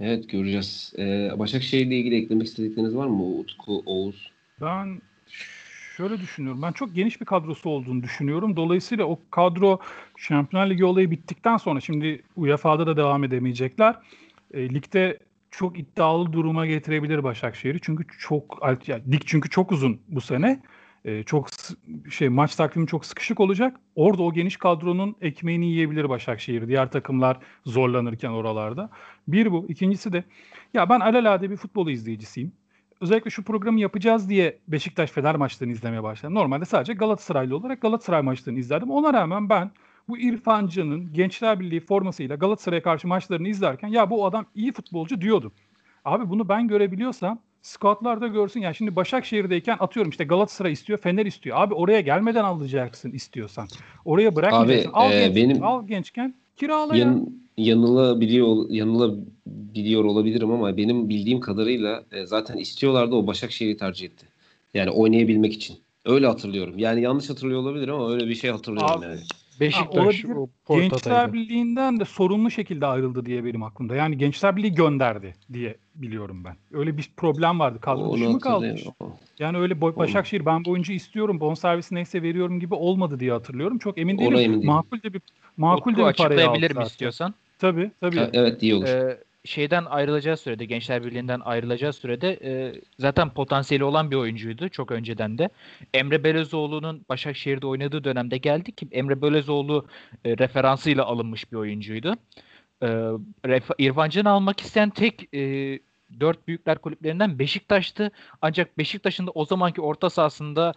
Evet 0.00 0.28
göreceğiz. 0.28 0.92
Ee, 0.98 1.30
Başakşehir 1.38 1.86
ile 1.86 1.96
ilgili 1.96 2.24
eklemek 2.24 2.46
istedikleriniz 2.46 2.96
var 2.96 3.06
mı? 3.06 3.22
Utku, 3.24 3.82
Oğuz. 3.86 4.30
Ben 4.60 5.02
şöyle 5.96 6.20
düşünüyorum. 6.20 6.62
Ben 6.62 6.72
çok 6.72 6.94
geniş 6.94 7.20
bir 7.20 7.26
kadrosu 7.26 7.70
olduğunu 7.70 8.02
düşünüyorum. 8.02 8.56
Dolayısıyla 8.56 9.04
o 9.04 9.18
kadro 9.30 9.80
Şampiyonlar 10.16 10.70
Ligi 10.70 10.84
olayı 10.84 11.10
bittikten 11.10 11.56
sonra 11.56 11.80
şimdi 11.80 12.22
UEFA'da 12.36 12.86
da 12.86 12.96
devam 12.96 13.24
edemeyecekler. 13.24 13.96
E, 14.54 14.68
ligde 14.68 15.18
çok 15.50 15.78
iddialı 15.78 16.32
duruma 16.32 16.66
getirebilir 16.66 17.24
Başakşehir'i. 17.24 17.80
Çünkü 17.82 18.18
çok 18.18 18.58
yani 18.86 19.12
lig 19.12 19.22
çünkü 19.26 19.50
çok 19.50 19.72
uzun 19.72 20.00
bu 20.08 20.20
sene. 20.20 20.62
E, 21.04 21.22
çok 21.22 21.48
şey 22.10 22.28
maç 22.28 22.56
takvimi 22.56 22.86
çok 22.86 23.06
sıkışık 23.06 23.40
olacak. 23.40 23.76
Orada 23.94 24.22
o 24.22 24.32
geniş 24.32 24.56
kadronun 24.56 25.16
ekmeğini 25.20 25.66
yiyebilir 25.66 26.08
Başakşehir. 26.08 26.68
Diğer 26.68 26.90
takımlar 26.90 27.38
zorlanırken 27.66 28.30
oralarda. 28.30 28.90
Bir 29.28 29.52
bu. 29.52 29.66
İkincisi 29.68 30.12
de 30.12 30.24
ya 30.74 30.88
ben 30.88 31.00
alelade 31.00 31.50
bir 31.50 31.56
futbol 31.56 31.88
izleyicisiyim. 31.88 32.52
Özellikle 33.00 33.30
şu 33.30 33.44
programı 33.44 33.80
yapacağız 33.80 34.28
diye 34.28 34.58
Beşiktaş 34.68 35.10
Fener 35.10 35.36
maçlarını 35.36 35.72
izlemeye 35.72 36.02
başladım. 36.02 36.34
Normalde 36.34 36.64
sadece 36.64 36.92
Galatasaraylı 36.92 37.56
olarak 37.56 37.80
Galatasaray 37.80 38.22
maçlarını 38.22 38.58
izlerdim. 38.58 38.90
Ona 38.90 39.12
rağmen 39.14 39.48
ben 39.48 39.70
bu 40.08 40.18
İrfan 40.18 40.66
Can'ın 40.66 41.12
Gençler 41.12 41.60
Birliği 41.60 41.80
formasıyla 41.80 42.36
Galatasaray'a 42.36 42.82
karşı 42.82 43.08
maçlarını 43.08 43.48
izlerken 43.48 43.88
ya 43.88 44.10
bu 44.10 44.26
adam 44.26 44.46
iyi 44.54 44.72
futbolcu 44.72 45.20
diyordum. 45.20 45.52
Abi 46.04 46.30
bunu 46.30 46.48
ben 46.48 46.68
görebiliyorsam 46.68 47.38
scoutlar 47.62 48.20
da 48.20 48.26
görsün. 48.26 48.60
Yani 48.60 48.74
şimdi 48.74 48.96
Başakşehir'deyken 48.96 49.76
atıyorum 49.80 50.10
işte 50.10 50.24
Galatasaray 50.24 50.72
istiyor, 50.72 50.98
Fener 50.98 51.26
istiyor. 51.26 51.56
Abi 51.60 51.74
oraya 51.74 52.00
gelmeden 52.00 52.44
alacaksın 52.44 53.10
istiyorsan. 53.10 53.68
Oraya 54.04 54.36
bırakmayacaksın. 54.36 54.90
Abi, 54.90 54.96
al, 54.96 55.12
e, 55.12 55.26
genç, 55.26 55.36
benim 55.36 55.64
al 55.64 55.86
gençken 55.86 56.34
kirala 56.56 56.96
yan, 56.96 57.26
ya. 57.56 57.64
yanılabiliyor, 57.64 58.70
yanılabiliyor 58.70 60.04
olabilirim 60.04 60.50
ama 60.50 60.76
benim 60.76 61.08
bildiğim 61.08 61.40
kadarıyla 61.40 62.04
e, 62.12 62.26
zaten 62.26 62.56
istiyorlardı 62.56 63.14
o 63.14 63.26
Başakşehir'i 63.26 63.76
tercih 63.76 64.06
etti. 64.06 64.26
Yani 64.74 64.90
oynayabilmek 64.90 65.52
için. 65.52 65.76
Öyle 66.04 66.26
hatırlıyorum. 66.26 66.78
Yani 66.78 67.02
yanlış 67.02 67.30
hatırlıyor 67.30 67.60
olabilirim 67.60 67.94
ama 67.94 68.12
öyle 68.12 68.28
bir 68.28 68.34
şey 68.34 68.50
hatırlıyorum 68.50 68.98
Abi, 68.98 69.04
yani. 69.04 69.20
Beşiktaş 69.60 70.24
olabilir. 70.24 70.36
o 70.36 70.48
Gençler 70.74 70.90
Porto'daydı. 70.90 71.32
Birliği'nden 71.32 72.00
de 72.00 72.04
sorunlu 72.04 72.50
şekilde 72.50 72.86
ayrıldı 72.86 73.26
diye 73.26 73.44
benim 73.44 73.62
aklımda. 73.62 73.94
Yani 73.96 74.18
Gençler 74.18 74.56
Birliği 74.56 74.74
gönderdi 74.74 75.34
diye 75.52 75.76
biliyorum 75.94 76.44
ben. 76.44 76.56
Öyle 76.72 76.96
bir 76.98 77.10
problem 77.16 77.60
vardı. 77.60 77.78
Kadro 77.80 78.16
mı 78.16 78.40
kalmış? 78.40 78.68
hatırlıyorum. 78.68 78.94
Yani 79.38 79.58
öyle 79.58 79.74
Bo- 79.74 79.96
Başakşehir 79.96 80.46
ben 80.46 80.64
bu 80.64 80.70
oyuncuyu 80.70 80.96
istiyorum 80.96 81.40
bonservisi 81.40 81.94
neyse 81.94 82.22
veriyorum 82.22 82.60
gibi 82.60 82.74
olmadı 82.74 83.20
diye 83.20 83.32
hatırlıyorum. 83.32 83.78
Çok 83.78 83.98
emin 83.98 84.18
değilim. 84.18 84.32
Ona 84.34 84.42
emin 84.42 84.56
değilim. 84.56 84.66
Makul 84.74 85.02
de 85.02 85.12
bir 85.14 85.22
makul 85.56 85.96
de 85.96 86.00
Utku 86.02 86.10
bir 86.12 86.16
paraya 86.16 86.36
açıklayabilirim 86.40 86.82
istiyorsan. 86.82 87.34
Tabii 87.58 87.90
tabii. 88.00 88.16
Ha, 88.16 88.30
evet 88.32 88.62
iyi 88.62 88.74
olur. 88.74 88.86
Ee, 88.86 89.18
şeyden 89.44 89.84
ayrılacağı 89.84 90.36
sürede, 90.36 90.64
Gençler 90.64 91.04
Birliği'nden 91.04 91.40
ayrılacağı 91.40 91.92
sürede 91.92 92.38
e, 92.44 92.80
zaten 92.98 93.30
potansiyeli 93.30 93.84
olan 93.84 94.10
bir 94.10 94.16
oyuncuydu 94.16 94.68
çok 94.68 94.92
önceden 94.92 95.38
de. 95.38 95.48
Emre 95.94 96.24
Belözoğlu'nun 96.24 97.04
Başakşehir'de 97.08 97.66
oynadığı 97.66 98.04
dönemde 98.04 98.38
geldi 98.38 98.72
ki 98.72 98.88
Emre 98.92 99.22
Belözoğlu 99.22 99.86
e, 100.24 100.38
referansıyla 100.38 101.04
alınmış 101.04 101.52
bir 101.52 101.56
oyuncuydu. 101.56 102.14
E, 102.82 102.88
İrfan 103.78 104.08
Can'ı 104.08 104.30
almak 104.30 104.60
isteyen 104.60 104.90
tek 104.90 105.34
e, 105.34 105.78
dört 106.20 106.48
büyükler 106.48 106.78
kulüplerinden 106.78 107.38
Beşiktaş'tı. 107.38 108.10
Ancak 108.42 108.78
Beşiktaş'ın 108.78 109.26
da 109.26 109.30
o 109.30 109.44
zamanki 109.44 109.80
orta 109.80 110.10
sahasında 110.10 110.74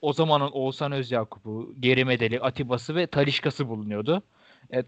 o 0.00 0.12
zamanın 0.12 0.50
Oğuzhan 0.50 0.92
Özyakup'u, 0.92 1.74
Geri 1.80 2.04
Medeli, 2.04 2.40
Atiba'sı 2.40 2.94
ve 2.94 3.06
Talişka'sı 3.06 3.68
bulunuyordu. 3.68 4.22
Evet, 4.70 4.86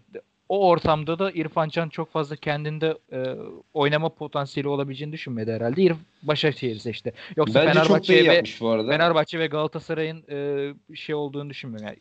o 0.49 0.67
ortamda 0.67 1.19
da 1.19 1.31
İrfan 1.31 1.69
Can 1.69 1.89
çok 1.89 2.11
fazla 2.11 2.35
kendinde 2.35 2.97
e, 3.11 3.35
oynama 3.73 4.09
potansiyeli 4.09 4.67
olabileceğini 4.67 5.13
düşünmedi 5.13 5.51
herhalde. 5.51 5.81
İrf 5.81 5.97
Başakşehir 6.23 6.75
seçti. 6.75 7.13
Yoksa 7.35 7.59
Bence 7.59 7.73
Fenerbahçe 7.79 8.13
ve 8.25 8.33
yapmış 8.33 8.61
bu 8.61 8.69
arada. 8.69 8.91
Fenerbahçe 8.91 9.39
ve 9.39 9.47
Galatasaray'ın 9.47 10.23
e, 10.31 10.95
şey 10.95 11.15
olduğunu 11.15 11.49
düşünmüyorum. 11.49 11.87
Yani 11.87 11.97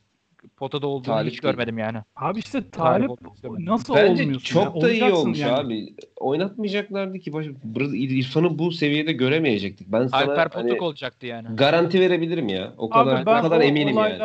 potada 0.56 0.86
olduğunu 0.86 1.14
Talip 1.14 1.32
hiç 1.32 1.42
değil. 1.42 1.52
görmedim 1.52 1.78
yani. 1.78 1.98
Abi 2.16 2.38
işte 2.38 2.70
Talip 2.70 3.08
Talip 3.42 3.58
nasıl 3.58 3.94
Bence 3.94 4.22
olmuyorsun? 4.22 4.46
çok 4.60 4.76
ya? 4.76 4.82
da 4.82 4.92
iyi 4.92 5.12
olmuş 5.12 5.38
yani. 5.38 5.52
abi. 5.52 5.94
Oynatmayacaklardı 6.16 7.18
ki. 7.18 7.32
Baş- 7.32 7.46
İrfan'ı 7.92 8.58
bu 8.58 8.72
seviyede 8.72 9.12
göremeyecektik. 9.12 9.92
Ben 9.92 10.06
sana 10.06 10.22
Alper 10.22 10.48
hani 10.52 10.68
Potuk 10.68 10.82
olacaktı 10.82 11.26
yani. 11.26 11.56
garanti 11.56 12.00
verebilirim 12.00 12.48
ya. 12.48 12.74
O 12.78 12.90
kadar 12.90 13.16
Abi 13.16 13.26
ben 13.26 13.38
o 13.38 13.42
kadar 13.42 13.58
o 13.58 13.62
eminim 13.62 13.96
yani. 13.96 14.18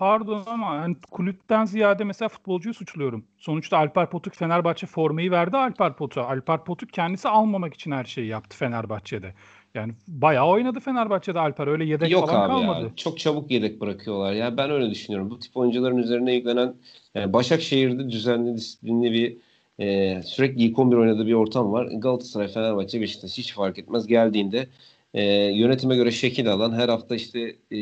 Pardon 0.00 0.42
ama 0.46 0.74
yani 0.74 0.96
kulüpten 1.10 1.64
ziyade 1.64 2.04
mesela 2.04 2.28
futbolcuyu 2.28 2.74
suçluyorum. 2.74 3.24
Sonuçta 3.38 3.78
Alper 3.78 4.10
Potuk 4.10 4.34
Fenerbahçe 4.34 4.86
formayı 4.86 5.30
verdi 5.30 5.56
Alper 5.56 5.96
Potuk'a. 5.96 6.26
Alper 6.28 6.64
Potuk 6.64 6.92
kendisi 6.92 7.28
almamak 7.28 7.74
için 7.74 7.90
her 7.90 8.04
şeyi 8.04 8.26
yaptı 8.26 8.56
Fenerbahçe'de. 8.56 9.34
Yani 9.74 9.92
bayağı 10.08 10.46
oynadı 10.46 10.80
Fenerbahçe'de 10.80 11.38
Alper. 11.38 11.66
Öyle 11.66 11.84
yedek 11.84 12.10
Yok 12.10 12.28
falan 12.28 12.40
abi 12.40 12.48
kalmadı. 12.48 12.84
ya. 12.84 12.90
Çok 12.96 13.18
çabuk 13.18 13.50
yedek 13.50 13.80
bırakıyorlar. 13.80 14.32
Ya 14.32 14.56
ben 14.56 14.70
öyle 14.70 14.90
düşünüyorum. 14.90 15.30
Bu 15.30 15.38
tip 15.38 15.56
oyuncuların 15.56 15.98
üzerine 15.98 16.34
yüklenen 16.34 16.74
yani 17.14 17.32
Başakşehir'de 17.32 18.10
düzenli 18.10 18.56
disiplinli 18.56 19.12
bir 19.12 19.36
e, 19.84 20.22
sürekli 20.22 20.62
ilk 20.62 20.78
11 20.78 20.96
oynadığı 20.96 21.26
bir 21.26 21.32
ortam 21.32 21.72
var. 21.72 21.86
Galatasaray, 21.86 22.48
Fenerbahçe, 22.48 23.00
Beşiktaş 23.00 23.38
hiç 23.38 23.54
fark 23.54 23.78
etmez. 23.78 24.06
Geldiğinde 24.06 24.68
e, 25.14 25.24
yönetime 25.34 25.96
göre 25.96 26.10
şekil 26.10 26.52
alan 26.52 26.72
her 26.72 26.88
hafta 26.88 27.14
işte 27.14 27.56
e, 27.70 27.80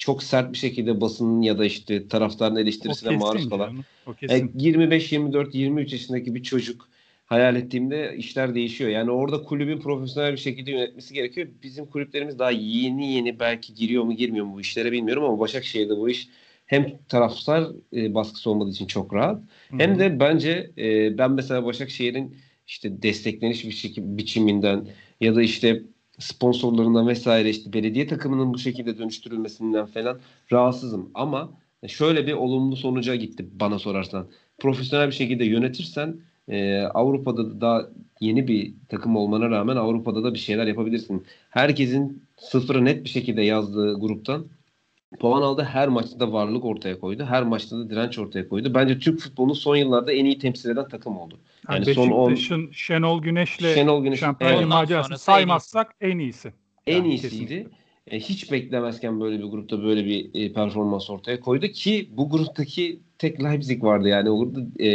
çok 0.00 0.22
sert 0.22 0.52
bir 0.52 0.58
şekilde 0.58 1.00
basının 1.00 1.42
ya 1.42 1.58
da 1.58 1.64
işte 1.64 2.08
taraftarın 2.08 2.56
eleştirisine 2.56 3.16
maruz 3.16 3.48
kalan 3.48 3.84
kesin. 4.20 4.52
25, 4.54 5.12
24, 5.12 5.54
23 5.54 5.92
yaşındaki 5.92 6.34
bir 6.34 6.42
çocuk 6.42 6.88
hayal 7.26 7.56
ettiğimde 7.56 8.16
işler 8.16 8.54
değişiyor. 8.54 8.90
Yani 8.90 9.10
orada 9.10 9.42
kulübün 9.42 9.80
profesyonel 9.80 10.32
bir 10.32 10.38
şekilde 10.38 10.70
yönetmesi 10.70 11.14
gerekiyor. 11.14 11.48
Bizim 11.62 11.86
kulüplerimiz 11.86 12.38
daha 12.38 12.50
yeni 12.50 13.12
yeni 13.12 13.40
belki 13.40 13.74
giriyor 13.74 14.04
mu 14.04 14.16
girmiyor 14.16 14.46
mu 14.46 14.54
bu 14.54 14.60
işlere 14.60 14.92
bilmiyorum 14.92 15.24
ama 15.24 15.38
Başakşehir'de 15.38 15.96
bu 15.96 16.10
iş 16.10 16.28
hem 16.66 16.98
taraftar 17.08 17.68
e, 17.92 18.14
baskısı 18.14 18.50
olmadığı 18.50 18.70
için 18.70 18.86
çok 18.86 19.14
rahat 19.14 19.42
hem 19.76 19.90
Hı 19.90 19.94
hı. 19.94 19.98
de 19.98 20.20
bence 20.20 20.70
e, 20.78 21.18
ben 21.18 21.30
mesela 21.30 21.64
Başakşehir'in 21.64 22.36
işte 22.66 23.02
destekleniş 23.02 23.64
biçiminden 23.98 24.88
ya 25.20 25.34
da 25.34 25.42
işte 25.42 25.82
sponsorlarından 26.20 27.08
vesaire 27.08 27.50
işte 27.50 27.72
belediye 27.72 28.06
takımının 28.06 28.54
bu 28.54 28.58
şekilde 28.58 28.98
dönüştürülmesinden 28.98 29.86
falan 29.86 30.18
rahatsızım. 30.52 31.10
Ama 31.14 31.50
şöyle 31.86 32.26
bir 32.26 32.32
olumlu 32.32 32.76
sonuca 32.76 33.14
gitti 33.14 33.46
bana 33.52 33.78
sorarsan. 33.78 34.26
Profesyonel 34.58 35.06
bir 35.06 35.14
şekilde 35.14 35.44
yönetirsen 35.44 36.16
e, 36.48 36.80
Avrupa'da 36.82 37.50
da 37.50 37.60
daha 37.60 37.86
yeni 38.20 38.48
bir 38.48 38.74
takım 38.88 39.16
olmana 39.16 39.50
rağmen 39.50 39.76
Avrupa'da 39.76 40.24
da 40.24 40.34
bir 40.34 40.38
şeyler 40.38 40.66
yapabilirsin. 40.66 41.26
Herkesin 41.50 42.22
sıfırı 42.36 42.84
net 42.84 43.04
bir 43.04 43.08
şekilde 43.08 43.42
yazdığı 43.42 44.00
gruptan 44.00 44.46
puan 45.18 45.42
aldı. 45.42 45.62
Her 45.62 45.88
maçta 45.88 46.20
da 46.20 46.32
varlık 46.32 46.64
ortaya 46.64 47.00
koydu. 47.00 47.24
Her 47.24 47.42
maçta 47.42 47.78
da 47.78 47.90
direnç 47.90 48.18
ortaya 48.18 48.48
koydu. 48.48 48.74
Bence 48.74 48.98
Türk 48.98 49.20
futbolunu 49.20 49.54
son 49.54 49.76
yıllarda 49.76 50.12
en 50.12 50.24
iyi 50.24 50.38
temsil 50.38 50.70
eden 50.70 50.88
takım 50.88 51.18
oldu. 51.18 51.38
Yani 51.68 51.84
Yani 51.88 51.94
son 51.94 52.10
on- 52.10 52.30
Beşiktaş'ın 52.30 52.70
Şenol 52.72 53.22
Güneş'le 53.22 53.74
Şenol 53.74 54.02
Güneş 54.02 54.22
Ondan 54.22 54.68
macerasını 54.68 55.18
saymazsak 55.18 55.94
en 56.00 56.18
iyisi. 56.18 56.52
en 56.86 56.96
Yani 56.96 57.08
iyisiydi. 57.08 57.30
kesinlikle. 57.48 57.80
E, 58.06 58.20
hiç 58.20 58.52
beklemezken 58.52 59.20
böyle 59.20 59.38
bir 59.38 59.44
grupta 59.44 59.82
böyle 59.82 60.04
bir 60.06 60.30
e, 60.34 60.52
performans 60.52 61.10
ortaya 61.10 61.40
koydu 61.40 61.66
ki 61.66 62.08
bu 62.12 62.30
gruptaki 62.30 63.00
tek 63.18 63.44
Leipzig 63.44 63.84
vardı 63.84 64.08
yani 64.08 64.30
orada 64.30 64.84
e, 64.84 64.88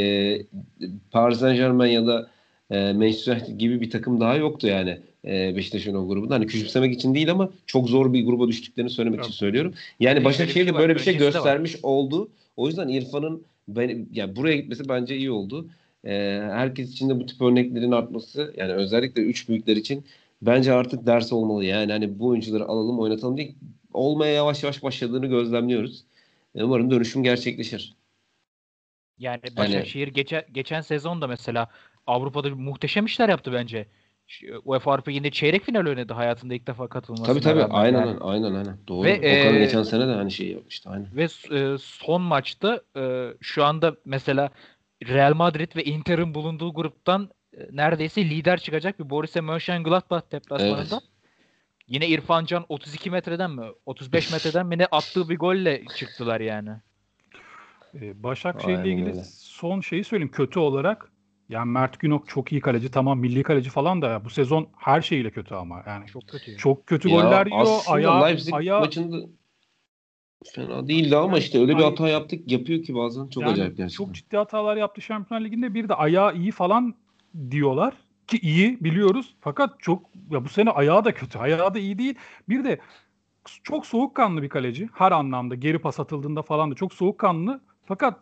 Paris 1.11 1.39
Saint 1.39 1.57
Germain 1.57 1.91
ya 1.91 2.07
da 2.07 2.29
e, 2.69 2.93
Manchester 2.93 3.33
United 3.35 3.59
gibi 3.59 3.81
bir 3.81 3.89
takım 3.89 4.19
daha 4.19 4.35
yoktu 4.35 4.67
yani 4.67 4.99
e, 5.26 5.56
Beşiktaş'ın 5.56 5.95
o 5.95 6.07
grubunda. 6.07 6.35
Hani 6.35 6.47
küçümsemek 6.47 6.93
için 6.93 7.15
değil 7.15 7.31
ama 7.31 7.49
çok 7.65 7.89
zor 7.89 8.14
bir 8.14 8.26
gruba 8.26 8.47
düştüklerini 8.47 8.89
söylemek 8.89 9.19
için 9.19 9.30
Evet. 9.30 9.38
söylüyorum. 9.38 9.73
Yani 9.99 10.22
de 10.22 10.26
Başakşehir 10.26 10.68
de 10.68 10.73
var, 10.73 10.81
böyle 10.81 10.95
bir 10.95 10.99
şey 10.99 11.19
de 11.19 11.26
var. 11.26 11.31
göstermiş 11.31 11.76
oldu. 11.84 12.30
O 12.57 12.68
yüzden 12.68 12.88
İrfan'ın 12.88 13.43
ben, 13.68 14.07
yani 14.11 14.35
buraya 14.35 14.56
gitmesi 14.56 14.89
bence 14.89 15.18
iyi 15.18 15.31
oldu. 15.31 15.69
E, 16.03 16.11
herkes 16.52 16.91
için 16.91 17.10
de 17.10 17.19
bu 17.19 17.26
tip 17.26 17.41
örneklerin 17.41 17.91
artması 17.91 18.53
yani 18.57 18.73
özellikle 18.73 19.22
üç 19.22 19.49
büyükler 19.49 19.76
için 19.76 20.06
bence 20.41 20.73
artık 20.73 21.06
ders 21.06 21.34
olmalı. 21.34 21.65
Yani 21.65 21.91
hani 21.91 22.19
bu 22.19 22.27
oyuncuları 22.27 22.65
alalım 22.65 22.99
oynatalım 22.99 23.38
diye 23.38 23.52
olmaya 23.93 24.34
yavaş 24.34 24.64
yavaş 24.64 24.84
başladığını 24.84 25.27
gözlemliyoruz. 25.27 26.03
E, 26.56 26.64
umarım 26.64 26.91
dönüşüm 26.91 27.23
gerçekleşir. 27.23 27.95
Yani 29.19 29.41
Başakşehir 29.57 30.07
geçen 30.07 30.43
geçen 30.52 30.81
sezon 30.81 31.22
da 31.22 31.27
mesela 31.27 31.69
Avrupa'da 32.07 32.56
muhteşem 32.56 33.06
işler 33.06 33.30
yaptı 33.30 33.53
bence. 33.53 33.85
UEFA 34.64 34.91
Avrupa 34.91 35.11
Ligi'nde 35.11 35.31
çeyrek 35.31 35.64
final 35.64 35.85
oynadı 35.85 36.14
hayatında 36.14 36.53
ilk 36.53 36.68
defa 36.68 36.88
katılmasına 36.88 37.27
Tabii 37.27 37.41
tabii 37.41 37.64
aynen 37.64 38.06
yani. 38.06 38.18
aynen 38.22 38.53
aynen. 38.53 38.77
Doğru. 38.88 39.03
Ve, 39.03 39.18
Okan 39.18 39.56
e, 39.56 39.60
geçen 39.60 39.84
sene 39.84 40.07
de 40.07 40.11
hani 40.11 40.31
şey 40.31 40.47
yapmıştı 40.47 40.89
aynen. 40.89 41.07
Ve 41.15 41.23
e, 41.52 41.77
son 41.80 42.22
maçta 42.22 42.81
e, 42.97 43.34
şu 43.41 43.64
anda 43.65 43.95
mesela 44.06 44.49
Real 45.07 45.34
Madrid 45.34 45.76
ve 45.76 45.84
Inter'in 45.84 46.34
bulunduğu 46.34 46.73
gruptan 46.73 47.30
e, 47.57 47.60
neredeyse 47.72 48.26
lider 48.26 48.60
çıkacak 48.60 48.99
bir 48.99 49.10
Borussia 49.10 49.41
Mönchengladbach 49.41 50.31
deplasmanında. 50.31 51.02
Yine 51.88 52.07
İrfan 52.07 52.45
Can 52.45 52.65
32 52.69 53.11
metreden 53.11 53.52
mi 53.52 53.65
35 53.85 54.31
metreden 54.31 54.65
mi 54.65 54.77
ne 54.77 54.85
attığı 54.85 55.30
bir 55.30 55.38
golle 55.38 55.84
çıktılar 55.95 56.41
yani. 56.41 56.69
Ee, 58.02 58.23
Başakşehir'le 58.23 58.85
ilgili 58.85 59.10
öyle. 59.10 59.23
son 59.38 59.81
şeyi 59.81 60.03
söyleyeyim. 60.03 60.31
Kötü 60.31 60.60
olarak 60.60 61.11
yani 61.49 61.72
Mert 61.72 61.99
Günok 61.99 62.27
çok 62.27 62.51
iyi 62.51 62.61
kaleci. 62.61 62.91
Tamam 62.91 63.19
milli 63.19 63.43
kaleci 63.43 63.69
falan 63.69 64.01
da 64.01 64.09
ya 64.09 64.26
bu 64.26 64.30
sezon 64.30 64.67
her 64.77 65.01
şeyiyle 65.01 65.31
kötü 65.31 65.55
ama. 65.55 65.84
Yani 65.88 66.07
çok, 66.07 66.27
kötü. 66.27 66.51
ya. 66.51 66.57
çok 66.57 66.88
kötü 66.88 67.09
Ya 67.09 67.22
goller 67.22 67.45
yiyor. 67.45 67.81
Ayağı, 67.88 68.26
Leipzig 68.26 68.53
ayağı, 68.53 68.80
maçında 68.80 69.27
fena 70.55 70.88
değildi 70.88 71.17
ama 71.17 71.27
Yani 71.27 71.39
işte 71.39 71.59
öyle 71.59 71.72
bir 71.77 71.84
ay- 71.84 71.89
hata 71.89 72.09
yaptık 72.09 72.51
yapıyor 72.51 72.84
ki 72.84 72.95
bazen 72.95 73.27
çok 73.27 73.43
Yani 73.43 73.53
acayip 73.53 73.77
gerçekten. 73.77 74.05
Çok 74.05 74.15
ciddi 74.15 74.38
hatalar 74.38 74.77
yaptı 74.77 75.01
Şampiyonlar 75.01 75.45
Ligi'nde. 75.45 75.73
Bir 75.73 75.89
de 75.89 75.93
ayağı 75.93 76.35
iyi 76.35 76.51
falan 76.51 76.95
diyorlar. 77.51 77.93
Ki 78.27 78.38
iyi 78.38 78.84
biliyoruz. 78.84 79.35
Fakat 79.41 79.80
çok 79.80 80.09
ya 80.30 80.45
bu 80.45 80.49
sene 80.49 80.69
ayağı 80.69 81.05
da 81.05 81.13
kötü. 81.13 81.39
Ayağı 81.39 81.73
da 81.73 81.80
iyi 81.80 81.99
değil. 81.99 82.15
Bir 82.49 82.63
de 82.63 82.80
çok 83.63 83.85
soğukkanlı 83.85 84.41
bir 84.41 84.49
kaleci. 84.49 84.89
Her 84.93 85.11
anlamda 85.11 85.55
geri 85.55 85.80
pas 85.80 85.99
atıldığında 85.99 86.41
falan 86.41 86.72
da 86.72 86.76
çok 86.76 86.93
soğukkanlı. 86.93 87.61
Fakat 87.85 88.19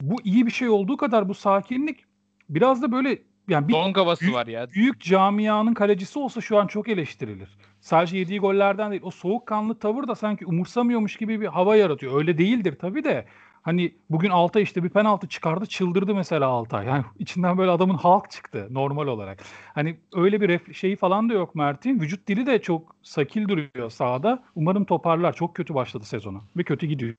bu 0.00 0.16
iyi 0.24 0.46
bir 0.46 0.50
şey 0.50 0.68
olduğu 0.68 0.96
kadar 0.96 1.28
bu 1.28 1.34
sakinlik 1.34 2.04
biraz 2.48 2.82
da 2.82 2.92
böyle 2.92 3.18
yani 3.48 3.68
bir 3.68 3.72
Don 3.72 3.92
havası 3.92 4.20
büyük- 4.20 4.34
var 4.34 4.46
ya. 4.46 4.70
büyük 4.70 5.00
camianın 5.00 5.74
kalecisi 5.74 6.18
olsa 6.18 6.40
şu 6.40 6.58
an 6.58 6.66
çok 6.66 6.88
eleştirilir. 6.88 7.48
Sadece 7.80 8.18
yediği 8.18 8.38
gollerden 8.40 8.90
değil. 8.90 9.02
O 9.04 9.10
soğukkanlı 9.10 9.78
tavır 9.78 10.08
da 10.08 10.14
sanki 10.14 10.46
umursamıyormuş 10.46 11.16
gibi 11.16 11.40
bir 11.40 11.46
hava 11.46 11.76
yaratıyor. 11.76 12.18
Öyle 12.18 12.38
değildir 12.38 12.76
tabii 12.80 13.04
de. 13.04 13.24
Hani 13.62 13.94
bugün 14.10 14.30
Altay 14.30 14.62
işte 14.62 14.82
bir 14.84 14.88
penaltı 14.88 15.28
çıkardı 15.28 15.66
çıldırdı 15.66 16.14
mesela 16.14 16.46
Altay. 16.46 16.86
Yani 16.86 17.04
içinden 17.18 17.58
böyle 17.58 17.70
adamın 17.70 17.94
halk 17.94 18.30
çıktı 18.30 18.68
normal 18.70 19.06
olarak. 19.06 19.38
Hani 19.74 19.96
öyle 20.14 20.40
bir 20.40 20.48
ref- 20.48 20.74
şeyi 20.74 20.96
falan 20.96 21.28
da 21.28 21.34
yok 21.34 21.54
Mert'in. 21.54 22.00
Vücut 22.00 22.26
dili 22.28 22.46
de 22.46 22.62
çok 22.62 22.96
sakil 23.02 23.48
duruyor 23.48 23.90
sahada. 23.90 24.42
Umarım 24.54 24.84
toparlar. 24.84 25.32
Çok 25.32 25.54
kötü 25.56 25.74
başladı 25.74 26.04
sezona. 26.04 26.40
Ve 26.56 26.62
kötü 26.62 26.86
gidiyor. 26.86 27.14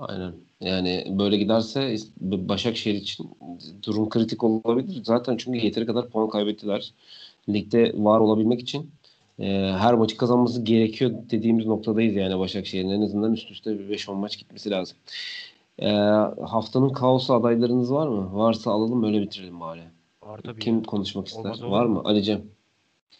Aynen. 0.00 0.34
Yani 0.60 1.06
böyle 1.18 1.36
giderse 1.36 1.96
Başakşehir 2.20 2.94
için 2.94 3.30
durum 3.86 4.08
kritik 4.08 4.44
olabilir. 4.44 5.04
Zaten 5.04 5.36
çünkü 5.36 5.58
yeteri 5.58 5.86
kadar 5.86 6.08
puan 6.08 6.28
kaybettiler. 6.28 6.92
Ligde 7.48 7.92
var 7.94 8.20
olabilmek 8.20 8.60
için 8.60 8.90
e, 9.38 9.74
her 9.78 9.94
maçı 9.94 10.16
kazanması 10.16 10.62
gerekiyor 10.62 11.10
dediğimiz 11.30 11.66
noktadayız 11.66 12.16
yani 12.16 12.38
Başakşehir'in 12.38 12.90
en 12.90 13.02
azından 13.02 13.32
üst 13.32 13.50
üste 13.50 13.78
bir 13.78 13.98
5-10 13.98 14.14
maç 14.14 14.38
gitmesi 14.38 14.70
lazım. 14.70 14.96
E, 15.78 15.90
haftanın 16.46 16.92
kaosu 16.92 17.34
adaylarınız 17.34 17.92
var 17.92 18.08
mı? 18.08 18.30
Varsa 18.32 18.70
alalım 18.70 19.04
öyle 19.04 19.22
bitirelim 19.22 19.60
bari. 19.60 19.82
Var 20.22 20.40
tabii. 20.44 20.60
Kim 20.60 20.76
ya. 20.76 20.82
konuşmak 20.82 21.28
ister? 21.28 21.40
Olmaz 21.40 21.62
olur 21.62 21.70
var 21.70 21.86
mı? 21.86 22.02
Alicem. 22.04 22.42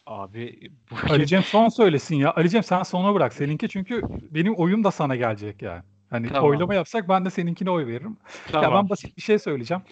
Abi 0.07 0.71
bu 0.91 1.13
Ali 1.13 1.27
Cem 1.27 1.43
son 1.43 1.69
söylesin 1.69 2.17
ya. 2.17 2.33
Ali 2.35 2.51
Cem 2.51 2.63
sen 2.63 2.83
sona 2.83 3.15
bırak. 3.15 3.33
Seninki 3.35 3.69
çünkü 3.69 4.03
benim 4.31 4.55
oyum 4.55 4.85
da 4.85 4.91
sana 4.91 5.17
gelecek 5.17 5.63
yani. 5.63 5.83
Hani 6.11 6.29
Tamam. 6.29 6.51
oylama 6.51 6.75
yapsak 6.75 7.09
ben 7.09 7.25
de 7.25 7.31
seninkine 7.31 7.71
oy 7.71 7.87
veririm. 7.87 8.17
Ya 8.53 8.61
tamam. 8.61 8.83
ben 8.83 8.91
basit 8.91 9.17
bir 9.17 9.23
şey 9.23 9.39
söyleyeceğim. 9.39 9.83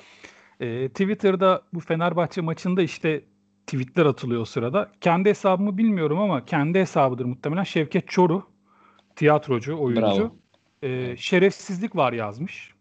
Ee, 0.61 0.89
Twitter'da 0.89 1.63
bu 1.73 1.81
Fenerbahçe 1.81 2.41
maçında 2.41 2.83
işte 2.83 3.25
tweetler 3.67 4.07
atılıyor 4.07 4.41
o 4.41 4.45
sırada. 4.45 4.93
Kendi 5.01 5.29
hesabımı 5.29 5.79
bilmiyorum 5.79 6.19
ama 6.21 6.45
kendi 6.45 6.81
hesabıdır 6.81 7.25
muhtemelen. 7.25 7.65
Şevket 7.65 8.09
Çoruh, 8.09 8.43
tiyatrocu, 9.17 9.79
oyuncu. 9.79 10.33
Bravo. 10.83 11.17
Şerefsizlik 11.17 11.97
var 11.97 12.13
yazmış. 12.13 12.75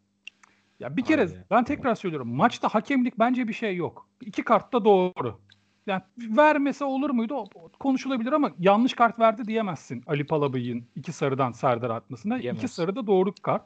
Ya 0.80 0.98
bir 0.98 1.06
kere 1.06 1.22
Abi. 1.22 1.32
ben 1.52 1.64
tekrar 1.64 1.96
söylüyorum. 1.96 2.36
Maçta 2.36 2.68
hakemlik 2.68 3.20
bence 3.20 3.48
bir 3.48 3.54
şey 3.54 3.76
yok. 3.76 4.08
İki 4.22 4.44
kart 4.44 4.74
da 4.74 4.86
doğru. 4.86 5.40
Yani 5.88 6.02
vermese 6.18 6.86
olur 6.86 7.10
muydu? 7.10 7.34
O- 7.36 7.48
o 7.56 7.70
Konuşulabilir 7.80 8.32
ama 8.32 8.52
yanlış 8.60 8.94
kart 8.94 9.20
verdi 9.20 9.46
diyemezsin. 9.46 10.04
Ali 10.08 10.26
Palabıyık'ın 10.28 10.86
iki 10.96 11.12
sarıdan 11.12 11.52
Serdar 11.52 11.90
atmasına. 11.90 12.36
İki 12.36 12.44
Diyemez. 12.44 12.72
sarı 12.72 12.96
da 12.96 13.08
doğru 13.08 13.34
kart. 13.42 13.64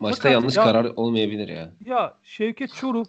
Maçta 0.00 0.16
Fakat 0.16 0.32
yanlış 0.32 0.56
ya- 0.56 0.64
karar 0.64 0.84
olmayabilir 0.96 1.48
ya. 1.48 1.72
Ya 1.84 2.14
Şevket 2.22 2.74
Çoruh 2.74 3.04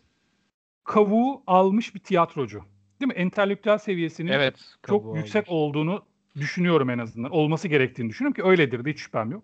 kavuğu 0.83 1.43
almış 1.47 1.95
bir 1.95 1.99
tiyatrocu. 1.99 2.61
Değil 3.01 3.07
mi? 3.07 3.13
Entelektüel 3.13 3.77
seviyesinin 3.77 4.31
Evet. 4.31 4.55
çok 4.87 5.03
kabuğu 5.03 5.17
yüksek 5.17 5.35
almış. 5.47 5.49
olduğunu 5.49 6.01
düşünüyorum 6.35 6.89
en 6.89 6.97
azından. 6.97 7.31
Olması 7.31 7.67
gerektiğini 7.67 8.09
düşünüyorum 8.09 8.33
ki 8.33 8.43
öyledir 8.43 8.85
de 8.85 8.91
hiç 8.91 8.99
şüphem 8.99 9.31
yok. 9.31 9.43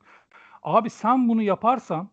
Abi 0.64 0.90
sen 0.90 1.30
bunu 1.30 1.42
yaparsan 1.42 2.10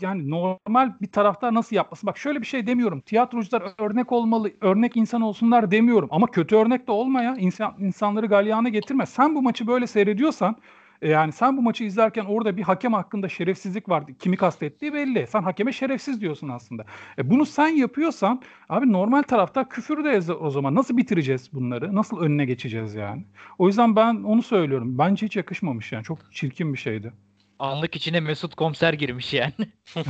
yani 0.00 0.30
normal 0.30 0.92
bir 1.00 1.12
taraftar 1.12 1.54
nasıl 1.54 1.76
yapması? 1.76 2.06
Bak 2.06 2.18
şöyle 2.18 2.40
bir 2.40 2.46
şey 2.46 2.66
demiyorum. 2.66 3.00
Tiyatrocular 3.00 3.62
örnek 3.78 4.12
olmalı, 4.12 4.50
örnek 4.60 4.96
insan 4.96 5.20
olsunlar 5.20 5.70
demiyorum. 5.70 6.08
Ama 6.12 6.26
kötü 6.26 6.56
örnek 6.56 6.86
de 6.86 6.92
olma 6.92 7.22
ya. 7.22 7.36
İnsan, 7.38 7.74
insanları 7.78 8.26
galyana 8.26 8.68
getirme. 8.68 9.06
Sen 9.06 9.34
bu 9.34 9.42
maçı 9.42 9.66
böyle 9.66 9.86
seyrediyorsan 9.86 10.56
e, 11.02 11.08
yani 11.08 11.32
sen 11.32 11.56
bu 11.56 11.62
maçı 11.62 11.84
izlerken 11.84 12.24
orada 12.24 12.56
bir 12.56 12.62
hakem 12.62 12.92
hakkında 12.92 13.28
şerefsizlik 13.28 13.88
var. 13.88 14.04
Kimi 14.18 14.36
kastettiği 14.36 14.94
belli. 14.94 15.26
Sen 15.26 15.42
hakeme 15.42 15.72
şerefsiz 15.72 16.20
diyorsun 16.20 16.48
aslında. 16.48 16.84
E, 17.18 17.30
bunu 17.30 17.46
sen 17.46 17.68
yapıyorsan 17.68 18.42
abi 18.68 18.92
normal 18.92 19.22
taraftar 19.22 19.68
küfür 19.68 20.04
de 20.04 20.32
o 20.32 20.50
zaman. 20.50 20.74
Nasıl 20.74 20.96
bitireceğiz 20.96 21.52
bunları? 21.52 21.94
Nasıl 21.94 22.20
önüne 22.20 22.44
geçeceğiz 22.44 22.94
yani? 22.94 23.24
O 23.58 23.66
yüzden 23.66 23.96
ben 23.96 24.14
onu 24.14 24.42
söylüyorum. 24.42 24.98
Bence 24.98 25.26
hiç 25.26 25.36
yakışmamış 25.36 25.92
yani. 25.92 26.04
Çok 26.04 26.32
çirkin 26.32 26.72
bir 26.72 26.78
şeydi. 26.78 27.12
Anlık 27.60 27.96
içine 27.96 28.20
Mesut 28.20 28.54
Komiser 28.54 28.92
girmiş 28.92 29.34
yani. 29.34 29.52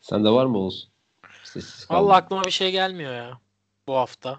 Sende 0.00 0.30
var 0.30 0.46
mı 0.46 0.58
Oğuz? 0.58 0.88
Sessiz 1.44 1.86
kaldın. 1.86 2.04
Allah 2.04 2.14
aklıma 2.14 2.44
bir 2.44 2.50
şey 2.50 2.72
gelmiyor 2.72 3.14
ya 3.14 3.40
bu 3.88 3.94
hafta. 3.94 4.38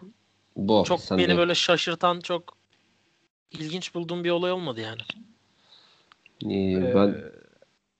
Bu 0.55 0.77
hafta 0.77 0.87
Çok 0.87 0.99
sende 1.01 1.27
beni 1.27 1.37
böyle 1.37 1.55
şaşırtan 1.55 2.19
çok 2.19 2.57
ilginç 3.51 3.95
bulduğum 3.95 4.23
bir 4.23 4.29
olay 4.29 4.51
olmadı 4.51 4.81
yani. 4.81 5.01
Ee, 6.45 6.95
ben 6.95 7.23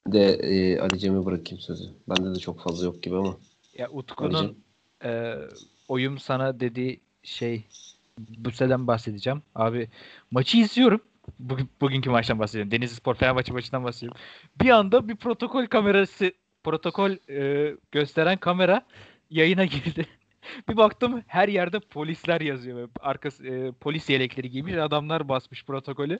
de 0.07 0.33
e, 0.33 0.79
Ali 0.79 0.99
Cem'e 0.99 1.25
bırakayım 1.25 1.61
sözü. 1.61 1.89
Bende 2.09 2.35
de 2.35 2.39
çok 2.39 2.61
fazla 2.61 2.85
yok 2.85 3.03
gibi 3.03 3.15
ama. 3.15 3.37
Ya 3.77 3.89
Utku'nun 3.89 4.63
e, 5.03 5.35
oyum 5.87 6.19
sana 6.19 6.59
dediği 6.59 7.01
şey 7.23 7.63
bu 8.19 8.51
siteden 8.51 8.87
bahsedeceğim. 8.87 9.43
Abi 9.55 9.89
maçı 10.31 10.57
izliyorum. 10.57 11.01
Bugün, 11.39 11.69
bugünkü 11.81 12.09
maçtan 12.09 12.39
bahsediyorum. 12.39 12.71
Denizli 12.71 12.95
Spor 12.95 13.15
Fenerbahçe 13.15 13.53
maçından 13.53 13.83
bahsediyorum. 13.83 14.21
Bir 14.61 14.69
anda 14.69 15.07
bir 15.07 15.15
protokol 15.15 15.65
kamerası 15.65 16.33
protokol 16.63 17.11
e, 17.29 17.75
gösteren 17.91 18.37
kamera 18.37 18.85
yayına 19.29 19.65
girdi. 19.65 20.05
bir 20.69 20.77
baktım 20.77 21.23
her 21.27 21.47
yerde 21.47 21.79
polisler 21.79 22.41
yazıyor. 22.41 22.89
Arkası 22.99 23.47
e, 23.47 23.71
polis 23.71 24.09
yelekleri 24.09 24.49
giymiş 24.49 24.73
adamlar 24.75 25.29
basmış 25.29 25.65
protokolü. 25.65 26.19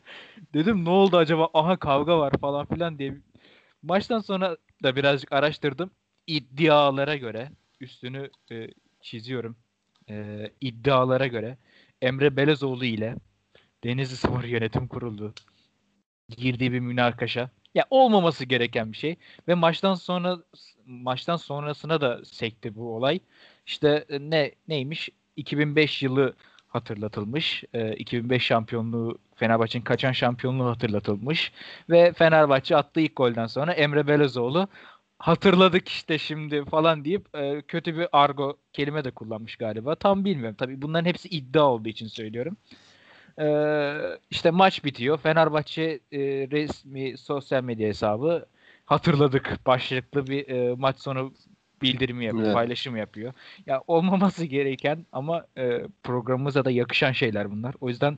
Dedim 0.54 0.86
ne 0.86 0.90
oldu 0.90 1.18
acaba? 1.18 1.50
Aha 1.54 1.78
kavga 1.78 2.20
var 2.20 2.34
falan 2.42 2.66
filan 2.66 3.00
diye. 3.00 3.18
Maçtan 3.84 4.20
sonra 4.20 4.58
da 4.84 4.96
birazcık 4.96 5.32
araştırdım. 5.32 5.92
İddialara 6.28 7.16
göre 7.16 7.52
üstünü 7.80 8.30
e, 8.52 8.68
çiziyorum. 9.02 9.56
E, 10.10 10.50
iddialara 10.62 11.28
göre 11.28 11.58
Emre 12.02 12.38
Belezoğlu 12.38 12.86
ile 12.86 13.16
Denizli 13.84 14.18
Spor 14.18 14.44
Yönetim 14.54 14.88
Kurulu 14.88 15.34
girdiği 16.30 16.72
bir 16.72 16.80
münakaşa. 16.80 17.50
Ya 17.76 17.86
olmaması 17.90 18.46
gereken 18.46 18.92
bir 18.92 18.98
şey 18.98 19.16
ve 19.48 19.54
maçtan 19.54 19.96
sonra 19.96 20.38
maçtan 20.86 21.36
sonrasına 21.36 22.02
da 22.02 22.26
sekti 22.26 22.76
bu 22.76 22.96
olay. 22.96 23.20
İşte 23.66 24.06
e, 24.10 24.20
ne 24.20 24.52
neymiş? 24.68 25.10
2005 25.36 26.04
yılı 26.04 26.36
hatırlatılmış. 26.68 27.64
E, 27.74 27.96
2005 27.96 28.44
şampiyonluğu 28.44 29.18
Fenerbahçe'nin 29.36 29.84
kaçan 29.84 30.12
şampiyonluğu 30.12 30.66
hatırlatılmış 30.66 31.52
ve 31.90 32.14
Fenerbahçe 32.14 32.76
attığı 32.76 33.02
ilk 33.02 33.16
golden 33.16 33.48
sonra 33.48 33.74
Emre 33.74 34.08
Belezoğlu 34.08 34.68
hatırladık 35.20 35.90
işte 35.90 36.18
şimdi 36.18 36.66
falan 36.66 37.06
deyip 37.06 37.36
e, 37.38 37.62
kötü 37.62 37.98
bir 37.98 38.08
argo 38.12 38.58
kelime 38.74 39.04
de 39.04 39.12
kullanmış 39.12 39.56
galiba. 39.56 39.96
Tam 39.96 40.26
bilmiyorum. 40.26 40.56
Tabii 40.60 40.82
bunların 40.82 41.06
hepsi 41.06 41.30
iddia 41.30 41.64
olduğu 41.72 41.90
için 41.90 42.08
söylüyorum. 42.08 42.58
E, 43.40 43.48
işte 44.30 44.52
maç 44.52 44.84
bitiyor. 44.84 45.18
Fenerbahçe 45.18 46.00
e, 46.12 46.20
resmi 46.52 47.18
sosyal 47.18 47.64
medya 47.64 47.88
hesabı 47.88 48.46
hatırladık 48.86 49.60
başlıklı 49.66 50.28
bir 50.28 50.48
e, 50.48 50.76
maç 50.76 51.00
sonu 51.00 51.34
bildirimi 51.82 52.26
yapıyor, 52.26 52.46
Evet. 52.46 52.54
paylaşım 52.54 52.98
yapıyor. 52.98 53.34
Ya 53.66 53.82
olmaması 53.88 54.46
gereken 54.46 55.06
ama 55.12 55.46
e, 55.58 55.82
programımıza 56.04 56.66
da 56.66 56.72
yakışan 56.72 57.12
şeyler 57.12 57.52
bunlar. 57.52 57.76
O 57.82 57.90
yüzden 57.90 58.18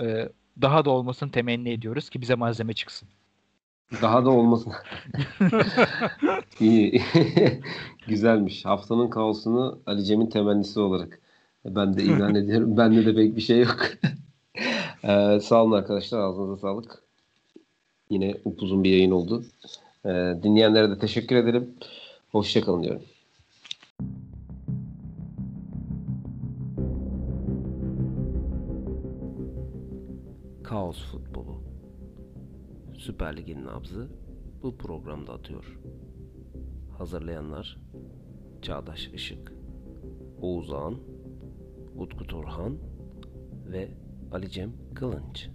e, 0.00 0.28
daha 0.62 0.84
da 0.84 0.90
olmasını 0.90 1.30
temenni 1.30 1.70
ediyoruz 1.70 2.10
ki 2.10 2.20
bize 2.20 2.34
malzeme 2.34 2.72
çıksın. 2.72 3.08
Daha 4.02 4.24
da 4.24 4.30
olmasın. 4.30 4.72
İyi. 6.60 7.02
Güzelmiş. 8.08 8.64
Haftanın 8.64 9.10
kaosunu 9.10 9.78
Ali 9.86 10.04
Cem'in 10.04 10.26
temennisi 10.26 10.80
olarak 10.80 11.20
ben 11.64 11.96
de 11.96 12.02
ilan 12.02 12.34
ediyorum. 12.34 12.76
Bende 12.76 13.06
de 13.06 13.14
pek 13.14 13.36
bir 13.36 13.40
şey 13.40 13.60
yok. 13.60 13.86
Ee, 15.04 15.40
sağ 15.40 15.64
olun 15.64 15.72
arkadaşlar. 15.72 16.18
Ağzınıza 16.18 16.56
sağlık. 16.56 17.02
Yine 18.10 18.34
upuzun 18.44 18.84
bir 18.84 18.90
yayın 18.90 19.10
oldu. 19.10 19.44
Ee, 20.04 20.34
dinleyenlere 20.42 20.90
de 20.90 20.98
teşekkür 20.98 21.36
ederim. 21.36 21.74
Hoşçakalın 22.32 22.82
diyorum. 22.82 23.02
Kaos 30.62 31.04
futbolu. 31.04 31.62
Süper 32.98 33.36
Lig'in 33.36 33.64
nabzı 33.64 34.08
bu 34.62 34.76
programda 34.76 35.32
atıyor. 35.32 35.78
Hazırlayanlar 36.98 37.78
Çağdaş 38.62 39.08
Işık, 39.08 39.52
Oğuz 40.42 40.72
Ağan, 40.72 40.98
Utku 41.96 42.26
Turhan 42.26 42.78
ve 43.72 43.88
Ali 44.34 44.50
Cem 44.50 44.72
Kılınç. 44.94 45.48